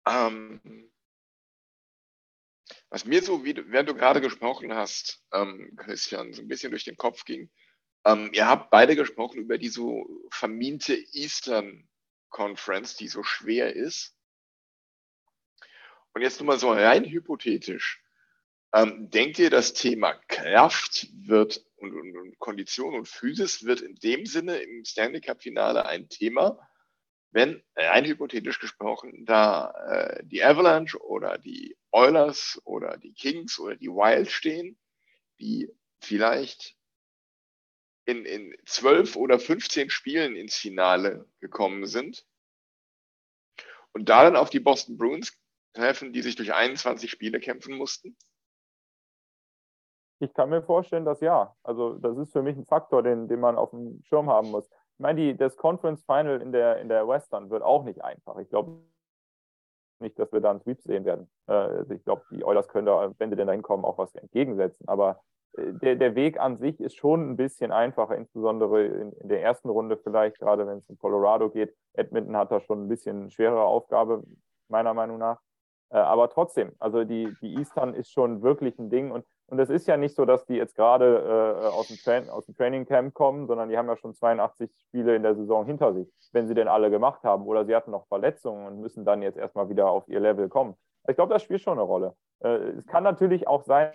Ähm, 0.05 0.92
was 2.93 3.05
mir 3.05 3.23
so, 3.23 3.43
wie, 3.43 3.55
während 3.71 3.89
du 3.89 3.95
gerade 3.95 4.21
gesprochen 4.21 4.71
hast, 4.71 5.23
ähm, 5.33 5.75
Christian, 5.77 6.31
so 6.31 6.43
ein 6.43 6.47
bisschen 6.47 6.69
durch 6.69 6.83
den 6.83 6.95
Kopf 6.95 7.25
ging, 7.25 7.49
ähm, 8.05 8.29
ihr 8.33 8.47
habt 8.47 8.69
beide 8.69 8.95
gesprochen 8.95 9.39
über 9.39 9.57
die 9.57 9.69
so 9.69 10.07
vermiente 10.29 10.93
Eastern 11.11 11.89
Conference, 12.29 12.95
die 12.95 13.07
so 13.07 13.23
schwer 13.23 13.75
ist. 13.75 14.15
Und 16.13 16.21
jetzt 16.21 16.39
nur 16.39 16.45
mal 16.45 16.59
so 16.59 16.71
rein 16.71 17.03
hypothetisch. 17.03 17.99
Ähm, 18.75 19.09
denkt 19.09 19.39
ihr, 19.39 19.49
das 19.49 19.73
Thema 19.73 20.13
Kraft 20.27 21.07
wird 21.13 21.65
und, 21.77 21.95
und, 21.95 22.15
und, 22.15 22.37
Kondition 22.37 22.93
und 22.93 23.07
Physis 23.07 23.63
wird 23.63 23.81
in 23.81 23.95
dem 23.95 24.27
Sinne 24.27 24.57
im 24.57 24.85
Stanley 24.85 25.19
Cup 25.19 25.41
Finale 25.41 25.87
ein 25.87 26.09
Thema, 26.09 26.59
wenn 27.33 27.63
rein 27.75 28.05
hypothetisch 28.05 28.59
gesprochen 28.59 29.25
da 29.25 29.71
äh, 29.87 30.23
die 30.23 30.43
Avalanche 30.43 31.03
oder 31.03 31.37
die 31.39 31.75
Oilers 31.91 32.61
oder 32.63 32.97
die 32.97 33.13
Kings 33.13 33.59
oder 33.59 33.75
die 33.75 33.89
Wild 33.89 34.31
stehen, 34.31 34.79
die 35.39 35.69
vielleicht 35.99 36.77
in, 38.05 38.25
in 38.25 38.55
12 38.65 39.15
oder 39.15 39.39
15 39.39 39.89
Spielen 39.89 40.35
ins 40.35 40.55
Finale 40.55 41.27
gekommen 41.39 41.87
sind 41.87 42.25
und 43.93 44.09
da 44.09 44.23
dann 44.23 44.35
auf 44.35 44.49
die 44.51 44.59
Boston 44.59 44.97
Bruins 44.97 45.35
treffen, 45.73 46.13
die 46.13 46.21
sich 46.21 46.35
durch 46.35 46.53
21 46.53 47.09
Spiele 47.09 47.39
kämpfen 47.39 47.75
mussten? 47.75 48.15
Ich 50.19 50.33
kann 50.33 50.49
mir 50.49 50.61
vorstellen, 50.61 51.03
dass 51.03 51.19
ja. 51.19 51.55
Also 51.63 51.95
das 51.95 52.17
ist 52.17 52.31
für 52.31 52.43
mich 52.43 52.55
ein 52.55 52.65
Faktor, 52.65 53.01
den, 53.01 53.27
den 53.27 53.39
man 53.39 53.57
auf 53.57 53.71
dem 53.71 54.01
Schirm 54.03 54.29
haben 54.29 54.51
muss. 54.51 54.69
Ich 55.03 55.05
meine, 55.05 55.19
die, 55.19 55.35
das 55.35 55.57
Conference 55.57 56.01
Final 56.05 56.41
in 56.41 56.53
der, 56.53 56.79
in 56.79 56.87
der 56.87 57.05
Western 57.05 57.49
wird 57.49 57.61
auch 57.61 57.83
nicht 57.83 58.01
einfach. 58.01 58.37
Ich 58.37 58.47
glaube 58.47 58.77
nicht, 59.99 60.17
dass 60.17 60.31
wir 60.31 60.39
da 60.39 60.51
einen 60.51 60.61
Sweep 60.61 60.81
sehen 60.81 61.03
werden. 61.03 61.29
Also 61.45 61.93
ich 61.93 62.05
glaube, 62.05 62.23
die 62.31 62.45
Oilers 62.45 62.69
können 62.69 62.85
da, 62.85 63.11
wenn 63.17 63.29
sie 63.29 63.35
denn 63.35 63.47
da 63.47 63.51
hinkommen, 63.51 63.83
auch 63.83 63.97
was 63.97 64.15
entgegensetzen. 64.15 64.87
Aber 64.87 65.19
äh, 65.57 65.73
der, 65.73 65.97
der 65.97 66.15
Weg 66.15 66.39
an 66.39 66.57
sich 66.57 66.79
ist 66.79 66.95
schon 66.95 67.31
ein 67.31 67.35
bisschen 67.35 67.73
einfacher, 67.73 68.15
insbesondere 68.15 68.85
in, 68.85 69.11
in 69.11 69.27
der 69.27 69.41
ersten 69.41 69.67
Runde 69.67 69.97
vielleicht, 69.97 70.39
gerade 70.39 70.65
wenn 70.65 70.77
es 70.77 70.87
in 70.87 70.97
Colorado 70.97 71.49
geht. 71.49 71.75
Edmonton 71.95 72.37
hat 72.37 72.53
da 72.53 72.61
schon 72.61 72.85
ein 72.85 72.87
bisschen 72.87 73.29
schwerere 73.29 73.65
Aufgabe, 73.65 74.23
meiner 74.69 74.93
Meinung 74.93 75.17
nach. 75.17 75.41
Äh, 75.89 75.97
aber 75.97 76.29
trotzdem, 76.29 76.71
also 76.79 77.03
die, 77.03 77.35
die 77.41 77.55
Eastern 77.55 77.93
ist 77.93 78.09
schon 78.09 78.41
wirklich 78.41 78.79
ein 78.79 78.89
Ding. 78.89 79.11
Und, 79.11 79.25
und 79.47 79.59
es 79.59 79.69
ist 79.69 79.87
ja 79.87 79.97
nicht 79.97 80.15
so, 80.15 80.25
dass 80.25 80.45
die 80.45 80.55
jetzt 80.55 80.75
gerade 80.75 81.59
äh, 81.63 81.67
aus, 81.67 81.87
dem 81.87 81.97
Tra 81.97 82.31
aus 82.31 82.45
dem 82.45 82.55
Training 82.55 82.85
Camp 82.85 83.13
kommen, 83.13 83.45
sondern 83.45 83.69
die 83.69 83.77
haben 83.77 83.87
ja 83.87 83.97
schon 83.97 84.13
82 84.13 84.71
Spiele 84.87 85.15
in 85.15 85.23
der 85.23 85.35
Saison 85.35 85.65
hinter 85.65 85.93
sich, 85.93 86.07
wenn 86.31 86.47
sie 86.47 86.53
denn 86.53 86.67
alle 86.67 86.89
gemacht 86.89 87.23
haben. 87.23 87.45
Oder 87.45 87.65
sie 87.65 87.75
hatten 87.75 87.91
noch 87.91 88.07
Verletzungen 88.07 88.65
und 88.65 88.79
müssen 88.79 89.05
dann 89.05 89.21
jetzt 89.21 89.37
erstmal 89.37 89.69
wieder 89.69 89.89
auf 89.89 90.07
ihr 90.07 90.19
Level 90.19 90.49
kommen. 90.49 90.75
Ich 91.07 91.15
glaube, 91.15 91.33
das 91.33 91.43
spielt 91.43 91.61
schon 91.61 91.73
eine 91.73 91.81
Rolle. 91.81 92.15
Äh, 92.39 92.49
es 92.77 92.87
kann 92.87 93.03
natürlich 93.03 93.47
auch 93.47 93.63
sein, 93.63 93.91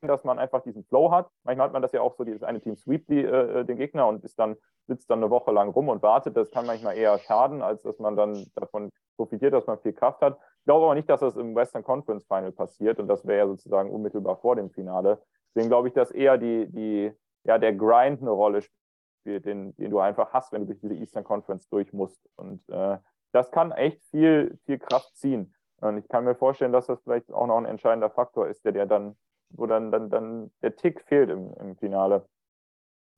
dass 0.00 0.24
man 0.24 0.38
einfach 0.38 0.62
diesen 0.62 0.84
Flow 0.84 1.10
hat. 1.10 1.28
Manchmal 1.44 1.66
hat 1.66 1.72
man 1.72 1.82
das 1.82 1.92
ja 1.92 2.00
auch 2.00 2.14
so, 2.16 2.24
dieses 2.24 2.42
eine 2.42 2.60
Team 2.60 2.76
sweep 2.76 3.06
die, 3.06 3.22
äh, 3.22 3.64
den 3.64 3.76
Gegner 3.76 4.06
und 4.06 4.24
ist 4.24 4.38
dann, 4.38 4.56
sitzt 4.86 5.10
dann 5.10 5.20
eine 5.20 5.30
Woche 5.30 5.52
lang 5.52 5.70
rum 5.70 5.88
und 5.88 6.02
wartet. 6.02 6.36
Das 6.36 6.50
kann 6.50 6.66
manchmal 6.66 6.96
eher 6.96 7.18
schaden, 7.18 7.62
als 7.62 7.82
dass 7.82 7.98
man 7.98 8.16
dann 8.16 8.46
davon 8.54 8.90
profitiert, 9.16 9.54
dass 9.54 9.66
man 9.66 9.78
viel 9.78 9.92
Kraft 9.92 10.20
hat. 10.22 10.38
Ich 10.64 10.66
glaube 10.66 10.86
aber 10.86 10.94
nicht, 10.94 11.10
dass 11.10 11.20
das 11.20 11.36
im 11.36 11.54
Western 11.54 11.84
Conference 11.84 12.24
Final 12.24 12.50
passiert 12.50 12.98
und 12.98 13.06
das 13.06 13.26
wäre 13.26 13.40
ja 13.40 13.46
sozusagen 13.46 13.90
unmittelbar 13.90 14.38
vor 14.38 14.56
dem 14.56 14.70
Finale. 14.70 15.22
Deswegen 15.48 15.68
glaube 15.68 15.88
ich, 15.88 15.94
dass 15.94 16.10
eher 16.10 16.38
die, 16.38 16.66
die, 16.72 17.12
ja, 17.42 17.58
der 17.58 17.74
Grind 17.74 18.22
eine 18.22 18.30
Rolle 18.30 18.62
spielt, 18.62 19.44
den, 19.44 19.76
den 19.76 19.90
du 19.90 19.98
einfach 19.98 20.32
hast, 20.32 20.52
wenn 20.52 20.62
du 20.62 20.68
durch 20.68 20.80
diese 20.80 20.94
Eastern 20.94 21.22
Conference 21.22 21.68
durch 21.68 21.92
musst. 21.92 22.18
Und 22.36 22.66
äh, 22.70 22.96
das 23.32 23.50
kann 23.50 23.72
echt 23.72 24.02
viel, 24.04 24.58
viel 24.64 24.78
Kraft 24.78 25.14
ziehen. 25.18 25.54
Und 25.82 25.98
ich 25.98 26.08
kann 26.08 26.24
mir 26.24 26.34
vorstellen, 26.34 26.72
dass 26.72 26.86
das 26.86 27.02
vielleicht 27.02 27.30
auch 27.30 27.46
noch 27.46 27.58
ein 27.58 27.66
entscheidender 27.66 28.08
Faktor 28.08 28.48
ist, 28.48 28.64
der 28.64 28.72
dir 28.72 28.86
dann, 28.86 29.18
wo 29.50 29.66
dann, 29.66 29.92
dann, 29.92 30.08
dann 30.08 30.50
der 30.62 30.76
Tick 30.76 31.02
fehlt 31.02 31.28
im, 31.28 31.52
im 31.60 31.76
Finale. 31.76 32.26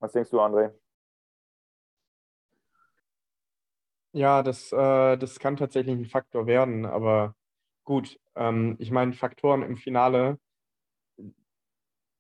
Was 0.00 0.10
denkst 0.10 0.30
du, 0.30 0.40
André? 0.40 0.72
Ja, 4.16 4.42
das, 4.42 4.72
äh, 4.72 5.16
das 5.18 5.38
kann 5.38 5.56
tatsächlich 5.56 5.94
ein 5.94 6.06
Faktor 6.06 6.46
werden, 6.46 6.86
aber 6.86 7.34
gut, 7.84 8.18
ähm, 8.34 8.76
ich 8.78 8.90
meine, 8.90 9.12
Faktoren 9.12 9.62
im 9.62 9.76
Finale, 9.76 10.38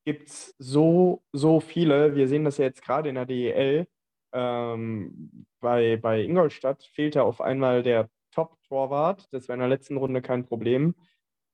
gibt 0.04 0.28
es 0.28 0.54
so, 0.58 1.22
so 1.32 1.60
viele. 1.60 2.14
Wir 2.14 2.28
sehen 2.28 2.44
das 2.44 2.58
ja 2.58 2.64
jetzt 2.66 2.82
gerade 2.82 3.08
in 3.08 3.16
der 3.16 3.26
DEL. 3.26 3.86
Ähm, 4.32 5.46
bei, 5.60 5.96
bei 5.96 6.22
Ingolstadt 6.22 6.84
fehlte 6.84 7.22
auf 7.24 7.40
einmal 7.40 7.82
der 7.82 8.08
Top-Torwart. 8.32 9.26
Das 9.32 9.48
war 9.48 9.54
in 9.54 9.60
der 9.60 9.68
letzten 9.68 9.96
Runde 9.96 10.22
kein 10.22 10.44
Problem, 10.46 10.94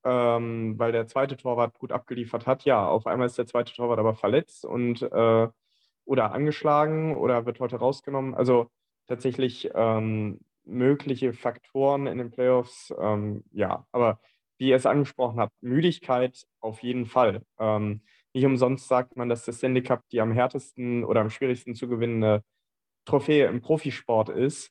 ähm, 0.04 0.78
weil 0.78 0.92
der 0.92 1.06
zweite 1.06 1.36
Torwart 1.36 1.78
gut 1.78 1.92
abgeliefert 1.92 2.46
hat. 2.46 2.64
Ja, 2.64 2.86
auf 2.88 3.06
einmal 3.06 3.26
ist 3.26 3.38
der 3.38 3.46
zweite 3.46 3.72
Torwart 3.74 3.98
aber 3.98 4.14
verletzt 4.14 4.64
und 4.64 5.02
äh, 5.02 5.48
oder 6.04 6.32
angeschlagen 6.32 7.16
oder 7.16 7.46
wird 7.46 7.60
heute 7.60 7.76
rausgenommen. 7.76 8.34
Also 8.34 8.68
tatsächlich 9.06 9.70
ähm, 9.74 10.40
mögliche 10.64 11.32
Faktoren 11.32 12.06
in 12.06 12.18
den 12.18 12.30
Playoffs, 12.30 12.92
ähm, 12.98 13.44
ja, 13.52 13.86
aber 13.92 14.20
wie 14.58 14.68
ihr 14.68 14.76
es 14.76 14.86
angesprochen 14.86 15.40
habt, 15.40 15.54
Müdigkeit 15.60 16.46
auf 16.60 16.82
jeden 16.82 17.06
Fall. 17.06 17.44
Ähm, 17.58 18.02
nicht 18.32 18.46
umsonst 18.46 18.88
sagt 18.88 19.16
man, 19.16 19.28
dass 19.28 19.44
das 19.44 19.58
Stanley 19.58 19.82
Cup 19.82 20.04
die 20.10 20.20
am 20.20 20.32
härtesten 20.32 21.04
oder 21.04 21.20
am 21.20 21.30
schwierigsten 21.30 21.74
zu 21.74 21.88
gewinnende 21.88 22.44
Trophäe 23.04 23.46
im 23.46 23.60
Profisport 23.60 24.28
ist. 24.28 24.70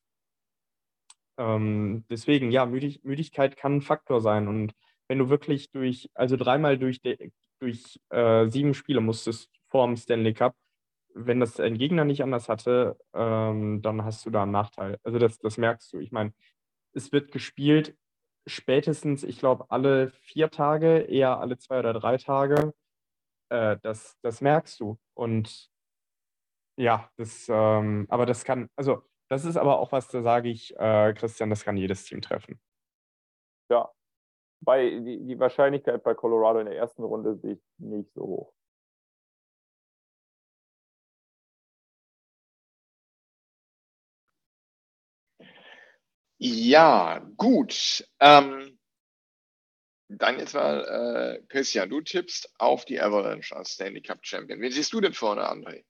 Ähm, 1.38 2.06
deswegen, 2.10 2.52
ja, 2.52 2.66
Müdig 2.66 3.04
Müdigkeit 3.04 3.58
kann 3.58 3.78
ein 3.78 3.82
Faktor 3.82 4.22
sein. 4.22 4.48
Und 4.48 4.74
wenn 5.08 5.20
du 5.20 5.30
wirklich 5.30 5.72
durch, 5.72 6.10
also 6.14 6.38
dreimal 6.38 6.78
durch, 6.78 7.02
de, 7.02 7.32
durch 7.60 8.00
äh, 8.10 8.48
sieben 8.48 8.74
Spiele 8.74 9.02
musstest 9.02 9.50
vor 9.68 9.86
dem 9.88 9.98
Stanley 9.98 10.34
Cup, 10.34 10.56
wenn 11.14 11.40
das 11.40 11.60
ein 11.60 11.78
Gegner 11.78 12.06
nicht 12.06 12.24
anders 12.24 12.50
hatte, 12.50 12.98
ähm, 13.14 13.82
dann 13.82 14.04
hast 14.04 14.26
du 14.26 14.30
da 14.30 14.44
einen 14.44 14.52
Nachteil. 14.52 15.00
Also 15.04 15.20
das, 15.20 15.40
das 15.40 15.58
merkst 15.58 15.92
du. 15.94 16.00
Ich 16.00 16.12
meine, 16.12 16.34
es 16.94 17.12
wird 17.12 17.32
gespielt 17.32 17.98
spätestens, 18.48 19.24
ich 19.24 19.40
glaube, 19.40 19.66
alle 19.70 20.12
vier 20.22 20.50
Tage, 20.50 21.00
eher 21.00 21.40
alle 21.40 21.58
zwei 21.58 21.80
oder 21.80 21.94
drei 21.94 22.18
Tage. 22.18 22.74
Äh, 23.50 23.78
das, 23.82 24.18
das 24.22 24.42
merkst 24.42 24.80
du. 24.80 24.98
Und 25.14 25.70
ja, 26.78 27.10
das, 27.18 27.48
ähm, 27.50 28.08
aber 28.10 28.26
das 28.26 28.44
kann, 28.44 28.70
also 28.76 29.04
das 29.30 29.46
ist 29.46 29.58
aber 29.58 29.80
auch 29.80 29.92
was, 29.92 30.08
da 30.08 30.22
sage 30.22 30.50
ich, 30.50 30.76
äh, 30.78 31.14
Christian, 31.14 31.50
das 31.50 31.64
kann 31.64 31.78
jedes 31.78 32.04
Team 32.06 32.22
treffen. 32.22 32.60
Ja, 33.70 33.92
bei, 34.62 34.90
die, 34.90 35.26
die 35.26 35.40
Wahrscheinlichkeit 35.40 36.04
bei 36.04 36.14
Colorado 36.14 36.60
in 36.60 36.66
der 36.66 36.76
ersten 36.76 37.04
Runde 37.04 37.36
sehe 37.38 37.54
ich 37.54 37.62
nicht 37.78 38.12
so 38.14 38.22
hoch. 38.22 38.54
Ja, 46.44 47.20
gut. 47.38 48.04
Ähm, 48.20 48.80
dann 50.08 50.40
jetzt 50.40 50.56
mal, 50.56 51.38
äh, 51.38 51.46
Christian, 51.48 51.88
du 51.88 52.02
tippst 52.02 52.52
auf 52.58 52.84
die 52.84 53.00
Avalanche 53.00 53.56
als 53.56 53.74
Stanley 53.74 54.02
Cup 54.02 54.26
Champion. 54.26 54.60
Wen 54.60 54.72
siehst 54.72 54.92
du 54.92 55.02
denn 55.02 55.14
vorne, 55.14 55.48
André? 55.48 55.84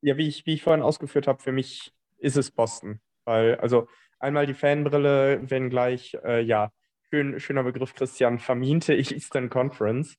Ja, 0.00 0.16
wie 0.16 0.26
ich, 0.26 0.44
wie 0.44 0.54
ich 0.54 0.62
vorhin 0.62 0.82
ausgeführt 0.82 1.28
habe, 1.28 1.40
für 1.40 1.52
mich 1.52 1.92
ist 2.18 2.36
es 2.36 2.50
Boston. 2.50 3.00
Weil, 3.24 3.54
also 3.60 3.86
einmal 4.18 4.46
die 4.46 4.54
Fanbrille, 4.54 5.40
wenn 5.48 5.70
gleich, 5.70 6.16
äh, 6.24 6.40
ja, 6.40 6.72
schön, 7.10 7.38
schöner 7.38 7.62
Begriff, 7.62 7.94
Christian, 7.94 8.40
vermiente 8.40 8.92
ich 8.92 9.12
Eastern 9.12 9.50
Conference. 9.50 10.16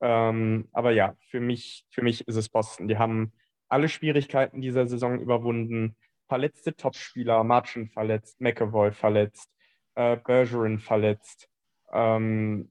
Ähm, 0.00 0.68
aber 0.72 0.90
ja, 0.90 1.16
für 1.28 1.38
mich, 1.38 1.86
für 1.90 2.02
mich 2.02 2.26
ist 2.26 2.34
es 2.34 2.48
Boston. 2.48 2.88
Die 2.88 2.98
haben 2.98 3.32
alle 3.68 3.88
Schwierigkeiten 3.88 4.60
dieser 4.60 4.88
Saison 4.88 5.20
überwunden 5.20 5.94
verletzte 6.28 6.74
Topspieler, 6.74 7.42
Marchand 7.44 7.92
verletzt, 7.92 8.40
McAvoy 8.40 8.92
verletzt, 8.92 9.50
äh, 9.94 10.16
Bergeron 10.16 10.78
verletzt, 10.78 11.48
ähm, 11.92 12.70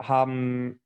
haben 0.00 0.80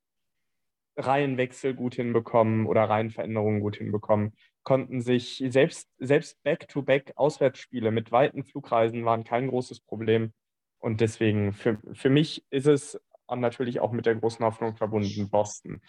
Reihenwechsel 0.97 1.73
gut 1.73 1.95
hinbekommen 1.95 2.65
oder 2.65 2.83
Reihenveränderungen 2.89 3.59
gut 3.59 3.75
hinbekommen, 3.77 4.33
konnten 4.63 5.01
sich 5.01 5.43
selbst, 5.47 5.89
selbst 5.99 6.41
Back-to-Back-Auswärtsspiele 6.43 7.91
mit 7.91 8.11
weiten 8.11 8.43
Flugreisen 8.43 9.05
waren 9.05 9.23
kein 9.23 9.47
großes 9.49 9.81
Problem. 9.81 10.33
Und 10.79 11.01
deswegen, 11.01 11.53
für, 11.53 11.79
für 11.93 12.09
mich 12.09 12.45
ist 12.49 12.67
es 12.67 12.99
natürlich 13.29 13.79
auch 13.79 13.91
mit 13.91 14.05
der 14.05 14.15
großen 14.15 14.45
Hoffnung 14.45 14.75
verbunden, 14.75 15.29
Boston. 15.29 15.81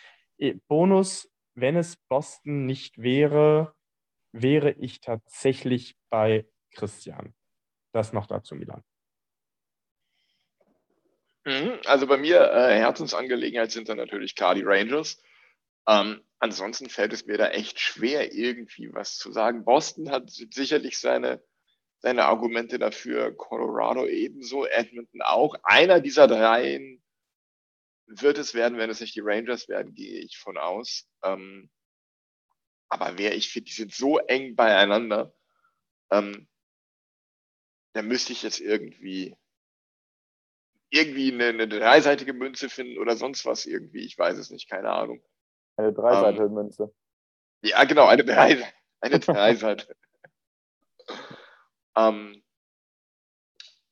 Bonus, 0.69 1.31
wenn 1.55 1.77
es 1.77 1.97
Boston 2.09 2.67
nicht 2.67 2.99
wäre, 2.99 3.75
wäre 4.43 4.73
ich 4.73 5.01
tatsächlich 5.01 5.97
bei 6.11 6.47
Christian. 6.73 7.35
Das 7.93 8.13
noch 8.13 8.27
dazu, 8.27 8.55
Milan. 8.55 8.83
Mhm, 11.45 11.79
also 11.85 12.07
bei 12.07 12.17
mir 12.17 12.41
äh, 12.51 12.77
Herzensangelegenheit 12.77 13.71
sind 13.71 13.89
dann 13.89 13.99
natürlich 13.99 14.35
klar 14.35 14.55
die 14.55 14.65
Rangers. 14.65 15.23
Ähm, 15.87 16.21
ansonsten 16.41 16.89
fällt 16.89 17.13
es 17.13 17.27
mir 17.27 17.39
da 17.39 17.49
echt 17.49 17.79
schwer, 17.79 18.33
irgendwie 18.33 18.93
was 18.93 19.17
zu 19.17 19.31
sagen. 19.31 19.65
Boston 19.65 20.11
hat 20.11 20.29
sicherlich 20.29 20.99
seine, 20.99 21.41
seine 22.01 22.25
Argumente 22.25 22.79
dafür, 22.79 23.33
Colorado 23.37 24.07
ebenso, 24.07 24.67
Edmonton 24.67 25.23
auch. 25.23 25.55
Einer 25.63 26.01
dieser 26.01 26.27
dreien 26.27 27.01
wird 28.07 28.39
es 28.39 28.55
werden, 28.55 28.79
wenn 28.79 28.91
es 28.91 29.01
nicht 29.01 29.15
die 29.15 29.21
Rangers 29.21 29.69
werden, 29.69 29.95
gehe 29.95 30.19
ich 30.21 30.39
von 30.39 30.59
aus. 30.59 31.09
Ähm, 31.23 31.71
aber 32.89 33.19
wer 33.19 33.35
ich 33.35 33.51
finde, 33.51 33.67
die 33.67 33.75
sind 33.75 33.93
so 33.93 34.19
eng 34.19 34.57
beieinander, 34.57 35.35
ähm, 36.11 36.49
da 37.95 38.03
müsste 38.03 38.33
ich 38.33 38.43
jetzt 38.43 38.61
irgendwie 38.61 39.37
irgendwie 40.91 41.33
eine, 41.33 41.47
eine, 41.47 41.69
dreiseitige 41.69 42.33
Münze 42.33 42.69
finden 42.69 42.99
oder 42.99 43.17
sonst 43.17 43.45
was 43.45 43.67
irgendwie. 43.67 44.05
Ich 44.05 44.17
weiß 44.17 44.39
es 44.39 44.51
nicht, 44.51 44.69
keine 44.69 44.91
Ahnung. 44.91 45.23
Eine 45.77 45.93
dreiseitige 45.93 46.45
ähm, 46.45 46.55
Münze. 46.55 46.95
Ja, 47.63 47.85
genau, 47.85 48.07
eine, 48.07 48.25
drei, 48.25 48.73
eine 49.01 49.19
Dreiseite. 49.19 49.97
ähm, 51.97 52.43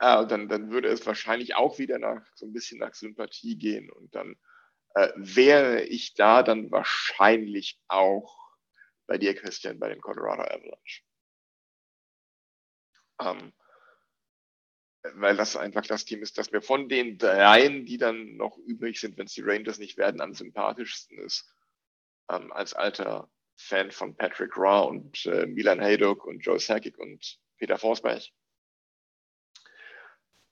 ja, 0.00 0.20
und 0.20 0.30
dann, 0.30 0.48
dann 0.48 0.70
würde 0.70 0.88
es 0.88 1.06
wahrscheinlich 1.06 1.56
auch 1.56 1.78
wieder 1.78 1.98
nach 1.98 2.22
so 2.34 2.46
ein 2.46 2.52
bisschen 2.52 2.78
nach 2.78 2.94
Sympathie 2.94 3.56
gehen 3.56 3.90
und 3.90 4.14
dann 4.14 4.36
äh, 4.94 5.08
wäre 5.16 5.82
ich 5.82 6.14
da 6.14 6.42
dann 6.42 6.70
wahrscheinlich 6.70 7.80
auch 7.88 8.43
bei 9.06 9.18
dir, 9.18 9.34
Christian, 9.34 9.78
bei 9.78 9.88
den 9.88 10.00
Colorado 10.00 10.42
Avalanche. 10.42 11.02
Ähm, 13.20 13.52
weil 15.14 15.36
das 15.36 15.56
einfach 15.56 15.86
das 15.86 16.04
Team 16.04 16.22
ist, 16.22 16.38
das 16.38 16.50
mir 16.50 16.62
von 16.62 16.88
den 16.88 17.18
dreien, 17.18 17.84
die 17.84 17.98
dann 17.98 18.36
noch 18.36 18.56
übrig 18.56 18.98
sind, 18.98 19.18
wenn 19.18 19.26
es 19.26 19.34
die 19.34 19.42
Rangers 19.42 19.78
nicht 19.78 19.98
werden, 19.98 20.20
am 20.20 20.32
sympathischsten 20.32 21.18
ist. 21.18 21.54
Ähm, 22.30 22.50
als 22.52 22.72
alter 22.72 23.30
Fan 23.56 23.90
von 23.90 24.16
Patrick 24.16 24.56
Raw 24.56 24.88
und 24.88 25.26
äh, 25.26 25.46
Milan 25.46 25.80
Hayduk 25.80 26.24
und 26.24 26.40
Joe 26.40 26.58
Sakic 26.58 26.98
und 26.98 27.38
Peter 27.58 27.78
Forsberg. 27.78 28.22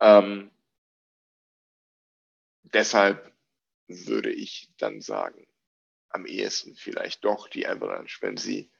Ähm, 0.00 0.50
deshalb 2.62 3.32
würde 3.88 4.30
ich 4.30 4.70
dann 4.76 5.00
sagen, 5.00 5.46
am 6.12 6.26
ehesten 6.26 6.74
vielleicht 6.74 7.24
doch 7.24 7.48
die 7.48 7.66
Avalanche, 7.66 8.18
wenn 8.20 8.36
sie, 8.36 8.70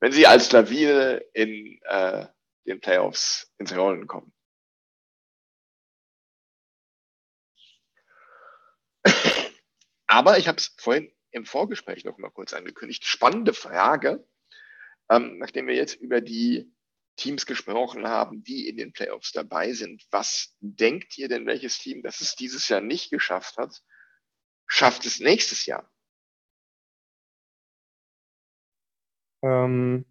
wenn 0.00 0.12
sie 0.12 0.26
als 0.26 0.50
Lawine 0.52 1.24
in 1.32 1.80
äh, 1.84 2.26
den 2.66 2.80
Playoffs 2.80 3.52
ins 3.58 3.76
Rollen 3.76 4.06
kommen. 4.06 4.32
Aber 10.06 10.38
ich 10.38 10.48
habe 10.48 10.58
es 10.58 10.74
vorhin 10.78 11.12
im 11.32 11.44
Vorgespräch 11.44 12.04
noch 12.04 12.18
mal 12.18 12.30
kurz 12.30 12.54
angekündigt. 12.54 13.04
Spannende 13.04 13.52
Frage, 13.52 14.26
ähm, 15.10 15.38
nachdem 15.38 15.66
wir 15.66 15.74
jetzt 15.74 15.96
über 15.96 16.20
die 16.20 16.72
Teams 17.16 17.46
gesprochen 17.46 18.06
haben, 18.06 18.42
die 18.42 18.68
in 18.68 18.76
den 18.76 18.92
Playoffs 18.92 19.32
dabei 19.32 19.72
sind. 19.72 20.04
Was 20.10 20.56
denkt 20.60 21.16
ihr 21.18 21.28
denn, 21.28 21.46
welches 21.46 21.78
Team, 21.78 22.02
das 22.02 22.20
es 22.20 22.34
dieses 22.34 22.68
Jahr 22.68 22.80
nicht 22.80 23.10
geschafft 23.10 23.56
hat, 23.56 23.82
schafft 24.66 25.06
es 25.06 25.20
nächstes 25.20 25.66
Jahr? 25.66 25.90
Ähm, 29.44 30.06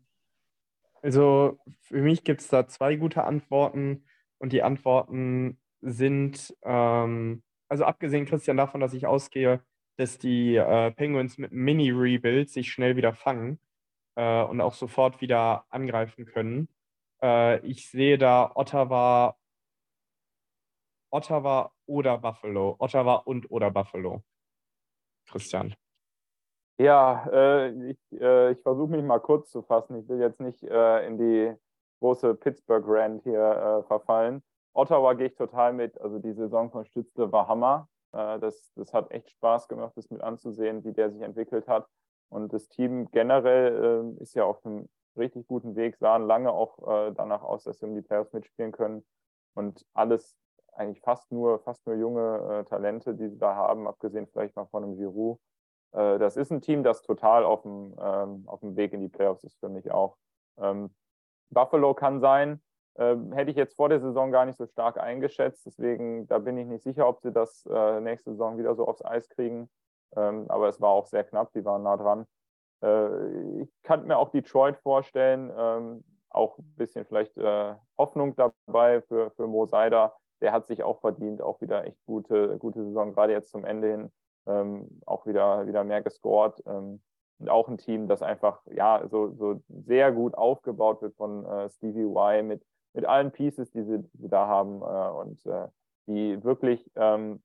also 1.02 1.60
für 1.82 2.02
mich 2.02 2.24
gibt 2.24 2.42
es 2.42 2.48
da 2.48 2.68
zwei 2.68 2.96
gute 2.96 3.24
Antworten 3.26 4.06
und 4.38 4.54
die 4.54 4.64
Antworten 4.64 5.60
sind, 5.82 6.56
ähm, 6.64 7.44
also 7.68 7.86
abgesehen, 7.86 8.26
Christian, 8.26 8.58
davon, 8.58 8.80
dass 8.80 8.94
ich 8.94 9.08
ausgehe, 9.08 9.62
dass 9.98 10.18
die 10.18 10.56
äh, 10.56 10.92
Penguins 10.92 11.38
mit 11.38 11.52
Mini-Rebuild 11.52 12.50
sich 12.50 12.72
schnell 12.72 12.96
wieder 12.96 13.14
fangen 13.14 13.60
äh, 14.16 14.44
und 14.44 14.62
auch 14.62 14.74
sofort 14.74 15.22
wieder 15.22 15.66
angreifen 15.70 16.26
können. 16.26 16.70
Äh, 17.22 17.60
ich 17.66 17.90
sehe 17.90 18.18
da 18.18 18.52
Ottawa, 18.56 19.38
Ottawa 21.12 21.72
oder 21.86 22.18
Buffalo. 22.18 22.76
Ottawa 22.80 23.16
und 23.16 23.50
oder 23.52 23.72
Buffalo. 23.72 24.24
Christian. 25.28 25.76
Ja, 26.84 27.26
äh, 27.32 27.92
ich, 27.92 27.98
äh, 28.20 28.52
ich 28.52 28.62
versuche 28.62 28.92
mich 28.92 29.04
mal 29.06 29.20
kurz 29.20 29.50
zu 29.50 29.62
fassen. 29.62 29.96
Ich 30.00 30.10
will 30.10 30.20
jetzt 30.20 30.42
nicht 30.42 30.62
äh, 30.64 31.08
in 31.08 31.18
die 31.18 31.56
große 32.02 32.36
Pittsburgh-Rand 32.36 33.24
hier 33.24 33.40
äh, 33.40 33.84
verfallen. 33.88 34.44
Ottawa 34.74 35.14
gehe 35.14 35.28
ich 35.28 35.36
total 35.36 35.72
mit. 35.72 36.00
Also 36.02 36.20
die 36.20 36.34
Saison 36.34 36.70
von 36.72 36.84
Stützle 36.84 37.32
war 37.32 37.48
Hammer. 37.48 37.88
Äh, 38.12 38.38
das, 38.40 38.74
das 38.76 38.94
hat 38.94 39.12
echt 39.12 39.30
Spaß 39.30 39.70
gemacht, 39.70 39.94
das 39.96 40.10
mit 40.10 40.20
anzusehen, 40.20 40.84
wie 40.84 40.92
der 40.92 41.10
sich 41.10 41.22
entwickelt 41.22 41.70
hat. 41.70 41.88
Und 42.28 42.52
das 42.52 42.68
Team 42.68 43.10
generell 43.12 44.16
äh, 44.20 44.22
ist 44.22 44.34
ja 44.36 44.44
auf 44.44 44.66
einem 44.66 44.90
richtig 45.16 45.48
guten 45.48 45.78
Weg, 45.78 45.96
sahen 45.96 46.28
lange 46.28 46.52
auch 46.52 47.14
danach 47.14 47.44
aus, 47.44 47.64
dass 47.64 47.80
sie 47.80 47.86
um 47.86 47.96
die 47.96 48.02
Playoffs 48.02 48.34
mitspielen 48.34 48.74
können. 48.74 49.06
Und 49.54 49.86
alles 49.94 50.36
eigentlich 50.74 51.00
fast 51.00 51.32
nur, 51.32 51.60
fast 51.60 51.88
nur 51.88 51.96
junge 51.96 52.66
Talente, 52.68 53.14
die 53.16 53.30
sie 53.30 53.38
da 53.38 53.56
haben, 53.56 53.88
abgesehen 53.88 54.28
vielleicht 54.28 54.58
mal 54.58 54.66
von 54.66 54.84
einem 54.84 54.98
Giroud. 54.98 55.40
Äh, 55.94 56.20
das 56.20 56.38
ist 56.38 56.52
ein 56.52 56.62
Team, 56.62 56.84
das 56.84 57.02
total 57.02 57.44
auf 57.44 57.64
dem, 57.64 57.96
ähm, 58.00 58.44
auf 58.48 58.60
dem 58.60 58.76
Weg 58.76 58.94
in 58.94 59.02
die 59.02 59.10
Playoffs 59.10 59.44
ist 59.44 59.60
für 59.60 59.70
mich 59.70 59.92
auch. 59.92 60.18
Ähm, 60.58 60.94
Buffalo 61.50 61.94
kann 61.94 62.20
sein, 62.20 62.62
ähm, 62.98 63.32
hätte 63.32 63.52
ich 63.52 63.58
jetzt 63.58 63.76
vor 63.76 63.90
der 63.90 64.00
Saison 64.00 64.32
gar 64.32 64.46
nicht 64.46 64.58
so 64.58 64.66
stark 64.66 65.00
eingeschätzt. 65.00 65.66
Deswegen, 65.66 66.28
da 66.28 66.40
bin 66.40 66.58
ich 66.58 66.68
nicht 66.68 66.84
sicher, 66.84 67.08
ob 67.08 67.22
sie 67.22 67.32
das 67.32 67.66
äh, 67.66 68.02
nächste 68.02 68.32
Saison 68.32 68.58
wieder 68.58 68.76
so 68.76 68.88
aufs 68.88 69.04
Eis 69.04 69.30
kriegen. 69.30 69.70
Ähm, 70.16 70.46
aber 70.50 70.68
es 70.70 70.80
war 70.82 70.90
auch 70.90 71.06
sehr 71.08 71.24
knapp, 71.24 71.52
die 71.54 71.66
waren 71.66 71.84
nah 71.84 71.98
dran. 71.98 72.26
Äh, 72.84 73.62
ich 73.62 73.70
kann 73.84 74.06
mir 74.06 74.18
auch 74.18 74.30
Detroit 74.30 74.78
vorstellen, 74.78 75.52
ähm, 75.58 76.04
auch 76.30 76.58
ein 76.58 76.76
bisschen 76.76 77.06
vielleicht 77.06 77.38
äh, 77.38 77.76
Hoffnung 77.98 78.36
dabei 78.36 79.02
für, 79.02 79.32
für 79.32 79.48
Mo 79.48 79.66
Seider. 79.66 80.16
Der 80.42 80.52
hat 80.52 80.66
sich 80.66 80.84
auch 80.84 81.00
verdient, 81.00 81.42
auch 81.42 81.62
wieder 81.62 81.86
echt 81.86 82.04
gute, 82.06 82.58
gute 82.58 82.84
Saison, 82.84 83.14
gerade 83.14 83.34
jetzt 83.34 83.52
zum 83.52 83.66
Ende 83.66 83.90
hin, 83.90 84.12
ähm, 84.48 85.02
auch 85.06 85.26
wieder, 85.26 85.68
wieder 85.68 85.84
mehr 85.84 86.02
gescored. 86.02 86.62
Ähm, 86.66 87.02
und 87.40 87.50
auch 87.50 87.68
ein 87.68 87.78
Team, 87.78 88.08
das 88.08 88.22
einfach 88.22 88.62
ja 88.74 89.06
so, 89.10 89.34
so 89.34 89.62
sehr 89.68 90.12
gut 90.12 90.36
aufgebaut 90.36 91.02
wird 91.02 91.16
von 91.16 91.46
äh, 91.46 91.70
Stevie 91.70 92.04
Y 92.04 92.48
mit, 92.48 92.64
mit 92.94 93.06
allen 93.06 93.32
Pieces, 93.32 93.72
die 93.72 93.84
sie, 93.84 94.00
die 94.00 94.18
sie 94.18 94.30
da 94.30 94.48
haben 94.48 94.82
äh, 94.82 95.22
und 95.22 95.46
äh, 95.46 95.68
die 96.08 96.44
wirklich 96.44 96.90
ähm, 96.96 97.42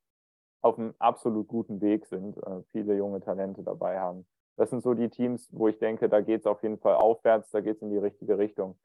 auf 0.61 0.79
einem 0.79 0.95
absolut 0.99 1.49
guten 1.49 1.81
Weg 1.81 2.07
sind, 2.07 2.37
äh, 2.39 2.63
viele 2.71 2.97
junge 2.97 3.21
Talente 3.21 3.63
dabei 3.63 3.99
haben. 3.99 4.27
Das 4.57 4.71
sind 4.71 4.83
so 4.83 4.95
die 4.95 5.09
Teams, 5.09 5.49
wo 5.53 5.69
ich 5.69 5.79
denke, 5.79 6.09
da 6.09 6.21
geht 6.21 6.41
es 6.41 6.47
auf 6.47 6.63
jeden 6.63 6.79
Fall 6.79 6.97
aufwärts, 6.97 7.51
da 7.51 7.61
geht 7.61 7.77
es 7.77 7.83
in 7.83 7.91
die 7.91 7.99
richtige 7.99 8.39
Richtung. 8.39 8.77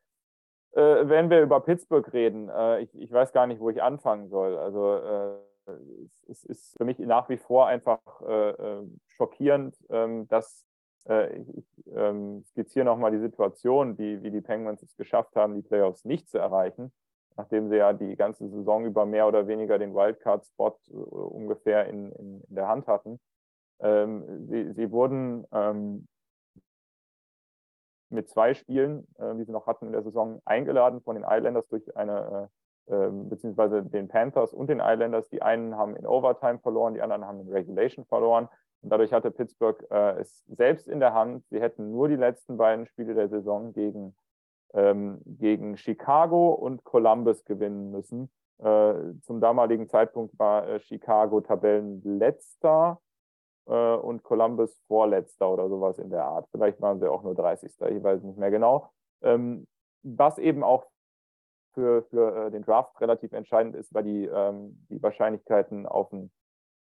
Äh, 0.71 1.07
wenn 1.07 1.29
wir 1.29 1.41
über 1.41 1.59
Pittsburgh 1.59 2.11
reden, 2.13 2.49
äh, 2.49 2.81
ich, 2.81 2.95
ich, 2.95 3.11
weiß 3.11 3.33
gar 3.33 3.47
nicht, 3.47 3.59
wo 3.59 3.69
ich 3.69 3.81
anfangen 3.81 4.29
soll. 4.29 4.57
Also 4.57 4.95
äh, 4.95 5.35
es, 5.67 6.23
es, 6.29 6.43
ist 6.45 6.77
für 6.77 6.85
mich 6.85 6.99
nach 6.99 7.29
wie 7.29 7.37
vor 7.37 7.67
einfach 7.67 7.99
äh, 8.21 8.49
äh, 8.49 8.87
schockierend, 9.07 9.75
ähm, 9.89 10.27
dass 10.27 10.65
äh, 11.07 11.37
ich 11.39 11.65
ähm, 11.93 12.43
skizziere 12.43 12.85
nochmal 12.85 13.11
die 13.11 13.19
Situation, 13.19 13.95
die, 13.95 14.21
wie 14.23 14.31
die 14.31 14.41
Penguins 14.41 14.81
es 14.83 14.95
geschafft 14.95 15.35
haben, 15.35 15.55
die 15.55 15.61
Playoffs 15.61 16.05
nicht 16.05 16.29
zu 16.29 16.37
erreichen, 16.37 16.91
nachdem 17.35 17.69
sie 17.69 17.77
ja 17.77 17.93
die 17.93 18.15
ganze 18.15 18.49
Saison 18.49 18.85
über 18.85 19.05
mehr 19.05 19.27
oder 19.27 19.47
weniger 19.47 19.77
den 19.79 19.93
Wildcard-Spot 19.93 20.77
ungefähr 20.89 21.87
in, 21.87 22.11
in, 22.13 22.41
in 22.41 22.55
der 22.55 22.67
Hand 22.67 22.87
hatten. 22.87 23.19
Ähm, 23.79 24.47
sie, 24.47 24.71
sie, 24.73 24.91
wurden 24.91 25.45
ähm, 25.51 26.07
mit 28.09 28.29
zwei 28.29 28.53
Spielen, 28.53 29.07
äh, 29.17 29.35
die 29.35 29.43
sie 29.43 29.51
noch 29.51 29.67
hatten 29.67 29.87
in 29.87 29.91
der 29.91 30.03
Saison, 30.03 30.41
eingeladen 30.45 31.01
von 31.01 31.15
den 31.15 31.25
Islanders 31.27 31.67
durch 31.67 31.97
eine, 31.97 32.49
äh, 32.49 32.62
beziehungsweise 32.85 33.81
den 33.81 34.09
Panthers 34.09 34.53
und 34.53 34.69
den 34.69 34.81
Islanders. 34.83 35.29
Die 35.29 35.41
einen 35.41 35.77
haben 35.77 35.95
in 35.95 36.05
Overtime 36.05 36.59
verloren, 36.59 36.93
die 36.93 37.01
anderen 37.01 37.25
haben 37.25 37.39
in 37.39 37.49
Regulation 37.49 38.05
verloren. 38.05 38.49
Und 38.83 38.89
dadurch 38.89 39.13
hatte 39.13 39.31
Pittsburgh 39.31 39.81
äh, 39.89 40.19
es 40.19 40.43
selbst 40.47 40.87
in 40.87 40.99
der 40.99 41.13
Hand. 41.13 41.45
Sie 41.49 41.61
hätten 41.61 41.91
nur 41.91 42.09
die 42.09 42.17
letzten 42.17 42.57
beiden 42.57 42.85
Spiele 42.85 43.15
der 43.15 43.29
Saison 43.29 43.71
gegen, 43.71 44.13
ähm, 44.73 45.21
gegen 45.25 45.77
Chicago 45.77 46.51
und 46.51 46.83
Columbus 46.83 47.45
gewinnen 47.45 47.91
müssen. 47.91 48.29
Äh, 48.59 48.93
zum 49.21 49.39
damaligen 49.39 49.87
Zeitpunkt 49.87 50.37
war 50.37 50.67
äh, 50.67 50.79
Chicago 50.81 51.39
Tabellenletzter 51.39 52.99
äh, 53.67 53.95
und 53.95 54.23
Columbus 54.23 54.77
Vorletzter 54.87 55.49
oder 55.49 55.69
sowas 55.69 55.97
in 55.97 56.09
der 56.09 56.25
Art. 56.25 56.47
Vielleicht 56.51 56.81
waren 56.81 56.99
sie 56.99 57.09
auch 57.09 57.23
nur 57.23 57.35
30. 57.35 57.71
Ich 57.89 58.03
weiß 58.03 58.21
nicht 58.21 58.37
mehr 58.37 58.51
genau. 58.51 58.91
Ähm, 59.21 59.65
was 60.03 60.37
eben 60.37 60.61
auch 60.61 60.85
für, 61.73 62.03
für 62.03 62.47
äh, 62.47 62.51
den 62.51 62.63
Draft 62.63 62.99
relativ 63.01 63.33
entscheidend 63.33 63.75
ist, 63.75 63.93
weil 63.93 64.03
die, 64.03 64.25
ähm, 64.25 64.85
die 64.89 65.01
Wahrscheinlichkeiten 65.01 65.85
auf 65.85 66.11
einen 66.13 66.31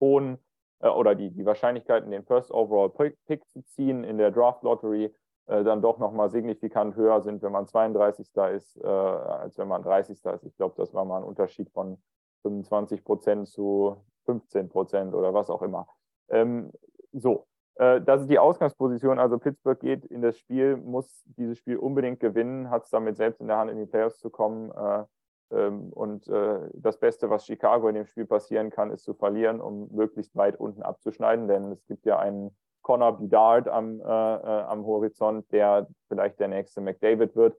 hohen 0.01 0.39
äh, 0.81 0.89
oder 0.89 1.15
die, 1.15 1.31
die 1.31 1.47
Wahrscheinlichkeiten, 1.47 2.11
den 2.11 2.25
First 2.25 2.51
Overall 2.51 2.91
Pick 2.91 3.49
zu 3.49 3.63
ziehen 3.65 4.05
in 4.05 4.19
der 4.19 4.31
Draft 4.31 4.63
Lottery 4.63 5.15
äh, 5.47 5.65
dann 5.65 5.83
doch 5.83 5.99
nochmal 5.99 6.31
signifikant 6.31 6.97
höher 6.97 7.21
sind, 7.21 7.43
wenn 7.43 7.53
man 7.53 7.67
32. 7.67 8.29
ist, 8.55 8.77
äh, 8.77 8.87
als 8.87 9.59
wenn 9.59 9.69
man 9.69 9.83
30. 9.83 10.25
ist. 10.25 10.45
Ich 10.45 10.57
glaube, 10.57 10.75
das 10.77 10.95
war 10.95 11.05
mal 11.05 11.19
ein 11.19 11.25
Unterschied 11.25 11.71
von 11.71 12.01
25 12.43 13.05
Prozent 13.05 13.49
zu 13.49 13.97
15 14.27 14.69
Prozent 14.69 15.15
oder 15.15 15.35
was 15.35 15.51
auch 15.51 15.63
immer. 15.63 15.89
Ähm, 16.29 16.71
so, 17.13 17.47
das 17.77 18.20
ist 18.23 18.31
die 18.31 18.39
Ausgangsposition. 18.39 19.19
Also 19.19 19.39
Pittsburgh 19.39 19.81
geht 19.81 20.05
in 20.05 20.20
das 20.20 20.39
Spiel, 20.39 20.77
muss 20.77 21.23
dieses 21.24 21.59
Spiel 21.59 21.78
unbedingt 21.78 22.20
gewinnen, 22.20 22.70
hat 22.70 22.85
es 22.85 22.90
damit 22.90 23.16
selbst 23.16 23.40
in 23.40 23.49
der 23.49 23.57
Hand, 23.57 23.70
in 23.70 23.78
die 23.78 23.86
Playoffs 23.86 24.19
zu 24.19 24.28
kommen. 24.28 24.70
Äh, 24.73 25.05
ähm, 25.53 25.93
und 25.93 26.27
äh, 26.28 26.61
das 26.74 26.99
Beste, 26.99 27.31
was 27.31 27.47
Chicago 27.47 27.89
in 27.89 27.94
dem 27.94 28.07
Spiel 28.07 28.27
passieren 28.27 28.70
kann, 28.70 28.90
ist 28.90 29.05
zu 29.05 29.15
verlieren, 29.15 29.61
um 29.61 29.89
möglichst 29.93 30.35
weit 30.35 30.59
unten 30.59 30.82
abzuschneiden. 30.82 31.47
Denn 31.47 31.73
es 31.73 31.86
gibt 31.86 32.07
ja 32.07 32.19
einen 32.19 32.57
Connor 32.82 33.19
Bedard 33.19 33.69
am, 33.69 34.01
äh, 34.01 34.05
äh, 34.05 34.62
am 34.62 34.85
Horizont, 34.85 35.51
der 35.53 35.86
vielleicht 36.09 36.40
der 36.40 36.49
nächste 36.49 36.81
McDavid 36.81 37.36
wird. 37.36 37.57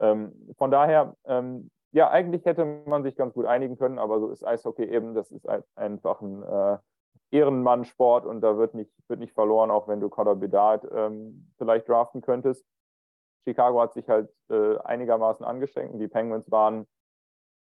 Ähm, 0.00 0.32
von 0.56 0.70
daher, 0.70 1.16
ähm, 1.26 1.70
ja, 1.92 2.10
eigentlich 2.10 2.44
hätte 2.44 2.64
man 2.86 3.02
sich 3.02 3.16
ganz 3.16 3.34
gut 3.34 3.46
einigen 3.46 3.76
können, 3.76 3.98
aber 3.98 4.20
so 4.20 4.30
ist 4.30 4.44
Eishockey 4.44 4.84
eben. 4.84 5.14
Das 5.14 5.30
ist 5.30 5.46
einfach 5.76 6.20
ein 6.20 6.42
äh, 6.42 6.78
Ehrenmannsport 7.30 8.26
und 8.26 8.40
da 8.40 8.56
wird 8.56 8.74
nicht, 8.74 8.92
wird 9.08 9.20
nicht 9.20 9.34
verloren, 9.34 9.70
auch 9.70 9.88
wenn 9.88 10.00
du 10.00 10.08
Conor 10.08 10.36
Bedard 10.36 10.86
ähm, 10.92 11.48
vielleicht 11.58 11.88
draften 11.88 12.20
könntest. 12.20 12.64
Chicago 13.44 13.80
hat 13.80 13.92
sich 13.92 14.08
halt 14.08 14.30
äh, 14.50 14.78
einigermaßen 14.78 15.44
angestrengt 15.44 15.92
und 15.92 15.98
die 15.98 16.08
Penguins 16.08 16.50
waren 16.50 16.86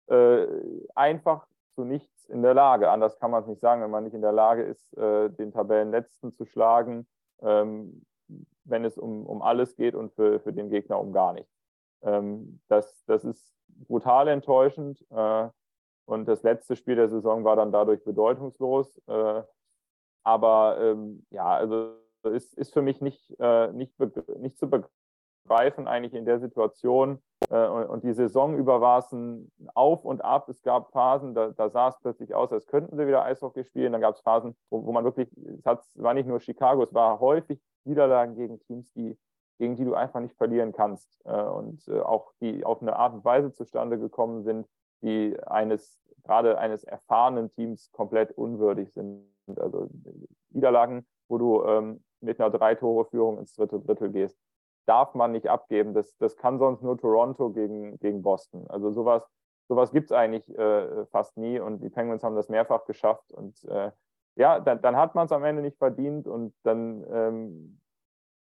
äh, 0.08 0.46
einfach 0.94 1.46
zu 1.74 1.84
nichts 1.84 2.26
in 2.26 2.42
der 2.42 2.54
Lage. 2.54 2.90
Anders 2.90 3.18
kann 3.18 3.30
man 3.30 3.42
es 3.42 3.48
nicht 3.48 3.60
sagen, 3.60 3.82
wenn 3.82 3.90
man 3.90 4.04
nicht 4.04 4.14
in 4.14 4.22
der 4.22 4.32
Lage 4.32 4.62
ist, 4.62 4.96
äh, 4.98 5.30
den 5.30 5.52
Tabellenletzten 5.52 6.34
zu 6.34 6.44
schlagen, 6.44 7.06
ähm, 7.40 8.04
wenn 8.64 8.84
es 8.84 8.98
um, 8.98 9.26
um 9.26 9.40
alles 9.42 9.76
geht 9.76 9.94
und 9.94 10.12
für, 10.12 10.40
für 10.40 10.52
den 10.52 10.68
Gegner 10.68 10.98
um 10.98 11.12
gar 11.12 11.32
nichts. 11.32 11.52
Ähm, 12.02 12.60
das, 12.68 13.04
das 13.06 13.24
ist 13.24 13.54
brutal 13.66 14.28
enttäuschend. 14.28 15.04
Äh, 15.10 15.48
und 16.10 16.26
das 16.26 16.42
letzte 16.42 16.74
Spiel 16.74 16.96
der 16.96 17.08
Saison 17.08 17.44
war 17.44 17.54
dann 17.54 17.70
dadurch 17.70 18.02
bedeutungslos. 18.02 19.00
Äh, 19.06 19.42
aber 20.24 20.78
ähm, 20.80 21.24
ja, 21.30 21.46
also 21.46 21.92
ist, 22.24 22.52
ist 22.58 22.72
für 22.72 22.82
mich 22.82 23.00
nicht, 23.00 23.32
äh, 23.38 23.72
nicht, 23.72 23.94
nicht 24.40 24.58
zu 24.58 24.68
begreifen 24.68 25.86
eigentlich 25.86 26.14
in 26.14 26.24
der 26.24 26.40
Situation. 26.40 27.22
Äh, 27.48 27.64
und, 27.64 27.84
und, 27.84 28.02
die 28.02 28.12
Saison 28.12 28.56
über 28.56 28.80
war 28.80 28.98
es 28.98 29.12
ein 29.12 29.52
Auf 29.74 30.04
und 30.04 30.24
Ab. 30.24 30.48
Es 30.48 30.62
gab 30.62 30.90
Phasen, 30.90 31.32
da, 31.32 31.50
da 31.50 31.70
sah 31.70 31.90
es 31.90 31.98
plötzlich 32.00 32.34
aus, 32.34 32.52
als 32.52 32.66
könnten 32.66 32.96
sie 32.96 33.06
wieder 33.06 33.22
Eishockey 33.22 33.62
spielen. 33.62 33.92
Dann 33.92 34.00
gab 34.00 34.16
es 34.16 34.20
Phasen, 34.20 34.56
wo, 34.68 34.84
wo 34.84 34.90
man 34.90 35.04
wirklich, 35.04 35.30
es 35.58 35.64
hat, 35.64 35.84
war 35.94 36.14
nicht 36.14 36.26
nur 36.26 36.40
Chicago, 36.40 36.82
es 36.82 36.92
war 36.92 37.20
häufig 37.20 37.60
Niederlagen 37.84 38.34
gegen 38.34 38.58
Teams, 38.58 38.92
die, 38.94 39.16
gegen 39.58 39.76
die 39.76 39.84
du 39.84 39.94
einfach 39.94 40.18
nicht 40.18 40.34
verlieren 40.36 40.72
kannst. 40.72 41.24
Äh, 41.24 41.40
und 41.40 41.86
äh, 41.86 42.00
auch 42.00 42.32
die 42.40 42.64
auf 42.64 42.82
eine 42.82 42.96
Art 42.96 43.14
und 43.14 43.24
Weise 43.24 43.52
zustande 43.52 43.96
gekommen 43.96 44.42
sind, 44.42 44.66
die 45.02 45.36
eines, 45.46 45.99
gerade 46.24 46.58
eines 46.58 46.84
erfahrenen 46.84 47.50
Teams 47.50 47.90
komplett 47.92 48.32
unwürdig 48.32 48.92
sind. 48.92 49.24
Also 49.56 49.88
Niederlagen, 50.50 51.06
wo 51.28 51.38
du 51.38 51.64
ähm, 51.64 52.04
mit 52.20 52.40
einer 52.40 52.50
Drei-Tore-Führung 52.50 53.38
ins 53.38 53.54
dritte 53.54 53.80
Drittel 53.80 54.10
gehst, 54.10 54.38
darf 54.86 55.14
man 55.14 55.32
nicht 55.32 55.48
abgeben. 55.48 55.94
Das, 55.94 56.16
das 56.18 56.36
kann 56.36 56.58
sonst 56.58 56.82
nur 56.82 56.98
Toronto 56.98 57.50
gegen, 57.50 57.98
gegen 57.98 58.22
Boston. 58.22 58.66
Also 58.68 58.90
sowas, 58.90 59.22
sowas 59.68 59.92
gibt 59.92 60.10
es 60.10 60.12
eigentlich 60.12 60.48
äh, 60.58 61.06
fast 61.06 61.36
nie 61.36 61.58
und 61.60 61.80
die 61.80 61.90
Penguins 61.90 62.22
haben 62.22 62.36
das 62.36 62.48
mehrfach 62.48 62.84
geschafft. 62.84 63.30
Und 63.32 63.64
äh, 63.64 63.90
ja, 64.36 64.60
dann, 64.60 64.80
dann 64.82 64.96
hat 64.96 65.14
man 65.14 65.26
es 65.26 65.32
am 65.32 65.44
Ende 65.44 65.62
nicht 65.62 65.78
verdient 65.78 66.26
und 66.26 66.54
dann 66.62 67.04
ähm, 67.10 67.80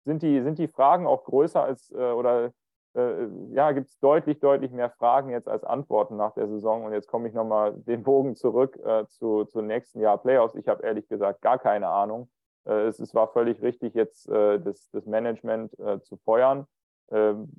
sind, 0.05 0.21
die, 0.21 0.41
sind 0.41 0.57
die 0.57 0.67
Fragen 0.67 1.05
auch 1.05 1.25
größer 1.25 1.63
als 1.63 1.91
äh, 1.91 2.11
oder 2.11 2.51
äh, 2.97 3.27
ja, 3.51 3.71
gibt 3.71 3.89
es 3.89 3.99
deutlich, 3.99 4.39
deutlich 4.39 4.71
mehr 4.71 4.89
Fragen 4.89 5.29
jetzt 5.29 5.47
als 5.47 5.63
Antworten 5.63 6.17
nach 6.17 6.33
der 6.33 6.47
Saison. 6.47 6.83
Und 6.85 6.93
jetzt 6.93 7.07
komme 7.07 7.27
ich 7.27 7.33
nochmal 7.33 7.73
den 7.73 8.03
Bogen 8.03 8.35
zurück 8.35 8.77
äh, 8.83 9.05
zu, 9.07 9.45
zu 9.45 9.61
nächsten 9.61 10.01
Jahr 10.01 10.17
Playoffs. 10.17 10.55
Ich 10.55 10.67
habe 10.67 10.83
ehrlich 10.83 11.07
gesagt 11.07 11.41
gar 11.41 11.59
keine 11.59 11.89
Ahnung. 11.89 12.29
Äh, 12.65 12.87
es, 12.87 12.99
es, 12.99 13.13
war 13.13 13.27
völlig 13.27 13.61
richtig, 13.61 13.93
jetzt 13.93 14.27
äh, 14.29 14.59
das, 14.59 14.89
das, 14.91 15.05
Management 15.05 15.77
äh, 15.79 16.01
zu 16.01 16.17
feuern. 16.17 16.65
Ähm, 17.11 17.51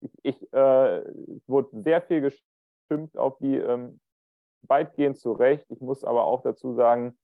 ich, 0.00 0.12
ich 0.22 0.52
äh, 0.52 1.04
wurde 1.48 1.82
sehr 1.82 2.00
viel 2.02 2.20
geschimpft 2.20 3.18
auf 3.18 3.36
die 3.38 3.56
ähm, 3.56 4.00
weitgehend 4.62 5.18
zu 5.18 5.32
Recht. 5.32 5.66
Ich 5.70 5.80
muss 5.80 6.04
aber 6.04 6.24
auch 6.24 6.42
dazu 6.42 6.74
sagen, 6.74 7.18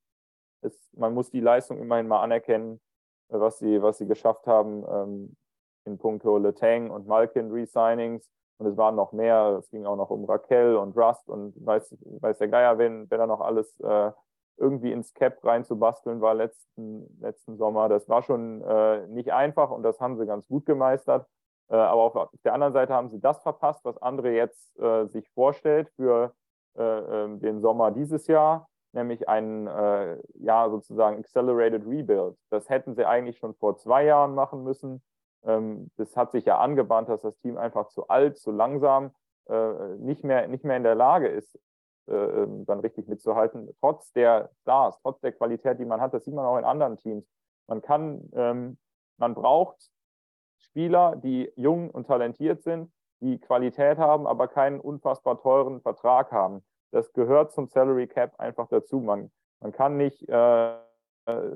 es, 0.60 0.90
man 0.96 1.14
muss 1.14 1.30
die 1.30 1.40
Leistung 1.40 1.78
immerhin 1.78 2.08
mal 2.08 2.22
anerkennen, 2.22 2.80
was 3.28 3.58
sie, 3.58 3.80
was 3.80 3.98
sie 3.98 4.06
geschafft 4.06 4.46
haben. 4.48 4.84
Ähm, 4.88 5.36
in 5.84 5.98
puncto 5.98 6.38
Letang 6.38 6.90
und 6.90 7.06
Malkin 7.06 7.50
Resignings. 7.50 8.28
Und 8.58 8.66
es 8.66 8.76
waren 8.76 8.94
noch 8.94 9.12
mehr. 9.12 9.56
Es 9.58 9.70
ging 9.70 9.84
auch 9.84 9.96
noch 9.96 10.10
um 10.10 10.24
Raquel 10.24 10.76
und 10.76 10.96
Rust 10.96 11.28
und 11.28 11.54
weiß, 11.64 11.96
weiß 12.20 12.38
der 12.38 12.48
Geier, 12.48 12.78
wenn, 12.78 13.10
wenn 13.10 13.20
er 13.20 13.26
noch 13.26 13.40
alles 13.40 13.78
äh, 13.80 14.12
irgendwie 14.56 14.92
ins 14.92 15.12
Cap 15.14 15.44
reinzubasteln 15.44 16.20
war 16.20 16.34
letzten, 16.34 17.18
letzten 17.20 17.56
Sommer. 17.56 17.88
Das 17.88 18.08
war 18.08 18.22
schon 18.22 18.62
äh, 18.62 19.06
nicht 19.08 19.32
einfach 19.32 19.70
und 19.70 19.82
das 19.82 20.00
haben 20.00 20.16
sie 20.16 20.26
ganz 20.26 20.46
gut 20.46 20.66
gemeistert. 20.66 21.26
Äh, 21.68 21.76
aber 21.76 22.02
auf 22.02 22.28
der 22.44 22.54
anderen 22.54 22.72
Seite 22.72 22.94
haben 22.94 23.08
sie 23.08 23.20
das 23.20 23.42
verpasst, 23.42 23.84
was 23.84 24.00
André 24.00 24.30
jetzt 24.30 24.78
äh, 24.78 25.06
sich 25.06 25.28
vorstellt 25.30 25.88
für 25.96 26.34
äh, 26.76 26.82
ähm, 26.82 27.40
den 27.40 27.60
Sommer 27.60 27.90
dieses 27.90 28.26
Jahr, 28.26 28.68
nämlich 28.92 29.28
einen 29.28 29.66
äh, 29.66 30.18
ja 30.34 30.68
sozusagen 30.70 31.18
Accelerated 31.18 31.86
Rebuild. 31.86 32.36
Das 32.50 32.68
hätten 32.68 32.94
sie 32.94 33.04
eigentlich 33.04 33.38
schon 33.38 33.54
vor 33.54 33.76
zwei 33.76 34.04
Jahren 34.04 34.34
machen 34.34 34.62
müssen. 34.62 35.02
Ähm, 35.46 35.90
das 35.96 36.16
hat 36.16 36.32
sich 36.32 36.44
ja 36.44 36.58
angebahnt, 36.58 37.08
dass 37.08 37.22
das 37.22 37.36
Team 37.38 37.56
einfach 37.56 37.88
zu 37.88 38.08
alt, 38.08 38.38
zu 38.38 38.50
langsam, 38.50 39.12
äh, 39.48 39.96
nicht, 39.98 40.24
mehr, 40.24 40.48
nicht 40.48 40.64
mehr 40.64 40.76
in 40.76 40.82
der 40.82 40.94
Lage 40.94 41.28
ist, 41.28 41.58
äh, 42.06 42.14
ähm, 42.14 42.66
dann 42.66 42.80
richtig 42.80 43.08
mitzuhalten, 43.08 43.68
trotz 43.80 44.12
der 44.12 44.50
Stars, 44.62 44.98
trotz 45.02 45.20
der 45.20 45.32
Qualität, 45.32 45.78
die 45.78 45.84
man 45.84 46.00
hat. 46.00 46.14
Das 46.14 46.24
sieht 46.24 46.34
man 46.34 46.44
auch 46.44 46.58
in 46.58 46.64
anderen 46.64 46.96
Teams. 46.96 47.26
Man 47.66 47.82
kann, 47.82 48.28
ähm, 48.34 48.78
man 49.16 49.34
braucht 49.34 49.90
Spieler, 50.58 51.16
die 51.16 51.52
jung 51.56 51.90
und 51.90 52.06
talentiert 52.06 52.62
sind, 52.62 52.92
die 53.20 53.38
Qualität 53.38 53.98
haben, 53.98 54.26
aber 54.26 54.48
keinen 54.48 54.80
unfassbar 54.80 55.40
teuren 55.40 55.80
Vertrag 55.80 56.30
haben. 56.32 56.62
Das 56.90 57.12
gehört 57.12 57.52
zum 57.52 57.68
Salary 57.68 58.06
Cap 58.06 58.38
einfach 58.38 58.68
dazu. 58.68 59.00
Man, 59.00 59.30
man 59.60 59.72
kann 59.72 59.96
nicht 59.96 60.28
äh, 60.28 60.76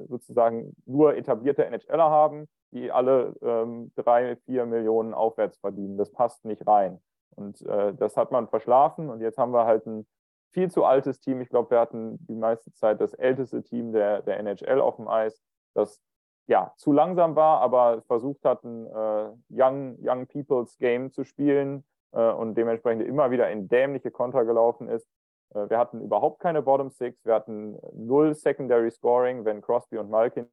sozusagen 0.08 0.74
nur 0.86 1.16
etablierte 1.16 1.64
NHLer 1.64 2.10
haben, 2.10 2.48
die 2.72 2.90
alle 2.90 3.34
ähm, 3.42 3.92
drei, 3.96 4.36
vier 4.36 4.66
Millionen 4.66 5.14
aufwärts 5.14 5.58
verdienen. 5.58 5.96
Das 5.96 6.10
passt 6.10 6.44
nicht 6.44 6.66
rein. 6.66 7.00
Und 7.34 7.62
äh, 7.62 7.94
das 7.94 8.16
hat 8.16 8.30
man 8.32 8.48
verschlafen 8.48 9.10
und 9.10 9.20
jetzt 9.20 9.38
haben 9.38 9.52
wir 9.52 9.64
halt 9.64 9.86
ein 9.86 10.06
viel 10.50 10.70
zu 10.70 10.84
altes 10.84 11.20
Team. 11.20 11.40
Ich 11.40 11.48
glaube, 11.48 11.70
wir 11.70 11.80
hatten 11.80 12.18
die 12.26 12.34
meiste 12.34 12.72
Zeit 12.72 13.00
das 13.00 13.14
älteste 13.14 13.62
Team 13.62 13.92
der, 13.92 14.22
der 14.22 14.38
NHL 14.38 14.80
auf 14.80 14.96
dem 14.96 15.08
Eis, 15.08 15.40
das 15.74 16.00
ja 16.46 16.72
zu 16.76 16.92
langsam 16.92 17.36
war, 17.36 17.60
aber 17.60 18.02
versucht 18.06 18.44
hat, 18.44 18.64
ein 18.64 18.86
äh, 18.86 19.30
Young, 19.50 19.98
Young 20.00 20.26
People's 20.26 20.78
Game 20.78 21.12
zu 21.12 21.24
spielen 21.24 21.84
äh, 22.12 22.32
und 22.32 22.56
dementsprechend 22.56 23.06
immer 23.06 23.30
wieder 23.30 23.50
in 23.50 23.68
dämliche 23.68 24.10
Konter 24.10 24.44
gelaufen 24.44 24.88
ist. 24.88 25.06
Äh, 25.54 25.70
wir 25.70 25.78
hatten 25.78 26.00
überhaupt 26.00 26.40
keine 26.40 26.62
Bottom 26.62 26.90
Six, 26.90 27.24
wir 27.24 27.34
hatten 27.34 27.78
null 27.92 28.34
Secondary 28.34 28.90
Scoring, 28.90 29.44
wenn 29.44 29.60
Crosby 29.60 29.98
und 29.98 30.10
Malkin 30.10 30.50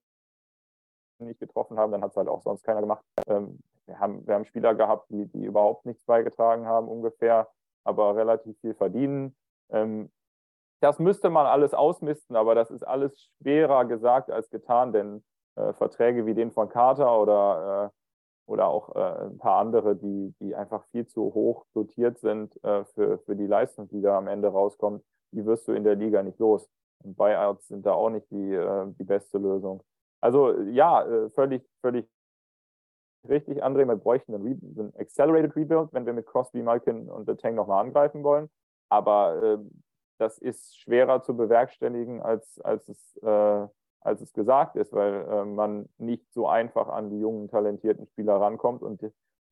nicht 1.20 1.40
getroffen 1.40 1.80
haben, 1.80 1.92
dann 1.92 2.02
hat 2.02 2.12
es 2.12 2.18
halt 2.18 2.28
auch 2.28 2.42
sonst 2.42 2.64
keiner 2.64 2.82
gemacht. 2.82 3.04
Ähm, 3.28 3.60
wir, 3.86 4.00
haben, 4.00 4.28
wir 4.28 4.36
haben 4.36 4.46
Spieler 4.46 4.76
gehabt, 4.76 5.10
die, 5.10 5.26
die 5.28 5.46
überhaupt 5.46 5.86
nichts 5.86 6.04
beigetragen 6.06 6.66
haben, 6.66 6.88
ungefähr, 6.88 7.48
aber 7.84 8.16
relativ 8.16 8.60
viel 8.60 8.74
verdienen. 8.74 9.36
Ähm, 9.70 10.12
das 10.82 11.00
müsste 11.00 11.30
man 11.30 11.46
alles 11.46 11.74
ausmisten, 11.74 12.36
aber 12.36 12.54
das 12.54 12.70
ist 12.70 12.84
alles 12.84 13.18
schwerer 13.40 13.86
gesagt 13.86 14.30
als 14.30 14.50
getan, 14.50 14.92
denn 14.92 15.24
äh, 15.56 15.74
Verträge 15.74 16.26
wie 16.26 16.34
den 16.34 16.52
von 16.52 16.70
Carter 16.70 17.20
oder, 17.20 17.92
äh, 17.92 18.05
oder 18.46 18.68
auch 18.68 18.96
äh, 18.96 19.26
ein 19.26 19.38
paar 19.38 19.60
andere, 19.60 19.96
die, 19.96 20.34
die 20.40 20.56
einfach 20.56 20.86
viel 20.92 21.08
zu 21.08 21.34
hoch 21.34 21.66
dotiert 21.74 22.20
sind 22.20 22.64
äh, 22.64 22.84
für, 22.86 23.20
für 23.20 23.36
die 23.36 23.48
Leistung, 23.48 23.88
die 23.90 24.02
da 24.02 24.18
am 24.18 24.28
Ende 24.28 24.50
rauskommt, 24.50 25.04
die 25.32 25.46
wirst 25.46 25.68
du 25.68 25.74
in 25.74 25.84
der 25.84 25.96
Liga 25.96 26.22
nicht 26.24 26.40
los. 26.40 26.70
Und 27.04 27.18
Buyouts 27.18 27.68
sind 27.68 27.86
da 27.86 27.94
auch 27.94 28.10
nicht 28.10 28.30
die, 28.32 28.54
äh, 28.54 28.86
die 29.00 29.04
beste 29.04 29.38
Lösung. 29.38 29.84
Also 30.22 30.60
ja, 30.62 31.06
äh, 31.06 31.30
völlig, 31.32 31.68
völlig 31.82 32.08
richtig, 33.28 33.64
André, 33.64 33.88
wir 33.88 33.96
bräuchten 33.96 34.36
einen, 34.36 34.46
einen 34.78 34.94
Accelerated 34.98 35.56
Rebuild, 35.56 35.94
wenn 35.94 36.06
wir 36.06 36.14
mit 36.14 36.26
Crosby, 36.26 36.62
Malkin 36.62 37.10
und 37.10 37.28
The 37.28 37.36
Tank 37.36 37.56
nochmal 37.56 37.84
angreifen 37.84 38.24
wollen. 38.24 38.50
Aber 38.90 39.42
äh, 39.42 39.58
das 40.18 40.38
ist 40.38 40.80
schwerer 40.80 41.24
zu 41.24 41.36
bewerkstelligen, 41.36 42.22
als, 42.22 42.60
als, 42.62 42.88
es, 42.88 43.18
äh, 43.18 43.68
als 44.06 44.22
es 44.22 44.34
gesagt 44.34 44.76
ist, 44.76 44.94
weil 44.94 45.26
äh, 45.30 45.46
man 45.46 45.90
nicht 45.98 46.32
so 46.34 46.48
einfach 46.48 46.90
an 46.90 47.10
die 47.10 47.20
jungen, 47.20 47.50
talentierten 47.50 48.06
Spieler 48.08 48.36
rankommt 48.36 48.84
und 48.84 49.02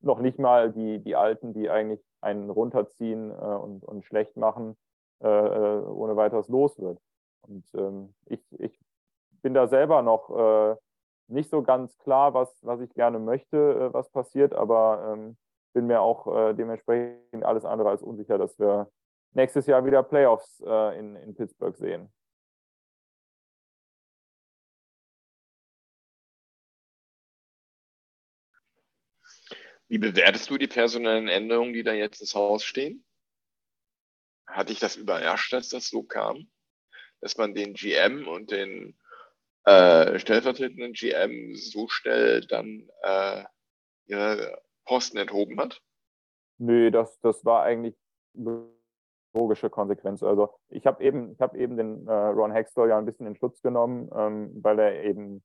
noch 0.00 0.20
nicht 0.20 0.38
mal 0.38 0.70
die, 0.70 0.98
die 1.00 1.16
Alten, 1.16 1.52
die 1.52 1.70
eigentlich 1.70 2.00
einen 2.20 2.50
runterziehen 2.50 3.30
äh, 3.30 3.34
und, 3.34 3.84
und 3.84 4.04
schlecht 4.04 4.36
machen, 4.36 4.76
äh, 5.22 5.28
äh, 5.28 5.80
ohne 5.84 6.16
weiteres 6.16 6.48
los 6.48 6.78
wird. 6.78 6.98
Und 7.42 7.64
ähm, 7.74 8.14
ich, 8.26 8.42
ich 8.58 8.78
bin 9.42 9.54
da 9.54 9.66
selber 9.66 10.00
noch 10.00 10.78
nicht 11.28 11.50
so 11.50 11.62
ganz 11.62 11.98
klar, 11.98 12.32
was, 12.32 12.58
was 12.62 12.80
ich 12.80 12.94
gerne 12.94 13.18
möchte, 13.18 13.92
was 13.92 14.08
passiert, 14.10 14.54
aber 14.54 15.12
ähm, 15.12 15.36
bin 15.74 15.86
mir 15.86 16.00
auch 16.00 16.54
dementsprechend 16.54 17.44
alles 17.44 17.66
andere 17.66 17.90
als 17.90 18.02
unsicher, 18.02 18.38
dass 18.38 18.58
wir 18.58 18.88
nächstes 19.34 19.66
Jahr 19.66 19.84
wieder 19.84 20.02
Playoffs 20.02 20.62
äh, 20.66 20.98
in, 20.98 21.16
in 21.16 21.34
Pittsburgh 21.34 21.76
sehen. 21.76 22.10
Wie 29.88 29.98
bewertest 29.98 30.48
du 30.50 30.58
die 30.58 30.66
personellen 30.66 31.28
Änderungen, 31.28 31.72
die 31.72 31.82
da 31.82 31.92
jetzt 31.92 32.20
ins 32.20 32.34
Haus 32.34 32.64
stehen? 32.64 33.04
Hat 34.46 34.68
dich 34.68 34.78
das 34.78 34.96
überrascht, 34.96 35.52
dass 35.52 35.68
das 35.68 35.88
so 35.88 36.02
kam? 36.02 36.50
Dass 37.20 37.36
man 37.36 37.54
den 37.54 37.74
GM 37.74 38.26
und 38.28 38.50
den 38.50 38.98
äh, 39.64 40.18
stellvertretenden 40.18 40.92
GM 40.92 41.54
so 41.54 41.88
schnell 41.88 42.42
dann 42.46 42.88
äh, 43.02 43.44
ihre 44.06 44.62
Posten 44.84 45.18
enthoben 45.18 45.58
hat? 45.60 45.80
Nö, 46.58 46.90
das, 46.90 47.18
das 47.20 47.44
war 47.44 47.62
eigentlich 47.62 47.94
logische 49.34 49.70
Konsequenz. 49.70 50.22
Also 50.22 50.54
ich 50.68 50.86
habe 50.86 51.02
eben, 51.02 51.36
habe 51.40 51.58
eben 51.58 51.76
den 51.76 52.06
äh, 52.06 52.12
Ron 52.12 52.52
Hextall 52.52 52.88
ja 52.88 52.98
ein 52.98 53.06
bisschen 53.06 53.26
in 53.26 53.36
Schutz 53.36 53.60
genommen, 53.62 54.10
ähm, 54.14 54.50
weil 54.62 54.78
er 54.78 55.04
eben 55.04 55.42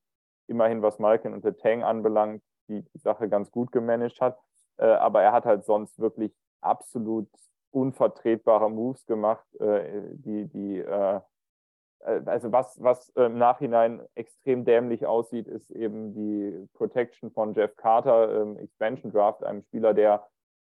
immerhin, 0.47 0.81
was 0.81 0.99
Malkin 0.99 1.33
und 1.33 1.43
The 1.43 1.51
Tang 1.51 1.83
anbelangt, 1.83 2.43
die, 2.69 2.85
Sache 2.93 3.29
ganz 3.29 3.51
gut 3.51 3.71
gemanagt 3.71 4.21
hat. 4.21 4.39
Äh, 4.77 4.85
aber 4.85 5.21
er 5.23 5.33
hat 5.33 5.45
halt 5.45 5.65
sonst 5.65 5.99
wirklich 5.99 6.33
absolut 6.61 7.27
unvertretbare 7.71 8.69
Moves 8.69 9.05
gemacht, 9.05 9.45
äh, 9.59 10.01
die, 10.13 10.47
die 10.47 10.79
äh, 10.79 11.19
äh, 11.99 12.21
also 12.25 12.51
was, 12.51 12.81
was 12.81 13.09
im 13.09 13.37
Nachhinein 13.37 14.01
extrem 14.15 14.65
dämlich 14.65 15.05
aussieht, 15.05 15.47
ist 15.47 15.69
eben 15.71 16.13
die 16.13 16.67
Protection 16.73 17.31
von 17.31 17.53
Jeff 17.53 17.75
Carter 17.75 18.41
im 18.41 18.57
Expansion 18.57 19.11
Draft, 19.11 19.43
einem 19.43 19.61
Spieler, 19.63 19.93
der 19.93 20.25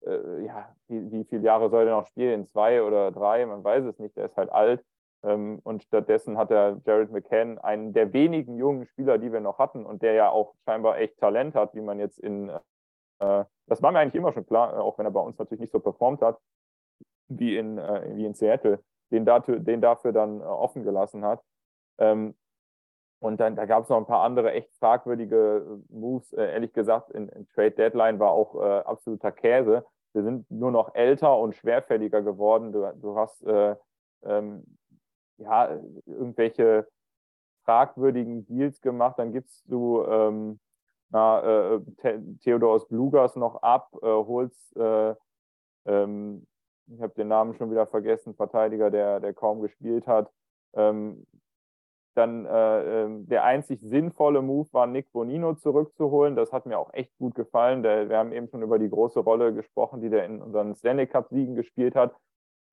äh, 0.06 0.44
ja, 0.44 0.74
wie, 0.88 1.10
wie 1.10 1.24
viele 1.24 1.42
Jahre 1.42 1.70
soll 1.70 1.84
der 1.84 1.94
noch 1.94 2.06
spielen? 2.06 2.46
Zwei 2.46 2.82
oder 2.82 3.10
drei? 3.10 3.44
Man 3.46 3.64
weiß 3.64 3.84
es 3.84 3.98
nicht. 3.98 4.16
Der 4.16 4.26
ist 4.26 4.36
halt 4.36 4.50
alt. 4.50 4.84
Ähm, 5.24 5.60
und 5.64 5.82
stattdessen 5.82 6.38
hat 6.38 6.50
er 6.50 6.80
Jared 6.84 7.10
McCann, 7.10 7.58
einen 7.58 7.92
der 7.92 8.12
wenigen 8.12 8.56
jungen 8.56 8.86
Spieler, 8.86 9.18
die 9.18 9.32
wir 9.32 9.40
noch 9.40 9.58
hatten 9.58 9.84
und 9.84 10.02
der 10.02 10.12
ja 10.12 10.30
auch 10.30 10.54
scheinbar 10.64 10.98
echt 10.98 11.18
Talent 11.18 11.54
hat, 11.54 11.74
wie 11.74 11.80
man 11.80 11.98
jetzt 11.98 12.18
in, 12.18 12.50
äh, 13.18 13.44
das 13.66 13.82
war 13.82 13.90
mir 13.90 13.98
eigentlich 13.98 14.14
immer 14.14 14.32
schon 14.32 14.46
klar, 14.46 14.80
auch 14.80 14.98
wenn 14.98 15.06
er 15.06 15.12
bei 15.12 15.20
uns 15.20 15.38
natürlich 15.38 15.60
nicht 15.60 15.72
so 15.72 15.80
performt 15.80 16.22
hat, 16.22 16.38
wie 17.28 17.56
in, 17.56 17.78
äh, 17.78 18.16
wie 18.16 18.26
in 18.26 18.34
Seattle, 18.34 18.82
den, 19.10 19.24
dafür, 19.24 19.58
den 19.58 19.80
dafür 19.80 20.12
dann 20.12 20.40
äh, 20.40 20.44
offen 20.44 20.84
gelassen 20.84 21.24
hat. 21.24 21.42
Ähm, 21.98 22.34
und 23.20 23.40
dann 23.40 23.56
da 23.56 23.64
gab 23.66 23.82
es 23.82 23.88
noch 23.88 23.96
ein 23.96 24.06
paar 24.06 24.22
andere 24.22 24.52
echt 24.52 24.72
fragwürdige 24.76 25.80
äh, 25.90 25.92
Moves. 25.92 26.32
Äh, 26.32 26.52
ehrlich 26.52 26.72
gesagt, 26.72 27.10
in, 27.10 27.28
in, 27.28 27.48
Trade 27.48 27.72
Deadline 27.72 28.20
war 28.20 28.30
auch 28.30 28.54
äh, 28.54 28.80
absoluter 28.84 29.32
Käse. 29.32 29.84
Wir 30.12 30.22
sind 30.22 30.50
nur 30.50 30.70
noch 30.70 30.94
älter 30.94 31.36
und 31.38 31.56
schwerfälliger 31.56 32.22
geworden. 32.22 32.72
Du, 32.72 32.90
du 33.00 33.16
hast 33.16 33.42
äh, 33.44 33.74
ähm, 34.24 34.64
ja 35.38 35.78
irgendwelche 36.06 36.86
fragwürdigen 37.64 38.46
Deals 38.46 38.80
gemacht. 38.80 39.18
Dann 39.18 39.32
gibst 39.32 39.64
du 39.66 40.04
ähm, 40.04 40.60
na, 41.10 41.74
äh, 41.74 41.80
Theodor 42.42 42.86
Blugas 42.88 43.36
noch 43.36 43.62
ab, 43.62 43.90
äh, 44.02 44.06
holst, 44.06 44.76
ähm, 45.86 46.46
ich 46.90 47.02
habe 47.02 47.14
den 47.14 47.28
Namen 47.28 47.54
schon 47.54 47.70
wieder 47.70 47.86
vergessen, 47.86 48.34
Verteidiger, 48.34 48.90
der, 48.90 49.20
der 49.20 49.34
kaum 49.34 49.60
gespielt 49.60 50.06
hat. 50.06 50.30
Ähm, 50.74 51.26
dann 52.14 52.46
äh, 52.46 53.04
ähm, 53.04 53.28
der 53.28 53.44
einzig 53.44 53.80
sinnvolle 53.80 54.42
Move 54.42 54.68
war, 54.72 54.86
Nick 54.86 55.12
Bonino 55.12 55.54
zurückzuholen. 55.54 56.34
Das 56.34 56.52
hat 56.52 56.66
mir 56.66 56.78
auch 56.78 56.92
echt 56.92 57.16
gut 57.18 57.34
gefallen. 57.34 57.82
Der, 57.82 58.08
wir 58.08 58.16
haben 58.16 58.32
eben 58.32 58.48
schon 58.48 58.62
über 58.62 58.78
die 58.78 58.90
große 58.90 59.20
Rolle 59.20 59.54
gesprochen, 59.54 60.00
die 60.00 60.10
der 60.10 60.24
in 60.24 60.42
unseren 60.42 60.74
Stanley 60.74 61.06
Cup-Siegen 61.06 61.54
gespielt 61.54 61.94
hat. 61.94 62.14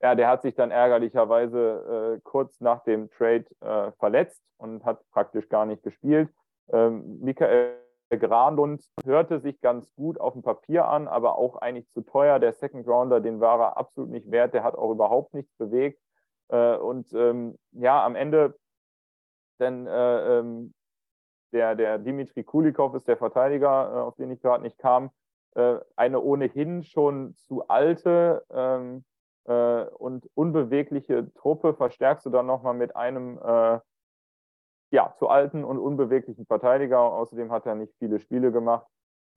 Ja, 0.02 0.14
der 0.16 0.28
hat 0.28 0.42
sich 0.42 0.56
dann 0.56 0.72
ärgerlicherweise 0.72 2.18
äh, 2.18 2.22
kurz 2.24 2.60
nach 2.60 2.84
dem 2.84 3.10
Trade 3.12 3.46
äh, 3.62 3.92
verletzt 3.94 4.44
und 4.58 4.84
hat 4.84 5.00
praktisch 5.12 5.50
gar 5.50 5.66
nicht 5.66 5.84
gespielt. 5.84 6.30
Ähm, 6.72 7.20
Michael 7.22 7.78
Granlund 8.10 8.84
hörte 9.04 9.40
sich 9.40 9.62
ganz 9.62 9.92
gut 9.96 10.20
auf 10.20 10.34
dem 10.34 10.44
Papier 10.44 10.88
an, 10.88 11.08
aber 11.08 11.38
auch 11.38 11.58
eigentlich 11.58 11.90
zu 11.92 12.02
teuer. 12.02 12.40
Der 12.40 12.54
Second 12.54 12.88
Rounder, 12.88 13.22
den 13.22 13.40
war 13.40 13.60
er 13.60 13.78
absolut 13.78 14.10
nicht 14.10 14.30
wert. 14.30 14.54
Der 14.54 14.64
hat 14.64 14.76
auch 14.76 14.92
überhaupt 14.92 15.34
nichts 15.34 15.54
bewegt. 15.58 16.00
Äh, 16.50 16.76
und 16.76 17.12
ähm, 17.14 17.58
ja, 17.72 18.06
am 18.06 18.16
Ende 18.16 18.56
denn 19.60 19.88
äh, 19.88 20.40
ähm, 20.40 20.74
der, 21.54 21.76
der 21.76 21.98
Dimitri 21.98 22.44
Kulikov 22.44 22.94
ist 22.96 23.08
der 23.08 23.18
Verteidiger, 23.18 23.94
äh, 23.94 24.00
auf 24.00 24.16
den 24.16 24.32
ich 24.32 24.42
gerade 24.42 24.64
nicht 24.64 24.78
kam. 24.78 25.12
Äh, 25.56 25.78
eine 25.96 26.20
ohnehin 26.22 26.84
schon 26.84 27.36
zu 27.36 27.68
alte 27.68 28.44
ähm, 28.50 29.06
äh, 29.46 29.86
und 29.86 30.30
unbewegliche 30.34 31.32
Truppe 31.34 31.74
verstärkst 31.74 32.26
du 32.26 32.30
dann 32.30 32.46
nochmal 32.46 32.74
mit 32.74 32.96
einem 32.96 33.38
äh, 33.40 33.80
ja, 34.92 35.14
zu 35.18 35.28
alten 35.28 35.64
und 35.64 35.78
unbeweglichen 35.78 36.46
Verteidiger. 36.46 37.00
Außerdem 37.00 37.52
hat 37.52 37.66
er 37.66 37.76
nicht 37.76 37.94
viele 37.98 38.20
Spiele 38.20 38.52
gemacht. 38.52 38.88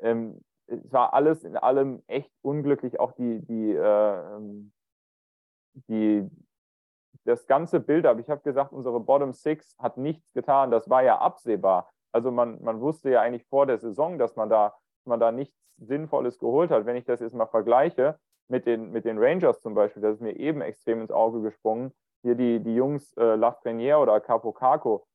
Ähm, 0.01 0.41
es 0.67 0.93
war 0.93 1.15
alles 1.15 1.45
in 1.45 1.57
allem 1.57 2.03
echt 2.07 2.31
unglücklich. 2.43 3.01
Auch 3.01 3.13
die, 3.13 3.41
die, 3.47 3.73
äh, 3.73 4.37
ähm, 4.37 4.73
die, 5.89 6.29
das 7.25 7.47
ganze 7.47 7.81
Bild 7.81 8.07
ab. 8.07 8.19
Ich 8.19 8.29
habe 8.31 8.43
gesagt, 8.43 8.73
unsere 8.73 9.01
Bottom 9.01 9.33
Six 9.33 9.77
hat 9.79 9.97
nichts 9.97 10.33
getan. 10.33 10.71
Das 10.71 10.89
war 10.89 11.03
ja 11.03 11.19
absehbar. 11.19 11.91
Also 12.13 12.31
man, 12.31 12.63
man 12.63 12.81
wusste 12.81 13.11
ja 13.11 13.21
eigentlich 13.21 13.47
vor 13.49 13.67
der 13.67 13.79
Saison, 13.79 14.19
dass 14.19 14.37
man 14.37 14.49
da, 14.49 14.75
man 15.05 15.21
da 15.21 15.33
nichts 15.33 15.57
Sinnvolles 15.79 16.39
geholt 16.39 16.71
hat. 16.71 16.87
Wenn 16.87 16.97
ich 16.97 17.05
das 17.05 17.21
jetzt 17.21 17.35
mal 17.35 17.47
vergleiche 17.47 18.19
mit 18.49 18.67
den, 18.67 18.91
mit 18.91 19.05
den 19.05 19.19
Rangers 19.19 19.61
zum 19.61 19.75
Beispiel, 19.75 20.03
das 20.03 20.15
ist 20.15 20.23
mir 20.23 20.37
eben 20.37 20.61
extrem 20.61 21.01
ins 21.01 21.11
Auge 21.11 21.43
gesprungen. 21.43 21.93
Hier 22.23 22.35
die, 22.35 22.61
die 22.61 22.75
Jungs 22.75 23.17
äh, 23.17 23.37
Lafreniere 23.37 23.99
oder 23.99 24.21
Capo 24.21 24.53
Caco, 24.53 25.07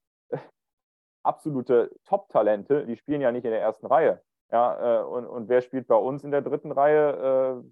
absolute 1.23 1.91
Top-Talente, 2.05 2.85
die 2.85 2.95
spielen 2.95 3.21
ja 3.21 3.31
nicht 3.31 3.45
in 3.45 3.51
der 3.51 3.61
ersten 3.61 3.87
Reihe. 3.87 4.21
Ja, 4.51 5.01
äh, 5.01 5.03
und, 5.03 5.25
und 5.25 5.49
wer 5.49 5.61
spielt 5.61 5.87
bei 5.87 5.95
uns 5.95 6.23
in 6.23 6.31
der 6.31 6.41
dritten 6.41 6.71
Reihe? 6.71 7.63
Äh, 7.63 7.69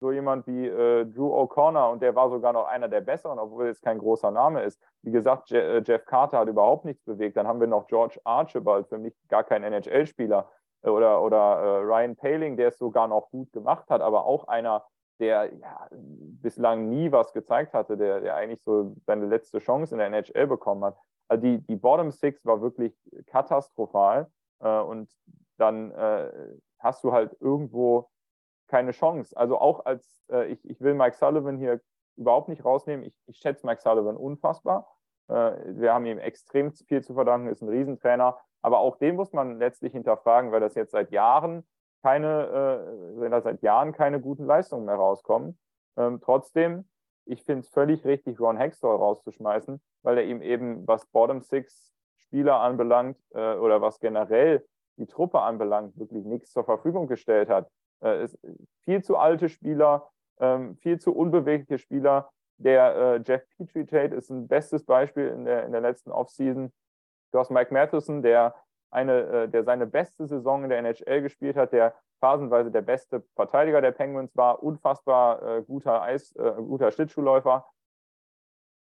so 0.00 0.12
jemand 0.12 0.46
wie 0.46 0.66
äh, 0.66 1.04
Drew 1.06 1.34
O'Connor 1.34 1.90
und 1.90 2.02
der 2.02 2.14
war 2.14 2.30
sogar 2.30 2.52
noch 2.52 2.66
einer 2.66 2.88
der 2.88 3.00
besseren, 3.00 3.38
obwohl 3.38 3.66
jetzt 3.66 3.82
kein 3.82 3.98
großer 3.98 4.30
Name 4.30 4.62
ist. 4.62 4.80
Wie 5.02 5.10
gesagt, 5.10 5.50
Je 5.50 5.58
äh, 5.58 5.82
Jeff 5.84 6.04
Carter 6.04 6.38
hat 6.38 6.48
überhaupt 6.48 6.84
nichts 6.84 7.04
bewegt. 7.04 7.36
Dann 7.36 7.46
haben 7.48 7.60
wir 7.60 7.66
noch 7.66 7.86
George 7.88 8.20
Archibald, 8.24 8.88
für 8.88 8.98
mich 8.98 9.14
gar 9.28 9.44
kein 9.44 9.64
NHL-Spieler. 9.64 10.48
Äh, 10.82 10.90
oder, 10.90 11.22
oder 11.22 11.36
äh, 11.36 11.78
Ryan 11.82 12.16
Paling, 12.16 12.56
der 12.56 12.68
es 12.68 12.78
sogar 12.78 13.08
noch 13.08 13.30
gut 13.30 13.52
gemacht 13.52 13.88
hat, 13.90 14.00
aber 14.00 14.24
auch 14.24 14.48
einer, 14.48 14.84
der 15.20 15.52
ja, 15.56 15.88
bislang 15.90 16.88
nie 16.88 17.10
was 17.10 17.32
gezeigt 17.32 17.74
hatte, 17.74 17.96
der, 17.96 18.20
der 18.20 18.36
eigentlich 18.36 18.62
so 18.62 18.94
seine 19.04 19.26
letzte 19.26 19.58
Chance 19.58 19.94
in 19.94 19.98
der 19.98 20.06
NHL 20.06 20.46
bekommen 20.46 20.84
hat. 20.84 20.96
Also 21.28 21.42
die, 21.42 21.58
die 21.66 21.76
Bottom 21.76 22.10
Six 22.10 22.44
war 22.46 22.60
wirklich 22.60 22.96
katastrophal. 23.26 24.30
Äh, 24.60 24.80
und 24.80 25.10
dann 25.56 25.90
äh, 25.92 26.30
hast 26.78 27.02
du 27.04 27.12
halt 27.12 27.36
irgendwo 27.40 28.08
keine 28.68 28.92
Chance. 28.92 29.36
Also 29.36 29.58
auch 29.58 29.84
als, 29.86 30.24
äh, 30.30 30.46
ich, 30.46 30.68
ich 30.68 30.80
will 30.80 30.94
Mike 30.94 31.16
Sullivan 31.16 31.58
hier 31.58 31.80
überhaupt 32.16 32.48
nicht 32.48 32.64
rausnehmen. 32.64 33.04
Ich, 33.04 33.14
ich 33.26 33.38
schätze 33.38 33.66
Mike 33.66 33.80
Sullivan 33.80 34.16
unfassbar. 34.16 34.88
Äh, 35.28 35.52
wir 35.66 35.92
haben 35.92 36.06
ihm 36.06 36.18
extrem 36.18 36.72
viel 36.72 37.02
zu 37.02 37.14
verdanken, 37.14 37.48
ist 37.48 37.62
ein 37.62 37.68
Riesentrainer. 37.68 38.38
Aber 38.62 38.80
auch 38.80 38.96
den 38.96 39.16
muss 39.16 39.32
man 39.32 39.58
letztlich 39.58 39.92
hinterfragen, 39.92 40.52
weil 40.52 40.60
das 40.60 40.74
jetzt 40.74 40.92
seit 40.92 41.10
Jahren 41.10 41.64
keine, 42.02 42.86
äh, 43.20 43.40
seit 43.40 43.62
Jahren 43.62 43.92
keine 43.92 44.20
guten 44.20 44.44
Leistungen 44.44 44.84
mehr 44.84 44.96
rauskommen. 44.96 45.58
Ähm, 45.96 46.20
trotzdem, 46.22 46.88
ich 47.24 47.42
finde 47.42 47.60
es 47.60 47.68
völlig 47.68 48.04
richtig, 48.04 48.40
Ron 48.40 48.56
Hextall 48.56 48.96
rauszuschmeißen, 48.96 49.80
weil 50.02 50.18
er 50.18 50.24
ihm 50.24 50.42
eben, 50.42 50.86
was 50.86 51.06
Bottom 51.06 51.40
Six 51.40 51.92
Spieler 52.16 52.60
anbelangt 52.60 53.18
äh, 53.34 53.54
oder 53.54 53.80
was 53.80 54.00
generell 54.00 54.66
die 54.96 55.06
Truppe 55.06 55.40
anbelangt, 55.40 55.98
wirklich 55.98 56.24
nichts 56.24 56.52
zur 56.52 56.64
Verfügung 56.64 57.06
gestellt 57.06 57.48
hat. 57.48 57.70
Äh, 58.02 58.24
ist 58.24 58.38
viel 58.84 59.02
zu 59.02 59.16
alte 59.16 59.48
Spieler, 59.48 60.10
ähm, 60.40 60.76
viel 60.76 60.98
zu 60.98 61.14
unbewegliche 61.14 61.78
Spieler. 61.78 62.30
Der 62.58 62.96
äh, 62.96 63.22
Jeff 63.24 63.42
Petrie 63.56 63.86
Trade 63.86 64.14
ist 64.14 64.30
ein 64.30 64.48
bestes 64.48 64.84
Beispiel 64.84 65.28
in 65.28 65.44
der, 65.44 65.64
in 65.64 65.72
der 65.72 65.80
letzten 65.80 66.10
Offseason. 66.10 66.72
Du 67.32 67.38
hast 67.38 67.50
Mike 67.50 67.72
Matheson, 67.72 68.22
der 68.22 68.54
eine, 68.90 69.20
äh, 69.20 69.48
der 69.48 69.64
seine 69.64 69.86
beste 69.86 70.26
Saison 70.26 70.64
in 70.64 70.70
der 70.70 70.78
NHL 70.78 71.22
gespielt 71.22 71.56
hat, 71.56 71.72
der 71.72 71.94
phasenweise 72.20 72.70
der 72.70 72.82
beste 72.82 73.22
Verteidiger 73.34 73.80
der 73.80 73.92
Penguins 73.92 74.36
war, 74.36 74.62
unfassbar 74.62 75.42
äh, 75.42 75.62
guter 75.62 76.02
Eis, 76.02 76.34
äh, 76.36 76.52
guter 76.56 76.90
Schlittschuhläufer. 76.90 77.66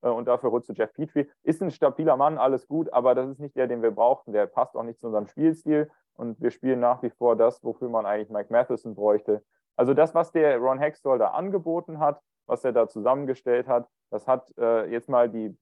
Äh, 0.03 0.11
und 0.11 0.29
dafür 0.29 0.51
rutscht 0.51 0.77
Jeff 0.77 0.93
Petrie. 0.93 1.31
Ist 1.43 1.63
ein 1.63 1.71
stabiler 1.71 2.17
Mann, 2.17 2.39
alles 2.39 2.69
gut, 2.69 2.93
aber 2.93 3.15
das 3.15 3.29
ist 3.31 3.41
nicht 3.41 3.57
der, 3.57 3.67
den 3.67 3.83
wir 3.83 3.91
brauchten. 3.91 4.33
Der 4.33 4.47
passt 4.47 4.77
auch 4.77 4.83
nicht 4.83 5.01
zu 5.01 5.07
unserem 5.07 5.27
Spielstil. 5.27 5.91
Und 6.15 6.41
wir 6.41 6.51
spielen 6.51 6.79
nach 6.79 7.03
wie 7.03 7.11
vor 7.11 7.35
das, 7.35 7.65
wofür 7.65 7.89
man 7.89 8.07
eigentlich 8.07 8.31
Mike 8.31 8.53
Matheson 8.53 8.95
bräuchte. 8.95 9.43
Also 9.77 9.95
das, 9.95 10.15
was 10.15 10.31
der 10.31 10.59
Ron 10.59 10.79
Hextall 10.79 11.19
da 11.19 11.31
angeboten 11.31 11.99
hat, 11.99 12.21
was 12.47 12.65
er 12.65 12.73
da 12.73 12.87
zusammengestellt 12.87 13.67
hat, 13.67 13.89
das 14.11 14.29
hat 14.29 14.53
äh, 14.59 14.89
jetzt 14.91 15.09
mal 15.09 15.29
die, 15.29 15.57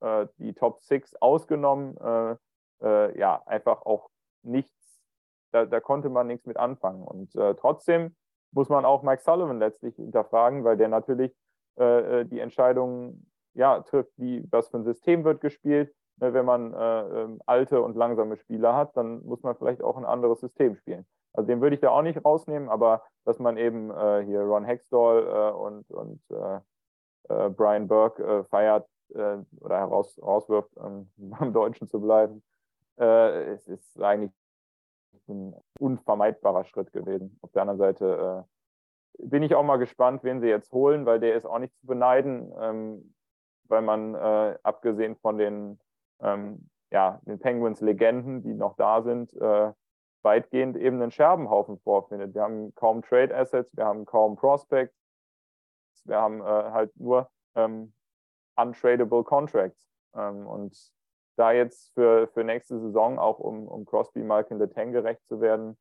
äh, 0.00 0.26
die 0.38 0.54
Top 0.54 0.82
Six 0.82 1.14
ausgenommen. 1.16 1.96
Äh, 1.98 2.36
äh 2.82 3.18
ja, 3.18 3.42
einfach 3.46 3.82
auch 3.82 4.08
nichts, 4.42 5.02
da, 5.52 5.66
da, 5.66 5.80
konnte 5.80 6.08
man 6.08 6.26
nichts 6.26 6.46
mit 6.46 6.56
anfangen. 6.56 7.02
Und 7.02 7.34
äh, 7.36 7.54
trotzdem 7.54 8.14
muss 8.52 8.68
man 8.68 8.84
auch 8.84 9.02
Mike 9.02 9.22
Sullivan 9.22 9.58
letztlich 9.58 9.96
hinterfragen, 9.96 10.64
weil 10.64 10.76
der 10.76 10.88
natürlich 10.88 11.34
äh, 11.76 12.24
die 12.24 12.40
Entscheidungen 12.40 13.30
ja, 13.54 13.80
trifft, 13.80 14.12
wie, 14.16 14.44
was 14.50 14.68
für 14.68 14.78
ein 14.78 14.84
System 14.84 15.24
wird 15.24 15.40
gespielt, 15.40 15.94
Ne, 16.20 16.32
wenn 16.32 16.44
man 16.44 16.72
äh, 16.74 17.22
ähm, 17.22 17.40
alte 17.46 17.82
und 17.82 17.96
langsame 17.96 18.36
Spieler 18.36 18.74
hat, 18.74 18.96
dann 18.96 19.24
muss 19.24 19.42
man 19.42 19.56
vielleicht 19.56 19.82
auch 19.82 19.96
ein 19.96 20.04
anderes 20.04 20.40
System 20.40 20.76
spielen. 20.76 21.06
Also 21.32 21.48
den 21.48 21.60
würde 21.60 21.74
ich 21.74 21.80
da 21.80 21.90
auch 21.90 22.02
nicht 22.02 22.24
rausnehmen, 22.24 22.68
aber 22.68 23.02
dass 23.24 23.40
man 23.40 23.56
eben 23.56 23.90
äh, 23.90 24.22
hier 24.24 24.42
Ron 24.42 24.64
Hextall 24.64 25.26
äh, 25.26 25.52
und, 25.56 25.90
und 25.90 26.20
äh, 26.30 26.60
äh, 27.28 27.50
Brian 27.50 27.88
Burke 27.88 28.44
äh, 29.10 29.38
oder 29.60 29.78
heraus, 29.78 30.18
rauswirft, 30.20 30.70
ähm, 30.78 31.10
beim 31.16 31.52
Deutschen 31.52 31.88
zu 31.88 32.00
bleiben, 32.00 32.42
es 32.96 33.66
ist 33.66 34.00
eigentlich 34.00 34.30
ein 35.26 35.52
unvermeidbarer 35.80 36.64
Schritt 36.64 36.92
gewesen. 36.92 37.36
Auf 37.42 37.50
der 37.50 37.62
anderen 37.62 37.78
Seite 37.78 38.44
bin 39.18 39.42
ich 39.42 39.56
auch 39.56 39.64
mal 39.64 39.78
gespannt, 39.78 40.22
wen 40.22 40.40
sie 40.40 40.46
jetzt 40.46 40.70
holen, 40.70 41.04
weil 41.04 41.18
der 41.18 41.34
ist 41.34 41.44
auch 41.44 41.58
nicht 41.58 41.76
zu 41.80 41.88
beneiden, 41.88 42.52
ähm, 42.56 43.14
weil 43.64 43.82
man 43.82 44.14
abgesehen 44.14 45.16
von 45.16 45.38
den 45.38 45.80
ähm, 46.20 46.70
ja, 46.94 47.20
den 47.26 47.40
Penguins 47.40 47.80
Legenden, 47.80 48.42
die 48.42 48.54
noch 48.54 48.76
da 48.76 49.02
sind, 49.02 49.34
äh, 49.34 49.72
weitgehend 50.22 50.76
eben 50.76 51.02
einen 51.02 51.10
Scherbenhaufen 51.10 51.78
vorfindet. 51.80 52.34
Wir 52.34 52.42
haben 52.42 52.72
kaum 52.76 53.02
Trade 53.02 53.36
Assets, 53.36 53.76
wir 53.76 53.84
haben 53.84 54.06
kaum 54.06 54.36
Prospects, 54.36 54.96
wir 56.04 56.16
haben 56.16 56.40
äh, 56.40 56.44
halt 56.44 56.96
nur 56.96 57.28
ähm, 57.56 57.92
untradable 58.56 59.24
Contracts. 59.24 59.86
Ähm, 60.14 60.46
und 60.46 60.76
da 61.36 61.52
jetzt 61.52 61.92
für, 61.94 62.28
für 62.28 62.44
nächste 62.44 62.78
Saison, 62.78 63.18
auch 63.18 63.38
um, 63.38 63.66
um 63.66 63.84
Crosby, 63.84 64.22
Malkin, 64.22 64.58
Letang 64.58 64.92
gerecht 64.92 65.26
zu 65.26 65.40
werden, 65.40 65.76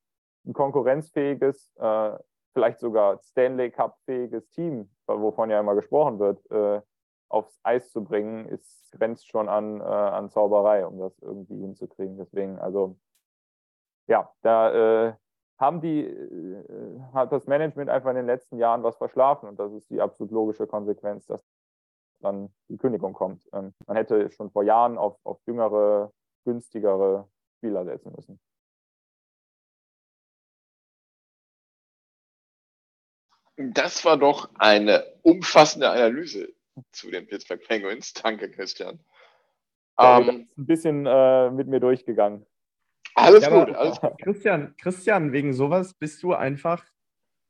ein 0.45 0.53
konkurrenzfähiges, 0.53 1.71
äh, 1.77 2.17
vielleicht 2.53 2.79
sogar 2.79 3.19
Stanley 3.19 3.71
Cup-fähiges 3.71 4.49
Team, 4.49 4.89
wovon 5.07 5.49
ja 5.49 5.59
immer 5.59 5.75
gesprochen 5.75 6.19
wird, 6.19 6.39
äh, 6.51 6.81
aufs 7.29 7.59
Eis 7.63 7.91
zu 7.91 8.03
bringen, 8.03 8.47
ist, 8.47 8.91
grenzt 8.91 9.27
schon 9.29 9.49
an, 9.49 9.81
äh, 9.81 9.83
an 9.83 10.29
Zauberei, 10.29 10.85
um 10.85 10.99
das 10.99 11.17
irgendwie 11.19 11.59
hinzukriegen. 11.59 12.17
Deswegen, 12.17 12.59
also 12.59 12.97
ja, 14.07 14.31
da 14.41 15.07
äh, 15.07 15.13
haben 15.59 15.81
die, 15.81 16.01
äh, 16.01 16.99
hat 17.13 17.31
das 17.31 17.47
Management 17.47 17.89
einfach 17.89 18.09
in 18.09 18.17
den 18.17 18.25
letzten 18.25 18.57
Jahren 18.57 18.83
was 18.83 18.97
verschlafen 18.97 19.47
und 19.47 19.59
das 19.59 19.73
ist 19.73 19.89
die 19.89 20.01
absolut 20.01 20.31
logische 20.31 20.67
Konsequenz, 20.67 21.25
dass 21.25 21.43
dann 22.23 22.53
die 22.69 22.77
Kündigung 22.77 23.13
kommt. 23.13 23.47
Ähm, 23.53 23.73
man 23.87 23.97
hätte 23.97 24.31
schon 24.31 24.51
vor 24.51 24.63
Jahren 24.63 24.97
auf, 24.97 25.17
auf 25.23 25.39
jüngere, 25.45 26.11
günstigere 26.45 27.27
Spieler 27.57 27.85
setzen 27.85 28.13
müssen. 28.15 28.39
Das 33.55 34.03
war 34.03 34.17
doch 34.17 34.49
eine 34.55 35.05
umfassende 35.21 35.89
Analyse 35.89 36.53
zu 36.91 37.11
den 37.11 37.27
Pittsburgh 37.27 37.61
Penguins. 37.67 38.13
Danke, 38.13 38.49
Christian. 38.49 38.99
Ähm, 39.99 40.47
ein 40.57 40.65
bisschen 40.65 41.05
äh, 41.05 41.51
mit 41.51 41.67
mir 41.67 41.79
durchgegangen. 41.79 42.45
Alles 43.15 43.43
ja, 43.43 43.49
gut, 43.49 43.75
alles 43.75 44.01
gut. 44.01 44.17
Christian, 44.23 44.75
Christian, 44.77 45.31
wegen 45.31 45.53
sowas 45.53 45.93
bist 45.93 46.23
du 46.23 46.33
einfach 46.33 46.83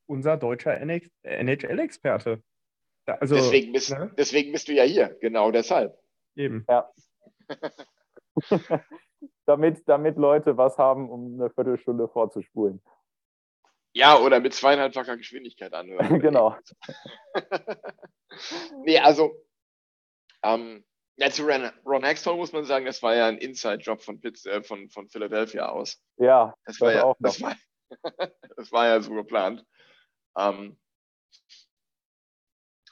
unser 0.08 0.36
deutscher 0.36 0.80
NHL-Experte. 0.82 2.44
Also, 3.06 3.36
deswegen, 3.36 3.74
bist, 3.74 3.92
ne? 3.92 4.12
deswegen 4.18 4.52
bist 4.52 4.68
du 4.68 4.74
ja 4.74 4.84
hier, 4.84 5.18
genau 5.20 5.52
deshalb. 5.52 5.98
Eben. 6.36 6.66
Ja. 6.70 6.90
damit, 9.46 9.88
damit 9.88 10.18
Leute 10.18 10.58
was 10.58 10.78
haben, 10.78 11.10
um 11.10 11.40
eine 11.40 11.50
Viertelstunde 11.50 12.08
vorzuspulen. 12.08 12.82
Ja, 13.96 14.18
oder 14.18 14.40
mit 14.40 14.54
zweieinhalbfacher 14.54 15.18
Geschwindigkeit 15.18 15.74
anhören. 15.74 16.20
genau. 16.20 16.58
nee, 18.86 18.98
also, 19.00 19.36
ähm, 20.44 20.84
ja, 21.18 21.30
zu 21.30 21.44
Ron, 21.44 21.70
Ron 21.86 22.04
Hextall 22.04 22.36
muss 22.36 22.54
man 22.54 22.66
sagen, 22.66 22.86
das 22.86 23.04
war 23.04 23.16
ja 23.16 23.28
ein 23.28 23.38
Inside-Job 23.38 24.02
von, 24.02 24.20
äh, 24.24 24.64
von, 24.64 24.90
von 24.90 25.10
Philadelphia 25.10 25.70
aus. 25.70 26.02
Ja, 26.18 26.56
das, 26.66 26.82
war 26.82 26.92
ja, 26.92 27.04
auch 27.04 27.16
das, 27.20 27.40
war, 27.42 27.56
das 28.58 28.72
war 28.72 28.88
ja 28.88 29.02
so 29.02 29.14
geplant. 29.14 29.64
Ähm, 30.36 30.80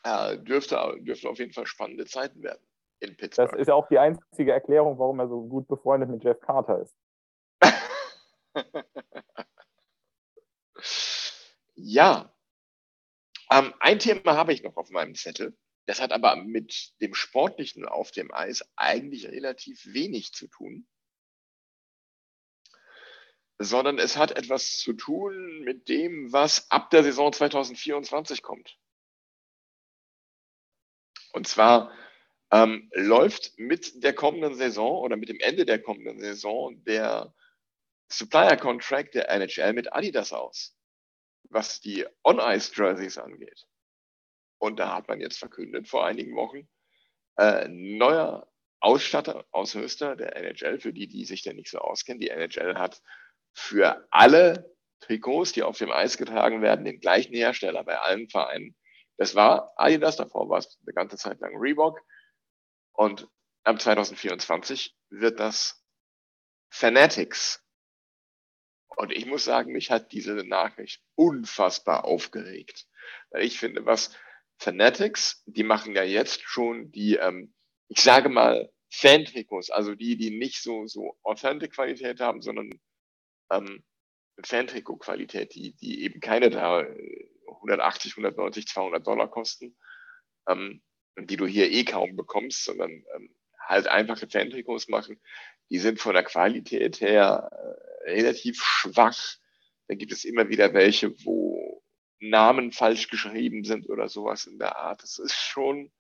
äh, 0.03 0.38
dürfte, 0.38 0.98
dürfte 1.02 1.30
auf 1.30 1.40
jeden 1.40 1.53
Fall 1.53 1.65
spannende 1.65 2.06
Zeiten 2.06 2.44
werden 2.44 2.64
in 2.99 3.18
Pittsburgh. 3.18 3.52
Das 3.52 3.60
ist 3.60 3.69
auch 3.69 3.88
die 3.88 3.99
einzige 3.99 4.52
Erklärung, 4.52 4.99
warum 4.99 5.19
er 5.19 5.28
so 5.28 5.41
gut 5.48 5.68
befreundet 5.68 6.10
mit 6.10 6.23
Jeff 6.23 6.40
Carter 6.40 6.82
ist. 6.82 6.95
Ja. 11.84 12.34
Ähm, 13.49 13.73
ein 13.80 13.99
Thema 13.99 14.38
habe 14.38 14.53
ich 14.53 14.64
noch 14.64 14.78
auf 14.78 14.90
meinem 14.91 15.15
Zettel. 15.15 15.57
das 15.88 15.99
hat 15.99 16.11
aber 16.14 16.36
mit 16.36 16.94
dem 17.02 17.14
Sportlichen 17.15 17.86
auf 17.86 18.11
dem 18.11 18.32
Eis 18.32 18.64
eigentlich 18.76 19.28
relativ 19.28 19.84
wenig 19.88 20.32
zu 20.34 20.48
tun, 20.48 20.88
sondern 23.57 23.98
es 23.98 24.15
hat 24.15 24.32
etwas 24.38 24.78
zu 24.78 24.94
tun 24.94 25.61
mit 25.61 25.90
dem, 25.90 26.32
was 26.32 26.69
ab 26.72 26.91
der 26.91 27.03
Saison 27.03 27.34
2024 27.34 28.41
kommt. 28.41 28.78
Und 31.34 31.48
zwar 31.48 31.91
ähm, 32.52 32.90
läuft 32.94 33.58
mit 33.58 34.03
der 34.03 34.14
kommenden 34.14 34.56
Saison 34.56 34.98
oder 34.99 35.16
mit 35.16 35.30
dem 35.30 35.40
Ende 35.40 35.66
der 35.66 35.82
kommenden 35.82 36.20
Saison 36.20 36.84
der 36.84 37.34
Supplier 38.10 38.58
Contract 38.58 39.16
der 39.16 39.30
NHL 39.30 39.74
mit 39.74 39.94
Adidas 39.94 40.34
aus, 40.34 40.76
was 41.49 41.80
die 41.80 42.06
On-Ice-Jerseys 42.24 43.18
angeht. 43.18 43.66
Und 44.60 44.80
da 44.80 44.95
hat 44.95 45.08
man 45.08 45.22
jetzt 45.22 45.40
verkündet 45.40 45.88
vor 45.88 46.06
einigen 46.06 46.36
Wochen, 46.36 46.68
äh, 47.38 47.68
neuer 47.70 48.52
Ausstatter 48.82 49.45
aus 49.52 49.76
Höster 49.76 50.16
der 50.16 50.36
NHL, 50.36 50.80
für 50.80 50.91
die, 50.91 51.08
die 51.08 51.24
sich 51.24 51.44
da 51.44 51.53
nicht 51.53 51.70
so 51.70 51.80
auskennen. 51.80 52.20
Die 52.20 52.30
NHL 52.30 52.76
hat 52.76 53.02
für 53.53 54.08
alle 54.12 54.76
Trikots, 54.99 55.53
die 55.53 55.64
auf 55.64 55.78
dem 55.78 55.91
Eis 55.91 56.18
getragen 56.18 56.62
werden, 56.62 56.86
den 56.86 56.99
gleichen 56.99 57.34
Hersteller 57.34 57.84
bei 57.84 57.98
allen 57.98 58.30
Vereinen. 58.30 58.76
Das 59.22 59.35
war 59.35 59.72
Adidas, 59.76 60.15
davor 60.15 60.49
war 60.49 60.57
es 60.57 60.80
eine 60.84 60.95
ganze 60.95 61.15
Zeit 61.15 61.41
lang 61.41 61.56
Reebok. 61.56 62.02
Und 62.91 63.30
ab 63.64 63.80
2024 63.80 64.98
wird 65.11 65.39
das 65.39 65.85
Fanatics. 66.72 67.64
Und 68.88 69.11
ich 69.11 69.27
muss 69.27 69.43
sagen, 69.43 69.73
mich 69.73 69.91
hat 69.91 70.11
diese 70.11 70.34
Nachricht 70.34 71.03
unfassbar 71.14 72.06
aufgeregt. 72.06 72.88
Weil 73.30 73.43
ich 73.43 73.60
finde, 73.60 73.85
was 73.85 74.18
Fanatics, 74.57 75.43
die 75.45 75.65
machen 75.65 75.95
ja 75.95 76.02
jetzt 76.02 76.41
schon 76.41 76.91
die, 76.91 77.18
ähm, 77.18 77.53
ich 77.89 78.02
sage 78.02 78.27
mal, 78.27 78.73
Fan-Trikots, 78.89 79.69
also 79.69 79.93
die, 79.93 80.18
die 80.18 80.35
nicht 80.35 80.64
so, 80.64 80.88
so 80.88 81.15
Authentic-Qualität 81.22 82.22
haben, 82.22 82.41
sondern 82.41 82.72
ähm, 83.52 83.84
Fan-Trikot-Qualität, 84.43 85.53
die, 85.53 85.76
die 85.76 86.06
eben 86.06 86.19
keine 86.22 86.49
da 86.49 86.84
180, 87.57 88.14
190, 88.14 88.68
200 88.68 89.06
Dollar 89.06 89.30
kosten, 89.30 89.78
ähm, 90.48 90.82
die 91.18 91.38
du 91.38 91.45
hier 91.45 91.72
eh 91.72 91.84
kaum 91.84 92.15
bekommst, 92.15 92.64
sondern 92.64 92.91
ähm, 93.15 93.36
halt 93.60 93.88
einfache 93.88 94.28
Fan-Trikots 94.28 94.88
machen. 94.88 95.22
Die 95.69 95.80
sind 95.80 95.99
von 95.99 96.14
der 96.14 96.23
Qualität 96.23 97.02
her 97.02 97.49
äh, 98.06 98.11
relativ 98.11 98.61
schwach. 98.61 99.36
Da 99.88 99.95
gibt 99.95 100.11
es 100.11 100.26
immer 100.26 100.49
wieder 100.49 100.73
welche, 100.73 101.14
wo 101.26 101.84
Namen 102.19 102.72
falsch 102.72 103.07
geschrieben 103.07 103.64
sind 103.64 103.90
oder 103.90 104.07
sowas 104.07 104.45
in 104.45 104.60
der 104.60 104.78
Art. 104.78 105.03
Das 105.03 105.19
ist 105.19 105.36
schon 105.36 105.91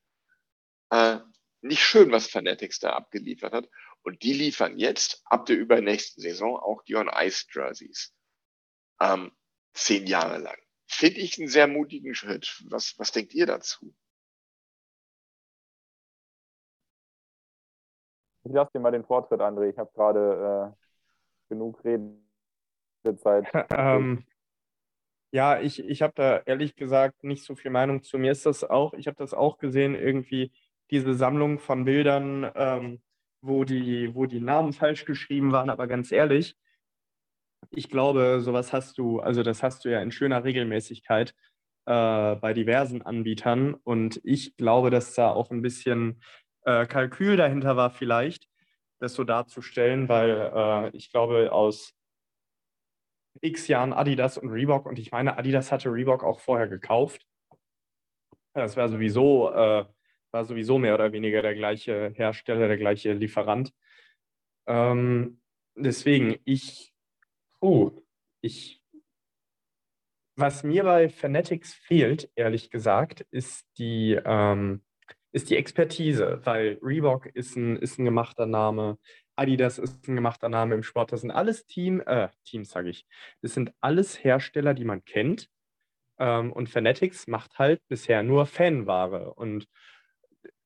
äh, 0.91 1.17
nicht 1.61 1.83
schön, 1.83 2.11
was 2.11 2.27
Fanatics 2.27 2.79
da 2.79 2.91
abgeliefert 2.91 3.53
hat. 3.53 3.69
Und 4.03 4.23
die 4.23 4.33
liefern 4.33 4.77
jetzt 4.77 5.21
ab 5.25 5.45
der 5.45 5.57
übernächsten 5.57 6.21
Saison 6.21 6.57
auch 6.57 6.83
die 6.83 6.95
On-Ice-Jerseys. 6.95 8.13
Ähm, 8.99 9.31
zehn 9.73 10.07
Jahre 10.07 10.37
lang. 10.39 10.57
Finde 10.93 11.21
ich 11.21 11.39
einen 11.39 11.47
sehr 11.47 11.67
mutigen 11.67 12.13
Schritt. 12.13 12.63
Was, 12.69 12.99
was 12.99 13.13
denkt 13.13 13.33
ihr 13.33 13.45
dazu? 13.45 13.93
Ich 18.43 18.51
lasse 18.51 18.71
dir 18.73 18.81
mal 18.81 18.91
den 18.91 19.05
Vortritt, 19.05 19.39
André. 19.39 19.69
Ich 19.69 19.77
habe 19.77 19.89
gerade 19.93 20.75
äh, 20.75 21.49
genug 21.49 21.81
Redezeit. 21.85 23.47
ähm, 23.71 24.25
ja, 25.31 25.61
ich, 25.61 25.79
ich 25.79 26.01
habe 26.01 26.13
da 26.13 26.39
ehrlich 26.39 26.75
gesagt 26.75 27.23
nicht 27.23 27.45
so 27.45 27.55
viel 27.55 27.71
Meinung 27.71 28.03
zu. 28.03 28.17
Mir 28.17 28.33
ist 28.33 28.45
das 28.45 28.65
auch, 28.65 28.93
ich 28.93 29.07
habe 29.07 29.17
das 29.17 29.33
auch 29.33 29.59
gesehen, 29.59 29.95
irgendwie 29.95 30.51
diese 30.89 31.13
Sammlung 31.13 31.59
von 31.59 31.85
Bildern, 31.85 32.51
ähm, 32.53 33.01
wo, 33.39 33.63
die, 33.63 34.13
wo 34.13 34.25
die 34.25 34.41
Namen 34.41 34.73
falsch 34.73 35.05
geschrieben 35.05 35.53
waren, 35.53 35.69
aber 35.69 35.87
ganz 35.87 36.11
ehrlich, 36.11 36.57
ich 37.69 37.89
glaube, 37.89 38.39
sowas 38.41 38.73
hast 38.73 38.97
du, 38.97 39.19
also 39.19 39.43
das 39.43 39.63
hast 39.63 39.85
du 39.85 39.89
ja 39.89 40.01
in 40.01 40.11
schöner 40.11 40.43
Regelmäßigkeit 40.43 41.33
äh, 41.85 42.35
bei 42.35 42.53
diversen 42.53 43.01
Anbietern 43.01 43.75
und 43.75 44.19
ich 44.23 44.57
glaube, 44.57 44.89
dass 44.89 45.13
da 45.13 45.31
auch 45.31 45.51
ein 45.51 45.61
bisschen 45.61 46.21
äh, 46.65 46.85
Kalkül 46.85 47.37
dahinter 47.37 47.75
war 47.77 47.91
vielleicht, 47.91 48.47
das 48.99 49.13
so 49.13 49.23
darzustellen, 49.23 50.09
weil 50.09 50.51
äh, 50.53 50.97
ich 50.97 51.11
glaube, 51.11 51.51
aus 51.51 51.93
x 53.41 53.67
Jahren 53.67 53.93
Adidas 53.93 54.37
und 54.37 54.49
Reebok 54.49 54.85
und 54.85 54.99
ich 54.99 55.11
meine, 55.11 55.37
Adidas 55.37 55.71
hatte 55.71 55.91
Reebok 55.91 56.23
auch 56.23 56.39
vorher 56.39 56.67
gekauft. 56.67 57.25
Das 58.53 58.75
war 58.75 58.89
sowieso, 58.89 59.51
äh, 59.51 59.85
war 60.31 60.45
sowieso 60.45 60.77
mehr 60.77 60.93
oder 60.93 61.11
weniger 61.13 61.41
der 61.41 61.55
gleiche 61.55 62.11
Hersteller, 62.15 62.67
der 62.67 62.77
gleiche 62.77 63.13
Lieferant. 63.13 63.73
Ähm, 64.67 65.41
deswegen, 65.75 66.37
ich, 66.45 66.90
oh, 67.61 67.91
ich, 68.41 68.81
was 70.35 70.63
mir 70.63 70.83
bei 70.83 71.09
Fanatics 71.09 71.73
fehlt, 71.73 72.29
ehrlich 72.35 72.69
gesagt, 72.69 73.21
ist 73.31 73.65
die, 73.77 74.19
ähm, 74.25 74.83
ist 75.31 75.49
die 75.49 75.55
Expertise, 75.55 76.41
weil 76.43 76.77
Reebok 76.81 77.27
ist 77.27 77.55
ein, 77.55 77.77
ist 77.77 77.99
ein 77.99 78.05
gemachter 78.05 78.45
Name, 78.45 78.97
Adidas 79.35 79.79
ist 79.79 80.07
ein 80.07 80.15
gemachter 80.15 80.49
Name 80.49 80.75
im 80.75 80.83
Sport. 80.83 81.11
Das 81.11 81.21
sind 81.21 81.31
alles 81.31 81.65
Team, 81.65 82.01
äh, 82.05 82.29
Teams, 82.43 82.69
sage 82.69 82.89
ich. 82.89 83.07
Das 83.41 83.53
sind 83.53 83.73
alles 83.79 84.23
Hersteller, 84.23 84.73
die 84.73 84.85
man 84.85 85.05
kennt. 85.05 85.49
Ähm, 86.19 86.51
und 86.51 86.69
Fanatics 86.69 87.27
macht 87.27 87.57
halt 87.57 87.81
bisher 87.87 88.23
nur 88.23 88.45
Fanware. 88.45 89.33
Und 89.33 89.67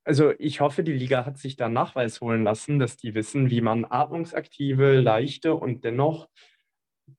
also 0.04 0.34
ich 0.40 0.62
hoffe, 0.62 0.84
die 0.84 0.94
Liga 0.94 1.26
hat 1.26 1.38
sich 1.38 1.56
da 1.56 1.70
Nachweis 1.70 2.22
holen 2.22 2.44
lassen, 2.44 2.80
dass 2.80 2.98
die 2.98 3.16
wissen, 3.16 3.50
wie 3.50 3.62
man 3.62 3.86
atmungsaktive, 3.86 5.00
leichte 5.00 5.56
und 5.56 5.84
dennoch 5.84 6.28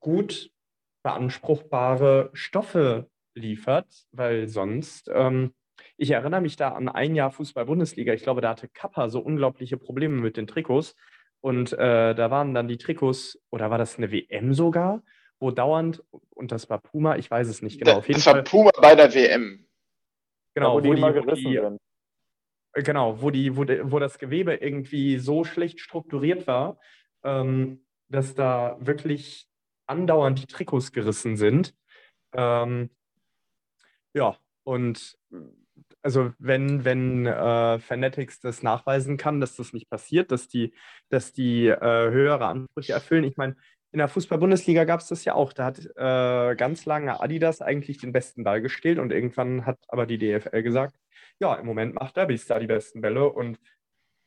gut 0.00 0.50
beanspruchbare 1.02 2.30
Stoffe 2.32 3.08
liefert, 3.34 4.06
weil 4.12 4.48
sonst 4.48 5.10
ähm, 5.12 5.52
ich 5.96 6.10
erinnere 6.10 6.40
mich 6.40 6.56
da 6.56 6.70
an 6.70 6.88
ein 6.88 7.14
Jahr 7.14 7.30
Fußball-Bundesliga. 7.30 8.12
Ich 8.12 8.22
glaube, 8.22 8.40
da 8.40 8.50
hatte 8.50 8.68
Kappa 8.68 9.08
so 9.08 9.20
unglaubliche 9.20 9.76
Probleme 9.76 10.20
mit 10.20 10.36
den 10.36 10.46
Trikots. 10.46 10.96
Und 11.40 11.72
äh, 11.72 12.14
da 12.14 12.30
waren 12.30 12.54
dann 12.54 12.68
die 12.68 12.78
Trikots, 12.78 13.38
oder 13.50 13.70
war 13.70 13.78
das 13.78 13.98
eine 13.98 14.10
WM 14.10 14.52
sogar, 14.52 15.02
wo 15.38 15.50
dauernd, 15.50 16.02
und 16.30 16.50
das 16.50 16.68
war 16.70 16.78
Puma, 16.78 17.16
ich 17.16 17.30
weiß 17.30 17.48
es 17.48 17.62
nicht 17.62 17.78
genau. 17.78 17.98
Auf 17.98 18.08
jeden 18.08 18.18
das 18.18 18.26
war 18.26 18.34
Fall, 18.34 18.44
Puma 18.44 18.70
bei 18.80 18.94
der 18.94 19.14
WM. 19.14 19.66
Genau, 20.54 20.72
wo, 20.72 20.76
wo, 20.78 20.94
die, 20.94 21.02
wo 21.02 21.34
die, 21.34 21.42
sind. 21.42 21.78
Genau, 22.72 23.20
wo, 23.20 23.30
die, 23.30 23.56
wo, 23.56 23.64
wo 23.90 23.98
das 23.98 24.18
Gewebe 24.18 24.54
irgendwie 24.54 25.18
so 25.18 25.44
schlecht 25.44 25.80
strukturiert 25.80 26.46
war, 26.46 26.78
ähm, 27.22 27.84
dass 28.08 28.34
da 28.34 28.76
wirklich 28.80 29.46
andauernd 29.86 30.42
die 30.42 30.46
Trikots 30.46 30.92
gerissen 30.92 31.36
sind. 31.36 31.74
Ähm, 32.32 32.90
ja, 34.14 34.36
und 34.64 35.18
also 36.02 36.32
wenn, 36.38 36.84
wenn 36.84 37.26
äh, 37.26 37.78
Fanatics 37.78 38.40
das 38.40 38.62
nachweisen 38.62 39.16
kann, 39.16 39.40
dass 39.40 39.56
das 39.56 39.72
nicht 39.72 39.90
passiert, 39.90 40.30
dass 40.30 40.48
die, 40.48 40.72
dass 41.08 41.32
die 41.32 41.66
äh, 41.66 42.10
höhere 42.10 42.46
Ansprüche 42.46 42.92
erfüllen. 42.92 43.24
Ich 43.24 43.36
meine, 43.36 43.56
in 43.92 43.98
der 43.98 44.08
Fußball-Bundesliga 44.08 44.84
gab 44.84 45.00
es 45.00 45.08
das 45.08 45.24
ja 45.24 45.34
auch. 45.34 45.52
Da 45.52 45.64
hat 45.64 45.78
äh, 45.96 46.54
ganz 46.56 46.84
lange 46.84 47.20
Adidas 47.20 47.62
eigentlich 47.62 47.98
den 47.98 48.12
besten 48.12 48.44
Ball 48.44 48.60
gestellt 48.60 48.98
und 48.98 49.12
irgendwann 49.12 49.66
hat 49.66 49.78
aber 49.88 50.06
die 50.06 50.18
DFL 50.18 50.62
gesagt, 50.62 50.96
ja, 51.38 51.54
im 51.54 51.66
Moment 51.66 51.94
macht 51.94 52.16
Derbys 52.16 52.46
da 52.46 52.58
die 52.58 52.66
besten 52.66 53.00
Bälle 53.00 53.28
und 53.28 53.58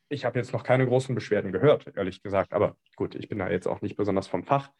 ich 0.08 0.24
habe 0.24 0.38
jetzt 0.38 0.52
noch 0.52 0.64
keine 0.64 0.86
großen 0.86 1.14
Beschwerden 1.14 1.52
gehört, 1.52 1.86
ehrlich 1.96 2.22
gesagt. 2.22 2.52
Aber 2.52 2.76
gut, 2.96 3.14
ich 3.14 3.28
bin 3.28 3.38
da 3.38 3.48
jetzt 3.48 3.68
auch 3.68 3.80
nicht 3.80 3.96
besonders 3.96 4.26
vom 4.26 4.44
Fach. 4.44 4.70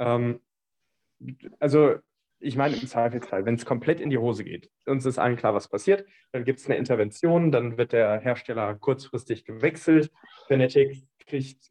Ähm, 0.00 0.40
also 1.60 1.96
ich 2.40 2.56
meine 2.56 2.74
im 2.74 2.86
Zweifelsfall, 2.86 3.44
wenn 3.44 3.54
es 3.54 3.66
komplett 3.66 4.00
in 4.00 4.08
die 4.08 4.18
Hose 4.18 4.44
geht, 4.44 4.70
uns 4.86 5.04
ist 5.04 5.18
allen 5.18 5.36
klar, 5.36 5.54
was 5.54 5.68
passiert, 5.68 6.06
dann 6.32 6.44
gibt 6.44 6.58
es 6.58 6.66
eine 6.66 6.76
Intervention, 6.76 7.52
dann 7.52 7.76
wird 7.76 7.92
der 7.92 8.18
Hersteller 8.18 8.74
kurzfristig 8.76 9.44
gewechselt. 9.44 10.10
Fanatics 10.48 11.06
kriegt 11.26 11.70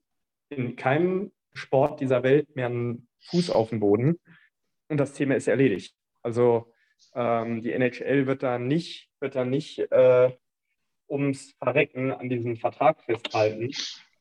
in 0.49 0.75
keinem 0.75 1.31
Sport 1.53 1.99
dieser 1.99 2.21
Welt 2.21 2.55
mehr 2.55 2.67
einen 2.67 3.07
Fuß 3.31 3.49
auf 3.49 3.71
den 3.71 3.79
Boden 3.79 4.19
und 4.87 4.97
das 4.97 5.13
Thema 5.13 5.35
ist 5.35 5.47
erledigt. 5.47 5.95
Also 6.21 6.71
ähm, 7.15 7.61
die 7.61 7.71
NHL 7.71 8.27
wird 8.27 8.43
da 8.43 8.59
nicht, 8.59 9.09
wird 9.19 9.35
da 9.35 9.45
nicht 9.45 9.79
äh, 9.91 10.31
ums 11.09 11.53
Verrecken 11.57 12.11
an 12.11 12.29
diesem 12.29 12.57
Vertrag 12.57 13.01
festhalten. 13.03 13.71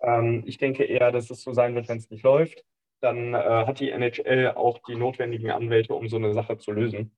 Ähm, 0.01 0.45
ich 0.47 0.57
denke 0.57 0.85
eher, 0.85 1.13
dass 1.13 1.31
es 1.31 1.43
so 1.43 1.53
sein 1.53 1.75
wird, 1.75 1.89
wenn 1.89 1.99
es 1.99 2.09
nicht 2.09 2.23
läuft 2.23 2.65
dann 3.01 3.35
äh, 3.35 3.67
hat 3.67 3.81
die 3.81 3.91
NHL 3.91 4.53
auch 4.57 4.79
die 4.87 4.97
notwendigen 4.97 5.51
Anwälte, 5.51 5.95
um 5.95 6.09
so 6.09 6.17
eine 6.17 6.33
Sache 6.33 6.59
zu 6.59 6.73
lösen. 6.73 7.17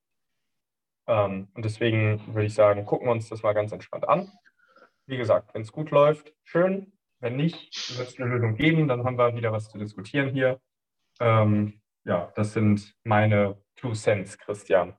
Ähm, 1.07 1.49
und 1.55 1.65
deswegen 1.65 2.23
würde 2.35 2.47
ich 2.47 2.55
sagen, 2.55 2.85
gucken 2.85 3.09
wir 3.09 3.13
uns 3.13 3.29
das 3.29 3.43
mal 3.43 3.53
ganz 3.53 3.73
entspannt 3.73 4.09
an. 4.09 4.31
Wie 5.07 5.17
gesagt, 5.17 5.55
wenn 5.55 5.63
es 5.63 5.73
gut 5.73 5.91
läuft, 5.91 6.33
schön. 6.45 6.93
Wenn 7.19 7.37
nicht, 7.37 7.99
wird 7.99 8.09
es 8.09 8.19
eine 8.19 8.31
Lösung 8.31 8.55
geben. 8.55 8.89
Dann 8.89 9.05
haben 9.05 9.19
wir 9.19 9.35
wieder 9.35 9.53
was 9.53 9.69
zu 9.69 9.79
diskutieren 9.79 10.31
hier. 10.31 10.61
Ähm, 11.21 11.81
ja, 12.05 12.33
das 12.35 12.53
sind 12.53 12.95
meine 13.05 13.59
Two 13.77 13.93
Cents, 13.93 14.39
Christian. 14.39 14.95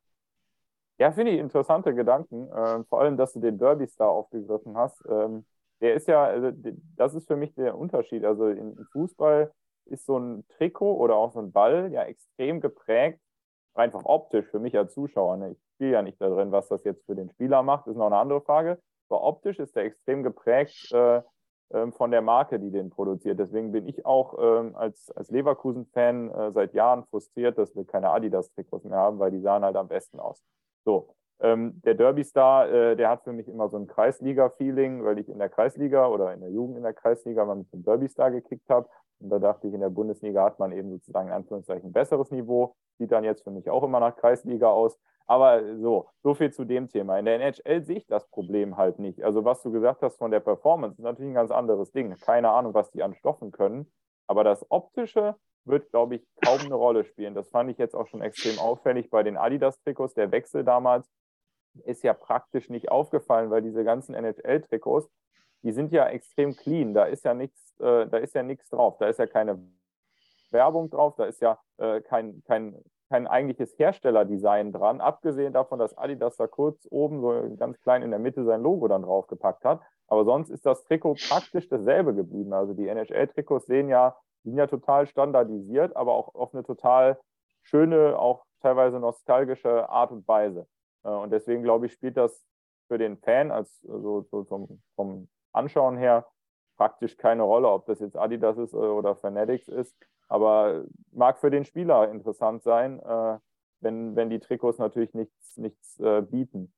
Ja, 0.99 1.12
finde 1.12 1.32
ich 1.32 1.40
interessante 1.40 1.95
Gedanken. 1.95 2.48
Äh, 2.52 2.84
vor 2.84 3.02
allem, 3.02 3.18
dass 3.18 3.34
du 3.34 3.40
den 3.40 3.58
Derby-Star 3.58 4.10
aufgegriffen 4.10 4.78
hast. 4.78 5.02
Ähm, 5.10 5.45
der 5.80 5.95
ist 5.95 6.08
ja, 6.08 6.24
also, 6.26 6.52
das 6.95 7.16
ist 7.16 7.28
für 7.28 7.36
mich 7.36 7.56
der 7.56 7.76
Unterschied. 7.76 8.24
Also 8.24 8.49
im 8.49 8.78
Fußball 8.91 9.52
ist 9.86 10.06
so 10.06 10.18
ein 10.18 10.45
Trikot 10.58 10.95
oder 10.95 11.16
auch 11.16 11.32
so 11.32 11.40
ein 11.40 11.52
Ball 11.52 11.91
ja 11.91 12.03
extrem 12.03 12.62
geprägt, 12.62 13.20
einfach 13.74 14.03
optisch 14.06 14.48
für 14.48 14.60
mich 14.60 14.78
als 14.78 14.94
Zuschauer. 14.94 15.38
Ne? 15.38 15.52
Ich 15.52 15.60
spiele 15.76 15.91
ja 15.91 16.02
nicht 16.02 16.20
da 16.22 16.30
drin, 16.30 16.52
was 16.52 16.68
das 16.68 16.84
jetzt 16.84 17.06
für 17.06 17.16
den 17.16 17.30
Spieler 17.30 17.64
macht, 17.64 17.88
ist 17.88 17.98
noch 17.98 18.08
eine 18.08 18.18
andere 18.18 18.41
Frage. 18.41 18.80
Aber 19.10 19.24
optisch 19.24 19.60
ist 19.60 19.76
der 19.76 19.84
extrem 19.84 20.24
geprägt 20.24 20.91
äh, 20.94 21.22
äh, 21.70 21.91
von 21.91 22.12
der 22.12 22.22
Marke, 22.22 22.60
die 22.60 22.72
den 22.72 22.90
produziert. 22.90 23.40
Deswegen 23.40 23.72
bin 23.72 23.88
ich 23.88 24.06
auch 24.06 24.38
äh, 24.38 24.72
als, 24.74 25.12
als 25.12 25.30
Leverkusen-Fan 25.30 26.32
äh, 26.32 26.52
seit 26.52 26.74
Jahren 26.74 27.06
frustriert, 27.06 27.58
dass 27.58 27.76
wir 27.76 27.86
keine 27.86 28.10
Adidas-Trikots 28.10 28.86
mehr 28.86 28.98
haben, 28.98 29.20
weil 29.20 29.32
die 29.32 29.41
sahen 29.41 29.64
halt 29.64 29.76
am 29.76 29.88
besten 29.88 30.20
aus. 30.20 30.41
So, 30.86 31.16
ähm, 31.40 31.82
der 31.84 31.95
Derby-Star, 31.95 32.70
äh, 32.70 32.95
der 32.95 33.10
hat 33.10 33.24
für 33.24 33.34
mich 33.34 33.48
immer 33.48 33.68
so 33.70 33.78
ein 33.78 33.88
Kreisliga-Feeling, 33.88 35.03
weil 35.03 35.18
ich 35.18 35.28
in 35.28 35.40
der 35.40 35.49
Kreisliga 35.49 36.08
oder 36.08 36.34
in 36.34 36.41
der 36.41 36.52
Jugend 36.52 36.78
in 36.78 36.84
der 36.84 36.94
Kreisliga 36.94 37.45
mal 37.45 37.56
mit 37.56 37.72
dem 37.74 37.84
Derby-Star 37.84 38.32
gekickt 38.32 38.70
habe. 38.70 38.88
Und 39.22 39.30
da 39.30 39.39
dachte 39.39 39.68
ich, 39.68 39.73
in 39.73 39.81
der 39.81 39.89
Bundesliga 39.89 40.43
hat 40.43 40.60
man 40.60 40.72
eben 40.72 40.89
sozusagen 40.89 41.27
in 41.27 41.34
Anführungszeichen 41.34 41.89
ein 41.89 41.93
besseres 41.93 42.31
Niveau. 42.31 42.76
Sieht 42.98 43.11
dann 43.11 43.23
jetzt 43.23 43.43
für 43.43 43.52
mich 43.52 43.69
auch 43.69 43.84
immer 43.84 43.99
nach 43.99 44.15
Kreisliga 44.15 44.69
aus. 44.69 44.99
Aber 45.27 45.77
so, 45.77 46.10
so 46.23 46.34
viel 46.34 46.52
zu 46.52 46.65
dem 46.65 46.89
Thema. 46.89 47.18
In 47.18 47.26
der 47.26 47.35
NHL 47.35 47.84
sehe 47.84 47.98
ich 47.98 48.07
das 48.07 48.27
Problem 48.30 48.77
halt 48.77 48.99
nicht. 48.99 49.23
Also, 49.23 49.45
was 49.45 49.61
du 49.61 49.72
gesagt 49.72 50.02
hast 50.02 50.18
von 50.18 50.31
der 50.31 50.39
Performance, 50.39 50.98
ist 50.98 51.03
natürlich 51.03 51.31
ein 51.31 51.35
ganz 51.35 51.52
anderes 51.52 51.91
Ding. 51.91 52.15
Keine 52.18 52.49
Ahnung, 52.49 52.73
was 52.73 52.91
die 52.91 53.03
anstoffen 53.03 53.52
können. 53.52 53.91
Aber 54.27 54.43
das 54.43 54.65
Optische 54.69 55.35
wird, 55.65 55.89
glaube 55.91 56.15
ich, 56.15 56.27
kaum 56.43 56.60
eine 56.60 56.76
Rolle 56.76 57.03
spielen. 57.03 57.35
Das 57.35 57.49
fand 57.49 57.69
ich 57.69 57.77
jetzt 57.77 57.95
auch 57.95 58.07
schon 58.07 58.22
extrem 58.22 58.60
auffällig 58.60 59.10
bei 59.10 59.23
den 59.23 59.38
Adidas-Trikots. 59.38 60.15
Der 60.15 60.31
Wechsel 60.31 60.64
damals 60.64 61.10
ist 61.85 62.03
ja 62.03 62.14
praktisch 62.14 62.69
nicht 62.69 62.91
aufgefallen, 62.91 63.52
weil 63.52 63.61
diese 63.61 63.84
ganzen 63.84 64.15
NHL-Trikots, 64.15 65.10
die 65.64 65.72
sind 65.72 65.92
ja 65.92 66.08
extrem 66.08 66.56
clean. 66.56 66.94
Da 66.94 67.06
ist 67.06 67.24
ja 67.26 67.34
nichts, 67.34 67.80
äh, 67.80 68.08
da 68.08 68.18
ist 68.18 68.36
ja 68.36 68.44
nichts 68.44 68.70
drauf. 68.70 68.98
Da 68.98 69.08
ist 69.08 69.20
ja 69.20 69.28
keine 69.28 69.60
Werbung 70.52 70.90
drauf, 70.90 71.16
da 71.16 71.26
ist 71.26 71.42
ja 71.42 71.60
äh, 71.78 72.02
kein, 72.02 72.44
kein, 72.46 72.76
kein 73.10 73.28
eigentliches 73.28 73.78
Herstellerdesign 73.78 74.72
dran, 74.72 75.02
abgesehen 75.02 75.54
davon, 75.54 75.80
dass 75.80 75.98
Adidas 75.98 76.38
da 76.38 76.48
kurz 76.48 76.88
oben 76.90 77.22
so 77.22 77.56
ganz 77.58 77.80
klein 77.82 78.04
in 78.04 78.12
der 78.12 78.20
Mitte 78.20 78.44
sein 78.44 78.62
Logo 78.62 78.88
dann 78.88 79.04
draufgepackt 79.04 79.64
hat. 79.66 79.82
Aber 80.08 80.26
sonst 80.26 80.50
ist 80.50 80.66
das 80.66 80.84
Trikot 80.84 81.16
praktisch 81.30 81.70
dasselbe 81.70 82.14
geblieben. 82.14 82.54
Also 82.54 82.74
die 82.74 82.88
NHL-Trikots 82.88 83.66
sehen 83.66 83.88
ja, 83.88 84.18
sind 84.44 84.58
ja 84.58 84.68
total 84.68 85.08
standardisiert, 85.08 85.96
aber 85.96 86.14
auch 86.14 86.36
auf 86.36 86.54
eine 86.54 86.64
total 86.64 87.18
schöne, 87.64 88.18
auch 88.20 88.44
teilweise 88.62 89.00
nostalgische 89.00 89.90
Art 89.90 90.12
und 90.12 90.28
Weise. 90.28 90.68
Äh, 91.04 91.10
und 91.10 91.32
deswegen 91.32 91.64
glaube 91.64 91.86
ich, 91.86 91.94
spielt 91.94 92.18
das 92.18 92.46
für 92.88 92.98
den 92.98 93.18
Fan, 93.18 93.52
als 93.52 93.86
also, 93.90 94.26
so 94.30 94.44
vom, 94.44 94.82
vom 94.96 95.30
Anschauen 95.53 95.98
her, 95.98 96.28
praktisch 96.78 97.18
keine 97.18 97.44
Rolle, 97.44 97.69
ob 97.69 97.86
das 97.86 97.99
jetzt 97.99 98.18
Adidas 98.18 98.57
ist 98.57 98.73
äh, 98.73 98.78
oder 98.78 99.15
Fanatics 99.15 99.68
ist. 99.68 99.95
Aber 100.28 100.86
mag 101.11 101.40
für 101.40 101.52
den 101.52 101.65
Spieler 101.65 102.10
interessant 102.10 102.64
sein, 102.64 102.99
äh, 102.99 103.38
wenn, 103.82 104.15
wenn 104.15 104.30
die 104.30 104.40
Trikots 104.40 104.78
natürlich 104.78 105.14
nichts, 105.14 105.57
nichts 105.57 105.98
bieten. 106.30 106.72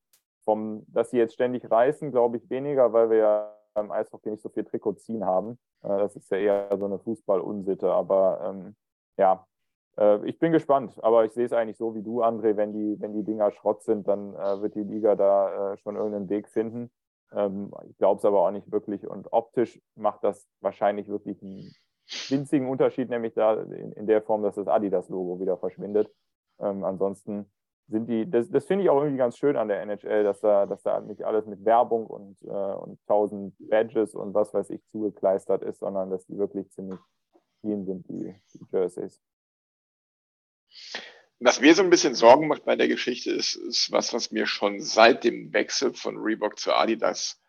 Vom, 0.46 0.86
dass 0.88 1.10
sie 1.10 1.18
jetzt 1.18 1.34
ständig 1.34 1.70
reißen, 1.70 2.12
glaube 2.12 2.38
ich 2.38 2.50
weniger, 2.50 2.94
weil 2.94 3.10
wir 3.10 3.18
ja 3.18 3.56
beim 3.74 3.92
Eishockey 3.92 4.32
nicht 4.32 4.42
so 4.42 4.48
viel 4.48 4.64
Trikot 4.64 4.94
ziehen 4.94 5.26
haben. 5.26 5.60
das 5.82 6.16
ist 6.16 6.32
ja 6.32 6.38
eher 6.38 6.78
so 6.78 6.86
eine 6.86 7.00
Fußballunsitte. 7.00 7.92
Aber 7.92 8.40
ähm, 8.46 8.76
ja, 9.18 9.46
äh, 9.98 10.26
ich 10.28 10.40
bin 10.40 10.52
gespannt, 10.52 10.96
aber 11.04 11.26
ich 11.26 11.34
sehe 11.34 11.46
es 11.46 11.54
eigentlich 11.54 11.78
so 11.78 11.96
wie 11.96 12.02
du, 12.02 12.24
André. 12.24 12.56
Wenn 12.56 12.74
die, 12.74 13.00
wenn 13.00 13.14
die 13.14 13.24
Dinger 13.24 13.52
Schrott 13.52 13.84
sind, 13.84 14.08
dann 14.08 14.36
äh, 14.36 14.62
wird 14.62 14.76
die 14.76 14.84
Liga 14.84 15.16
da 15.16 15.74
äh, 15.74 15.78
schon 15.78 15.96
irgendeinen 15.96 16.30
Weg 16.30 16.50
finden. 16.50 16.92
Ähm, 17.36 17.72
ich 17.90 17.98
glaube 17.98 18.20
es 18.20 18.26
aber 18.26 18.46
auch 18.46 18.52
nicht 18.52 18.72
wirklich. 18.72 19.08
Und 19.08 19.32
optisch 19.32 19.82
macht 19.96 20.24
das 20.24 20.48
wahrscheinlich 20.62 21.08
wirklich 21.08 21.42
einen 21.42 21.74
winzigen 22.30 22.68
Unterschied, 22.70 23.10
nämlich 23.10 23.34
da 23.34 23.62
in, 23.62 23.92
in 23.94 24.08
der 24.08 24.22
Form, 24.22 24.44
dass 24.44 24.56
das 24.56 24.68
Adidas-Logo 24.68 25.40
wieder 25.40 25.58
verschwindet. 25.58 26.12
Ähm, 26.60 26.84
ansonsten 26.84 27.52
sind 27.88 28.08
die, 28.08 28.30
das, 28.30 28.50
das 28.50 28.66
finde 28.66 28.84
ich 28.84 28.90
auch 28.90 29.00
irgendwie 29.00 29.18
ganz 29.18 29.38
schön 29.38 29.58
an 29.58 29.68
der 29.68 29.82
NHL, 29.82 30.24
dass 30.24 30.40
da, 30.40 30.66
dass 30.66 30.84
da 30.84 31.02
nicht 31.02 31.24
alles 31.24 31.46
mit 31.46 31.66
Werbung 31.66 32.08
und, 32.08 32.42
äh, 32.44 32.48
und 32.48 33.00
tausend 33.08 33.56
Badges 33.60 34.16
und 34.16 34.34
was 34.34 34.54
weiß 34.54 34.70
ich 34.70 34.86
zugekleistert 34.88 35.64
ist, 35.64 35.80
sondern 35.80 36.10
dass 36.10 36.26
die 36.26 36.38
wirklich 36.38 36.70
ziemlich 36.72 37.00
clean 37.62 37.86
sind, 37.86 38.08
die, 38.08 38.36
die 38.54 38.66
Jerseys. 38.72 39.22
Was 41.46 41.60
mir 41.60 41.76
so 41.76 41.84
ein 41.84 41.90
bisschen 41.90 42.16
Sorgen 42.16 42.48
macht 42.48 42.64
bei 42.64 42.78
der 42.78 42.88
Geschichte 42.88 43.30
ist, 43.30 43.56
ist 43.56 43.92
was, 43.92 44.14
was 44.14 44.32
mir 44.32 44.48
schon 44.48 44.80
seit 44.80 45.26
dem 45.26 45.52
Wechsel 45.52 45.94
von 45.94 46.16
Reebok 46.16 46.58
zu 46.58 46.72
Adidas 46.74 47.42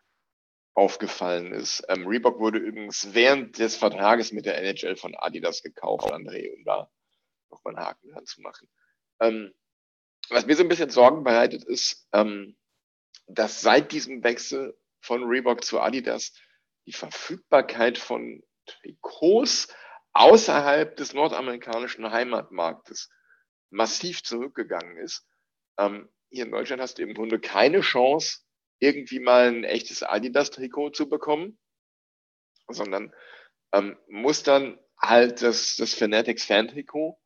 aufgefallen 0.73 1.53
ist. 1.53 1.81
Ähm, 1.87 2.05
Reebok 2.05 2.37
wurde 2.39 2.59
übrigens 2.59 3.13
während 3.13 3.57
des 3.57 3.77
Vertrages 3.77 4.33
mit 4.33 4.45
der 4.45 4.57
NHL 4.57 4.97
von 4.97 5.15
Adidas 5.15 5.63
gekauft, 5.63 6.11
André, 6.11 6.53
um 6.53 6.65
da 6.65 6.91
nochmal 7.49 7.77
einen 7.77 7.85
Haken 7.85 8.09
dran 8.09 8.25
zu 8.25 8.41
machen. 8.41 8.67
Ähm, 9.21 9.53
was 10.27 10.45
mir 10.45 10.57
so 10.57 10.63
ein 10.63 10.69
bisschen 10.69 10.89
Sorgen 10.89 11.23
bereitet, 11.23 11.63
ist, 11.63 12.09
ähm, 12.11 12.57
dass 13.27 13.61
seit 13.61 13.93
diesem 13.93 14.25
Wechsel 14.25 14.77
von 14.99 15.23
Reebok 15.23 15.63
zu 15.63 15.79
Adidas 15.79 16.33
die 16.85 16.91
Verfügbarkeit 16.91 17.97
von 17.97 18.43
Trikots 18.65 19.73
außerhalb 20.11 20.97
des 20.97 21.13
nordamerikanischen 21.13 22.11
Heimatmarktes 22.11 23.09
massiv 23.75 24.23
zurückgegangen 24.23 24.97
ist. 24.97 25.27
Ähm, 25.77 26.09
hier 26.29 26.45
in 26.45 26.51
Deutschland 26.51 26.81
hast 26.81 26.97
du 26.97 27.03
im 27.03 27.13
Grunde 27.13 27.39
keine 27.39 27.81
Chance, 27.81 28.39
irgendwie 28.79 29.19
mal 29.19 29.47
ein 29.47 29.63
echtes 29.63 30.03
Adidas-Trikot 30.03 30.91
zu 30.91 31.07
bekommen, 31.07 31.59
sondern 32.67 33.13
ähm, 33.73 33.97
muss 34.07 34.43
dann 34.43 34.79
halt 34.99 35.41
das, 35.41 35.75
das 35.75 35.93
Fanatics 35.93 36.45
Fan-Trikot 36.45 37.19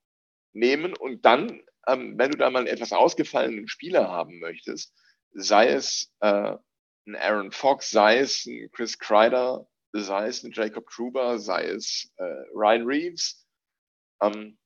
nehmen 0.54 0.96
und 0.96 1.26
dann, 1.26 1.62
ähm, 1.88 2.18
wenn 2.18 2.32
du 2.32 2.38
da 2.38 2.50
mal 2.50 2.60
einen 2.60 2.68
etwas 2.68 2.92
ausgefallenen 2.92 3.68
Spieler 3.68 4.10
haben 4.10 4.40
möchtest, 4.40 4.94
sei 5.32 5.70
es 5.70 6.12
äh, 6.20 6.56
ein 7.08 7.16
Aaron 7.16 7.52
Fox, 7.52 7.90
sei 7.90 8.20
es 8.20 8.46
ein 8.46 8.70
Chris 8.72 8.98
Kreider, 9.00 9.68
sei 9.92 10.28
es 10.28 10.44
ein 10.44 10.52
Jacob 10.52 10.88
Truber, 10.90 11.40
sei 11.40 11.66
es 11.66 12.12
äh, 12.18 12.24
Ryan 12.54 12.86
Reeves. 12.86 13.48
Ähm, 14.22 14.59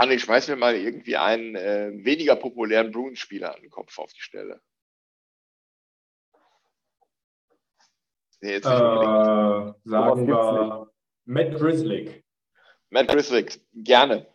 Anni, 0.00 0.18
schmeiß 0.18 0.48
mir 0.48 0.56
mal 0.56 0.74
irgendwie 0.76 1.18
einen 1.18 1.54
äh, 1.56 1.90
weniger 1.92 2.34
populären 2.34 2.90
Bruins-Spieler 2.90 3.54
an 3.54 3.60
den 3.60 3.68
Kopf 3.68 3.98
auf 3.98 4.10
die 4.14 4.22
Stelle. 4.22 4.62
Nee, 8.40 8.52
jetzt 8.52 8.64
nicht 8.64 8.74
äh, 8.74 9.74
sagen 9.84 10.26
wir 10.26 10.90
Matt 11.26 11.54
Grizzlick. 11.54 12.24
Matt 12.88 13.08
Grizzlick, 13.08 13.60
gerne. 13.74 14.26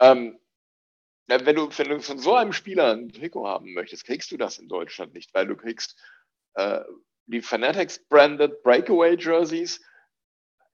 Ähm, 0.00 0.40
wenn, 1.28 1.54
du, 1.54 1.68
wenn 1.78 1.88
du 1.88 2.00
von 2.00 2.18
so 2.18 2.34
einem 2.34 2.52
Spieler 2.52 2.92
ein 2.92 3.12
Trikot 3.12 3.46
haben 3.46 3.74
möchtest, 3.74 4.06
kriegst 4.06 4.32
du 4.32 4.36
das 4.36 4.58
in 4.58 4.68
Deutschland 4.68 5.14
nicht, 5.14 5.32
weil 5.34 5.46
du 5.46 5.54
kriegst 5.54 5.96
äh, 6.54 6.80
die 7.26 7.42
Fanatics 7.42 8.00
branded 8.08 8.60
Breakaway 8.64 9.14
Jerseys 9.16 9.80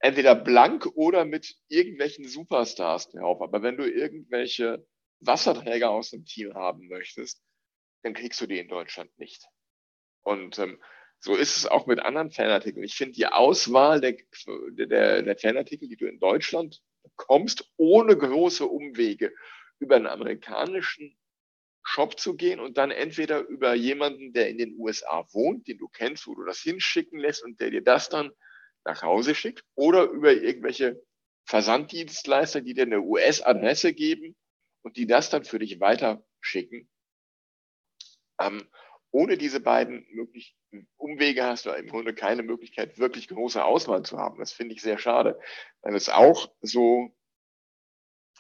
entweder 0.03 0.35
blank 0.35 0.87
oder 0.97 1.25
mit 1.25 1.57
irgendwelchen 1.69 2.27
Superstars 2.29 3.11
drauf. 3.11 3.41
Aber 3.41 3.63
wenn 3.63 3.77
du 3.77 3.89
irgendwelche 3.89 4.85
Wasserträger 5.21 5.91
aus 5.91 6.11
dem 6.11 6.25
Team 6.25 6.55
haben 6.55 6.89
möchtest, 6.89 7.41
dann 8.03 8.13
kriegst 8.13 8.41
du 8.41 8.47
die 8.47 8.59
in 8.59 8.69
Deutschland 8.69 9.17
nicht. 9.19 9.47
Und 10.23 10.59
ähm, 10.59 10.83
so 11.21 11.37
ist 11.37 11.57
es 11.57 11.67
auch 11.67 11.87
mit 11.87 12.01
anderen 12.01 12.33
Fanartikeln. 12.33 12.85
Ich 12.85 12.97
finde 12.97 13.13
die 13.13 13.27
Auswahl 13.27 14.01
der, 14.01 14.17
der, 14.73 15.23
der 15.23 15.39
Fanartikel, 15.39 15.89
die 15.89 15.97
du 15.97 16.07
in 16.07 16.19
Deutschland 16.19 16.83
bekommst, 17.05 17.71
ohne 17.77 18.17
große 18.17 18.67
Umwege 18.67 19.33
über 19.79 19.95
einen 19.97 20.09
amerikanischen 20.09 21.17
Shop 21.85 22.19
zu 22.19 22.35
gehen 22.35 22.59
und 22.59 22.77
dann 22.77 22.91
entweder 22.91 23.41
über 23.47 23.75
jemanden, 23.75 24.33
der 24.33 24.49
in 24.49 24.59
den 24.59 24.75
USA 24.79 25.27
wohnt, 25.33 25.69
den 25.69 25.79
du 25.79 25.89
kennst, 25.89 26.27
wo 26.27 26.35
du 26.35 26.45
das 26.45 26.59
hinschicken 26.59 27.21
lässt 27.21 27.45
und 27.45 27.61
der 27.61 27.71
dir 27.71 27.83
das 27.83 28.09
dann 28.09 28.33
nach 28.85 29.03
Hause 29.03 29.35
schickt, 29.35 29.65
oder 29.75 30.05
über 30.05 30.33
irgendwelche 30.33 31.03
Versanddienstleister, 31.45 32.61
die 32.61 32.75
dir 32.75 32.83
eine 32.83 33.01
US-Adresse 33.01 33.93
geben 33.93 34.37
und 34.83 34.97
die 34.97 35.07
das 35.07 35.31
dann 35.31 35.45
für 35.45 35.59
dich 35.59 35.81
weiterschicken. 35.81 36.89
Ähm, 38.41 38.69
ohne 39.11 39.37
diese 39.37 39.61
beiden 39.61 40.07
möglich 40.11 40.57
Umwege 40.97 41.45
hast 41.45 41.67
du 41.67 41.71
im 41.71 41.89
Grunde 41.89 42.15
keine 42.15 42.43
Möglichkeit, 42.43 42.99
wirklich 42.99 43.29
große 43.29 43.63
Auswahl 43.63 44.03
zu 44.05 44.19
haben. 44.19 44.39
Das 44.39 44.53
finde 44.53 44.75
ich 44.75 44.81
sehr 44.81 44.97
schade, 44.97 45.39
weil 45.83 45.95
es 45.95 46.09
auch 46.09 46.51
so 46.63 47.15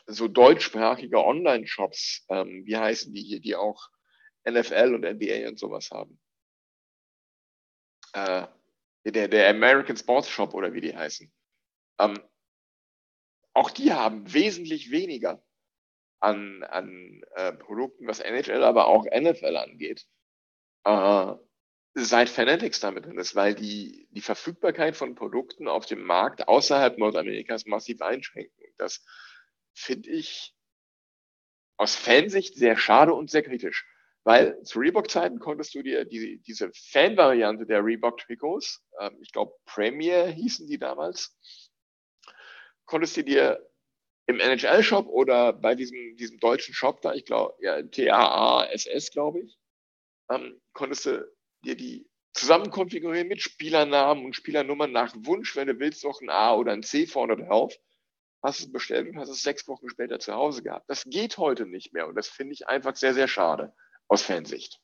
so 0.06 0.28
deutschsprachige 0.28 1.24
Online-Shops, 1.24 2.27
ähm, 2.28 2.64
wie 2.64 2.77
heißen 2.77 3.12
die 3.12 3.23
hier, 3.23 3.40
die 3.40 3.55
auch 3.55 3.89
NFL 4.44 4.94
und 4.94 5.05
NBA 5.05 5.48
und 5.48 5.59
sowas 5.59 5.90
haben. 5.90 6.19
Äh, 8.12 8.47
der, 9.05 9.29
der 9.29 9.49
American 9.51 9.97
Sports 9.97 10.29
Shop 10.29 10.55
oder 10.55 10.73
wie 10.73 10.81
die 10.81 10.97
heißen. 10.97 11.33
Ähm, 11.99 12.20
auch 13.55 13.70
die 13.70 13.93
haben 13.93 14.33
wesentlich 14.33 14.91
weniger 14.91 15.43
an, 16.20 16.62
an 16.65 17.23
äh, 17.35 17.53
Produkten, 17.53 18.07
was 18.07 18.20
NHL, 18.20 18.62
aber 18.62 18.87
auch 18.87 19.05
NFL 19.05 19.57
angeht, 19.57 20.07
äh, 20.85 21.35
seit 21.95 22.29
Fanatics 22.29 22.81
damit 22.81 23.07
drin 23.07 23.19
ist, 23.19 23.35
weil 23.35 23.55
die, 23.55 24.09
die 24.11 24.20
Verfügbarkeit 24.20 24.97
von 24.97 25.15
Produkten 25.15 25.69
auf 25.69 25.85
dem 25.85 26.03
Markt 26.03 26.49
außerhalb 26.49 26.97
Nordamerikas 26.97 27.66
massiv 27.66 28.01
einschränken. 28.01 28.65
Das 28.79 29.05
finde 29.74 30.11
ich 30.11 30.55
aus 31.77 31.97
Fansicht 31.97 32.55
sehr 32.55 32.77
schade 32.77 33.12
und 33.12 33.31
sehr 33.31 33.43
kritisch. 33.43 33.87
Weil 34.24 34.62
zu 34.62 34.78
Reebok-Zeiten 34.78 35.40
konntest 35.40 35.74
du 35.74 35.82
dir 35.82 36.05
die, 36.05 36.40
diese 36.47 36.70
Fan-Variante 36.73 37.66
der 37.66 37.85
Reebok-Trikots, 37.85 38.85
ähm, 39.01 39.19
ich 39.20 39.32
glaube 39.32 39.55
Premier 39.65 40.27
hießen 40.27 40.69
die 40.69 40.78
damals, 40.78 41.36
konntest 42.85 43.16
du 43.16 43.24
dir 43.24 43.69
im 44.27 44.39
NHL-Shop 44.39 45.09
oder 45.09 45.53
bei 45.53 45.74
diesem, 45.74 46.16
diesem 46.16 46.39
deutschen 46.39 46.73
Shop 46.73 47.03
da, 47.03 47.15
ich 47.15 47.24
glaube, 47.24 47.55
ja, 47.61 47.82
TAASS, 47.82 49.11
glaube 49.11 49.40
ich, 49.40 49.59
ähm, 50.31 50.61
konntest 50.73 51.07
du 51.07 51.28
dir 51.65 51.77
die 51.77 52.09
zusammen 52.32 52.70
konfigurieren 52.70 53.28
mit 53.28 53.43
Spielernamen 53.43 54.24
und 54.24 54.36
Spielernummern 54.36 54.93
nach 54.93 55.15
Wunsch, 55.19 55.57
wenn 55.57 55.66
du 55.66 55.78
willst, 55.81 56.05
noch 56.05 56.20
ein 56.20 56.31
A 56.31 56.55
oder 56.55 56.73
ein 56.73 56.85
C 56.85 57.07
vorne 57.07 57.36
drauf. 57.36 57.74
Hast 58.43 58.61
es 58.61 58.73
bestellt 58.73 59.09
und 59.09 59.19
hast 59.19 59.28
es 59.28 59.43
sechs 59.43 59.69
Wochen 59.69 59.89
später 59.89 60.19
zu 60.19 60.32
Hause 60.32 60.62
gehabt. 60.62 60.89
Das 60.89 61.05
geht 61.05 61.39
heute 61.39 61.66
nicht 61.66 61.93
mehr 61.93 62.09
und 62.09 62.15
das 62.15 62.28
finde 62.28 62.55
ich 62.55 62.69
einfach 62.69 62.97
sehr, 62.97 63.15
sehr 63.15 63.28
schade 63.28 63.74
aus 64.12 64.22
Fansicht. 64.22 64.78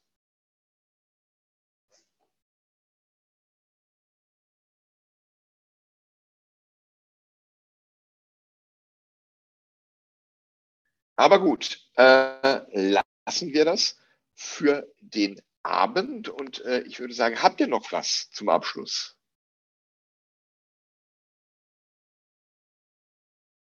Aber 11.16 11.40
gut, 11.40 11.80
äh, 11.96 13.00
lassen 13.26 13.52
wir 13.52 13.64
das 13.66 13.98
für 14.34 14.90
den 15.00 15.40
Abend 15.62 16.30
und 16.30 16.64
äh, 16.64 16.80
ich 16.82 17.00
würde 17.00 17.12
sagen, 17.12 17.42
habt 17.42 17.60
ihr 17.60 17.66
noch 17.66 17.92
was 17.92 18.30
zum 18.30 18.48
Abschluss? 18.48 19.17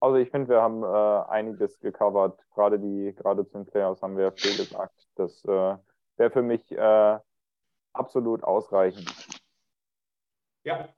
Also 0.00 0.16
ich 0.16 0.30
finde, 0.30 0.48
wir 0.48 0.62
haben 0.62 0.82
äh, 0.82 1.30
einiges 1.30 1.78
gecovert. 1.78 2.40
Gerade 2.54 2.78
die, 2.78 3.14
gerade 3.14 3.46
zu 3.46 3.58
den 3.58 3.66
Playoffs 3.66 4.00
haben 4.00 4.16
wir 4.16 4.32
viel 4.32 4.56
gesagt. 4.56 5.06
Das 5.16 5.44
äh, 5.44 5.76
wäre 6.16 6.30
für 6.30 6.42
mich 6.42 6.72
äh, 6.72 7.18
absolut 7.92 8.42
ausreichend. 8.42 9.14
Ja. 10.64 10.88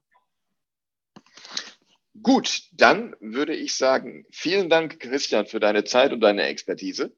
Gut, 2.23 2.69
dann 2.73 3.17
würde 3.21 3.55
ich 3.55 3.77
sagen, 3.77 4.25
vielen 4.31 4.71
Dank, 4.71 5.01
Christian, 5.01 5.47
für 5.47 5.61
deine 5.61 5.83
Zeit 5.83 6.13
und 6.13 6.21
deine 6.21 6.43
Expertise. 6.43 7.13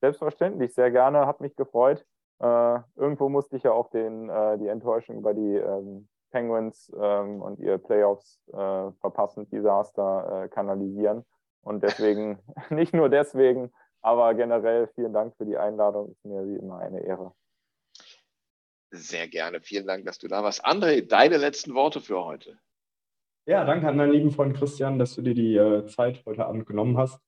Selbstverständlich, 0.00 0.74
sehr 0.74 0.92
gerne, 0.92 1.26
hat 1.26 1.40
mich 1.40 1.56
gefreut. 1.56 2.04
Äh, 2.40 2.78
irgendwo 2.94 3.28
musste 3.28 3.56
ich 3.56 3.64
ja 3.64 3.72
auch 3.72 3.90
den, 3.90 4.28
äh, 4.28 4.58
die 4.58 4.68
Enttäuschung 4.68 5.18
über 5.18 5.34
die 5.34 5.56
ähm, 5.56 6.08
Penguins 6.30 6.92
ähm, 7.00 7.42
und 7.42 7.58
ihr 7.58 7.78
Playoffs 7.78 8.40
äh, 8.48 8.90
verpassen 9.00 9.48
Desaster 9.50 10.44
äh, 10.44 10.48
kanalisieren. 10.48 11.24
Und 11.62 11.82
deswegen, 11.82 12.38
nicht 12.70 12.94
nur 12.94 13.08
deswegen, 13.08 13.72
aber 14.00 14.34
generell 14.34 14.88
vielen 14.94 15.12
Dank 15.12 15.36
für 15.36 15.44
die 15.44 15.56
Einladung. 15.56 16.12
Ist 16.12 16.24
mir 16.24 16.46
wie 16.46 16.56
immer 16.56 16.78
eine 16.78 17.00
Ehre. 17.00 17.32
Sehr 18.90 19.28
gerne. 19.28 19.60
Vielen 19.60 19.86
Dank, 19.86 20.06
dass 20.06 20.18
du 20.18 20.28
da 20.28 20.42
warst. 20.42 20.64
André, 20.64 21.06
deine 21.06 21.36
letzten 21.36 21.74
Worte 21.74 22.00
für 22.00 22.24
heute. 22.24 22.58
Ja, 23.46 23.64
danke 23.64 23.88
an 23.88 23.96
meinen 23.96 24.12
lieben 24.12 24.30
Freund 24.30 24.56
Christian, 24.56 24.98
dass 24.98 25.14
du 25.14 25.22
dir 25.22 25.34
die 25.34 25.56
äh, 25.56 25.86
Zeit 25.86 26.22
heute 26.26 26.46
Abend 26.46 26.66
genommen 26.66 26.96
hast. 26.96 27.20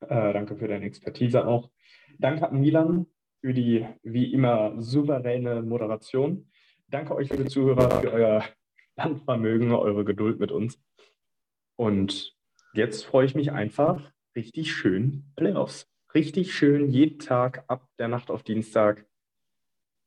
Äh, 0.00 0.32
danke 0.32 0.56
für 0.56 0.68
deine 0.68 0.84
Expertise 0.84 1.46
auch. 1.46 1.70
Danke 2.18 2.48
an 2.48 2.60
Milan 2.60 3.06
für 3.40 3.54
die 3.54 3.86
wie 4.02 4.32
immer 4.32 4.80
souveräne 4.80 5.62
Moderation. 5.62 6.50
Danke 6.90 7.14
euch, 7.14 7.30
liebe 7.30 7.46
Zuhörer, 7.46 8.00
für 8.00 8.12
euer 8.12 8.44
Landvermögen, 8.96 9.70
eure 9.70 10.04
Geduld 10.04 10.40
mit 10.40 10.50
uns. 10.50 10.82
Und 11.76 12.36
jetzt 12.74 13.04
freue 13.04 13.26
ich 13.26 13.36
mich 13.36 13.52
einfach 13.52 14.10
richtig 14.34 14.72
schön 14.72 15.32
Playoffs. 15.36 15.88
Richtig 16.14 16.52
schön 16.52 16.90
jeden 16.90 17.20
Tag 17.20 17.62
ab 17.68 17.86
der 18.00 18.08
Nacht 18.08 18.28
auf 18.28 18.42
Dienstag. 18.42 19.06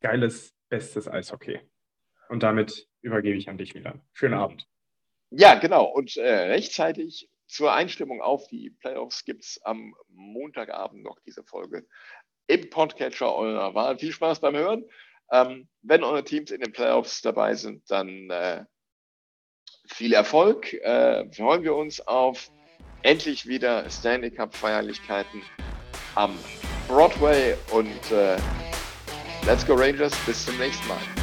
Geiles, 0.01 0.53
bestes 0.67 1.07
Eishockey. 1.07 1.61
Und 2.27 2.43
damit 2.43 2.89
übergebe 3.01 3.37
ich 3.37 3.47
an 3.47 3.57
dich, 3.57 3.73
Milan. 3.73 4.01
Schönen 4.11 4.33
Abend. 4.33 4.67
Ja, 5.29 5.55
genau. 5.55 5.85
Und 5.85 6.17
äh, 6.17 6.47
rechtzeitig 6.49 7.29
zur 7.47 7.71
Einstimmung 7.71 8.21
auf 8.21 8.49
die 8.49 8.71
Playoffs 8.71 9.23
gibt 9.23 9.45
es 9.45 9.61
am 9.63 9.95
Montagabend 10.09 11.01
noch 11.01 11.17
diese 11.21 11.45
Folge 11.45 11.87
im 12.47 12.69
Podcatcher 12.69 13.33
eurer 13.33 13.73
Wahl. 13.73 13.97
Viel 13.97 14.11
Spaß 14.11 14.41
beim 14.41 14.57
Hören. 14.57 14.83
Ähm, 15.33 15.67
wenn 15.81 16.03
eure 16.03 16.23
Teams 16.23 16.51
in 16.51 16.61
den 16.61 16.71
Playoffs 16.71 17.21
dabei 17.21 17.55
sind, 17.55 17.89
dann 17.89 18.29
äh, 18.29 18.63
viel 19.87 20.13
Erfolg. 20.13 20.73
Äh, 20.73 21.25
freuen 21.33 21.63
wir 21.63 21.75
uns 21.75 21.99
auf 22.01 22.51
endlich 23.01 23.47
wieder 23.47 23.89
Stanley 23.89 24.29
Cup 24.29 24.55
Feierlichkeiten 24.55 25.41
am 26.13 26.37
Broadway 26.87 27.55
und 27.71 28.11
äh, 28.11 28.37
Let's 29.45 29.65
Go 29.65 29.73
Rangers. 29.73 30.13
Bis 30.25 30.45
zum 30.45 30.57
nächsten 30.57 30.87
Mal. 30.87 31.22